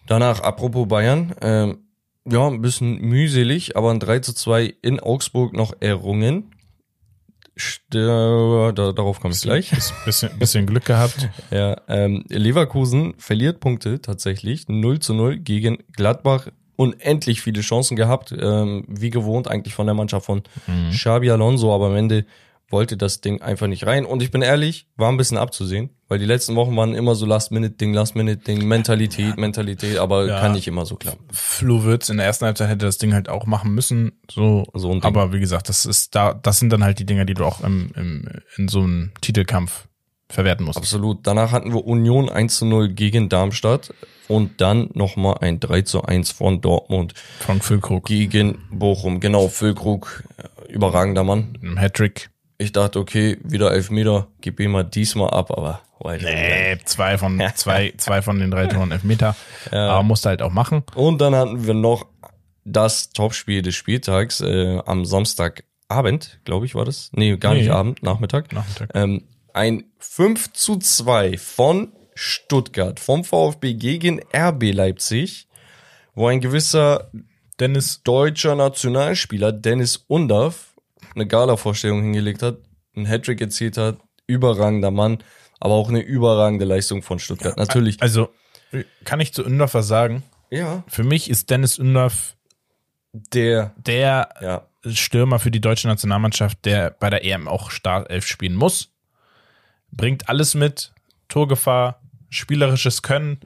Danach, 0.07 0.41
apropos 0.41 0.87
Bayern, 0.89 1.35
ähm, 1.41 1.79
ja, 2.31 2.47
ein 2.47 2.61
bisschen 2.63 3.01
mühselig, 3.01 3.77
aber 3.77 3.91
ein 3.91 4.01
3 4.01 4.21
zu 4.21 4.33
2 4.35 4.75
in 4.83 5.01
Augsburg 5.01 5.55
noch 5.55 5.73
errungen. 5.81 6.53
St- 7.59 7.89
da, 8.73 8.93
darauf 8.93 9.21
komme 9.21 9.35
ich 9.35 9.43
gleich. 9.43 9.73
Bisschen, 10.05 10.39
bisschen 10.39 10.67
Glück 10.67 10.85
gehabt. 10.85 11.29
Ja, 11.51 11.77
ähm, 11.89 12.25
Leverkusen 12.29 13.15
verliert 13.19 13.59
Punkte 13.61 14.01
tatsächlich. 14.01 14.69
0 14.69 15.01
zu 15.01 15.15
0 15.15 15.39
gegen 15.39 15.79
Gladbach. 15.93 16.49
Unendlich 16.79 17.41
viele 17.43 17.61
Chancen 17.61 17.97
gehabt, 17.97 18.33
ähm, 18.41 18.85
wie 18.87 19.11
gewohnt 19.11 19.49
eigentlich 19.49 19.75
von 19.75 19.87
der 19.87 19.95
Mannschaft 19.97 20.27
von 20.27 20.43
Xabi 20.93 21.29
Alonso, 21.29 21.75
aber 21.75 21.87
am 21.89 21.97
Ende 21.97 22.25
wollte 22.71 22.97
das 22.97 23.21
Ding 23.21 23.43
einfach 23.43 23.67
nicht 23.67 23.85
rein. 23.85 24.05
Und 24.05 24.23
ich 24.23 24.31
bin 24.31 24.43
ehrlich, 24.43 24.87
war 24.97 25.11
ein 25.11 25.17
bisschen 25.17 25.39
abzusehen, 25.39 25.91
weil 26.07 26.21
die 26.21 26.25
letzten 26.25 26.55
Wochen 26.55 26.77
waren 26.77 26.95
immer 26.95 27.17
so 27.17 27.27
Last-Minute-Ding, 27.27 27.95
Last-Minute-Ding, 27.95 28.65
Mentalität, 28.65 29.37
Mentalität, 29.39 29.99
aber 29.99 30.27
Ja. 30.27 30.39
kann 30.39 30.53
nicht 30.53 30.69
immer 30.69 30.87
so 30.87 30.95
klappen. 30.95 31.25
Flo 31.33 31.83
Würz 31.83 32.11
in 32.11 32.19
der 32.19 32.27
ersten 32.27 32.45
Halbzeit 32.45 32.69
hätte 32.69 32.87
das 32.87 32.99
Ding 32.99 33.13
halt 33.13 33.29
auch 33.29 33.47
machen 33.47 33.75
müssen. 33.75 34.13
So, 34.31 34.65
So 34.73 34.97
aber 35.03 35.33
wie 35.33 35.41
gesagt, 35.41 35.69
das 35.69 35.85
ist 35.85 36.15
da, 36.15 36.33
das 36.33 36.61
sind 36.61 36.71
dann 36.71 36.85
halt 36.85 37.01
die 37.01 37.07
Dinger, 37.07 37.25
die 37.25 37.35
du 37.35 37.45
auch 37.45 37.61
im, 37.65 37.91
im, 37.97 38.29
in 38.57 38.69
so 38.69 38.83
einem 38.83 39.11
Titelkampf 39.21 39.88
verwerten 40.29 40.67
musst. 40.67 40.79
Absolut. 40.79 41.27
Danach 41.27 41.53
hatten 41.53 41.73
wir 41.73 41.87
Union 41.87 42.29
1 42.29 42.59
zu 42.59 42.67
0 42.67 42.89
gegen 42.91 43.29
Darmstadt 43.29 43.93
und 44.29 44.61
dann 44.61 44.91
nochmal 44.95 45.39
ein 45.41 45.61
3 45.61 45.83
zu 45.83 46.03
1 46.03 46.31
von 46.31 46.61
Dortmund 46.61 47.15
Von 47.41 47.61
Füllkrug. 47.61 48.05
gegen 48.05 48.59
Bochum. 48.71 49.21
Genau, 49.21 49.49
Füllkrug, 49.49 50.25
äh, 50.37 50.73
überragender 50.73 51.25
Mann. 51.25 51.57
Im 51.63 51.79
Hattrick. 51.79 52.31
Ich 52.59 52.73
dachte, 52.73 52.99
okay, 52.99 53.39
wieder 53.45 53.73
Elfmeter, 53.73 54.27
gib 54.41 54.59
ihm 54.61 54.73
mal 54.73 54.83
diesmal 54.85 55.31
ab, 55.31 55.51
aber 55.57 55.81
weiter. 56.01 56.25
Nee, 56.25 56.79
zwei 56.85 57.17
von, 57.17 57.41
zwei, 57.55 57.95
zwei 57.97 58.21
von 58.23 58.39
den 58.39 58.51
drei 58.51 58.67
Toren 58.67 58.91
Elfmeter. 58.93 59.37
Aber 59.71 60.03
musste 60.03 60.29
halt 60.29 60.43
auch 60.43 60.53
machen. 60.53 60.83
Und 60.95 61.21
dann 61.21 61.35
hatten 61.35 61.67
wir 61.67 61.75
noch 61.75 62.07
das 62.65 63.11
Topspiel 63.11 63.63
des 63.63 63.75
Spieltags 63.75 64.41
äh, 64.41 64.81
am 64.85 65.05
Samstag 65.05 65.65
Abend, 65.89 66.41
glaube 66.45 66.67
ich, 66.67 66.75
war 66.75 66.85
das. 66.85 67.11
Nee, 67.15 67.37
gar 67.39 67.55
nicht 67.55 67.69
Nee. 67.69 67.71
Abend, 67.71 68.03
Nachmittag. 68.03 68.53
Nachmittag. 68.53 68.91
Ähm, 68.93 69.23
ein 69.53 69.85
5 69.99 70.53
zu 70.53 70.77
2 70.77 71.39
von 71.39 71.93
Stuttgart, 72.15 72.99
vom 72.99 73.25
VfB 73.25 73.75
gegen 73.75 74.21
RB 74.35 74.73
Leipzig, 74.73 75.49
wo 76.15 76.27
ein 76.27 76.41
gewisser 76.41 77.11
Dennis, 77.61 78.03
deutscher 78.03 78.55
Nationalspieler 78.55 79.53
Dennis 79.53 80.05
Undaff 80.09 80.75
eine 81.15 81.27
Gala-Vorstellung 81.27 82.03
hingelegt 82.03 82.43
hat, 82.43 82.59
einen 82.95 83.07
Hattrick 83.07 83.41
erzielt 83.41 83.77
hat, 83.77 83.99
überragender 84.27 84.91
Mann, 84.91 85.19
aber 85.61 85.75
auch 85.75 85.89
eine 85.89 86.01
überragende 86.01 86.65
Leistung 86.65 87.03
von 87.03 87.19
Stuttgart. 87.19 87.57
Natürlich. 87.57 88.01
also 88.01 88.29
kann 89.05 89.21
ich 89.21 89.33
zu 89.33 89.45
Undorf 89.45 89.75
was 89.75 89.89
sagen? 89.89 90.23
Ja. 90.51 90.85
Für 90.89 91.05
mich 91.05 91.31
ist 91.31 91.51
Dennis 91.51 91.79
Undorf 91.79 92.37
Der, 93.13 93.75
der 93.77 94.29
ja. 94.41 94.67
Stürmer 94.85 95.39
für 95.39 95.51
die 95.51 95.61
deutsche 95.61 95.89
Nationalmannschaft, 95.89 96.65
der 96.65 96.91
bei 96.91 97.11
der 97.11 97.25
EM 97.25 97.49
auch 97.49 97.71
Startelf 97.71 98.27
spielen 98.27 98.55
muss. 98.55 98.93
Bringt 99.91 100.29
alles 100.29 100.55
mit, 100.55 100.93
Torgefahr, 101.29 102.01
spielerisches 102.31 103.03
Können, 103.03 103.41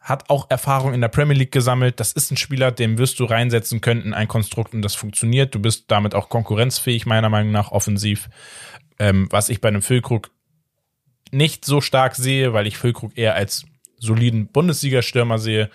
hat 0.00 0.30
auch 0.30 0.48
Erfahrung 0.50 0.94
in 0.94 1.00
der 1.00 1.08
Premier 1.08 1.36
League 1.36 1.52
gesammelt. 1.52 2.00
Das 2.00 2.12
ist 2.12 2.30
ein 2.30 2.36
Spieler, 2.36 2.72
den 2.72 2.96
wirst 2.96 3.20
du 3.20 3.24
reinsetzen 3.24 3.80
können 3.80 4.02
in 4.02 4.14
ein 4.14 4.28
Konstrukt 4.28 4.72
und 4.72 4.82
das 4.82 4.94
funktioniert. 4.94 5.54
Du 5.54 5.60
bist 5.60 5.84
damit 5.88 6.14
auch 6.14 6.28
konkurrenzfähig, 6.28 7.04
meiner 7.04 7.28
Meinung 7.28 7.52
nach, 7.52 7.72
offensiv. 7.72 8.30
Ähm, 8.98 9.28
was 9.30 9.48
ich 9.48 9.60
bei 9.60 9.68
einem 9.68 9.82
Füllkrug 9.82 10.30
nicht 11.30 11.64
so 11.64 11.80
stark 11.80 12.16
sehe, 12.16 12.52
weil 12.54 12.66
ich 12.66 12.78
Füllkrug 12.78 13.16
eher 13.16 13.34
als 13.34 13.66
soliden 13.98 14.46
Bundesliga-Stürmer 14.46 15.38
sehe. 15.38 15.68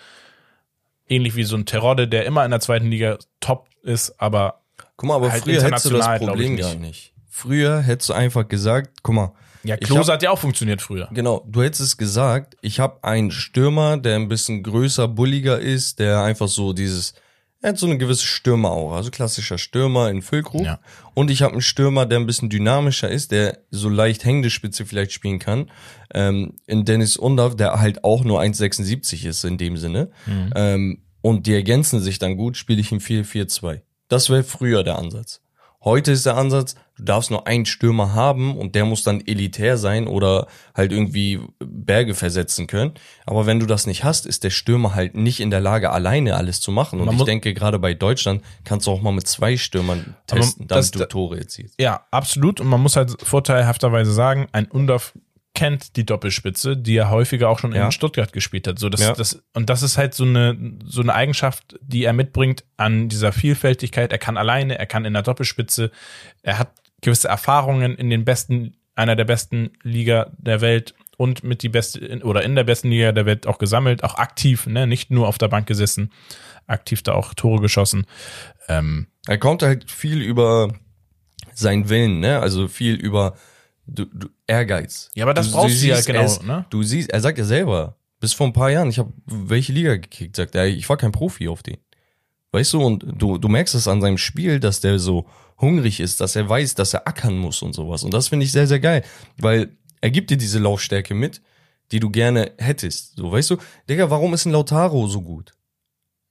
Ähnlich 1.06 1.36
wie 1.36 1.44
so 1.44 1.56
ein 1.56 1.66
Terodde, 1.66 2.08
der 2.08 2.26
immer 2.26 2.44
in 2.44 2.50
der 2.50 2.60
zweiten 2.60 2.86
Liga 2.86 3.18
top 3.40 3.68
ist, 3.82 4.20
aber 4.20 4.64
Guck 4.96 5.08
mal, 5.08 5.16
aber 5.16 5.32
Halt 5.32 5.42
früher 5.42 5.62
hättest 5.62 5.86
du 5.86 5.90
das 5.90 6.18
Problem 6.18 6.54
ich 6.54 6.60
gar 6.60 6.70
nicht. 6.70 6.80
nicht. 6.80 7.12
Früher 7.28 7.80
hättest 7.80 8.10
du 8.10 8.12
einfach 8.12 8.46
gesagt, 8.48 9.02
guck 9.02 9.14
mal, 9.14 9.32
ja, 9.64 9.76
Klose 9.76 10.00
hab- 10.00 10.14
hat 10.14 10.22
ja 10.22 10.30
auch 10.30 10.38
funktioniert 10.38 10.80
früher. 10.82 11.08
Genau, 11.12 11.44
du 11.48 11.62
hättest 11.62 11.80
es 11.80 11.96
gesagt, 11.96 12.56
ich 12.60 12.80
habe 12.80 13.02
einen 13.02 13.30
Stürmer, 13.30 13.96
der 13.96 14.16
ein 14.16 14.28
bisschen 14.28 14.62
größer, 14.62 15.08
bulliger 15.08 15.58
ist, 15.58 15.98
der 15.98 16.22
einfach 16.22 16.48
so 16.48 16.72
dieses, 16.72 17.14
er 17.60 17.70
hat 17.70 17.78
so 17.78 17.86
eine 17.86 17.96
gewisse 17.98 18.26
Stürmeraura, 18.26 18.96
also 18.96 19.10
klassischer 19.10 19.56
Stürmer 19.58 20.10
in 20.10 20.20
Füllkrug. 20.22 20.64
Ja. 20.66 20.80
Und 21.14 21.30
ich 21.30 21.40
habe 21.42 21.52
einen 21.52 21.62
Stürmer, 21.62 22.04
der 22.06 22.18
ein 22.18 22.26
bisschen 22.26 22.50
dynamischer 22.50 23.08
ist, 23.08 23.30
der 23.32 23.58
so 23.70 23.88
leicht 23.88 24.24
hängende 24.24 24.50
Spitze 24.50 24.84
vielleicht 24.84 25.12
spielen 25.12 25.38
kann. 25.38 25.70
Ähm, 26.12 26.56
in 26.66 26.84
Dennis 26.84 27.16
Undav, 27.16 27.56
der 27.56 27.80
halt 27.80 28.04
auch 28.04 28.22
nur 28.22 28.40
1,76 28.40 29.26
ist 29.26 29.44
in 29.44 29.56
dem 29.58 29.76
Sinne. 29.78 30.10
Ähm, 30.54 31.02
und 31.22 31.46
die 31.46 31.54
ergänzen 31.54 32.00
sich 32.00 32.18
dann 32.18 32.36
gut, 32.36 32.58
spiele 32.58 32.80
ich 32.82 32.92
im 32.92 32.98
4-4-2. 32.98 33.80
Das 34.08 34.28
wäre 34.28 34.44
früher 34.44 34.82
der 34.82 34.98
Ansatz. 34.98 35.40
Heute 35.84 36.12
ist 36.12 36.24
der 36.24 36.38
Ansatz, 36.38 36.76
du 36.96 37.04
darfst 37.04 37.30
nur 37.30 37.46
einen 37.46 37.66
Stürmer 37.66 38.14
haben 38.14 38.56
und 38.56 38.74
der 38.74 38.86
muss 38.86 39.02
dann 39.02 39.20
elitär 39.20 39.76
sein 39.76 40.06
oder 40.06 40.46
halt 40.74 40.92
irgendwie 40.92 41.40
Berge 41.58 42.14
versetzen 42.14 42.66
können. 42.66 42.94
Aber 43.26 43.44
wenn 43.44 43.60
du 43.60 43.66
das 43.66 43.86
nicht 43.86 44.02
hast, 44.02 44.24
ist 44.24 44.44
der 44.44 44.50
Stürmer 44.50 44.94
halt 44.94 45.14
nicht 45.14 45.40
in 45.40 45.50
der 45.50 45.60
Lage, 45.60 45.90
alleine 45.90 46.36
alles 46.36 46.62
zu 46.62 46.72
machen. 46.72 47.00
Und 47.00 47.06
Man 47.06 47.16
ich 47.16 47.24
denke, 47.24 47.52
gerade 47.52 47.78
bei 47.78 47.92
Deutschland 47.92 48.42
kannst 48.64 48.86
du 48.86 48.92
auch 48.92 49.02
mal 49.02 49.12
mit 49.12 49.26
zwei 49.26 49.58
Stürmern 49.58 50.16
testen, 50.26 50.66
damit 50.68 50.94
du 50.94 51.06
Tore 51.06 51.38
erzielst. 51.38 51.78
Ja, 51.78 52.06
absolut. 52.10 52.60
Und 52.60 52.68
man 52.68 52.80
muss 52.80 52.96
halt 52.96 53.20
vorteilhafterweise 53.22 54.12
sagen, 54.12 54.48
ein 54.52 54.66
Undorf 54.66 55.12
kennt 55.54 55.96
die 55.96 56.04
Doppelspitze, 56.04 56.76
die 56.76 56.96
er 56.96 57.10
häufiger 57.10 57.48
auch 57.48 57.58
schon 57.60 57.72
Ja. 57.72 57.86
in 57.86 57.92
Stuttgart 57.92 58.32
gespielt 58.32 58.66
hat. 58.66 58.78
So, 58.78 58.88
das, 58.88 59.00
Ja. 59.00 59.12
das, 59.12 59.42
und 59.54 59.70
das 59.70 59.82
ist 59.82 59.96
halt 59.96 60.12
so 60.14 60.24
eine, 60.24 60.56
so 60.84 61.00
eine 61.00 61.14
Eigenschaft, 61.14 61.78
die 61.80 62.04
er 62.04 62.12
mitbringt 62.12 62.64
an 62.76 63.08
dieser 63.08 63.32
Vielfältigkeit. 63.32 64.10
Er 64.12 64.18
kann 64.18 64.36
alleine, 64.36 64.78
er 64.78 64.86
kann 64.86 65.04
in 65.04 65.12
der 65.12 65.22
Doppelspitze, 65.22 65.90
er 66.42 66.58
hat 66.58 66.72
gewisse 67.02 67.28
Erfahrungen 67.28 67.94
in 67.96 68.10
den 68.10 68.24
besten, 68.24 68.76
einer 68.96 69.14
der 69.16 69.24
besten 69.24 69.70
Liga 69.82 70.32
der 70.38 70.60
Welt 70.60 70.94
und 71.16 71.44
mit 71.44 71.62
die 71.62 71.68
beste 71.68 72.00
in, 72.00 72.22
oder 72.24 72.42
in 72.42 72.56
der 72.56 72.64
besten 72.64 72.88
Liga 72.90 73.12
der 73.12 73.26
Welt 73.26 73.46
auch 73.46 73.58
gesammelt, 73.58 74.02
auch 74.02 74.16
aktiv, 74.16 74.66
ne, 74.66 74.86
nicht 74.88 75.10
nur 75.12 75.28
auf 75.28 75.38
der 75.38 75.48
Bank 75.48 75.66
gesessen, 75.68 76.10
aktiv 76.66 77.02
da 77.04 77.12
auch 77.12 77.34
Tore 77.34 77.60
geschossen. 77.60 78.06
Ähm, 78.68 79.06
Er 79.28 79.38
kommt 79.38 79.62
halt 79.62 79.88
viel 79.90 80.20
über 80.22 80.72
seinen 81.52 81.88
Willen, 81.88 82.18
ne? 82.18 82.40
Also 82.40 82.66
viel 82.66 82.94
über 82.96 83.36
du, 83.86 84.04
du, 84.06 84.28
Ehrgeiz. 84.46 85.10
Ja, 85.14 85.24
aber 85.24 85.34
das 85.34 85.48
du, 85.50 85.52
brauchst 85.52 85.82
du 85.82 85.86
ja 85.86 86.00
genau, 86.00 86.24
ist- 86.24 86.42
ne? 86.42 86.66
Du 86.70 86.82
siehst, 86.82 87.10
er 87.10 87.20
sagt 87.20 87.38
ja 87.38 87.44
selber, 87.44 87.96
bis 88.20 88.32
vor 88.32 88.46
ein 88.46 88.52
paar 88.52 88.70
Jahren, 88.70 88.88
ich 88.88 88.98
habe 88.98 89.12
welche 89.26 89.72
Liga 89.72 89.96
gekickt, 89.96 90.36
sagt 90.36 90.54
er, 90.54 90.66
ich 90.66 90.88
war 90.88 90.96
kein 90.96 91.12
Profi 91.12 91.48
auf 91.48 91.62
den. 91.62 91.76
Weißt 92.52 92.72
du, 92.72 92.82
und 92.82 93.04
du, 93.20 93.38
du 93.38 93.48
merkst 93.48 93.74
es 93.74 93.88
an 93.88 94.00
seinem 94.00 94.18
Spiel, 94.18 94.60
dass 94.60 94.80
der 94.80 94.98
so 94.98 95.26
hungrig 95.60 96.00
ist, 96.00 96.20
dass 96.20 96.36
er 96.36 96.48
weiß, 96.48 96.74
dass 96.76 96.94
er 96.94 97.06
ackern 97.08 97.36
muss 97.36 97.62
und 97.62 97.72
sowas. 97.74 98.02
Und 98.04 98.14
das 98.14 98.28
finde 98.28 98.44
ich 98.46 98.52
sehr, 98.52 98.66
sehr 98.66 98.80
geil, 98.80 99.04
weil 99.38 99.76
er 100.00 100.10
gibt 100.10 100.30
dir 100.30 100.36
diese 100.36 100.58
Laufstärke 100.60 101.14
mit, 101.14 101.40
die 101.92 102.00
du 102.00 102.10
gerne 102.10 102.52
hättest. 102.58 103.16
So, 103.16 103.30
weißt 103.32 103.50
du, 103.50 103.56
Digga, 103.88 104.08
warum 104.10 104.34
ist 104.34 104.46
ein 104.46 104.52
Lautaro 104.52 105.06
so 105.08 105.20
gut? 105.20 105.52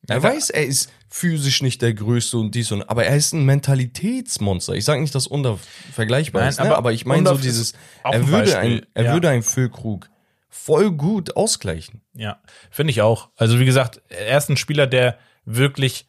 Er 0.08 0.18
Ja, 0.18 0.24
weiß, 0.24 0.50
er 0.50 0.66
ist 0.66 0.92
physisch 1.10 1.62
nicht 1.62 1.82
der 1.82 1.94
Größte 1.94 2.38
und 2.38 2.56
dies 2.56 2.72
und, 2.72 2.90
aber 2.90 3.06
er 3.06 3.16
ist 3.16 3.34
ein 3.34 3.46
Mentalitätsmonster. 3.46 4.74
Ich 4.74 4.86
sage 4.86 5.02
nicht, 5.02 5.16
dass 5.16 5.28
Unter 5.28 5.60
vergleichbar 5.94 6.42
Nein, 6.42 6.50
ist, 6.50 6.60
ne? 6.60 6.66
aber 6.66 6.78
aber 6.78 6.92
ich 6.92 7.06
meine 7.06 7.30
so 7.30 7.38
dieses, 7.38 7.74
er 8.04 8.12
ein 8.12 8.28
würde 8.28 8.52
Beispiel, 8.52 8.78
ein, 8.80 8.86
er 8.94 9.04
ja. 9.06 9.14
würde 9.14 9.30
ein 9.30 9.44
Füllkrug 9.44 10.10
voll 10.50 10.92
gut 10.92 11.36
ausgleichen. 11.36 12.02
Ja, 12.14 12.40
finde 12.70 12.92
ich 12.92 13.02
auch. 13.02 13.30
Also 13.36 13.60
wie 13.60 13.66
gesagt, 13.66 14.02
er 14.10 14.38
ist 14.38 14.50
ein 14.50 14.58
Spieler, 14.58 14.88
der 14.88 15.18
wirklich 15.46 16.08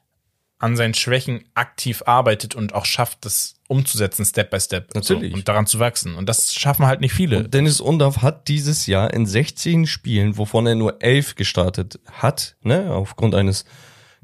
an 0.58 0.76
seinen 0.76 0.94
Schwächen 0.94 1.44
aktiv 1.54 2.02
arbeitet 2.06 2.54
und 2.54 2.74
auch 2.74 2.84
schafft, 2.84 3.24
das 3.24 3.56
umzusetzen, 3.68 4.24
Step 4.24 4.50
by 4.50 4.60
Step. 4.60 4.94
Natürlich. 4.94 5.32
So, 5.32 5.36
und 5.36 5.48
daran 5.48 5.66
zu 5.66 5.78
wachsen. 5.78 6.14
Und 6.14 6.28
das 6.28 6.54
schaffen 6.54 6.86
halt 6.86 7.00
nicht 7.00 7.12
viele. 7.12 7.48
Dennis 7.48 7.80
Undav 7.80 8.22
hat 8.22 8.48
dieses 8.48 8.86
Jahr 8.86 9.12
in 9.12 9.26
16 9.26 9.86
Spielen, 9.86 10.38
wovon 10.38 10.66
er 10.66 10.74
nur 10.74 11.02
11 11.02 11.34
gestartet 11.34 11.98
hat, 12.10 12.56
ne, 12.62 12.92
aufgrund 12.92 13.34
eines 13.34 13.64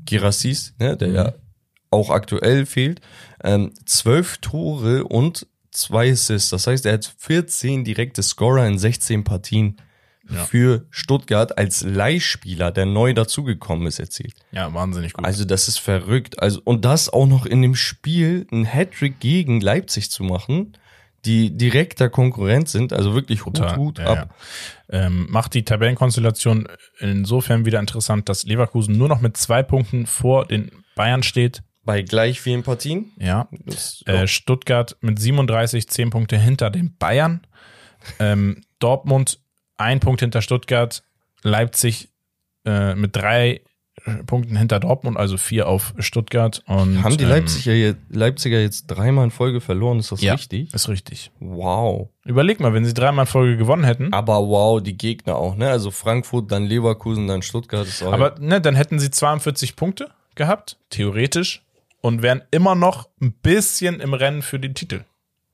Girassis, 0.04 0.74
ne, 0.78 0.96
der 0.96 1.08
ja 1.08 1.34
auch 1.90 2.10
aktuell 2.10 2.66
fehlt, 2.66 3.00
ähm, 3.42 3.72
12 3.84 4.38
Tore 4.38 5.04
und 5.04 5.46
zwei 5.72 6.12
Assists. 6.12 6.50
Das 6.50 6.66
heißt, 6.66 6.86
er 6.86 6.94
hat 6.94 7.12
14 7.18 7.84
direkte 7.84 8.22
Scorer 8.22 8.66
in 8.66 8.78
16 8.78 9.24
Partien 9.24 9.80
Ja. 10.32 10.44
für 10.44 10.86
Stuttgart 10.90 11.58
als 11.58 11.82
Leihspieler, 11.82 12.70
der 12.70 12.86
neu 12.86 13.12
dazugekommen 13.14 13.86
ist, 13.86 13.98
erzielt. 13.98 14.34
ja, 14.52 14.72
wahnsinnig 14.72 15.12
gut. 15.14 15.24
Also 15.24 15.44
das 15.44 15.68
ist 15.68 15.78
verrückt. 15.78 16.40
Also 16.42 16.60
und 16.64 16.84
das 16.84 17.08
auch 17.08 17.26
noch 17.26 17.46
in 17.46 17.62
dem 17.62 17.74
Spiel 17.74 18.46
ein 18.52 18.64
Hattrick 18.64 19.18
gegen 19.20 19.60
Leipzig 19.60 20.10
zu 20.10 20.22
machen, 20.24 20.76
die 21.26 21.50
direkter 21.56 22.08
Konkurrent 22.08 22.68
sind, 22.68 22.92
also 22.94 23.14
wirklich 23.14 23.44
Hut, 23.44 23.56
Total. 23.56 23.76
Hut 23.76 23.98
Ja, 23.98 24.04
ab. 24.06 24.34
ja. 24.90 25.06
Ähm, 25.06 25.26
macht 25.30 25.52
die 25.54 25.64
Tabellenkonstellation 25.64 26.66
insofern 26.98 27.66
wieder 27.66 27.78
interessant, 27.80 28.28
dass 28.28 28.44
Leverkusen 28.44 28.96
nur 28.96 29.08
noch 29.08 29.20
mit 29.20 29.36
zwei 29.36 29.62
Punkten 29.62 30.06
vor 30.06 30.46
den 30.46 30.70
Bayern 30.96 31.22
steht. 31.22 31.62
Bei 31.84 32.02
gleich 32.02 32.40
vielen 32.40 32.62
Partien. 32.62 33.12
Ja. 33.18 33.48
Das, 33.66 34.02
Äh, 34.06 34.26
Stuttgart 34.28 34.96
mit 35.00 35.18
37, 35.18 35.88
10 35.88 36.10
Punkte 36.10 36.38
hinter 36.38 36.70
den 36.70 36.96
Bayern. 36.96 37.40
Ähm, 38.18 38.62
Dortmund 38.78 39.40
ein 39.80 40.00
Punkt 40.00 40.20
hinter 40.20 40.42
Stuttgart. 40.42 41.02
Leipzig 41.42 42.08
äh, 42.66 42.94
mit 42.94 43.16
drei 43.16 43.62
äh, 44.04 44.22
Punkten 44.26 44.56
hinter 44.56 44.78
Dortmund, 44.80 45.16
also 45.16 45.36
vier 45.38 45.66
auf 45.68 45.94
Stuttgart. 45.98 46.62
Und, 46.66 47.02
haben 47.02 47.16
die 47.16 47.24
ähm, 47.24 47.30
Leipziger, 47.30 47.72
je- 47.72 47.94
Leipziger 48.10 48.60
jetzt 48.60 48.86
dreimal 48.86 49.24
in 49.24 49.30
Folge 49.30 49.60
verloren? 49.60 49.98
Ist 49.98 50.12
das 50.12 50.20
ja, 50.20 50.34
richtig? 50.34 50.72
Ist 50.74 50.88
richtig. 50.88 51.30
Wow. 51.40 52.08
Überleg 52.24 52.60
mal, 52.60 52.74
wenn 52.74 52.84
sie 52.84 52.92
dreimal 52.94 53.24
in 53.24 53.30
Folge 53.30 53.56
gewonnen 53.56 53.84
hätten. 53.84 54.12
Aber 54.12 54.36
wow, 54.48 54.82
die 54.82 54.96
Gegner 54.98 55.36
auch, 55.36 55.56
ne? 55.56 55.70
Also 55.70 55.90
Frankfurt, 55.90 56.52
dann 56.52 56.64
Leverkusen, 56.64 57.26
dann 57.26 57.42
Stuttgart. 57.42 57.86
Ist 57.86 58.02
auch 58.02 58.12
Aber 58.12 58.34
ne, 58.38 58.60
dann 58.60 58.74
hätten 58.74 58.98
sie 58.98 59.10
42 59.10 59.76
Punkte 59.76 60.10
gehabt, 60.34 60.76
theoretisch, 60.90 61.62
und 62.02 62.22
wären 62.22 62.42
immer 62.50 62.74
noch 62.74 63.08
ein 63.20 63.32
bisschen 63.32 64.00
im 64.00 64.14
Rennen 64.14 64.42
für 64.42 64.58
den 64.58 64.74
Titel. 64.74 65.04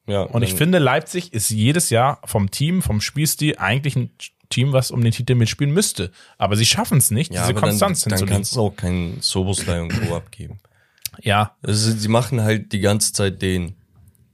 Ja, 0.07 0.23
Und 0.23 0.43
ich 0.43 0.51
dann- 0.51 0.59
finde, 0.59 0.79
Leipzig 0.79 1.33
ist 1.33 1.51
jedes 1.51 1.91
Jahr 1.91 2.21
vom 2.25 2.51
Team, 2.51 2.83
vom 2.83 3.01
Spielstil 3.01 3.57
eigentlich 3.59 3.97
ein 3.97 4.11
Team, 4.49 4.73
was 4.73 4.91
um 4.93 5.03
den 5.03 5.13
Titel 5.13 5.35
mitspielen 5.35 5.73
müsste. 5.75 6.13
Aber 6.39 6.57
sie 6.57 6.67
schaffen 6.67 6.99
es 6.99 7.11
nicht, 7.11 7.33
ja, 7.35 7.43
diese 7.43 7.55
Konstanz 7.55 8.03
dann, 8.03 8.11
dann 8.11 8.19
hinzulegen. 8.19 8.37
kannst 8.37 8.57
du 8.57 8.61
auch 8.61 8.77
keinen 8.77 9.21
Soboslai 9.21 9.81
und 9.83 9.89
Co. 10.09 10.15
abgeben. 10.17 10.61
Ja, 11.23 11.57
Also, 11.63 11.93
sie 11.93 12.09
machen 12.09 12.43
halt 12.43 12.73
die 12.73 12.81
ganze 12.81 13.15
Zeit 13.15 13.41
den, 13.41 13.75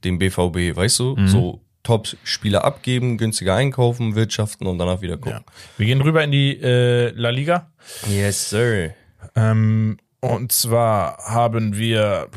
den 0.03 0.19
BVB, 0.19 0.75
weißt 0.75 0.99
du? 0.99 1.15
Mhm. 1.15 1.27
So 1.29 1.61
Top-Spieler 1.83 2.65
abgeben, 2.65 3.17
günstiger 3.17 3.55
einkaufen, 3.55 4.15
wirtschaften 4.15 4.67
und 4.67 4.79
danach 4.79 4.99
wieder 5.01 5.13
ja. 5.13 5.17
gucken. 5.17 5.43
Wir 5.77 5.85
gehen 5.85 6.01
rüber 6.01 6.21
in 6.25 6.31
die 6.31 6.59
äh, 6.61 7.11
La 7.11 7.29
Liga. 7.29 7.71
Yes, 8.09 8.49
sir. 8.49 8.93
Ähm, 9.35 9.97
und 10.19 10.51
zwar 10.51 11.17
haben 11.25 11.77
wir 11.77 12.27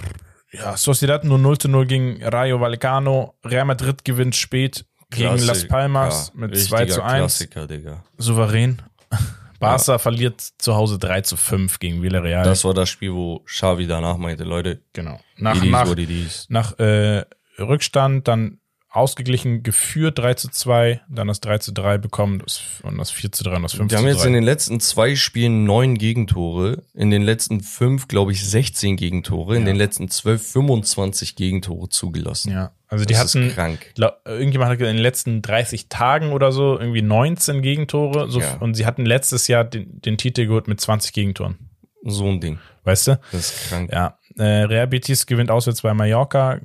ja, 0.53 0.77
Sociedad 0.77 1.25
nur 1.25 1.39
0 1.39 1.59
zu 1.59 1.69
0 1.69 1.87
gegen 1.87 2.23
Rayo 2.23 2.61
Vallecano. 2.61 3.35
Real 3.45 3.65
Madrid 3.65 4.05
gewinnt 4.05 4.37
spät 4.37 4.85
gegen 5.11 5.31
Las 5.31 5.45
Klassik- 5.45 5.69
Palmas 5.69 6.33
ja, 6.35 6.41
mit 6.41 6.53
richtiger 6.53 6.77
2 6.77 6.87
zu 6.87 7.03
1. 7.03 7.19
Klassiker, 7.19 7.67
Digga. 7.67 8.05
Souverän. 8.19 8.83
Barca 9.59 9.99
verliert 9.99 10.41
zu 10.59 10.75
Hause 10.75 10.99
3 10.99 11.23
zu 11.23 11.37
5 11.37 11.79
gegen 11.79 12.03
Villarreal. 12.03 12.45
Das 12.45 12.65
war 12.65 12.75
das 12.75 12.89
Spiel, 12.91 13.13
wo 13.15 13.41
Xavi 13.41 13.87
danach 13.87 14.19
meinte, 14.19 14.45
Leute, 14.45 14.83
genau. 14.93 15.19
Nach, 15.39 15.57
it 15.57 15.65
is 15.65 15.71
nach, 15.71 15.89
what 15.89 15.99
it 15.99 16.11
is. 16.11 16.47
nach 16.51 16.79
äh, 16.79 17.25
Rückstand, 17.59 18.29
dann 18.29 18.59
ausgeglichen 18.97 19.63
geführt 19.63 20.19
3 20.19 20.35
zu 20.35 20.49
2, 20.51 21.01
dann 21.09 21.29
das 21.29 21.41
3 21.41 21.59
zu 21.59 21.73
3 21.73 21.99
bekommen 21.99 22.41
das, 22.41 22.63
und 22.83 22.99
das 22.99 23.11
4 23.11 23.31
zu 23.33 23.45
3 23.45 23.57
und 23.57 23.63
das 23.63 23.73
5 23.75 23.91
Wir 23.91 23.97
zu 23.99 24.03
haben 24.03 24.09
jetzt 24.09 24.23
3. 24.25 24.29
in 24.29 24.33
den 24.35 24.43
letzten 24.45 24.81
zwei 24.81 25.15
Spielen 25.15 25.65
neun 25.65 25.97
Gegentore, 25.99 26.83
in 26.95 27.11
den 27.11 27.23
letzten 27.23 27.61
fünf, 27.61 28.09
glaube 28.09 28.33
ich, 28.33 28.45
16 28.45 28.97
Gegentore, 28.97 29.55
in 29.57 29.63
Ja. 29.63 29.67
den 29.67 29.77
letzten 29.77 30.09
zwölf 30.09 30.47
25 30.51 31.37
Gegentore 31.37 31.89
zugelassen. 31.89 32.53
ja, 32.53 32.73
also 32.89 33.05
die 33.05 33.15
das 33.15 33.35
hatten 33.35 33.49
ist 33.49 33.55
krank. 33.55 33.93
irgendjemand 34.25 34.71
hat 34.73 34.79
in 34.81 34.87
den 34.87 34.97
letzten 34.99 35.43
30 35.43 35.89
Tagen 35.89 36.33
oder 36.33 36.51
so 36.53 36.79
irgendwie 36.79 37.03
19 37.03 37.63
Gegentore 37.63 38.31
so, 38.31 38.41
Ja. 38.41 38.57
und 38.59 38.75
sie 38.75 38.87
hatten 38.87 39.05
letztes 39.07 39.47
Jahr 39.49 39.65
den, 39.65 40.01
den 40.01 40.17
Titel 40.19 40.47
geholt 40.47 40.69
mit 40.69 40.81
20 40.81 41.13
Gegentoren. 41.13 41.57
So 42.03 42.27
ein 42.29 42.41
Ding. 42.41 42.59
Weißt 42.85 43.09
du? 43.09 43.21
Das 43.33 43.51
ist 43.53 43.69
krank. 43.69 43.91
Ja, 43.93 44.17
äh, 44.39 44.43
Real 44.63 44.87
Betis 44.87 45.27
gewinnt 45.27 45.51
auswärts 45.51 45.83
bei 45.83 45.93
Mallorca, 45.93 46.61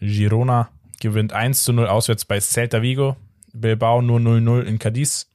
Girona 0.00 0.70
gewinnt 1.00 1.32
1 1.32 1.64
zu 1.64 1.72
0 1.72 1.86
auswärts 1.88 2.24
bei 2.24 2.38
Celta 2.40 2.82
Vigo, 2.82 3.16
Bilbao 3.52 4.00
nur 4.02 4.20
0-0 4.20 4.62
in 4.62 4.78
Cadiz, 4.78 5.26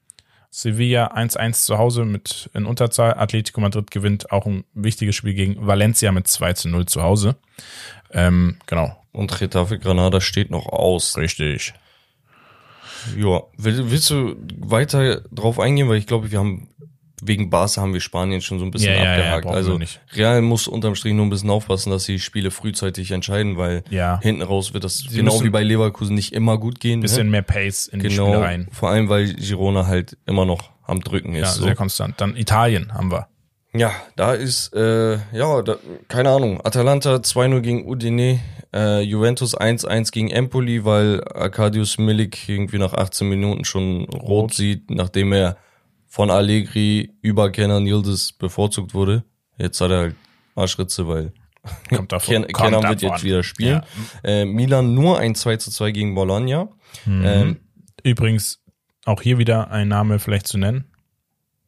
Sevilla 0.50 1.14
1-1 1.14 1.66
zu 1.66 1.78
Hause 1.78 2.06
mit 2.06 2.50
in 2.54 2.66
Unterzahl, 2.66 3.16
Atletico 3.16 3.60
Madrid 3.60 3.92
gewinnt 3.92 4.32
auch 4.32 4.46
ein 4.46 4.64
wichtiges 4.74 5.16
Spiel 5.16 5.34
gegen 5.34 5.68
Valencia 5.68 6.14
mit 6.14 6.28
2 6.28 6.54
zu 6.54 6.70
0 6.70 6.86
zu 6.86 7.02
Hause. 7.04 7.36
Ähm, 8.12 8.58
genau, 8.66 8.96
Und 9.12 9.38
Getafe 9.38 9.78
Granada 9.80 10.22
steht 10.22 10.52
noch 10.52 10.68
aus. 10.68 11.18
richtig. 11.18 11.74
Ja, 13.18 13.42
Will, 13.58 13.92
willst 13.92 14.10
du 14.10 14.36
weiter 14.58 15.22
drauf 15.32 15.60
eingehen? 15.60 15.90
Weil 15.90 15.98
ich 15.98 16.08
glaube, 16.08 16.32
wir 16.32 16.40
haben, 16.40 16.70
wegen 17.28 17.50
Barca 17.50 17.82
haben 17.82 17.94
wir 17.94 18.02
Spanien 18.02 18.42
schon 18.42 18.60
so 18.60 18.66
ein 18.66 18.72
bisschen 18.72 18.94
Ja, 18.94 18.98
ja, 18.98 19.04
ja, 19.04 19.12
abgehakt. 19.14 19.44
brauchen 19.46 19.54
wir 19.54 19.58
also. 19.58 19.80
Real 20.14 20.42
muss 20.42 20.68
unterm 20.68 20.96
Strich 20.96 21.14
nur 21.14 21.26
ein 21.26 21.30
bisschen 21.30 21.50
aufpassen, 21.50 21.90
dass 21.92 22.04
sie 22.06 22.20
Spiele 22.20 22.52
frühzeitig 22.52 23.12
entscheiden, 23.12 23.58
weil 23.58 23.84
Ja. 23.90 24.20
hinten 24.22 24.42
raus 24.42 24.74
wird 24.74 24.84
das 24.84 24.98
Sie 25.00 25.18
genau 25.18 25.44
wie 25.44 25.50
bei 25.50 25.64
Leverkusen 25.64 26.16
nicht 26.16 26.34
immer 26.34 26.58
gut 26.58 26.80
gehen. 26.80 27.00
Bisschen 27.02 27.28
ne? 27.28 27.32
mehr 27.32 27.42
Pace 27.42 27.88
in 27.88 28.00
die 28.00 28.10
Genau, 28.10 28.28
Spiele 28.28 28.42
rein. 28.42 28.68
vor 28.72 28.90
allem 28.90 29.10
weil 29.10 29.34
Girona 29.34 29.88
halt 29.88 30.18
immer 30.26 30.46
noch 30.46 30.72
am 30.86 31.02
Drücken 31.02 31.34
Ja, 31.36 31.44
ist. 31.44 31.56
so. 31.56 31.64
sehr 31.64 31.76
konstant. 31.76 32.20
Dann 32.22 32.36
Italien 32.36 32.94
haben 32.94 33.12
wir. 33.12 33.28
Ja, 33.74 33.92
da 34.16 34.34
ist, 34.34 34.74
äh, 34.74 35.16
ja, 35.34 35.62
da, 35.62 35.76
keine 36.08 36.30
Ahnung. 36.30 36.62
Atalanta 36.64 37.16
2-0 37.16 37.60
gegen 37.60 37.86
Udine, 37.90 38.40
äh, 38.74 39.02
Juventus 39.02 39.54
1-1 39.54 40.12
gegen 40.14 40.30
Empoli, 40.30 40.86
weil 40.86 41.22
Arkadius 41.28 41.98
Milik 41.98 42.48
irgendwie 42.48 42.78
nach 42.78 42.94
18 42.94 43.28
Minuten 43.28 43.66
schon 43.66 44.06
rot, 44.06 44.54
sieht, 44.54 44.90
nachdem 44.92 45.34
er 45.34 45.58
von 46.16 46.32
Allegri 46.32 47.12
über 47.22 47.52
Kenan 47.52 47.86
Yildiz 47.86 48.32
bevorzugt 48.32 48.94
wurde. 48.94 49.26
Jetzt 49.58 49.82
hat 49.82 49.92
er 49.92 49.98
halt 49.98 50.16
Arschritze, 50.56 51.10
weil 51.10 51.34
Kommt 51.94 52.14
davon. 52.14 52.34
Ken 52.34 52.48
Kenan 52.54 52.84
wird 52.84 53.04
davon. 53.04 53.10
jetzt 53.18 53.24
wieder 53.26 53.44
spielen. 53.44 53.82
Äh, 54.24 54.46
Milan 54.46 54.94
nur 54.94 55.20
ein 55.20 55.36
2-2 55.36 55.92
gegen 55.92 56.16
Bologna. 56.16 56.70
Mhm. 57.06 57.26
Ähm, 57.26 57.58
Übrigens, 58.02 58.64
auch 59.04 59.22
hier 59.22 59.40
wieder 59.40 59.72
ein 59.72 59.90
Name 59.90 60.20
vielleicht 60.20 60.48
zu 60.48 60.58
nennen. 60.58 60.86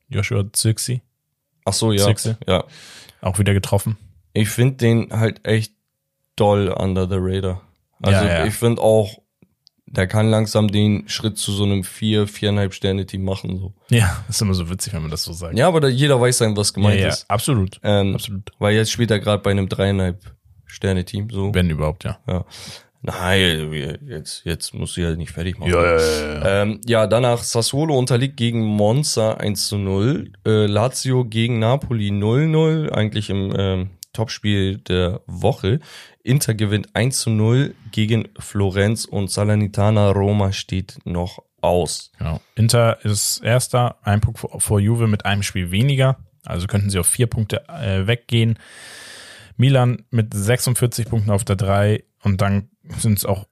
Joshua 0.07 0.45
Zirksi, 0.53 1.01
ach 1.65 1.73
so, 1.73 1.91
ja. 1.91 2.05
Sechse. 2.05 2.37
Ja. 2.47 2.63
auch 3.19 3.39
wieder 3.39 3.53
getroffen. 3.53 3.97
Ich 4.31 4.47
finde 4.47 4.75
den 4.77 5.11
halt 5.11 5.45
echt 5.45 5.73
doll 6.37 6.69
under 6.69 7.05
the 7.09 7.17
radar. 7.19 7.63
Also 8.01 8.25
Ja, 8.25 8.39
ja. 8.39 8.45
ich 8.45 8.53
finde 8.53 8.81
auch, 8.81 9.09
der 9.87 10.05
kann 10.05 10.29
langsam 10.29 10.67
den 10.67 11.07
Schritt 11.07 11.37
zu 11.37 11.51
so 11.51 11.63
einem 11.63 11.83
vier, 11.83 12.27
viereinhalb 12.27 12.73
Sterne 12.73 13.05
Team 13.05 13.23
machen. 13.23 13.57
So. 13.57 13.73
Ja, 13.89 14.23
ist 14.29 14.41
immer 14.41 14.53
so 14.53 14.69
witzig, 14.69 14.93
wenn 14.93 15.01
man 15.01 15.11
das 15.11 15.23
so 15.23 15.33
sagt. 15.33 15.57
Ja, 15.57 15.67
aber 15.67 15.79
da, 15.79 15.87
jeder 15.87 16.19
weiß 16.19 16.39
dann, 16.39 16.57
was 16.57 16.69
ja, 16.69 16.73
gemeint 16.75 16.99
ja, 16.99 17.07
ist. 17.07 17.29
absolut. 17.29 17.79
Ähm, 17.83 18.13
absolut. 18.13 18.51
Weil 18.59 18.75
jetzt 18.75 18.91
spielt 18.91 19.11
er 19.11 19.19
gerade 19.19 19.41
bei 19.41 19.51
einem 19.51 19.69
dreieinhalb 19.69 20.21
Sterne 20.65 21.05
Team. 21.05 21.29
So. 21.29 21.53
Wenn 21.53 21.69
überhaupt, 21.69 22.03
ja. 22.03 22.19
Ja. 22.27 22.45
Nein, 23.01 23.71
jetzt, 24.07 24.43
jetzt 24.43 24.73
musst 24.73 24.97
du 24.97 25.01
ja 25.01 25.15
nicht 25.15 25.31
fertig 25.31 25.57
machen. 25.59 25.71
ja, 25.71 25.97
ja. 25.97 26.61
Ähm, 26.63 26.81
ja, 26.85 27.07
danach 27.07 27.43
Sassuolo 27.43 27.97
unterliegt 27.97 28.35
gegen 28.35 28.61
Monza 28.63 29.35
1 29.35 29.67
zu 29.67 29.77
0. 29.77 30.31
Äh, 30.45 30.65
Lazio 30.65 31.23
gegen 31.23 31.59
Napoli 31.59 32.09
0-0, 32.09 32.89
eigentlich 32.89 33.29
im 33.29 33.53
ähm, 33.55 33.89
Topspiel 34.11 34.79
der 34.79 35.21
Woche. 35.27 35.79
Inter 36.27 36.53
gewinnt 36.53 36.89
1 36.93 37.21
zu 37.21 37.29
0 37.29 37.73
gegen 37.91 38.27
Florenz 38.37 39.05
und 39.05 39.31
Salernitana 39.31 40.11
Roma 40.11 40.51
steht 40.51 40.99
noch 41.05 41.43
aus. 41.61 42.11
Genau. 42.17 42.41
Inter 42.55 43.03
ist 43.03 43.39
erster, 43.39 43.97
ein 44.03 44.21
Punkt 44.21 44.39
vor, 44.39 44.79
Juve 44.79 45.07
mit 45.07 45.25
einem 45.25 45.43
Spiel 45.43 45.71
weniger. 45.71 46.17
Also 46.45 46.67
könnten 46.67 46.89
sie 46.89 46.99
auf 46.99 47.07
vier 47.07 47.27
Punkte 47.27 47.67
äh, 47.69 48.07
weggehen. 48.07 48.59
Milan 49.55 50.03
mit 50.11 50.33
46 50.33 51.07
Punkten 51.09 51.31
auf 51.31 51.43
der 51.43 51.55
3 51.55 52.03
und 52.23 52.41
dann 52.41 52.69
sind 52.97 53.17
es 53.17 53.25
auch 53.25 53.45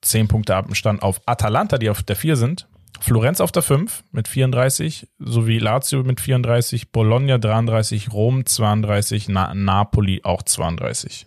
10 0.00 0.28
Punkte 0.28 0.56
Abstand 0.56 1.02
auf 1.02 1.20
Atalanta, 1.26 1.78
die 1.78 1.90
auf 1.90 2.02
der 2.02 2.16
4 2.16 2.36
sind. 2.36 2.68
Florenz 3.00 3.40
auf 3.40 3.52
der 3.52 3.62
5 3.62 4.04
mit 4.12 4.28
34, 4.28 5.08
sowie 5.18 5.58
Lazio 5.58 6.02
mit 6.02 6.20
34, 6.20 6.92
Bologna 6.92 7.38
33, 7.38 8.12
Rom 8.12 8.46
32, 8.46 9.28
Na 9.28 9.54
Napoli 9.54 10.20
auch 10.24 10.42
32. 10.42 11.26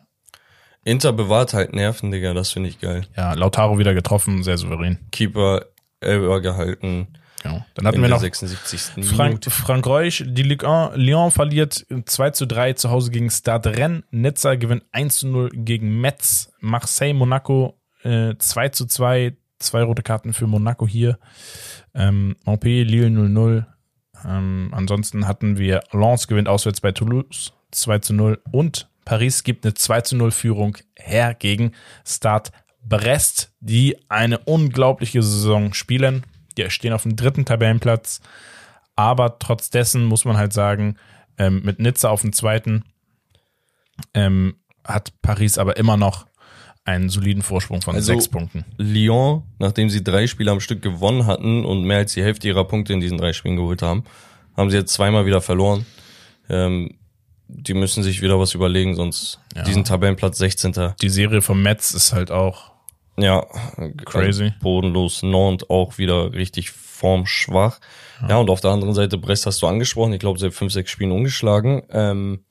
Inter 0.85 1.11
bewahrt 1.11 1.53
halt 1.53 1.73
Nerven, 1.73 2.11
Digga, 2.11 2.33
das 2.33 2.51
finde 2.51 2.69
ich 2.69 2.79
geil. 2.79 3.05
Ja, 3.17 3.33
Lautaro 3.33 3.77
wieder 3.77 3.93
getroffen, 3.93 4.43
sehr 4.43 4.57
souverän. 4.57 4.99
Keeper 5.11 5.65
Elber 5.99 6.39
gehalten 6.39 7.07
Genau. 7.45 7.63
Dann 7.75 7.87
hatten 7.87 8.01
wir 8.01 8.09
noch 8.09 8.19
76. 8.19 9.05
Frank. 9.05 9.45
Frank 9.45 9.85
Reusch, 9.85 10.23
die 10.25 10.41
Ligue 10.41 10.67
1, 10.67 10.97
Lyon 10.97 11.29
verliert 11.29 11.85
2 12.05 12.31
zu 12.31 12.47
3 12.47 12.73
zu 12.73 12.89
Hause 12.89 13.11
gegen 13.11 13.29
Stade 13.29 13.77
Rennes. 13.77 14.03
Nizza 14.09 14.55
gewinnt 14.55 14.83
1 14.91 15.17
zu 15.17 15.27
0 15.27 15.49
gegen 15.53 16.01
Metz. 16.01 16.51
Marseille, 16.59 17.13
Monaco 17.13 17.79
äh, 18.01 18.33
2 18.35 18.69
zu 18.69 18.87
2. 18.87 19.37
Zwei 19.59 19.83
rote 19.83 20.01
Karten 20.01 20.33
für 20.33 20.47
Monaco 20.47 20.87
hier. 20.87 21.19
Ähm, 21.93 22.35
Montpellier, 22.45 22.83
Lille 22.83 23.07
0-0. 23.07 23.65
Ähm, 24.27 24.69
ansonsten 24.71 25.27
hatten 25.27 25.59
wir 25.59 25.81
Lens 25.91 26.27
gewinnt 26.27 26.47
auswärts 26.47 26.81
bei 26.81 26.93
Toulouse 26.93 27.53
2 27.71 27.99
zu 27.99 28.13
0 28.15 28.41
und 28.51 28.89
Paris 29.05 29.43
gibt 29.43 29.65
eine 29.65 29.73
2 29.73 30.01
zu 30.01 30.15
0 30.15 30.31
Führung 30.31 30.77
her 30.97 31.33
gegen 31.33 31.71
Stade 32.05 32.49
Brest, 32.83 33.51
die 33.59 33.97
eine 34.09 34.39
unglaubliche 34.39 35.23
Saison 35.23 35.73
spielen. 35.73 36.25
Die 36.57 36.69
stehen 36.69 36.93
auf 36.93 37.03
dem 37.03 37.15
dritten 37.15 37.45
Tabellenplatz. 37.45 38.21
Aber 38.95 39.39
trotz 39.39 39.69
dessen 39.69 40.05
muss 40.05 40.25
man 40.25 40.37
halt 40.37 40.53
sagen, 40.53 40.97
ähm, 41.37 41.61
mit 41.63 41.79
Nizza 41.79 42.09
auf 42.09 42.21
dem 42.21 42.33
zweiten 42.33 42.83
ähm, 44.13 44.55
hat 44.83 45.13
Paris 45.21 45.57
aber 45.57 45.77
immer 45.77 45.97
noch 45.97 46.27
einen 46.85 47.09
soliden 47.09 47.41
Vorsprung 47.41 47.81
von 47.81 47.95
Also- 47.95 48.13
sechs 48.13 48.27
Punkten. 48.27 48.63
Lyon, 48.77 49.43
nachdem 49.59 49.89
sie 49.89 50.03
drei 50.03 50.27
Spiele 50.27 50.51
am 50.51 50.59
Stück 50.59 50.81
gewonnen 50.81 51.25
hatten 51.25 51.65
und 51.65 51.83
mehr 51.83 51.97
als 51.97 52.13
die 52.13 52.23
Hälfte 52.23 52.47
ihrer 52.47 52.65
Punkte 52.65 52.93
in 52.93 52.99
diesen 52.99 53.17
drei 53.17 53.33
Spielen 53.33 53.55
geholt 53.55 53.81
haben, 53.81 54.03
haben 54.55 54.69
sie 54.69 54.77
jetzt 54.77 54.93
zweimal 54.93 55.25
wieder 55.25 55.41
verloren. 55.41 55.85
Ähm, 56.47 56.97
die 57.47 57.73
müssen 57.73 58.03
sich 58.03 58.21
wieder 58.21 58.39
was 58.39 58.53
überlegen, 58.53 58.95
sonst 58.95 59.39
Ja. 59.55 59.63
diesen 59.63 59.83
Tabellenplatz 59.83 60.37
16. 60.37 60.93
Die 61.01 61.09
Serie 61.09 61.41
vom 61.41 61.61
Metz 61.61 61.91
ist 61.93 62.13
halt 62.13 62.31
auch 62.31 62.71
Ja, 63.17 63.45
Crazy. 64.05 64.51
bodenlos. 64.61 65.23
Nantes 65.23 65.69
auch 65.69 65.97
wieder 65.97 66.33
richtig 66.33 66.71
formschwach. 66.71 67.79
Ja. 68.29 68.37
und 68.37 68.49
auf 68.49 68.61
der 68.61 68.71
anderen 68.71 68.93
Seite 68.93 69.17
Brest 69.17 69.45
hast 69.45 69.61
du 69.61 69.67
angesprochen. 69.67 70.13
Ich 70.13 70.19
glaube, 70.19 70.39
seit 70.39 70.53
fünf, 70.53 70.71
sechs 70.73 70.89
Spielen 70.91 71.11
ungeschlagen. 71.11 71.83
Ähm, 71.91 72.45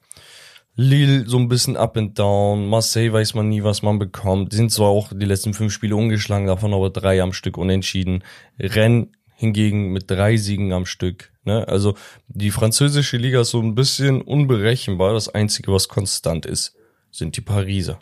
Lille 0.77 1.25
so 1.29 1.39
ein 1.39 1.49
bisschen 1.49 1.77
up 1.77 1.97
and 1.97 2.19
down. 2.19 2.66
Marseille 2.66 3.12
weiß 3.12 3.35
man 3.35 3.49
nie, 3.49 3.62
was 3.62 3.83
man 3.83 3.99
bekommt. 3.99 4.53
Die 4.53 4.57
sind 4.57 4.73
zwar 4.73 4.89
auch 4.89 5.11
die 5.15 5.25
letzten 5.25 5.55
fünf 5.55 5.73
Spiele 5.73 5.95
ungeschlagen, 5.97 6.47
davon 6.49 6.75
aber 6.75 6.91
drei 6.91 7.23
am 7.23 7.33
Stück 7.33 7.57
unentschieden. 7.59 8.25
Rennes 8.59 9.07
hingegen 9.36 9.93
mit 9.93 10.11
drei 10.11 10.36
Siegen 10.36 10.73
am 10.73 10.86
Stück. 10.86 11.32
Ne? 11.44 11.66
Also 11.69 11.94
die 12.28 12.51
französische 12.51 13.16
Liga 13.16 13.40
ist 13.43 13.51
so 13.51 13.61
ein 13.61 13.74
bisschen 13.74 14.23
unberechenbar. 14.23 15.12
Das 15.12 15.28
Einzige, 15.28 15.73
was 15.73 15.89
konstant 15.89 16.47
ist, 16.47 16.74
sind 17.11 17.36
die 17.36 17.43
Pariser. 17.43 17.98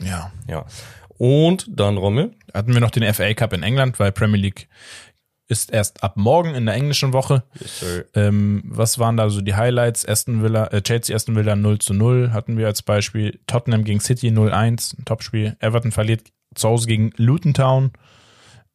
ja. 0.00 0.32
Ja. 0.48 0.66
Und 1.16 1.66
dann 1.68 1.96
Rommel. 1.96 2.34
Hatten 2.52 2.74
wir 2.74 2.80
noch 2.80 2.90
den 2.90 3.14
FA 3.14 3.32
Cup 3.34 3.52
in 3.52 3.62
England, 3.62 4.00
weil 4.00 4.10
Premier 4.10 4.40
League 4.40 4.68
ist 5.46 5.72
erst 5.72 6.02
ab 6.02 6.16
morgen 6.16 6.54
in 6.54 6.66
der 6.66 6.74
englischen 6.74 7.12
Woche. 7.12 7.44
Yes. 7.60 8.04
Ähm, 8.14 8.62
was 8.66 8.98
waren 8.98 9.16
da 9.16 9.28
so 9.28 9.40
die 9.40 9.54
Highlights? 9.54 10.06
Aston 10.06 10.42
Villa, 10.42 10.66
äh, 10.68 10.82
Chelsea 10.82 11.14
Aston 11.14 11.36
Villa 11.36 11.54
0 11.54 11.78
zu 11.78 11.94
0 11.94 12.32
hatten 12.32 12.56
wir 12.56 12.66
als 12.66 12.82
Beispiel. 12.82 13.38
Tottenham 13.46 13.84
gegen 13.84 14.00
City 14.00 14.28
0-1, 14.28 14.98
ein 14.98 15.04
Topspiel. 15.04 15.56
Everton 15.60 15.92
verliert 15.92 16.22
zu 16.54 16.68
Hause 16.68 16.88
gegen 16.88 17.12
Luton 17.16 17.54
Town. 17.54 17.92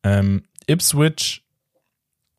Ähm, 0.04 0.44
Ipswich 0.68 1.44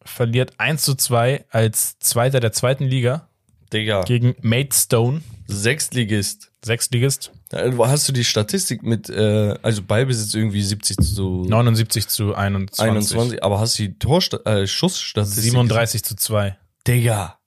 verliert 0.05 0.55
1 0.59 0.83
zu 0.83 0.95
2 0.95 1.45
als 1.51 1.99
Zweiter 1.99 2.41
der 2.41 2.53
zweiten 2.53 2.85
Liga 2.85 3.29
Digga, 3.73 4.03
gegen 4.03 4.35
Maidstone, 4.41 5.23
Sechstligist. 5.47 6.51
Sechstligist, 6.63 7.33
Da 7.49 7.73
Hast 7.89 8.09
du 8.09 8.13
die 8.13 8.25
Statistik 8.25 8.83
mit, 8.83 9.09
äh, 9.09 9.55
also 9.63 9.83
Ballbesitz 9.83 10.35
irgendwie 10.35 10.63
70 10.63 10.97
zu 10.99 11.47
79 11.49 12.09
zu 12.09 12.35
21. 12.35 12.81
21, 12.81 13.45
aber 13.45 13.61
hast 13.61 13.79
du 13.79 13.85
die 13.85 13.99
Torsta 13.99 14.39
äh, 14.45 14.67
Schussstatistik? 14.67 15.45
37 15.45 16.05
zu 16.05 16.17
2. 16.17 16.57
Digga. 16.87 17.39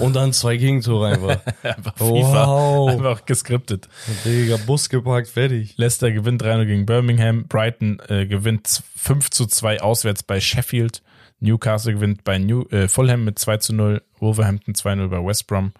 Und 0.00 0.14
dann 0.14 0.32
zwei 0.32 0.56
Gegentore 0.56 1.08
einfach. 1.08 1.40
Einfach 1.62 1.94
Wow. 2.00 2.90
Einfach 2.90 3.24
geskriptet. 3.24 3.88
Digga, 4.24 4.56
Bus 4.66 4.88
geparkt, 4.88 5.28
fertig. 5.28 5.74
Leicester 5.76 6.10
gewinnt 6.10 6.42
3-0 6.42 6.66
gegen 6.66 6.86
Birmingham. 6.86 7.46
Brighton 7.46 8.00
äh, 8.08 8.26
gewinnt 8.26 8.82
5 8.96 9.30
zu 9.30 9.46
2 9.46 9.80
auswärts 9.80 10.24
bei 10.24 10.40
Sheffield. 10.40 11.02
Newcastle 11.40 11.94
gewinnt 11.94 12.24
bei 12.24 12.38
New, 12.38 12.62
äh, 12.70 12.88
Fulham 12.88 13.24
mit 13.24 13.38
2 13.38 13.56
zu 13.58 13.72
0. 13.74 14.02
Wolverhampton 14.18 14.74
2-0 14.74 15.08
bei 15.08 15.24
West 15.24 15.46
Brom. 15.46 15.72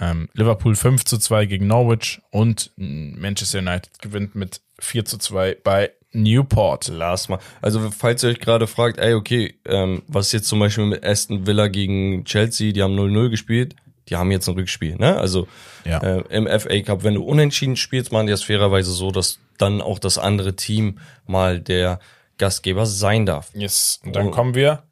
Ähm, 0.00 0.28
Liverpool 0.34 0.74
5 0.76 1.04
zu 1.04 1.18
2 1.18 1.46
gegen 1.46 1.66
Norwich. 1.66 2.20
Und 2.30 2.70
Manchester 2.76 3.58
United 3.60 3.98
gewinnt 4.00 4.34
mit 4.34 4.60
4 4.78 5.04
zu 5.04 5.18
2 5.18 5.58
bei 5.62 5.90
Newport. 6.12 6.88
Lass 6.88 7.28
mal. 7.28 7.38
Also, 7.60 7.90
falls 7.90 8.22
ihr 8.22 8.30
euch 8.30 8.40
gerade 8.40 8.66
fragt, 8.66 8.98
ey, 8.98 9.14
okay, 9.14 9.54
ähm, 9.66 10.02
was 10.06 10.26
ist 10.26 10.32
jetzt 10.32 10.48
zum 10.48 10.60
Beispiel 10.60 10.86
mit 10.86 11.04
Aston 11.04 11.46
Villa 11.46 11.66
gegen 11.68 12.24
Chelsea, 12.24 12.72
die 12.72 12.82
haben 12.82 12.94
0-0 12.98 13.30
gespielt, 13.30 13.74
die 14.08 14.16
haben 14.16 14.30
jetzt 14.30 14.48
ein 14.48 14.54
Rückspiel, 14.54 14.96
ne? 14.96 15.16
Also, 15.16 15.48
Ja. 15.84 15.98
äh, 15.98 16.22
im 16.30 16.46
FA 16.46 16.80
Cup, 16.82 17.02
wenn 17.02 17.14
du 17.14 17.24
unentschieden 17.24 17.76
spielst, 17.76 18.12
machen 18.12 18.26
die 18.26 18.30
das 18.30 18.44
fairerweise 18.44 18.92
so, 18.92 19.10
dass 19.10 19.40
dann 19.58 19.80
auch 19.80 19.98
das 19.98 20.18
andere 20.18 20.54
Team 20.54 20.98
mal 21.26 21.58
der 21.60 21.98
Gastgeber 22.38 22.86
sein 22.86 23.26
darf. 23.26 23.50
Yes. 23.54 24.00
Und 24.04 24.16
dann 24.16 24.28
Oh. 24.28 24.30
kommen 24.30 24.54
wir 24.54 24.82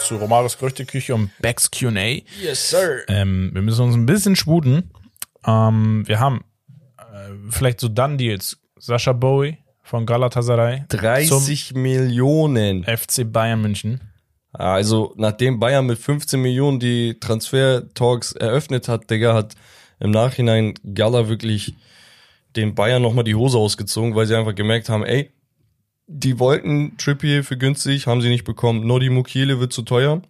zu 0.00 0.16
Romaros 0.16 0.58
Gerüchteküche 0.58 1.14
und 1.14 1.30
Becks 1.40 1.70
Q&A. 1.70 2.22
Yes, 2.42 2.70
sir. 2.70 3.00
Ähm, 3.08 3.50
wir 3.52 3.62
müssen 3.62 3.82
uns 3.84 3.94
ein 3.94 4.06
bisschen 4.06 4.36
sputen. 4.36 4.90
Ähm, 5.46 6.04
wir 6.06 6.20
haben 6.20 6.44
äh, 6.98 7.02
vielleicht 7.50 7.80
so 7.80 7.88
Done-Deals. 7.88 8.58
Sascha 8.78 9.12
Bowie 9.12 9.58
von 9.82 10.06
Galatasaray 10.06 10.84
30 10.88 11.74
Millionen. 11.74 12.84
FC 12.84 13.24
Bayern 13.30 13.60
München. 13.60 14.00
Also, 14.52 15.12
nachdem 15.16 15.58
Bayern 15.60 15.86
mit 15.86 15.98
15 15.98 16.40
Millionen 16.40 16.80
die 16.80 17.18
Transfer-Talks 17.20 18.32
eröffnet 18.32 18.88
hat, 18.88 19.10
Digga, 19.10 19.34
hat 19.34 19.54
im 20.00 20.10
Nachhinein 20.10 20.74
Gala 20.94 21.28
wirklich 21.28 21.74
den 22.56 22.74
Bayern 22.74 23.02
nochmal 23.02 23.24
die 23.24 23.34
Hose 23.34 23.58
ausgezogen, 23.58 24.14
weil 24.14 24.26
sie 24.26 24.36
einfach 24.36 24.54
gemerkt 24.54 24.88
haben, 24.88 25.04
ey, 25.04 25.32
die 26.08 26.38
wollten 26.38 26.96
Trippier 26.96 27.44
für 27.44 27.56
günstig, 27.56 28.06
haben 28.06 28.22
sie 28.22 28.30
nicht 28.30 28.44
bekommen. 28.44 28.86
Nodi 28.86 29.10
Mukiele 29.10 29.60
wird 29.60 29.72
zu 29.72 29.82
teuer. 29.82 30.22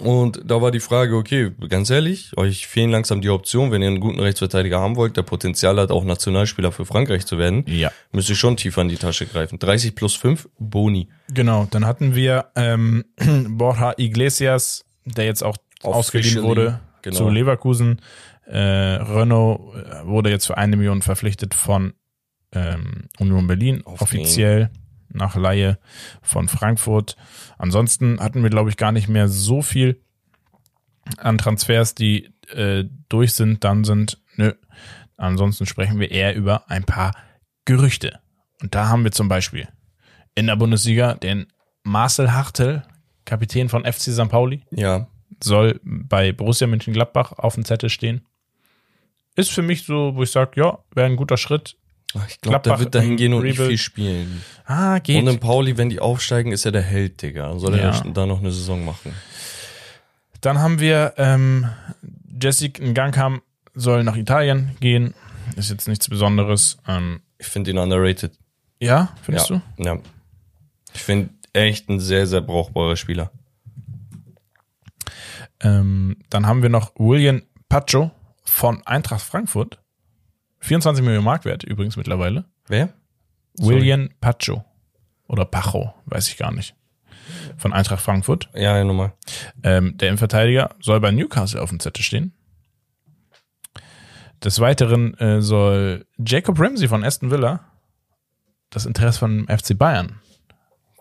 Und 0.00 0.40
da 0.44 0.62
war 0.62 0.70
die 0.70 0.80
Frage, 0.80 1.16
okay, 1.16 1.52
ganz 1.68 1.90
ehrlich, 1.90 2.32
euch 2.36 2.66
fehlen 2.66 2.90
langsam 2.90 3.20
die 3.20 3.28
Optionen, 3.28 3.72
wenn 3.72 3.82
ihr 3.82 3.88
einen 3.88 4.00
guten 4.00 4.20
Rechtsverteidiger 4.20 4.80
haben 4.80 4.96
wollt, 4.96 5.16
der 5.18 5.22
Potenzial 5.22 5.78
hat, 5.78 5.90
auch 5.90 6.04
Nationalspieler 6.04 6.72
für 6.72 6.86
Frankreich 6.86 7.26
zu 7.26 7.36
werden, 7.36 7.64
Ja. 7.66 7.90
müsst 8.10 8.30
ihr 8.30 8.34
schon 8.36 8.56
tiefer 8.56 8.80
in 8.82 8.88
die 8.88 8.96
Tasche 8.96 9.26
greifen. 9.26 9.58
30 9.58 9.94
plus 9.94 10.14
5, 10.14 10.48
Boni. 10.58 11.08
Genau, 11.28 11.66
dann 11.70 11.84
hatten 11.86 12.14
wir 12.14 12.46
ähm, 12.56 13.04
Borja 13.48 13.94
Iglesias, 13.98 14.84
der 15.04 15.26
jetzt 15.26 15.42
auch 15.42 15.56
ausgeliehen 15.82 16.42
wurde 16.42 16.80
genau. 17.02 17.16
zu 17.16 17.28
Leverkusen. 17.28 18.00
Äh, 18.46 18.58
Renault 18.58 19.60
äh, 19.74 20.06
wurde 20.06 20.30
jetzt 20.30 20.46
für 20.46 20.56
eine 20.56 20.76
Million 20.76 21.02
verpflichtet 21.02 21.54
von 21.54 21.92
ähm, 22.54 23.08
Union 23.18 23.46
Berlin, 23.46 23.82
Auf 23.84 24.02
offiziell 24.02 24.70
nach 25.14 25.36
Laie 25.36 25.78
von 26.22 26.48
Frankfurt. 26.48 27.16
Ansonsten 27.58 28.20
hatten 28.20 28.42
wir, 28.42 28.50
glaube 28.50 28.70
ich, 28.70 28.76
gar 28.76 28.92
nicht 28.92 29.08
mehr 29.08 29.28
so 29.28 29.62
viel 29.62 30.00
an 31.18 31.38
Transfers, 31.38 31.94
die 31.94 32.32
äh, 32.48 32.84
durch 33.08 33.34
sind, 33.34 33.64
dann 33.64 33.84
sind. 33.84 34.20
Nö. 34.36 34.52
Ansonsten 35.16 35.66
sprechen 35.66 36.00
wir 36.00 36.10
eher 36.10 36.34
über 36.34 36.70
ein 36.70 36.84
paar 36.84 37.14
Gerüchte. 37.64 38.20
Und 38.60 38.74
da 38.74 38.88
haben 38.88 39.04
wir 39.04 39.12
zum 39.12 39.28
Beispiel 39.28 39.68
in 40.34 40.46
der 40.46 40.56
Bundesliga 40.56 41.14
den 41.14 41.46
Marcel 41.82 42.32
Hartel, 42.32 42.84
Kapitän 43.24 43.68
von 43.68 43.84
FC 43.84 44.12
St. 44.12 44.28
Pauli, 44.28 44.62
Ja, 44.70 45.08
soll 45.42 45.80
bei 45.84 46.32
Borussia 46.32 46.66
Mönchengladbach 46.66 47.32
auf 47.32 47.54
dem 47.54 47.64
Zettel 47.64 47.90
stehen. 47.90 48.26
Ist 49.34 49.50
für 49.50 49.62
mich 49.62 49.84
so, 49.84 50.14
wo 50.14 50.22
ich 50.22 50.30
sage, 50.30 50.60
ja, 50.60 50.78
wäre 50.94 51.06
ein 51.06 51.16
guter 51.16 51.36
Schritt. 51.36 51.76
Ich 52.28 52.40
glaube, 52.40 52.60
der 52.60 52.78
wird 52.78 52.94
dahin 52.94 53.12
im 53.12 53.16
gehen 53.16 53.32
und 53.34 53.42
nicht 53.44 53.54
Rebuild. 53.54 53.68
viel 53.70 53.78
spielen. 53.78 54.42
Ah, 54.66 54.98
geht. 54.98 55.22
Und 55.22 55.28
in 55.28 55.40
Pauli, 55.40 55.76
wenn 55.78 55.88
die 55.88 56.00
aufsteigen, 56.00 56.52
ist 56.52 56.64
er 56.66 56.72
der 56.72 56.82
Held, 56.82 57.22
Digga. 57.22 57.58
Soll 57.58 57.74
er 57.74 57.92
Ja. 57.92 58.00
da 58.12 58.26
noch 58.26 58.40
eine 58.40 58.52
Saison 58.52 58.84
machen? 58.84 59.14
Dann 60.40 60.58
haben 60.58 60.78
wir 60.80 61.14
ähm, 61.16 61.66
Jessic 62.40 62.80
Ngankam 62.80 63.42
soll 63.74 64.04
nach 64.04 64.16
Italien 64.16 64.76
gehen. 64.80 65.14
Ist 65.56 65.70
jetzt 65.70 65.88
nichts 65.88 66.08
Besonderes. 66.08 66.78
Ähm, 66.86 67.22
Ich 67.38 67.46
finde 67.46 67.70
ihn 67.70 67.78
underrated. 67.78 68.32
ja, 68.80 69.14
findest 69.22 69.50
ja. 69.50 69.62
du? 69.76 69.82
Ja. 69.84 69.98
Ich 70.94 71.02
finde 71.02 71.30
echt 71.54 71.88
ein 71.88 72.00
sehr, 72.00 72.26
sehr 72.26 72.40
brauchbarer 72.42 72.96
Spieler. 72.96 73.30
Ähm, 75.60 76.16
dann 76.30 76.46
haben 76.46 76.62
wir 76.62 76.68
noch 76.68 76.92
William 76.96 77.42
Pacho 77.68 78.10
von 78.44 78.84
Eintracht 78.86 79.22
Frankfurt. 79.22 79.78
24 80.62 81.04
Millionen 81.04 81.24
Marktwert 81.24 81.64
übrigens 81.64 81.96
mittlerweile. 81.96 82.44
Wer? 82.68 82.94
Sorry. 83.54 83.76
William 83.76 84.10
Pacho. 84.20 84.64
Oder 85.26 85.44
Pacho, 85.44 85.92
weiß 86.06 86.28
ich 86.28 86.36
gar 86.36 86.52
nicht. 86.52 86.74
Von 87.56 87.72
Eintracht 87.72 88.02
Frankfurt. 88.02 88.48
Ja, 88.54 88.76
ja, 88.76 88.84
nochmal. 88.84 89.12
Ähm, 89.62 89.96
der 89.98 90.08
Innenverteidiger 90.08 90.74
soll 90.80 91.00
bei 91.00 91.10
Newcastle 91.10 91.60
auf 91.60 91.70
dem 91.70 91.80
Zettel 91.80 92.02
stehen. 92.02 92.32
Des 94.42 94.58
Weiteren 94.60 95.14
äh, 95.18 95.40
soll 95.40 96.06
Jacob 96.18 96.58
Ramsey 96.58 96.88
von 96.88 97.04
Aston 97.04 97.30
Villa 97.30 97.60
das 98.70 98.86
Interesse 98.86 99.18
von 99.20 99.46
FC 99.46 99.76
Bayern 99.78 100.20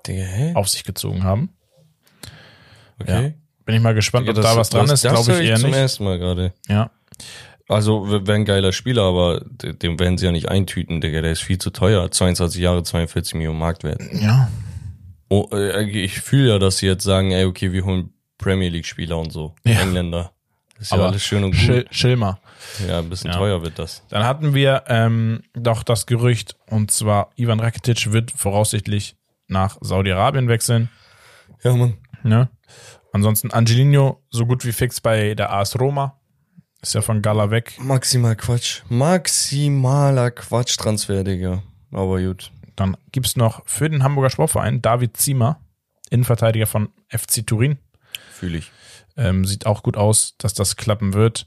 Digga, 0.05 0.23
hä? 0.23 0.51
auf 0.55 0.69
sich 0.69 0.83
gezogen 0.83 1.23
haben. 1.23 1.49
Okay. 2.99 3.35
Bin 3.65 3.75
ich 3.75 3.81
mal 3.81 3.93
gespannt, 3.93 4.27
Digga, 4.27 4.39
ob 4.39 4.43
da 4.43 4.55
was 4.57 4.69
dran 4.69 4.89
ist. 4.89 5.01
Glaube 5.01 5.33
ich 5.33 5.49
eher 5.49 5.57
zum 5.57 5.69
nicht. 5.69 5.79
ersten 5.79 6.03
Mal 6.03 6.19
gerade. 6.19 6.53
Ja. 6.67 6.91
Also, 7.71 8.09
wäre 8.09 8.33
ein 8.33 8.45
geiler 8.45 8.71
Spieler, 8.73 9.03
aber 9.03 9.41
dem 9.45 9.99
werden 9.99 10.17
sie 10.17 10.25
ja 10.25 10.31
nicht 10.31 10.49
eintüten, 10.49 11.01
Digga. 11.01 11.21
Der 11.21 11.31
ist 11.31 11.41
viel 11.41 11.57
zu 11.57 11.69
teuer. 11.69 12.09
22 12.11 12.61
Jahre, 12.61 12.83
42 12.83 13.35
Millionen 13.35 13.59
Marktwert. 13.59 14.01
Ja. 14.13 14.49
Oh, 15.29 15.47
äh, 15.53 15.83
ich 15.89 16.19
fühle 16.19 16.49
ja, 16.49 16.59
dass 16.59 16.77
sie 16.79 16.87
jetzt 16.87 17.03
sagen, 17.03 17.31
ey, 17.31 17.45
okay, 17.45 17.71
wir 17.71 17.85
holen 17.85 18.13
Premier 18.37 18.69
League 18.69 18.85
Spieler 18.85 19.17
und 19.17 19.31
so. 19.31 19.55
Ja. 19.63 19.79
Engländer. 19.79 20.31
Das 20.73 20.87
ist 20.87 20.91
ja 20.91 20.97
Aber 20.97 21.07
alles 21.07 21.23
schön 21.23 21.43
und 21.43 21.51
gut. 21.51 21.59
Schil 21.59 21.85
Schilmer. 21.91 22.39
Ja, 22.87 22.99
ein 22.99 23.09
bisschen 23.09 23.31
Ja. 23.31 23.37
teuer 23.37 23.61
wird 23.61 23.79
das. 23.79 24.03
Dann 24.09 24.23
hatten 24.25 24.53
wir 24.53 24.83
ähm, 24.87 25.43
doch 25.53 25.83
das 25.83 26.05
Gerücht, 26.07 26.57
und 26.67 26.91
zwar 26.91 27.29
Ivan 27.35 27.59
Rakitic 27.59 28.11
wird 28.11 28.31
voraussichtlich 28.31 29.15
nach 29.47 29.77
Saudi-Arabien 29.81 30.47
wechseln. 30.47 30.89
Ja, 31.63 31.73
Mann. 31.75 31.97
Ne? 32.23 32.49
Ansonsten 33.13 33.51
Angelino 33.51 34.23
so 34.29 34.45
gut 34.45 34.65
wie 34.65 34.71
fix 34.71 34.99
bei 35.01 35.35
der 35.35 35.53
AS 35.53 35.79
Roma. 35.79 36.17
Ist 36.81 36.95
ja 36.95 37.01
von 37.01 37.21
Gala 37.21 37.51
weg. 37.51 37.77
Maximal 37.79 38.35
Quatsch. 38.35 38.81
Maximaler 38.89 40.31
Quatsch-Transfer, 40.31 41.23
Digga. 41.23 41.61
Aber 41.91 42.19
gut. 42.19 42.51
Dann 42.75 42.97
gibt's 43.11 43.35
noch 43.35 43.61
für 43.65 43.87
den 43.89 44.03
Hamburger 44.03 44.31
Sportverein 44.31 44.81
David 44.81 45.15
Ziemer, 45.15 45.59
Innenverteidiger 46.09 46.65
von 46.65 46.89
FC 47.09 47.45
Turin. 47.45 47.77
Fühle 48.31 48.57
ich. 48.57 48.71
Ähm, 49.15 49.45
sieht 49.45 49.67
auch 49.67 49.83
gut 49.83 49.95
aus, 49.95 50.35
dass 50.39 50.55
das 50.55 50.75
klappen 50.75 51.13
wird. 51.13 51.45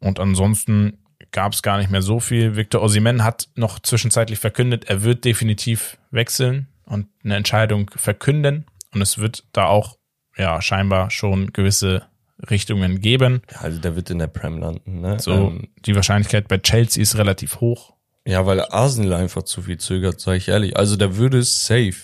Und 0.00 0.18
ansonsten 0.18 0.98
gab's 1.30 1.62
gar 1.62 1.78
nicht 1.78 1.90
mehr 1.90 2.02
so 2.02 2.18
viel. 2.18 2.56
Victor 2.56 2.82
Osimen 2.82 3.22
hat 3.22 3.48
noch 3.54 3.78
zwischenzeitlich 3.78 4.40
verkündet, 4.40 4.86
er 4.86 5.02
wird 5.02 5.24
definitiv 5.24 5.98
wechseln 6.10 6.68
und 6.84 7.06
eine 7.22 7.36
Entscheidung 7.36 7.90
verkünden. 7.94 8.66
Und 8.92 9.02
es 9.02 9.18
wird 9.18 9.44
da 9.52 9.66
auch 9.66 9.96
ja 10.36 10.60
scheinbar 10.60 11.10
schon 11.10 11.52
gewisse 11.52 12.06
Richtungen 12.50 13.00
geben. 13.00 13.42
Ja, 13.52 13.60
also 13.62 13.80
der 13.80 13.96
wird 13.96 14.10
in 14.10 14.18
der 14.18 14.26
Prem 14.26 14.58
landen, 14.58 15.00
ne? 15.00 15.18
So 15.18 15.32
Ähm, 15.32 15.68
die 15.84 15.94
Wahrscheinlichkeit 15.94 16.48
bei 16.48 16.58
Chelsea 16.58 17.02
ist 17.02 17.16
relativ 17.16 17.60
hoch. 17.60 17.94
ja, 18.26 18.44
weil 18.46 18.60
Arsenal 18.60 19.14
einfach 19.14 19.42
zu 19.44 19.62
viel 19.62 19.78
zögert, 19.78 20.20
sage 20.20 20.38
ich 20.38 20.48
ehrlich. 20.48 20.76
Also 20.76 20.96
der 20.96 21.16
würde 21.16 21.42
safe, 21.42 21.94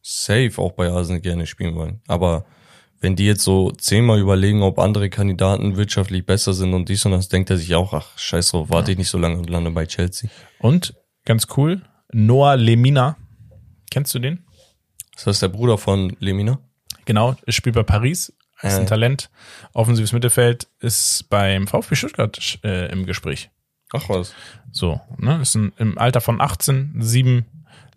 safe 0.00 0.52
auch 0.56 0.72
bei 0.72 0.88
Arsenal 0.90 1.20
gerne 1.20 1.46
spielen 1.46 1.74
wollen. 1.74 2.00
Aber 2.06 2.44
wenn 3.00 3.16
die 3.16 3.26
jetzt 3.26 3.42
so 3.42 3.72
zehnmal 3.72 4.20
überlegen, 4.20 4.62
ob 4.62 4.78
andere 4.78 5.10
Kandidaten 5.10 5.76
wirtschaftlich 5.76 6.24
besser 6.24 6.52
sind 6.54 6.72
und 6.72 6.88
dies 6.88 7.04
und 7.04 7.12
das, 7.12 7.28
denkt 7.28 7.50
er 7.50 7.56
sich 7.56 7.74
auch, 7.74 7.92
ach, 7.92 8.16
scheiß 8.16 8.52
drauf, 8.52 8.70
warte 8.70 8.92
ich 8.92 8.98
nicht 8.98 9.10
so 9.10 9.18
lange 9.18 9.38
und 9.38 9.50
lande 9.50 9.70
bei 9.72 9.86
Chelsea. 9.86 10.30
Und 10.60 10.94
ganz 11.24 11.48
cool, 11.56 11.82
Noah 12.12 12.56
Lemina. 12.56 13.16
Kennst 13.90 14.14
du 14.14 14.20
den? 14.20 14.44
Ist 15.16 15.26
das 15.26 15.40
der 15.40 15.48
Bruder 15.48 15.76
von 15.78 16.16
Lemina? 16.20 16.60
Genau, 17.04 17.34
spielt 17.48 17.74
bei 17.74 17.82
Paris, 17.82 18.32
ist 18.62 18.74
ein 18.76 18.82
Äh. 18.84 18.86
Talent, 18.86 19.30
offensives 19.72 20.12
Mittelfeld, 20.12 20.68
ist 20.80 21.26
beim 21.30 21.66
VfB 21.66 21.94
Stuttgart 21.96 22.58
äh, 22.64 22.90
im 22.92 23.06
Gespräch. 23.06 23.50
Ach 23.92 24.08
was. 24.08 24.34
So, 24.70 25.00
ne, 25.18 25.40
ist 25.42 25.54
ein, 25.54 25.72
im 25.76 25.98
Alter 25.98 26.20
von 26.20 26.40
18, 26.40 26.94
sieben 27.00 27.44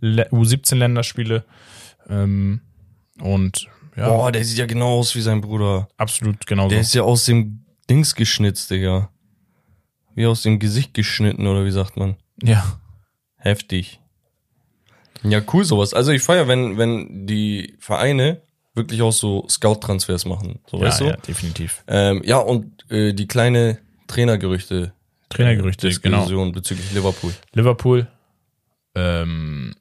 Le- 0.01 0.29
U17 0.31 0.75
Länderspiele 0.75 1.45
ähm, 2.09 2.61
und 3.21 3.67
ja, 3.95 4.09
Boah, 4.09 4.31
der 4.31 4.43
sieht 4.43 4.57
ja 4.57 4.65
genau 4.65 4.99
aus 4.99 5.15
wie 5.15 5.21
sein 5.21 5.39
Bruder. 5.39 5.87
absolut 5.95 6.45
genauso. 6.45 6.69
Der 6.69 6.81
ist 6.81 6.93
ja 6.93 7.03
aus 7.03 7.23
dem 7.25 7.63
Dings 7.89 8.13
geschnitzt, 8.13 8.69
Digga. 8.69 9.09
Wie 10.15 10.25
aus 10.25 10.41
dem 10.41 10.59
Gesicht 10.59 10.93
geschnitten, 10.93 11.47
oder 11.47 11.63
wie 11.65 11.71
sagt 11.71 11.95
man? 11.97 12.15
ja, 12.43 12.77
Heftig. 13.37 13.99
Ja, 15.23 15.41
cool 15.53 15.63
sowas. 15.63 15.93
Also 15.93 16.11
ich 16.11 16.21
feier, 16.23 16.47
wenn, 16.47 16.77
wenn 16.77 17.25
die 17.27 17.75
Vereine 17.79 18.41
wirklich 18.75 19.01
auch 19.01 19.11
so 19.11 19.47
Scout-Transfers 19.49 20.25
machen. 20.25 20.59
So, 20.67 20.79
weißt 20.79 21.01
du? 21.01 21.05
ja, 21.05 21.17
definitiv. 21.17 21.83
Ähm, 21.87 22.21
ja, 22.25 22.37
und 22.37 22.89
äh, 22.91 23.13
die 23.13 23.27
kleine 23.27 23.79
Trainergerüchte. 24.07 24.93
Trainergerüchte, 25.29 25.89
genau. 26.01 26.17
Diskussion 26.17 26.51
bezüglich 26.51 26.91
Liverpool. 26.91 27.33
Liverpool, 27.53 28.07
ähm, 28.95 29.75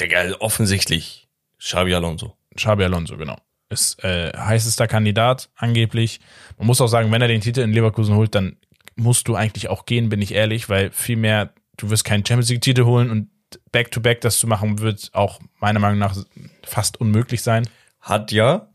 Digga, 0.00 0.34
offensichtlich 0.40 1.28
Xabi 1.58 1.94
Alonso. 1.94 2.36
Xabi 2.56 2.84
Alonso, 2.84 3.16
genau. 3.16 3.36
Ist 3.68 4.02
äh, 4.02 4.32
heißester 4.36 4.88
Kandidat 4.88 5.50
angeblich. 5.56 6.20
Man 6.58 6.66
muss 6.66 6.80
auch 6.80 6.88
sagen, 6.88 7.12
wenn 7.12 7.22
er 7.22 7.28
den 7.28 7.40
Titel 7.40 7.60
in 7.60 7.72
Leverkusen 7.72 8.16
holt, 8.16 8.34
dann 8.34 8.56
musst 8.96 9.28
du 9.28 9.36
eigentlich 9.36 9.68
auch 9.68 9.86
gehen, 9.86 10.08
bin 10.08 10.20
ich 10.20 10.34
ehrlich, 10.34 10.68
weil 10.68 10.90
viel 10.90 11.16
mehr, 11.16 11.54
du 11.76 11.90
wirst 11.90 12.04
keinen 12.04 12.26
Champions 12.26 12.50
League 12.50 12.62
Titel 12.62 12.84
holen 12.84 13.10
und 13.10 13.28
Back-to-Back 13.72 14.20
das 14.20 14.38
zu 14.38 14.46
machen, 14.46 14.80
wird 14.80 15.10
auch 15.12 15.40
meiner 15.58 15.80
Meinung 15.80 15.98
nach 15.98 16.16
fast 16.64 17.00
unmöglich 17.00 17.42
sein. 17.42 17.68
Hat 18.00 18.32
ja, 18.32 18.68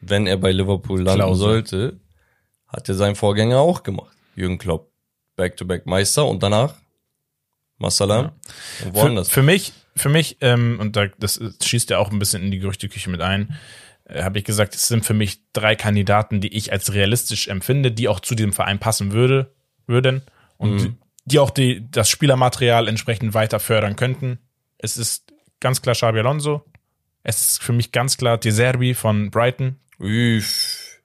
wenn 0.00 0.26
er 0.26 0.36
bei 0.36 0.52
Liverpool 0.52 1.02
landen 1.02 1.20
Klausel. 1.20 1.44
sollte, 1.44 2.00
hat 2.66 2.88
er 2.88 2.94
sein 2.94 3.14
Vorgänger 3.14 3.58
auch 3.58 3.82
gemacht. 3.82 4.16
Jürgen 4.34 4.58
Klopp. 4.58 4.90
Back-to-back 5.36 5.86
Meister 5.86 6.26
und 6.26 6.42
danach 6.42 6.74
Massalam 7.78 8.32
und 8.84 8.94
Für, 8.94 9.24
für 9.24 9.42
mich, 9.42 9.72
für 9.96 10.10
mich, 10.10 10.36
ähm, 10.42 10.78
und 10.78 10.96
da, 10.96 11.06
das 11.18 11.40
schießt 11.62 11.90
ja 11.90 11.98
auch 11.98 12.10
ein 12.10 12.18
bisschen 12.18 12.42
in 12.42 12.50
die 12.50 12.58
Gerüchteküche 12.58 13.08
mit 13.08 13.22
ein, 13.22 13.58
äh, 14.04 14.22
habe 14.22 14.38
ich 14.38 14.44
gesagt, 14.44 14.74
es 14.74 14.86
sind 14.86 15.04
für 15.04 15.14
mich 15.14 15.40
drei 15.52 15.76
Kandidaten, 15.76 16.42
die 16.42 16.54
ich 16.54 16.72
als 16.72 16.92
realistisch 16.92 17.48
empfinde, 17.48 17.90
die 17.90 18.08
auch 18.08 18.20
zu 18.20 18.34
diesem 18.34 18.52
Verein 18.52 18.78
passen 18.78 19.12
würde, 19.12 19.54
würden 19.86 20.22
und 20.58 20.78
die, 20.78 20.92
die 21.24 21.38
auch 21.38 21.50
die, 21.50 21.90
das 21.90 22.10
Spielermaterial 22.10 22.86
entsprechend 22.86 23.32
weiter 23.32 23.60
fördern 23.60 23.96
könnten. 23.96 24.38
Es 24.76 24.98
ist 24.98 25.32
ganz 25.60 25.80
klar 25.80 25.94
Xabi 25.94 26.18
Alonso. 26.18 26.64
Es 27.22 27.52
ist 27.52 27.62
für 27.62 27.72
mich 27.72 27.92
ganz 27.92 28.16
klar 28.16 28.38
De 28.38 28.52
Zerbi 28.52 28.94
von 28.94 29.30
Brighton. 29.30 29.76
Üff. 30.00 31.00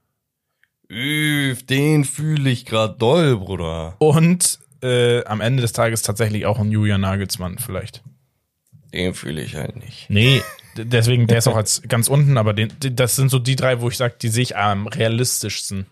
Üff, 0.89 1.65
den 1.65 2.05
fühle 2.05 2.49
ich 2.49 2.65
grad 2.65 3.01
doll, 3.01 3.37
Bruder. 3.37 3.95
Und 3.99 4.59
äh, 4.81 5.25
am 5.25 5.41
Ende 5.41 5.61
des 5.61 5.73
Tages 5.73 6.03
tatsächlich 6.03 6.45
auch 6.45 6.59
ein 6.59 6.71
Julian 6.71 7.01
Nagelsmann 7.01 7.57
vielleicht. 7.57 8.03
Den 8.93 9.13
fühle 9.13 9.41
ich 9.41 9.55
halt 9.55 9.75
nicht. 9.75 10.09
Nee, 10.09 10.41
deswegen, 10.77 11.27
der 11.27 11.39
ist 11.39 11.47
auch 11.47 11.55
als 11.57 11.81
ganz 11.87 12.07
unten, 12.07 12.37
aber 12.37 12.53
den, 12.53 12.71
das 12.79 13.15
sind 13.17 13.29
so 13.29 13.39
die 13.39 13.57
drei, 13.57 13.81
wo 13.81 13.89
ich 13.89 13.97
sage, 13.97 14.15
die 14.21 14.29
sehe 14.29 14.43
ich 14.43 14.55
am 14.55 14.87
realistischsten. 14.87 15.87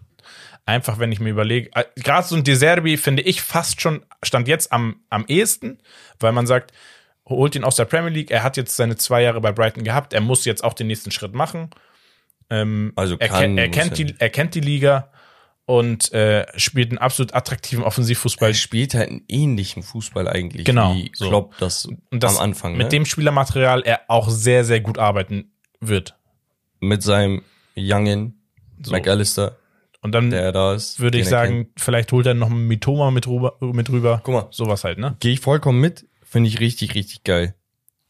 Einfach, 0.66 1.00
wenn 1.00 1.12
ich 1.12 1.20
mir 1.20 1.32
überlege, 1.32 1.70
äh, 1.74 1.84
gerade 1.98 2.26
so 2.26 2.38
ein 2.38 2.46
Deserbi 2.46 2.96
finde 2.96 3.24
ich 3.24 3.42
fast 3.42 3.82
schon, 3.82 4.06
stand 4.22 4.48
jetzt 4.48 4.72
am, 4.72 5.02
am 5.10 5.26
ehesten, 5.28 5.80
weil 6.20 6.32
man 6.32 6.48
sagt, 6.48 6.72
holt 7.28 7.56
ihn 7.56 7.64
aus 7.64 7.76
der 7.76 7.86
Premier 7.86 8.10
League, 8.10 8.32
er 8.32 8.44
hat 8.44 8.58
jetzt 8.58 8.76
seine 8.76 8.96
zwei 8.98 9.22
Jahre 9.24 9.42
bei 9.42 9.52
Brighton 9.52 9.84
gehabt, 9.84 10.14
er 10.14 10.22
muss 10.22 10.46
jetzt 10.46 10.64
auch 10.64 10.74
den 10.74 10.88
nächsten 10.88 11.12
Schritt 11.12 11.34
machen. 11.34 11.70
Ähm, 12.50 12.92
Also 12.96 13.16
er, 13.20 13.30
kann, 13.30 13.40
kennt, 13.56 13.60
er, 13.60 13.68
muss 13.68 13.76
kennt 13.78 13.92
er 14.00 14.06
die, 14.06 14.16
er 14.20 14.30
kennt 14.30 14.56
die 14.56 14.60
Liga 14.60 15.10
und 15.66 16.12
äh, 16.12 16.46
spielt 16.60 16.90
einen 16.92 16.98
absolut 16.98 17.34
attraktiven 17.34 17.86
Offensivfußball. 17.86 18.50
Er 18.50 18.54
spielt 18.54 18.94
halt 18.96 19.10
einen 19.10 19.24
ähnlichen 19.30 19.82
Fußball 19.82 20.28
eigentlich, 20.28 20.66
Genau, 20.66 20.94
wie 20.94 21.10
so. 21.16 21.30
Klopp 21.30 21.58
das, 21.60 21.86
Und 21.86 22.02
das 22.12 22.36
am 22.38 22.44
Anfang, 22.44 22.74
mit 22.74 22.84
ne? 22.88 22.90
dem 22.90 23.06
Spielermaterial 23.06 23.82
er 23.84 24.02
auch 24.10 24.30
sehr, 24.30 24.66
sehr 24.66 24.82
gut 24.82 24.98
arbeiten 24.98 25.54
wird. 25.80 26.18
mit 26.82 27.02
seinem 27.02 27.44
Youngen 27.76 28.42
McAllister, 28.90 29.58
Und 30.02 30.12
dann 30.12 30.30
der 30.30 30.52
da 30.52 30.74
ist. 30.74 31.00
würde 31.00 31.18
ich 31.18 31.24
er 31.26 31.30
sagen, 31.30 31.54
kennt. 31.68 31.80
vielleicht 31.80 32.12
holt 32.12 32.26
er 32.26 32.34
noch 32.34 32.50
einen 32.50 32.68
Mitoma 32.68 33.10
mit 33.12 33.26
rüber, 33.28 33.56
mit 33.62 33.90
rüber. 33.90 34.20
Guck 34.24 34.34
mal. 34.34 34.48
Sowas 34.52 34.84
halt, 34.84 34.98
ne? 34.98 35.16
Gehe 35.22 35.32
ich 35.32 35.40
vollkommen 35.40 35.80
mit, 35.80 36.06
finde 36.34 36.50
ich 36.50 36.60
richtig, 36.60 36.96
richtig 36.96 37.24
geil. 37.24 37.56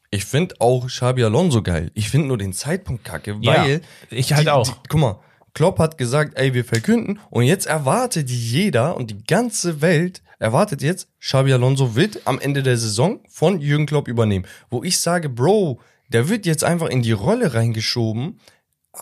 Ich 0.10 0.26
finde 0.26 0.56
auch 0.60 0.88
Xabi 0.88 1.24
Alonso 1.24 1.62
geil. 1.62 1.92
Ich 1.94 2.10
finde 2.10 2.28
nur 2.28 2.38
den 2.38 2.54
Zeitpunkt 2.54 3.04
kacke, 3.04 3.38
Ja, 3.42 3.64
weil 3.64 3.82
ich 4.10 4.34
halt 4.34 4.48
die, 4.48 4.52
auch. 4.52 4.68
Die, 4.68 4.74
guck 4.88 5.00
mal, 5.00 5.20
Klopp 5.54 5.78
hat 5.78 5.98
gesagt, 5.98 6.38
ey, 6.38 6.54
wir 6.54 6.64
verkünden 6.64 7.20
und 7.30 7.44
jetzt 7.44 7.66
erwartet 7.66 8.30
jeder 8.30 8.96
und 8.96 9.12
die 9.12 9.24
ganze 9.24 9.82
Welt 9.82 10.24
erwartet 10.40 10.82
jetzt, 10.82 11.10
Xabi 11.20 11.52
Alonso 11.54 11.96
wird 11.96 12.22
am 12.26 12.40
Ende 12.40 12.64
der 12.64 12.78
Saison 12.78 13.20
von 13.28 13.60
Jürgen 13.60 13.86
Klopp 13.86 14.08
übernehmen. 14.08 14.46
Wo 14.70 14.84
ich 14.84 15.00
sage, 15.00 15.30
Bro, 15.30 15.82
der 16.08 16.30
wird 16.30 16.46
jetzt 16.46 16.64
einfach 16.64 16.88
in 16.88 17.02
die 17.02 17.12
Rolle 17.12 17.54
reingeschoben 17.54 18.40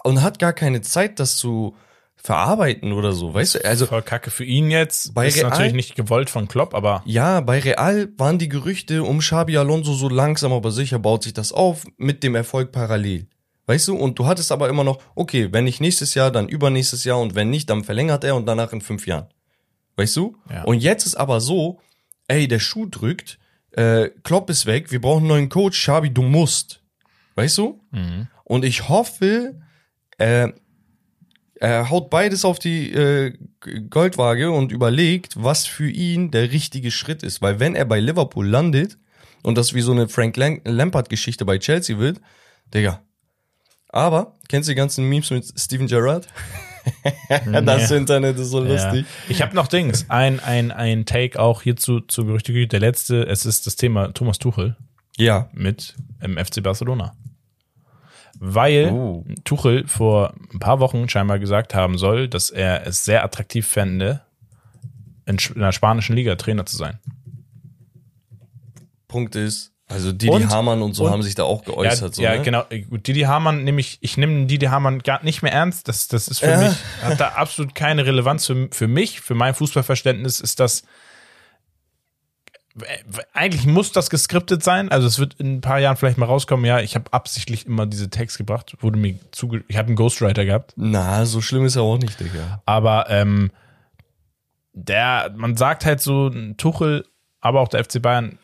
und 0.03 0.21
hat 0.23 0.39
gar 0.39 0.53
keine 0.53 0.81
Zeit, 0.81 1.19
das 1.19 1.37
zu 1.37 1.75
verarbeiten 2.23 2.91
oder 2.93 3.13
so, 3.13 3.33
weißt 3.33 3.55
du? 3.55 3.65
Also 3.65 3.85
Voll 3.87 4.01
kacke 4.01 4.29
für 4.31 4.43
ihn 4.45 4.69
jetzt. 4.71 5.13
Bei 5.13 5.27
ist 5.27 5.37
Real- 5.37 5.49
natürlich 5.49 5.73
nicht 5.73 5.95
gewollt 5.95 6.29
von 6.29 6.47
Klopp, 6.47 6.73
aber 6.75 7.01
Ja, 7.05 7.41
bei 7.41 7.59
Real 7.59 8.09
waren 8.17 8.37
die 8.37 8.49
Gerüchte 8.49 9.03
um 9.03 9.19
Xabi 9.19 9.57
Alonso 9.57 9.93
so 9.93 10.07
langsam 10.09 10.53
aber 10.53 10.71
sicher 10.71 10.99
baut 10.99 11.23
sich 11.23 11.33
das 11.33 11.51
auf 11.51 11.83
mit 11.97 12.23
dem 12.23 12.35
Erfolg 12.35 12.71
parallel. 12.71 13.27
Weißt 13.67 13.87
du? 13.87 13.95
Und 13.95 14.19
du 14.19 14.25
hattest 14.25 14.51
aber 14.51 14.69
immer 14.69 14.83
noch, 14.83 14.99
okay, 15.15 15.49
wenn 15.51 15.63
nicht 15.63 15.81
nächstes 15.81 16.13
Jahr, 16.13 16.31
dann 16.31 16.47
übernächstes 16.49 17.03
Jahr 17.03 17.19
und 17.19 17.35
wenn 17.35 17.49
nicht, 17.49 17.69
dann 17.69 17.83
verlängert 17.83 18.23
er 18.23 18.35
und 18.35 18.45
danach 18.45 18.73
in 18.73 18.81
fünf 18.81 19.07
Jahren. 19.07 19.27
Weißt 19.95 20.15
du? 20.17 20.35
Ja. 20.49 20.63
Und 20.63 20.79
jetzt 20.79 21.05
ist 21.05 21.15
aber 21.15 21.41
so, 21.41 21.79
ey, 22.27 22.47
der 22.47 22.59
Schuh 22.59 22.87
drückt, 22.87 23.39
äh, 23.71 24.09
Klopp 24.23 24.49
ist 24.49 24.65
weg, 24.65 24.91
wir 24.91 24.99
brauchen 24.99 25.19
einen 25.21 25.27
neuen 25.27 25.49
Coach, 25.49 25.79
Xabi, 25.79 26.09
du 26.11 26.21
musst. 26.23 26.81
Weißt 27.35 27.57
du? 27.59 27.79
Und 28.43 28.65
ich 28.65 28.89
hoffe, 28.89 29.55
äh, 30.17 30.49
er 31.61 31.89
haut 31.89 32.09
beides 32.09 32.43
auf 32.43 32.59
die 32.59 32.91
äh, 32.91 33.33
Goldwaage 33.89 34.51
und 34.51 34.71
überlegt, 34.71 35.35
was 35.41 35.67
für 35.67 35.89
ihn 35.89 36.31
der 36.31 36.51
richtige 36.51 36.91
Schritt 36.91 37.23
ist. 37.23 37.41
Weil 37.41 37.59
wenn 37.59 37.75
er 37.75 37.85
bei 37.85 37.99
Liverpool 37.99 38.47
landet 38.47 38.97
und 39.43 39.57
das 39.57 39.73
wie 39.73 39.81
so 39.81 39.91
eine 39.91 40.07
Frank 40.09 40.35
Lam- 40.37 40.61
Lampard-Geschichte 40.65 41.45
bei 41.45 41.57
Chelsea 41.59 41.97
wird, 41.99 42.19
Digga. 42.73 43.01
Aber, 43.89 44.35
kennst 44.47 44.69
du 44.69 44.71
die 44.71 44.75
ganzen 44.77 45.07
Memes 45.07 45.29
mit 45.31 45.45
Steven 45.59 45.85
Gerrard? 45.87 46.27
das 47.29 47.89
Nee. 47.91 47.97
Internet 47.97 48.39
ist 48.39 48.49
so 48.49 48.63
ja. 48.65 48.71
lustig. 48.73 49.05
Ich 49.29 49.41
habe 49.41 49.55
noch 49.55 49.67
Dings. 49.67 50.05
Ein, 50.09 50.39
ein, 50.39 50.71
ein 50.71 51.05
Take 51.05 51.39
auch 51.39 51.61
hierzu 51.61 51.99
zu 52.01 52.25
Gerüchteküche. 52.25 52.67
Der 52.67 52.79
letzte, 52.79 53.23
es 53.27 53.45
ist 53.45 53.67
das 53.67 53.75
Thema 53.75 54.13
Thomas 54.13 54.39
Tuchel 54.39 54.77
Ja. 55.17 55.49
mit 55.53 55.95
im 56.21 56.37
FC 56.43 56.63
Barcelona. 56.63 57.13
Weil 58.43 58.89
Oh. 58.91 59.23
Tuchel 59.43 59.85
vor 59.87 60.33
ein 60.51 60.57
paar 60.57 60.79
Wochen 60.79 61.07
scheinbar 61.07 61.37
gesagt 61.37 61.75
haben 61.75 61.99
soll, 61.99 62.27
dass 62.27 62.49
er 62.49 62.87
es 62.87 63.05
sehr 63.05 63.23
attraktiv 63.23 63.67
fände, 63.67 64.21
in 65.27 65.37
Sch- 65.37 65.53
in 65.53 65.61
der 65.61 65.71
spanischen 65.71 66.15
Liga 66.15 66.33
Trainer 66.35 66.65
zu 66.65 66.75
sein. 66.75 66.97
Punkt 69.07 69.35
ist, 69.35 69.73
also 69.87 70.11
Didi 70.11 70.31
Und- 70.31 70.49
Hamann 70.49 70.81
und 70.81 70.93
so 70.93 71.05
und- 71.05 71.11
haben 71.11 71.21
sich 71.21 71.35
da 71.35 71.43
auch 71.43 71.63
geäußert. 71.63 72.15
so, 72.15 72.21
ja 72.21 72.35
ne? 72.37 72.41
genau. 72.43 72.63
Gut, 72.89 73.05
Didi 73.07 73.21
Hamann 73.21 73.63
nehme 73.63 73.81
ich, 73.81 73.97
ich 74.01 74.17
nehme 74.17 74.45
Didi 74.47 74.67
Hamann 74.67 74.99
gar 74.99 75.23
nicht 75.23 75.41
mehr 75.43 75.51
ernst. 75.51 75.87
Das, 75.87 76.07
das 76.07 76.27
ist 76.27 76.39
für 76.39 76.47
Ja. 76.49 76.61
mich, 76.61 76.73
hat 77.03 77.19
da 77.19 77.27
absolut 77.29 77.75
keine 77.75 78.05
Relevanz 78.05 78.45
für, 78.47 78.69
für 78.71 78.87
mich, 78.87 79.19
für 79.21 79.35
mein 79.35 79.53
Fußballverständnis 79.53 80.39
ist 80.39 80.59
das, 80.59 80.83
eigentlich 83.33 83.65
muss 83.65 83.91
das 83.91 84.09
geskriptet 84.09 84.63
sein. 84.63 84.89
Also 84.89 85.07
es 85.07 85.19
wird 85.19 85.35
in 85.35 85.55
ein 85.55 85.61
paar 85.61 85.79
Jahren 85.79 85.97
vielleicht 85.97 86.17
mal 86.17 86.25
rauskommen. 86.25 86.65
Ja, 86.65 86.79
ich 86.79 86.95
habe 86.95 87.11
absichtlich 87.11 87.65
immer 87.65 87.85
diese 87.85 88.09
Text 88.09 88.37
gebracht, 88.37 88.75
wurde 88.79 88.97
mir 88.97 89.19
zuge, 89.31 89.63
ich 89.67 89.77
habe 89.77 89.87
einen 89.87 89.95
Ghostwriter 89.95 90.45
gehabt. 90.45 90.73
Na, 90.77 91.25
so 91.25 91.41
schlimm 91.41 91.65
ist 91.65 91.75
er 91.75 91.81
auch 91.81 91.97
nicht, 91.97 92.19
Digga. 92.19 92.61
Aber 92.65 93.09
ähm, 93.09 93.51
der, 94.73 95.33
man 95.35 95.57
sagt 95.57 95.85
halt 95.85 95.99
so, 95.99 96.29
Tuchel, 96.57 97.05
aber 97.41 97.59
auch 97.59 97.67
der 97.67 97.83
FC 97.83 98.01
Bayern, 98.01 98.37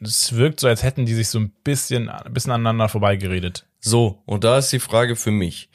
es 0.00 0.34
wirkt 0.34 0.60
so, 0.60 0.68
als 0.68 0.82
hätten 0.82 1.06
die 1.06 1.14
sich 1.14 1.28
so 1.28 1.38
ein 1.38 1.50
bisschen, 1.64 2.08
ein 2.08 2.32
bisschen 2.32 2.52
aneinander 2.52 2.88
vorbeigeredet. 2.88 3.66
So, 3.80 4.22
und 4.26 4.44
da 4.44 4.58
ist 4.58 4.72
die 4.72 4.80
Frage 4.80 5.16
für 5.16 5.30
mich. 5.30 5.70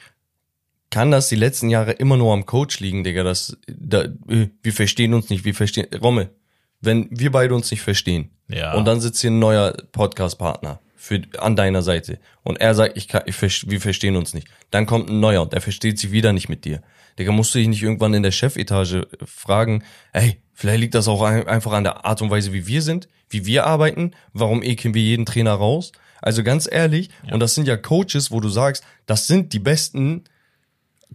Kann 0.90 1.10
das 1.10 1.28
die 1.28 1.36
letzten 1.36 1.68
Jahre 1.68 1.92
immer 1.92 2.16
nur 2.16 2.32
am 2.32 2.46
Coach 2.46 2.78
liegen, 2.78 3.02
Digga? 3.02 3.24
Das, 3.24 3.56
da, 3.66 4.02
äh, 4.28 4.48
wir 4.62 4.72
verstehen 4.72 5.14
uns 5.14 5.30
nicht, 5.30 5.44
wir 5.44 5.54
verstehen. 5.54 5.88
Romme, 6.00 6.30
wenn 6.80 7.08
wir 7.10 7.32
beide 7.32 7.54
uns 7.54 7.70
nicht 7.70 7.82
verstehen 7.82 8.30
Ja. 8.48 8.74
und 8.74 8.84
dann 8.84 9.00
sitzt 9.00 9.20
hier 9.20 9.30
ein 9.30 9.38
neuer 9.38 9.74
Podcast-Partner 9.92 10.80
für, 10.96 11.22
an 11.38 11.56
deiner 11.56 11.82
Seite 11.82 12.18
und 12.42 12.56
er 12.60 12.74
sagt, 12.74 12.96
ich 12.96 13.08
kann, 13.08 13.22
ich, 13.26 13.40
wir 13.70 13.80
verstehen 13.80 14.16
uns 14.16 14.34
nicht. 14.34 14.48
Dann 14.70 14.86
kommt 14.86 15.08
ein 15.08 15.20
neuer 15.20 15.42
und 15.42 15.52
der 15.52 15.60
versteht 15.60 15.98
sich 15.98 16.10
wieder 16.12 16.32
nicht 16.32 16.48
mit 16.48 16.64
dir. 16.64 16.82
Digga, 17.18 17.32
musst 17.32 17.54
du 17.54 17.58
dich 17.58 17.68
nicht 17.68 17.82
irgendwann 17.82 18.12
in 18.14 18.22
der 18.22 18.30
Chefetage 18.32 19.06
fragen, 19.24 19.82
ey, 20.12 20.38
vielleicht 20.52 20.80
liegt 20.80 20.94
das 20.94 21.08
auch 21.08 21.22
ein, 21.22 21.46
einfach 21.48 21.72
an 21.72 21.84
der 21.84 22.04
Art 22.04 22.20
und 22.22 22.30
Weise, 22.30 22.52
wie 22.52 22.66
wir 22.66 22.82
sind, 22.82 23.08
wie 23.30 23.46
wir 23.46 23.66
arbeiten, 23.66 24.12
warum 24.32 24.62
ekeln 24.62 24.94
wir 24.94 25.02
jeden 25.02 25.26
Trainer 25.26 25.54
raus? 25.54 25.92
Also 26.22 26.42
ganz 26.42 26.68
ehrlich, 26.70 27.10
und 27.30 27.40
das 27.40 27.54
sind 27.54 27.68
ja 27.68 27.76
Coaches, 27.76 28.30
wo 28.30 28.40
du 28.40 28.48
sagst, 28.48 28.84
das 29.06 29.26
sind 29.26 29.52
die 29.52 29.58
besten, 29.58 30.24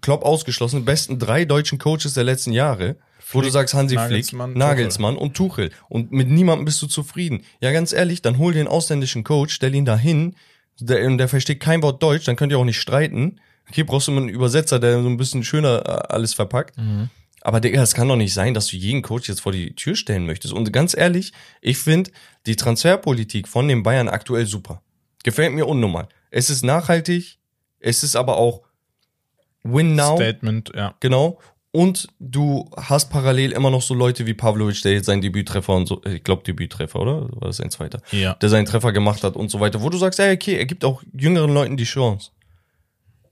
Klopp 0.02 0.24
ausgeschlossen, 0.24 0.86
besten 0.86 1.20
drei 1.20 1.46
deutschen 1.46 1.78
Coaches 1.78 2.14
der 2.14 2.24
letzten 2.24 2.54
Jahre, 2.54 2.96
wo 3.32 3.42
du 3.42 3.50
sagst 3.50 3.74
Hansi 3.74 3.96
Nagelsmann, 3.96 4.52
Flick, 4.52 4.60
Nagelsmann 4.60 5.18
und 5.18 5.36
Tuchel. 5.36 5.72
Und 5.90 6.12
mit 6.12 6.30
niemandem 6.30 6.66
bist 6.66 6.82
du 6.82 6.88
zufrieden. 6.88 7.44
Ja, 7.60 7.72
ganz 7.72 7.94
ehrlich, 7.94 8.22
dann 8.22 8.38
hol 8.38 8.54
einen 8.54 8.68
ausländischen 8.68 9.24
Coach, 9.24 9.54
stell 9.54 9.74
ihn 9.76 9.86
da 9.86 9.98
hin, 9.98 10.36
der, 10.80 11.06
und 11.06 11.18
der 11.18 11.28
versteht 11.28 11.60
kein 11.60 11.82
Wort 11.82 12.02
Deutsch, 12.02 12.26
dann 12.26 12.36
könnt 12.36 12.52
ihr 12.52 12.60
auch 12.60 12.66
nicht 12.66 12.80
streiten. 12.80 13.40
Okay, 13.70 13.84
brauchst 13.84 14.08
du 14.08 14.12
mal 14.12 14.22
einen 14.22 14.30
Übersetzer, 14.30 14.80
der 14.80 15.02
so 15.02 15.08
ein 15.08 15.18
bisschen 15.18 15.44
schöner 15.44 15.84
äh, 15.86 16.14
alles 16.14 16.34
verpackt. 16.34 16.76
Aber 17.42 17.60
Digga, 17.60 17.82
es 17.82 17.94
kann 17.94 18.08
doch 18.08 18.16
nicht 18.16 18.34
sein, 18.34 18.54
dass 18.54 18.68
du 18.68 18.78
jeden 18.78 19.02
Coach 19.02 19.28
jetzt 19.28 19.42
vor 19.42 19.52
die 19.52 19.76
Tür 19.76 19.96
stellen 19.96 20.26
möchtest. 20.26 20.54
Und 20.54 20.72
ganz 20.72 20.96
ehrlich, 20.96 21.34
ich 21.62 21.78
finde 21.78 22.12
die 22.46 22.56
Transferpolitik 22.56 23.48
von 23.48 23.68
den 23.68 23.84
Bayern 23.84 24.10
aktuell 24.10 24.46
super. 24.46 24.82
Gefällt 25.24 25.54
mir 25.54 25.68
unnormal. 25.68 26.08
Es 26.30 26.50
ist 26.50 26.64
nachhaltig, 26.64 27.40
es 27.80 28.04
ist 28.04 28.16
aber 28.16 28.38
auch 28.38 28.62
Win 29.64 29.96
now. 29.96 30.16
Statement, 30.16 30.72
ja. 30.76 30.96
Genau. 31.00 31.40
Und 31.74 32.10
du 32.20 32.70
hast 32.76 33.10
parallel 33.10 33.54
immer 33.54 33.70
noch 33.70 33.82
so 33.82 33.94
Leute 33.94 34.26
wie 34.26 34.34
Pavlovic, 34.34 34.82
der 34.82 34.92
jetzt 34.92 35.06
seinen 35.06 35.22
Debüttreffer 35.22 35.74
und 35.74 35.88
so, 35.88 36.02
ich 36.04 36.24
glaube 36.24 36.44
Debüttreffer, 36.44 37.00
oder? 37.00 37.30
War 37.32 37.48
das 37.48 37.62
ein 37.62 37.72
zweiter? 37.72 38.02
Ja. 38.12 38.34
Der 38.36 38.50
seinen 38.50 38.66
Treffer 38.66 38.92
gemacht 38.92 39.24
hat 39.24 39.38
und 39.38 39.50
so 39.50 39.62
weiter, 39.62 39.82
wo 39.82 39.90
du 39.90 39.98
sagst, 39.98 40.20
ja, 40.20 40.32
okay, 40.32 40.58
er 40.58 40.66
gibt 40.66 40.84
auch 40.84 41.02
jüngeren 41.14 41.54
Leuten 41.54 41.78
die 41.78 41.86
Chance. 41.86 42.32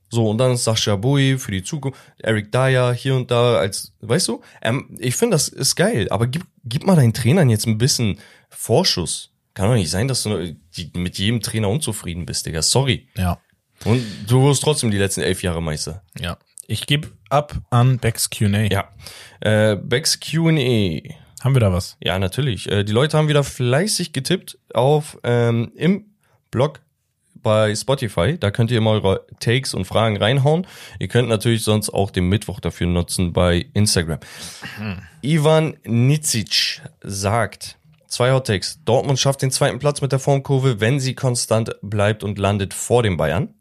So, 0.10 0.30
und 0.30 0.38
dann 0.38 0.54
ist 0.54 0.64
Sascha 0.64 0.96
Bowie 0.96 1.38
für 1.38 1.52
die 1.52 1.64
Zukunft, 1.64 2.00
Eric 2.18 2.52
Dyer 2.52 2.94
hier 2.94 3.16
und 3.16 3.30
da 3.30 3.58
als, 3.58 3.94
weißt 4.00 4.30
du, 4.30 4.42
ähm, 4.62 4.98
ich 5.00 5.16
finde, 5.16 5.36
das 5.36 5.50
ist 5.50 5.76
geil, 5.76 6.08
aber 6.10 6.26
gib, 6.26 6.46
gib 6.64 6.86
mal 6.86 6.96
deinen 6.96 7.14
Trainern 7.14 7.50
jetzt 7.50 7.68
ein 7.68 7.78
bisschen 7.78 8.20
Vorschuss. 8.50 9.32
Kann 9.54 9.68
doch 9.68 9.76
nicht 9.76 9.92
sein, 9.92 10.08
dass 10.08 10.24
du 10.24 10.56
mit 10.96 11.18
jedem 11.18 11.42
Trainer 11.42 11.70
unzufrieden 11.70 12.26
bist, 12.26 12.46
Digga. 12.46 12.62
Sorry. 12.62 13.10
Ja. 13.18 13.40
Und 13.86 14.04
du 14.28 14.44
wirst 14.44 14.64
trotzdem 14.64 14.92
die 14.92 14.98
letzten 14.98 15.22
elf 15.22 15.44
Jahre 15.44 15.62
Meister. 15.62 16.04
Ja. 16.18 16.38
Ich 16.70 16.86
gebe 16.86 17.08
ab 17.30 17.56
an 17.72 17.98
Becks 17.98 18.30
Q&A. 18.30 18.72
Ja. 18.72 18.90
Äh, 19.40 19.76
Becks 19.76 20.20
Q&A. 20.20 21.02
Haben 21.44 21.56
wir 21.56 21.60
da 21.60 21.74
was? 21.74 21.98
Ja, 22.00 22.20
natürlich. 22.20 22.72
Äh, 22.72 22.84
die 22.84 22.92
Leute 22.92 23.18
haben 23.18 23.28
wieder 23.28 23.44
fleißig 23.44 24.14
getippt 24.14 24.60
auf 24.76 25.18
ähm, 25.24 25.72
im 25.76 26.06
Blog 26.52 26.82
bei 27.34 27.74
Spotify. 27.74 28.38
Da 28.38 28.52
könnt 28.52 28.70
ihr 28.70 28.78
immer 28.78 28.92
eure 28.92 29.26
Takes 29.40 29.74
und 29.74 29.86
Fragen 29.86 30.18
reinhauen. 30.18 30.68
Ihr 31.00 31.08
könnt 31.08 31.28
natürlich 31.28 31.64
sonst 31.64 31.90
auch 31.90 32.12
den 32.12 32.26
Mittwoch 32.30 32.60
dafür 32.60 32.86
nutzen 32.86 33.34
bei 33.34 33.66
Instagram. 33.74 34.20
Ivan 35.24 35.76
Nicic 35.86 36.84
sagt, 37.02 37.80
zwei 38.08 38.32
Hot 38.32 38.46
Takes. 38.46 38.80
Dortmund 38.86 39.18
schafft 39.18 39.42
den 39.42 39.50
zweiten 39.50 39.80
Platz 39.80 40.02
mit 40.02 40.12
der 40.12 40.20
Formkurve, 40.20 40.80
wenn 40.80 41.00
sie 41.00 41.16
konstant 41.16 41.76
bleibt 41.82 42.24
und 42.24 42.38
landet 42.38 42.76
vor 42.76 43.02
den 43.02 43.18
Bayern. 43.18 43.56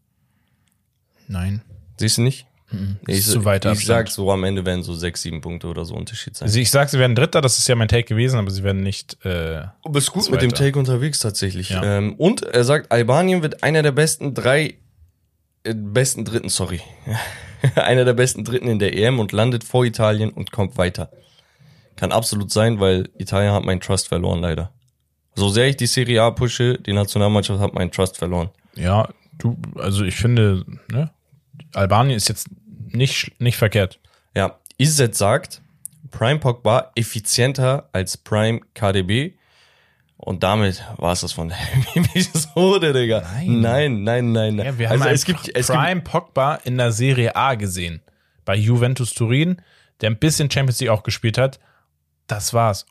Nein. 1.27 1.63
Siehst 1.97 2.19
du 2.19 2.23
nicht? 2.23 2.48
Ich, 3.07 3.19
ist 3.19 3.31
zu 3.31 3.45
weit 3.45 3.65
ich 3.65 3.71
Abstand. 3.71 3.87
sag 3.87 4.11
so, 4.11 4.31
am 4.31 4.45
Ende 4.45 4.65
werden 4.67 4.83
so 4.83 4.95
sechs, 4.95 5.23
sieben 5.23 5.41
Punkte 5.41 5.69
oder 5.69 5.85
so 5.85 5.95
Unterschied 5.95 6.37
sein. 6.37 6.47
Also 6.47 6.59
ich 6.59 6.71
sag, 6.71 6.91
sie 6.91 6.99
werden 6.99 7.17
Dritter, 7.17 7.41
das 7.41 7.59
ist 7.59 7.67
ja 7.67 7.75
mein 7.75 7.89
Take 7.89 8.05
gewesen, 8.05 8.39
aber 8.39 8.51
sie 8.51 8.63
werden 8.63 8.83
nicht, 8.83 9.25
äh, 9.25 9.63
Du 9.85 9.91
bist 9.91 10.13
gut 10.13 10.31
mit 10.31 10.43
dem 10.43 10.51
Zweiter. 10.51 10.65
Take 10.67 10.79
unterwegs 10.79 11.21
tatsächlich. 11.21 11.71
Ja. 11.71 11.83
Ähm, 11.83 12.15
und 12.17 12.43
er 12.43 12.65
sagt, 12.65 12.93
Albanien 12.93 13.43
wird 13.43 13.63
einer 13.63 13.83
der 13.83 13.93
besten 13.93 14.35
drei, 14.35 14.75
äh, 15.65 15.75
besten 15.75 16.27
Dritten, 16.27 16.51
sorry. 16.51 16.81
einer 17.75 18.05
der 18.05 18.13
besten 18.13 18.45
Dritten 18.45 18.69
in 18.69 18.79
der 18.79 18.95
EM 18.95 19.19
und 19.19 19.33
landet 19.33 19.65
vor 19.65 19.85
Italien 19.87 20.31
und 20.31 20.53
kommt 20.53 20.77
weiter. 20.77 21.11
Kann 21.97 22.13
absolut 22.13 22.53
sein, 22.53 22.81
weil 22.81 23.09
Italien 23.17 23.53
hat 23.53 23.65
meinen 23.65 23.81
Trust 23.81 24.09
verloren, 24.09 24.41
leider. 24.41 24.73
So 25.35 25.49
sehr 25.49 25.69
ich 25.69 25.77
die 25.77 25.87
Serie 25.87 26.23
A 26.23 26.31
pushe, 26.33 26.79
die 26.79 26.93
Nationalmannschaft 26.93 27.61
hat 27.61 27.73
meinen 27.73 27.91
Trust 27.91 28.19
verloren. 28.19 28.51
ja, 28.75 29.09
du, 29.39 29.57
also 29.77 30.05
ich 30.05 30.17
finde, 30.17 30.65
ne, 30.91 31.11
Albanien 31.75 32.17
ist 32.17 32.29
jetzt 32.29 32.49
nicht, 32.93 33.41
nicht 33.41 33.57
verkehrt. 33.57 33.99
Ja, 34.35 34.59
Izzet 34.79 35.15
sagt, 35.15 35.61
Prime 36.11 36.39
Pogba 36.39 36.93
effizienter 36.95 37.89
als 37.93 38.17
Prime 38.17 38.61
KDB. 38.75 39.35
Und 40.17 40.43
damit 40.43 40.83
war 40.97 41.13
es 41.13 41.21
das 41.21 41.33
von 41.33 41.49
der 41.95 41.95
Episode, 41.95 42.93
Digga. 42.93 43.21
Nein. 43.21 43.61
nein, 43.61 44.03
nein, 44.03 44.33
nein. 44.33 44.57
nein. 44.57 44.67
Ja, 44.67 44.79
wir 44.79 44.89
haben 44.89 44.95
also 44.95 45.05
einen 45.07 45.15
es 45.15 45.25
gibt, 45.25 45.49
es 45.55 45.69
gibt, 45.69 45.79
Prime 45.79 46.01
Pogba 46.01 46.57
in 46.65 46.77
der 46.77 46.93
Serie 46.93 47.37
A 47.37 47.55
gesehen. 47.55 48.03
Bei 48.45 48.57
Juventus 48.57 49.15
Turin, 49.15 49.63
der 50.01 50.11
ein 50.11 50.19
bisschen 50.19 50.51
Champions 50.51 50.81
League 50.81 50.91
auch 50.91 51.03
gespielt 51.03 51.39
hat. 51.39 51.61
Das 52.27 52.53
war's. 52.53 52.87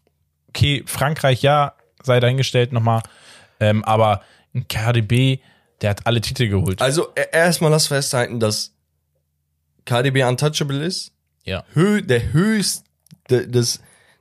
Okay, 0.50 0.84
Frankreich, 0.86 1.42
ja, 1.42 1.74
sei 2.02 2.20
dahingestellt 2.20 2.72
nochmal. 2.72 3.02
Ähm, 3.60 3.84
aber 3.84 4.22
ein 4.54 4.68
KDB, 4.68 5.40
der 5.82 5.92
hat 5.92 6.08
alle 6.08 6.22
Titel 6.22 6.48
geholt. 6.48 6.82
also 6.82 7.14
erstmal 7.32 7.72
lass 7.72 7.88
festhalten, 7.88 8.40
dass 8.40 8.74
KDB 9.88 10.24
untouchable 10.24 10.84
ist. 10.86 11.12
ja. 11.44 11.64
Hö 11.74 12.02
der 12.04 12.34
höchst, 12.34 12.84
das, 13.30 13.80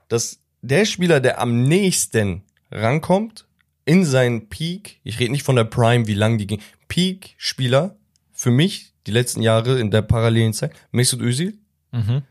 das, 0.08 0.38
der 0.62 0.84
Spieler, 0.86 1.20
der 1.20 1.40
am 1.40 1.62
nächsten 1.68 2.42
rankommt 2.70 3.46
in 3.84 4.04
seinen 4.04 4.48
Peak, 4.48 5.00
ich 5.04 5.18
rede 5.20 5.32
nicht 5.32 5.42
von 5.44 5.56
der 5.56 5.64
Prime, 5.64 6.06
wie 6.06 6.14
lang 6.14 6.38
die 6.38 6.46
ging, 6.46 6.60
Peak-Spieler 6.88 7.96
für 8.32 8.50
mich 8.50 8.92
die 9.06 9.12
letzten 9.12 9.42
Jahre 9.42 9.78
in 9.78 9.90
der 9.90 10.02
parallelen 10.02 10.52
Zeit, 10.52 10.72
Mesut 10.90 11.20
Özil 11.20 11.58
Mhm. 11.92 12.22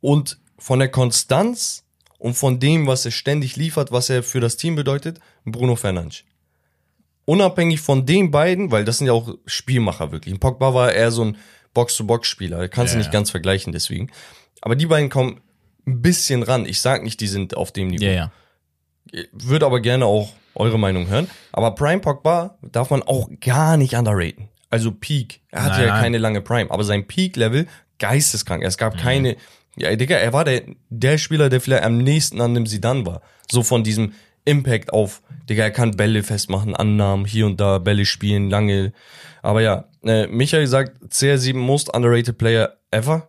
und 0.00 0.38
von 0.58 0.78
der 0.78 0.88
Konstanz 0.88 1.84
und 2.18 2.34
von 2.34 2.60
dem, 2.60 2.86
was 2.86 3.04
er 3.04 3.10
ständig 3.10 3.56
liefert, 3.56 3.90
was 3.90 4.08
er 4.10 4.22
für 4.22 4.38
das 4.40 4.56
Team 4.56 4.76
bedeutet, 4.76 5.18
Bruno 5.44 5.74
Fernandes. 5.76 6.22
Unabhängig 7.24 7.80
von 7.80 8.06
den 8.06 8.30
beiden, 8.30 8.70
weil 8.70 8.84
das 8.84 8.98
sind 8.98 9.06
ja 9.08 9.12
auch 9.12 9.34
Spielmacher 9.46 10.10
wirklich. 10.12 10.38
Pogba 10.40 10.72
war 10.74 10.92
eher 10.92 11.10
so 11.10 11.24
ein 11.24 11.36
Box-to-Box-Spieler, 11.74 12.68
kannst 12.68 12.92
Ja, 12.92 12.96
du 12.96 12.98
nicht 12.98 13.06
ja. 13.06 13.12
ganz 13.12 13.30
vergleichen 13.30 13.72
deswegen. 13.72 14.10
Aber 14.60 14.76
die 14.76 14.86
beiden 14.86 15.08
kommen 15.10 15.40
ein 15.86 16.02
bisschen 16.02 16.42
ran. 16.42 16.66
Ich 16.66 16.80
sag 16.80 17.02
nicht, 17.02 17.20
die 17.20 17.26
sind 17.26 17.56
auf 17.56 17.72
dem 17.72 17.88
Niveau. 17.88 18.04
Ja, 18.04 18.12
ja. 18.12 18.32
Würde 19.32 19.66
aber 19.66 19.80
gerne 19.80 20.06
auch 20.06 20.30
eure 20.54 20.78
Meinung 20.78 21.08
hören. 21.08 21.28
Aber 21.52 21.74
Prime 21.74 22.00
Pogba 22.00 22.58
darf 22.62 22.90
man 22.90 23.02
auch 23.02 23.28
gar 23.40 23.76
nicht 23.76 23.94
underraten. 23.94 24.48
Also 24.70 24.92
Peak. 24.92 25.40
Er 25.50 25.64
hatte 25.64 25.76
Nein, 25.78 25.86
ja 25.86 25.92
nein. 25.94 26.02
keine 26.02 26.18
lange 26.18 26.40
Prime, 26.40 26.70
aber 26.70 26.84
sein 26.84 27.06
Peak-Level 27.06 27.66
geisteskrank. 27.98 28.62
Es 28.64 28.76
Mhm. 28.76 28.80
gab 28.80 28.96
keine. 28.98 29.36
Ja, 29.76 29.94
Digga, 29.96 30.16
er 30.16 30.32
war 30.32 30.44
der, 30.44 30.62
der 30.90 31.18
Spieler, 31.18 31.48
der 31.48 31.60
vielleicht 31.60 31.82
am 31.84 31.98
nächsten 31.98 32.40
an 32.40 32.54
dem 32.54 32.66
Sidan 32.66 33.06
war. 33.06 33.22
So 33.50 33.62
von 33.62 33.82
diesem 33.84 34.12
Impact 34.44 34.92
auf, 34.92 35.22
Digga, 35.48 35.62
er 35.64 35.70
kann 35.70 35.92
Bälle 35.92 36.22
festmachen, 36.22 36.74
Annahmen, 36.76 37.24
hier 37.26 37.46
und 37.46 37.60
da, 37.60 37.78
Bälle 37.78 38.04
spielen, 38.04 38.50
lange. 38.50 38.92
Aber 39.42 39.62
ja, 39.62 39.86
äh, 40.04 40.26
Michael 40.26 40.66
sagt, 40.66 41.02
CR7 41.12 41.54
most 41.56 41.94
underrated 41.94 42.38
player 42.38 42.76
ever. 42.90 43.28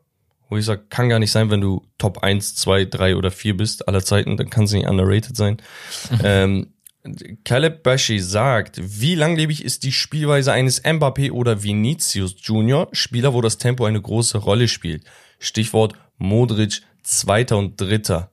Wo 0.49 0.57
ich 0.57 0.65
sag, 0.65 0.89
kann 0.89 1.09
gar 1.09 1.19
nicht 1.19 1.31
sein, 1.31 1.49
wenn 1.49 1.61
du 1.61 1.85
Top 1.97 2.19
1, 2.19 2.55
2, 2.55 2.85
3 2.85 3.15
oder 3.15 3.31
4 3.31 3.57
bist 3.57 3.87
aller 3.87 4.03
Zeiten, 4.03 4.37
dann 4.37 4.49
kann 4.49 4.65
es 4.65 4.71
nicht 4.71 4.87
underrated 4.87 5.35
sein. 5.35 5.57
ähm, 6.23 6.73
Caleb 7.43 7.83
Bashi 7.83 8.19
sagt, 8.19 8.79
wie 8.81 9.15
langlebig 9.15 9.63
ist 9.63 9.83
die 9.83 9.91
Spielweise 9.91 10.53
eines 10.53 10.83
Mbappé 10.83 11.31
oder 11.31 11.63
Vinicius 11.63 12.35
Junior, 12.37 12.87
Spieler, 12.93 13.33
wo 13.33 13.41
das 13.41 13.57
Tempo 13.57 13.85
eine 13.85 14.01
große 14.01 14.37
Rolle 14.37 14.67
spielt? 14.67 15.03
Stichwort 15.39 15.95
Modric, 16.17 16.81
zweiter 17.01 17.57
und 17.57 17.79
dritter 17.79 18.31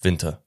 Winter. 0.00 0.42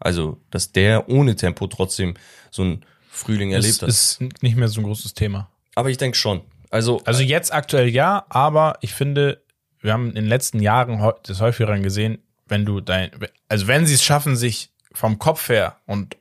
Also, 0.00 0.40
dass 0.50 0.72
der 0.72 1.08
ohne 1.08 1.34
Tempo 1.36 1.66
trotzdem 1.66 2.14
so 2.50 2.62
ein 2.62 2.84
Frühling 3.10 3.52
erlebt 3.52 3.76
Es 3.76 3.82
hat. 3.82 3.88
ist 3.88 4.42
nicht 4.42 4.56
mehr 4.56 4.68
so 4.68 4.80
ein 4.80 4.84
großes 4.84 5.14
Thema. 5.14 5.50
Aber 5.74 5.90
ich 5.90 5.96
denke 5.96 6.16
schon. 6.16 6.42
Also, 6.70 7.00
Also 7.04 7.22
jetzt 7.22 7.52
aktuell 7.52 7.88
ja, 7.88 8.26
aber 8.28 8.78
ich 8.80 8.94
finde, 8.94 9.42
wir 9.80 9.92
haben 9.92 10.08
in 10.08 10.14
den 10.16 10.26
letzten 10.26 10.60
Jahren 10.60 11.02
des 11.26 11.40
häufigeren 11.40 11.82
gesehen, 11.82 12.18
wenn 12.46 12.64
du 12.64 12.80
dein, 12.80 13.10
also 13.48 13.66
wenn 13.66 13.86
sie 13.86 13.94
es 13.94 14.04
schaffen, 14.04 14.36
sich 14.36 14.70
vom 14.92 15.18
Kopf 15.18 15.48
her 15.48 15.76
und 15.86 16.16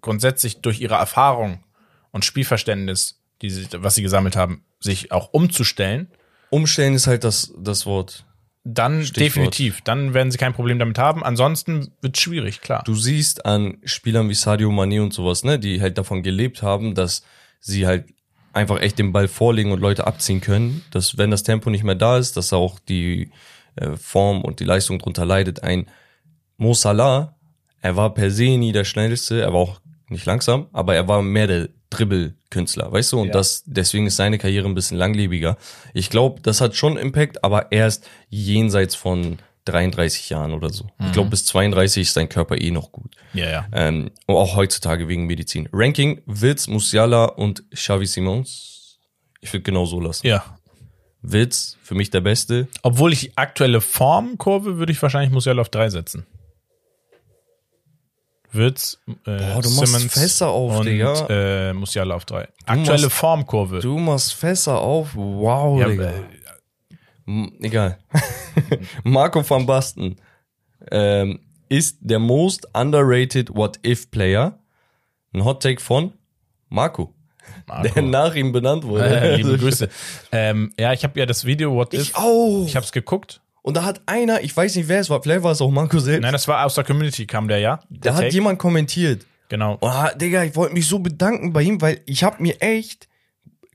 grundsätzlich 0.00 0.60
durch 0.60 0.80
ihre 0.80 0.94
Erfahrung 0.94 1.62
und 2.12 2.24
Spielverständnis, 2.24 3.20
die 3.42 3.50
sie, 3.50 3.66
was 3.76 3.94
sie 3.94 4.02
gesammelt 4.02 4.36
haben, 4.36 4.64
sich 4.80 5.12
auch 5.12 5.32
umzustellen, 5.32 6.08
umstellen 6.50 6.94
ist 6.94 7.06
halt 7.06 7.24
das, 7.24 7.52
das 7.58 7.86
Wort. 7.86 8.24
dann 8.64 9.04
Stichwort. 9.04 9.36
definitiv, 9.36 9.80
dann 9.82 10.14
werden 10.14 10.30
sie 10.30 10.38
kein 10.38 10.54
Problem 10.54 10.78
damit 10.78 10.98
haben. 10.98 11.22
Ansonsten 11.24 11.92
wird 12.00 12.16
es 12.16 12.22
schwierig, 12.22 12.60
klar. 12.60 12.82
Du 12.84 12.94
siehst 12.94 13.44
an 13.44 13.78
Spielern 13.84 14.28
wie 14.28 14.34
Sadio 14.34 14.70
Mané 14.70 15.02
und 15.02 15.12
sowas, 15.12 15.44
ne, 15.44 15.58
die 15.58 15.80
halt 15.80 15.98
davon 15.98 16.22
gelebt 16.22 16.62
haben, 16.62 16.94
dass 16.94 17.22
sie 17.60 17.86
halt 17.86 18.06
einfach 18.58 18.80
echt 18.80 18.98
den 18.98 19.12
Ball 19.12 19.28
vorlegen 19.28 19.72
und 19.72 19.80
Leute 19.80 20.06
abziehen 20.06 20.40
können, 20.40 20.84
dass 20.90 21.16
wenn 21.16 21.30
das 21.30 21.42
Tempo 21.42 21.70
nicht 21.70 21.84
mehr 21.84 21.94
da 21.94 22.18
ist, 22.18 22.36
dass 22.36 22.52
auch 22.52 22.78
die 22.78 23.30
äh, 23.76 23.96
Form 23.96 24.42
und 24.42 24.60
die 24.60 24.64
Leistung 24.64 24.98
drunter 24.98 25.24
leidet. 25.24 25.62
Ein 25.62 25.86
Mo 26.56 26.74
Salah, 26.74 27.36
er 27.80 27.96
war 27.96 28.12
per 28.14 28.30
se 28.30 28.56
nie 28.58 28.72
der 28.72 28.84
schnellste, 28.84 29.40
er 29.40 29.52
war 29.52 29.60
auch 29.60 29.80
nicht 30.08 30.26
langsam, 30.26 30.66
aber 30.72 30.94
er 30.94 31.06
war 31.08 31.22
mehr 31.22 31.46
der 31.46 31.68
Dribbelkünstler, 31.90 32.90
weißt 32.92 33.12
du? 33.12 33.20
Und 33.20 33.28
Ja. 33.28 33.32
das 33.34 33.62
deswegen 33.66 34.06
ist 34.06 34.16
seine 34.16 34.38
Karriere 34.38 34.66
ein 34.66 34.74
bisschen 34.74 34.98
langlebiger. 34.98 35.56
Ich 35.94 36.10
glaube, 36.10 36.40
das 36.42 36.60
hat 36.60 36.74
schon 36.74 36.96
Impact, 36.96 37.44
aber 37.44 37.72
erst 37.72 38.06
jenseits 38.28 38.94
von 38.94 39.38
33 39.68 40.30
Jahren 40.30 40.52
oder 40.52 40.70
so. 40.70 40.86
Ich 41.00 41.12
glaube, 41.12 41.30
bis 41.30 41.44
32 41.46 42.02
ist 42.02 42.14
sein 42.14 42.28
Körper 42.28 42.60
eh 42.60 42.70
noch 42.70 42.90
gut. 42.92 43.14
ja, 43.34 43.48
ja. 43.48 43.66
Ähm, 43.72 44.10
und 44.26 44.36
auch 44.36 44.56
heutzutage 44.56 45.08
wegen 45.08 45.26
Medizin. 45.26 45.68
Ranking, 45.72 46.22
Witz, 46.26 46.66
Musiala 46.66 47.24
und 47.26 47.62
Xavi 47.70 48.06
Simons. 48.06 48.98
Ich 49.40 49.52
würde 49.52 49.62
genau 49.62 49.84
so 49.84 50.00
lassen. 50.00 50.26
Ja. 50.26 50.44
Witz, 51.22 51.76
für 51.82 51.94
mich 51.94 52.10
der 52.10 52.20
Beste. 52.20 52.68
Obwohl 52.82 53.12
ich 53.12 53.20
die 53.20 53.32
aktuelle 53.36 53.80
Formkurve 53.80 54.78
würde 54.78 54.92
ich 54.92 55.02
wahrscheinlich 55.02 55.30
Musiala 55.32 55.60
auf 55.62 55.68
drei 55.68 55.88
setzen. 55.90 56.26
Wirtz, 58.50 58.98
äh, 59.06 59.12
Boah, 59.24 59.60
du 59.60 59.68
machst 59.70 59.92
Simmons 59.92 60.12
Fässer 60.12 60.48
auf, 60.48 60.78
und 60.78 60.86
Digga. 60.86 61.26
äh, 61.28 61.72
Musiala 61.74 62.14
auf 62.14 62.24
drei. 62.24 62.48
Aktuelle 62.64 63.02
machst- 63.02 63.12
Formkurve. 63.18 63.80
Du 63.80 63.98
machst 63.98 64.32
Fässer 64.34 64.78
auf. 64.80 65.14
Wow, 65.14 65.78
ja, 65.80 65.88
Digga. 65.88 66.10
äh, 66.10 66.22
M- 67.28 67.52
Egal. 67.60 67.98
Marco 69.04 69.48
van 69.48 69.66
Basten 69.66 70.16
ähm, 70.90 71.40
ist 71.68 71.98
der 72.00 72.18
most 72.18 72.66
underrated 72.74 73.54
What-If-Player. 73.54 74.58
Ein 75.34 75.44
Hot 75.44 75.62
Take 75.62 75.80
von 75.80 76.12
Marco. 76.70 77.14
Marco. 77.66 77.82
der 77.94 78.02
nach 78.02 78.34
ihm 78.34 78.52
benannt 78.52 78.84
wurde. 78.84 79.04
Äh, 79.20 79.36
liebe 79.42 79.58
Grüße. 79.58 79.88
Ähm, 80.32 80.72
ja, 80.78 80.92
ich 80.94 81.04
habe 81.04 81.18
ja 81.20 81.26
das 81.26 81.44
Video 81.44 81.74
What 81.74 81.92
Ich 81.92 82.10
If. 82.10 82.14
auch. 82.14 82.64
Ich 82.66 82.74
habe 82.76 82.84
es 82.86 82.92
geguckt. 82.92 83.42
Und 83.62 83.76
da 83.76 83.84
hat 83.84 84.00
einer, 84.06 84.40
ich 84.42 84.56
weiß 84.56 84.76
nicht 84.76 84.88
wer 84.88 85.00
es 85.00 85.10
war, 85.10 85.22
vielleicht 85.22 85.42
war 85.42 85.52
es 85.52 85.60
auch 85.60 85.70
Marco 85.70 85.98
selbst, 85.98 86.22
Nein, 86.22 86.32
das 86.32 86.48
war 86.48 86.64
aus 86.64 86.74
der 86.76 86.84
Community, 86.84 87.26
kam 87.26 87.48
der, 87.48 87.58
ja? 87.58 87.80
da 87.90 87.98
Der 88.00 88.14
hat 88.14 88.20
Take. 88.22 88.34
jemand 88.34 88.58
kommentiert. 88.58 89.26
Genau. 89.50 89.76
Oh, 89.82 89.92
Digga, 90.16 90.44
ich 90.44 90.56
wollte 90.56 90.72
mich 90.74 90.86
so 90.86 91.00
bedanken 91.00 91.52
bei 91.52 91.62
ihm, 91.62 91.80
weil 91.82 92.00
ich 92.06 92.22
habe 92.24 92.42
mir 92.42 92.60
echt, 92.62 93.08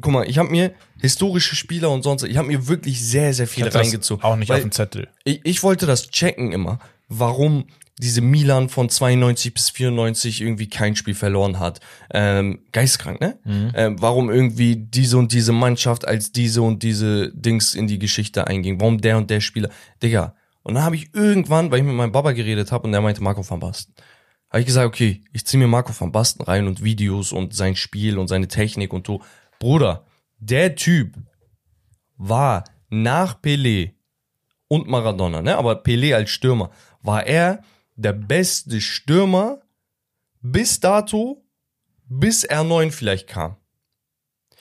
guck 0.04 0.14
mal, 0.14 0.30
ich 0.30 0.38
habe 0.38 0.50
mir 0.50 0.74
historische 1.02 1.56
Spieler 1.56 1.90
und 1.90 2.04
sonst, 2.04 2.24
ich 2.24 2.38
habe 2.38 2.48
mir 2.48 2.68
wirklich 2.68 3.04
sehr, 3.04 3.34
sehr 3.34 3.48
das 3.48 3.74
reingezogen. 3.74 4.24
Auch 4.24 4.36
nicht 4.36 4.52
auf 4.52 4.60
dem 4.60 4.72
Zettel. 4.72 5.08
ich, 5.24 5.42
ich 5.44 5.64
wollte 5.64 5.88
das 5.88 6.10
checken 6.10 6.52
immer, 6.52 6.78
warum 7.08 7.66
diese 8.00 8.22
Milan 8.22 8.70
von 8.70 8.90
92 8.90 9.54
bis 9.54 9.70
94 9.70 10.42
irgendwie 10.42 10.68
kein 10.68 10.96
Spiel 10.96 11.14
verloren 11.14 11.60
hat. 11.60 11.80
Ähm, 12.12 12.60
geistkrank, 12.72 13.22
ne? 13.22 13.40
Ähm, 13.76 14.02
warum 14.02 14.30
irgendwie 14.30 14.76
diese 14.76 15.18
und 15.18 15.32
diese 15.32 15.52
Mannschaft 15.52 16.06
als 16.08 16.32
diese 16.32 16.62
und 16.64 16.84
diese 16.84 17.32
Dings 17.34 17.76
in 17.76 17.88
die 17.88 18.00
Geschichte 18.00 18.48
einging. 18.48 18.80
Warum 18.82 19.00
der 19.00 19.18
und 19.18 19.30
der 19.30 19.42
Spieler. 19.42 19.70
Digga. 20.02 20.36
Und 20.64 20.76
dann 20.76 20.84
habe 20.84 20.96
ich 20.96 21.14
irgendwann, 21.14 21.72
weil 21.72 21.80
ich 21.80 21.86
mit 21.86 21.94
meinem 21.96 22.12
Papa 22.12 22.32
geredet 22.32 22.72
habe 22.72 22.86
und 22.86 22.94
der 22.94 23.02
meinte 23.02 23.22
Marco 23.22 23.48
van 23.48 23.60
Basten. 23.60 23.94
Habe 24.50 24.62
ich 24.62 24.66
gesagt, 24.66 24.88
okay, 24.88 25.22
ich 25.32 25.46
zieh 25.46 25.58
mir 25.58 25.68
Marco 25.68 25.94
van 25.98 26.12
Basten 26.12 26.44
rein 26.44 26.68
und 26.68 26.84
Videos 26.84 27.32
und 27.32 27.54
sein 27.54 27.76
Spiel 27.76 28.18
und 28.18 28.28
seine 28.28 28.48
Technik 28.48 28.92
und 28.94 29.06
so. 29.06 29.22
Bruder, 29.64 30.04
der 30.40 30.76
Typ 30.76 31.16
war 32.18 32.66
nach 32.90 33.42
Pelé 33.42 33.94
und 34.68 34.90
Maradona, 34.90 35.42
ne? 35.42 35.58
Aber 35.58 35.82
Pelé 35.84 36.14
als 36.14 36.32
Stürmer 36.32 36.70
war 37.02 37.26
er 37.26 37.64
der 37.96 38.12
beste 38.12 38.82
Stürmer 38.82 39.62
bis 40.42 40.82
dato, 40.82 41.46
bis 42.10 42.46
R9 42.46 42.92
vielleicht 42.92 43.28
kam. 43.28 43.56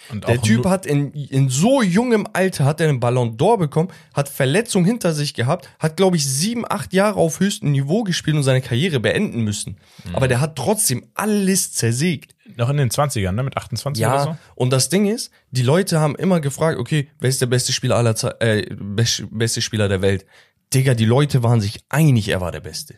Und 0.09 0.29
Der 0.29 0.41
Typ 0.41 0.67
hat 0.67 0.87
in, 0.87 1.13
in 1.13 1.49
so 1.49 1.83
jungem 1.83 2.29
Alter 2.33 2.65
hat 2.65 2.81
er 2.81 2.89
einen 2.89 3.01
Ballon 3.01 3.37
d'Or 3.37 3.59
bekommen, 3.59 3.89
hat 4.15 4.29
Verletzung 4.29 4.85
hinter 4.85 5.15
sich 5.15 5.35
gehabt, 5.35 5.69
hat 5.81 5.97
glaube 5.97 6.17
ich 6.17 6.25
sieben, 6.25 6.65
acht 6.65 6.93
Jahre 6.93 7.19
auf 7.19 7.41
höchstem 7.41 7.73
Niveau 7.73 8.05
gespielt 8.05 8.37
und 8.37 8.45
seine 8.45 8.61
Karriere 8.61 9.01
beenden 9.01 9.43
müssen. 9.43 9.79
Mhm. 10.05 10.15
Aber 10.15 10.29
der 10.29 10.41
hat 10.41 10.55
trotzdem 10.55 11.09
alles 11.15 11.73
zersägt. 11.73 12.32
Noch 12.57 12.69
in 12.71 12.77
den 12.77 12.91
20ern, 12.91 13.33
ne? 13.33 13.43
Mit 13.43 13.57
28 13.57 14.01
Ja, 14.01 14.15
oder 14.15 14.25
so. 14.25 14.37
und 14.55 14.71
das 14.71 14.89
Ding 14.89 15.07
ist, 15.07 15.31
die 15.51 15.63
Leute 15.63 16.01
haben 16.01 16.15
immer 16.17 16.41
gefragt, 16.41 16.79
okay, 16.79 17.09
wer 17.21 17.29
ist 17.29 17.41
der 17.41 17.47
beste 17.47 17.73
Spieler 17.73 17.97
aller 17.97 18.15
Ze 18.17 18.41
äh, 18.41 18.67
best- 18.75 19.25
beste 19.31 19.61
Spieler 19.63 19.89
der 19.89 20.03
Welt? 20.03 20.27
Digga, 20.75 20.95
die 20.95 21.05
Leute 21.05 21.43
waren 21.43 21.61
sich 21.61 21.85
einig, 21.89 22.29
er 22.29 22.41
war 22.41 22.51
der 22.53 22.61
Beste. 22.61 22.95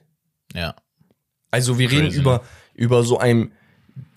Ja. 0.55 0.75
Also 1.51 1.79
wir 1.79 1.91
reden 1.91 2.07
Crazy, 2.09 2.21
über, 2.21 2.43
über 2.75 3.03
so 3.05 3.19
ein, 3.19 3.53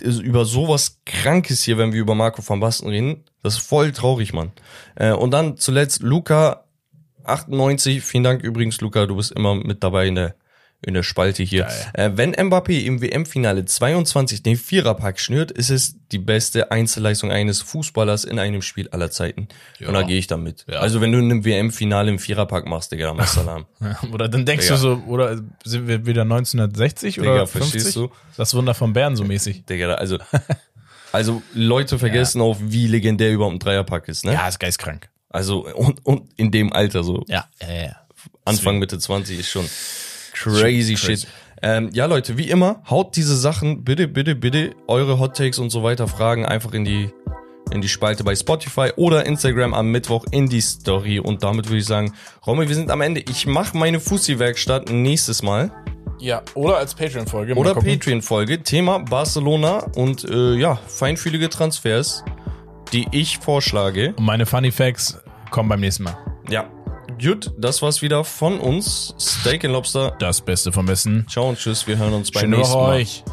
über 0.02 0.46
sowas 0.46 1.00
Krankes 1.06 1.64
hier, 1.64 1.78
wenn 1.78 1.94
wir 1.94 2.00
über 2.02 2.16
Marco 2.16 2.42
van 2.48 2.60
Basten 2.60 2.90
reden. 2.90 3.24
Das 3.44 3.56
ist 3.56 3.68
voll 3.68 3.92
traurig, 3.92 4.34
Mann. 4.34 4.52
Äh, 4.96 5.12
und 5.14 5.32
dann 5.32 5.58
zuletzt 5.58 6.02
Luca 6.02 6.66
98. 7.24 8.04
Vielen 8.04 8.24
Dank 8.24 8.42
übrigens, 8.44 8.80
Luca, 8.82 9.06
du 9.06 9.16
bist 9.16 9.32
immer 9.32 9.56
mit 9.56 9.84
dabei 9.84 10.08
in 10.08 10.16
der, 10.16 10.36
in 10.82 10.94
der 10.94 11.04
Spalte 11.04 11.42
hier. 11.44 11.68
Äh, 11.94 12.12
wenn 12.14 12.36
Mbappé 12.36 12.84
im 12.84 13.02
WM-Finale 13.02 13.66
22 13.66 14.44
den 14.44 14.58
Viererpack 14.58 15.20
schnürt, 15.20 15.52
ist 15.52 15.72
es 15.72 15.96
die 16.12 16.20
beste 16.20 16.72
Einzelleistung 16.72 17.32
eines 17.32 17.62
Fußballers 17.62 18.26
in 18.26 18.38
einem 18.38 18.62
Spiel 18.62 18.88
aller 18.90 19.10
Zeiten. 19.10 19.48
Ja. 19.80 19.88
Und 19.88 19.96
da 19.96 20.04
gehe 20.04 20.20
ich 20.20 20.28
damit. 20.28 20.66
Ja. 20.70 20.80
Also 20.80 21.02
wenn 21.02 21.12
du 21.12 21.18
in 21.18 21.26
einem 21.26 21.46
WM-Finale 21.46 22.12
im 22.12 22.20
Viererpack 22.20 22.68
machst, 22.68 22.92
Digga, 22.92 23.08
dann 23.08 23.18
machst 23.18 23.36
du 23.36 23.42
Alarm. 23.42 23.66
Oder 24.14 24.30
dann 24.30 24.46
denkst 24.46 24.68
Digga. 24.68 24.76
du 24.76 24.82
so, 24.82 25.04
oder 25.08 25.42
sind 25.64 25.88
wir 25.88 26.06
wieder 26.06 26.22
1960 26.22 27.16
Digga, 27.16 27.32
oder 27.34 27.48
verstehst 27.48 27.94
50? 27.94 28.04
du? 28.04 28.12
Das 28.38 28.54
Wunder 28.54 28.76
von 28.76 28.94
Bern 28.94 29.16
so 29.16 29.24
mäßig. 29.24 29.66
Digga, 29.66 29.96
also, 29.96 30.20
also 31.12 31.42
Leute 31.56 31.98
vergessen 32.00 32.40
auch, 32.40 32.58
wie 32.62 32.86
legendär 32.88 33.32
überhaupt 33.32 33.56
ein 33.56 33.60
Dreierpack 33.60 34.08
ist, 34.10 34.26
ne? 34.26 34.34
Ja, 34.34 34.48
ist 34.48 34.60
geistkrank. 34.60 35.10
Also, 35.30 35.68
und, 35.68 36.06
und 36.06 36.30
in 36.38 36.52
dem 36.52 36.72
Alter, 36.72 37.04
so 37.04 37.24
Ja, 37.28 37.48
ja, 37.62 37.74
ja. 37.74 37.96
Anfang, 38.46 38.80
Mitte 38.80 38.98
20 38.98 39.40
ist 39.40 39.50
schon 39.50 39.68
crazy, 40.40 40.98
Schon 40.98 41.08
crazy. 41.10 41.26
shit. 41.26 41.28
Ähm, 41.62 41.90
ja, 41.92 42.06
Leute, 42.06 42.38
wie 42.38 42.50
immer, 42.50 42.82
haut 42.90 43.16
diese 43.16 43.36
Sachen, 43.36 43.84
bitte, 43.84 44.08
bitte, 44.08 44.36
bitte, 44.36 44.76
eure 44.88 45.20
Hot 45.20 45.36
Takes 45.36 45.58
und 45.58 45.72
so 45.72 45.82
weiter, 45.84 46.08
Fragen 46.08 46.46
einfach 46.46 46.74
in 46.74 46.86
die, 46.86 47.10
in 47.72 47.82
die 47.82 47.90
Spalte 47.90 48.24
bei 48.24 48.36
Spotify 48.36 48.92
oder 48.96 49.26
Instagram 49.26 49.74
am 49.74 49.88
Mittwoch 49.92 50.26
in 50.32 50.50
die 50.50 50.62
Story. 50.62 51.20
Und 51.20 51.44
damit 51.44 51.68
würde 51.68 51.80
ich 51.80 51.86
sagen, 51.86 52.14
Romy, 52.46 52.68
wir 52.68 52.76
sind 52.76 52.92
am 52.92 53.02
Ende. 53.02 53.22
Ich 53.22 53.48
mache 53.48 53.76
meine 53.76 54.00
Fussi-Werkstatt 54.00 54.92
nächstes 54.92 55.42
Mal. 55.42 55.72
Ja, 56.20 56.44
oder 56.54 56.78
als 56.78 56.94
Patreon-Folge. 56.94 57.56
mal 57.56 57.62
Oder. 57.62 57.74
Patreon-Folge. 57.76 58.62
Thema 58.64 59.00
Barcelona 59.00 59.80
und 59.96 60.24
äh, 60.30 60.54
ja, 60.56 60.76
feinfühlige 60.88 61.50
Transfers, 61.50 62.24
die 62.94 63.08
ich 63.12 63.40
vorschlage. 63.40 64.14
Und 64.16 64.26
meine 64.26 64.46
Funny 64.46 64.72
Facts 64.72 65.20
kommen 65.50 65.70
beim 65.70 65.80
nächsten 65.80 66.04
Mal. 66.04 66.18
Ja. 66.50 66.70
Gut, 67.22 67.52
das 67.58 67.82
war's 67.82 68.02
wieder 68.02 68.24
von 68.24 68.60
uns. 68.60 69.16
Steak 69.20 69.66
and 69.66 69.74
Lobster. 69.74 70.16
Das 70.20 70.42
Beste 70.42 70.72
vom 70.72 70.86
Besten. 70.86 71.26
Ciao 71.30 71.50
und 71.50 71.58
tschüss. 71.58 71.88
Wir 71.88 71.98
hören 71.98 72.14
uns 72.14 72.32
beim 72.32 72.50
nächsten 72.50 72.76
Mal. 72.76 72.98
euch. 72.98 73.24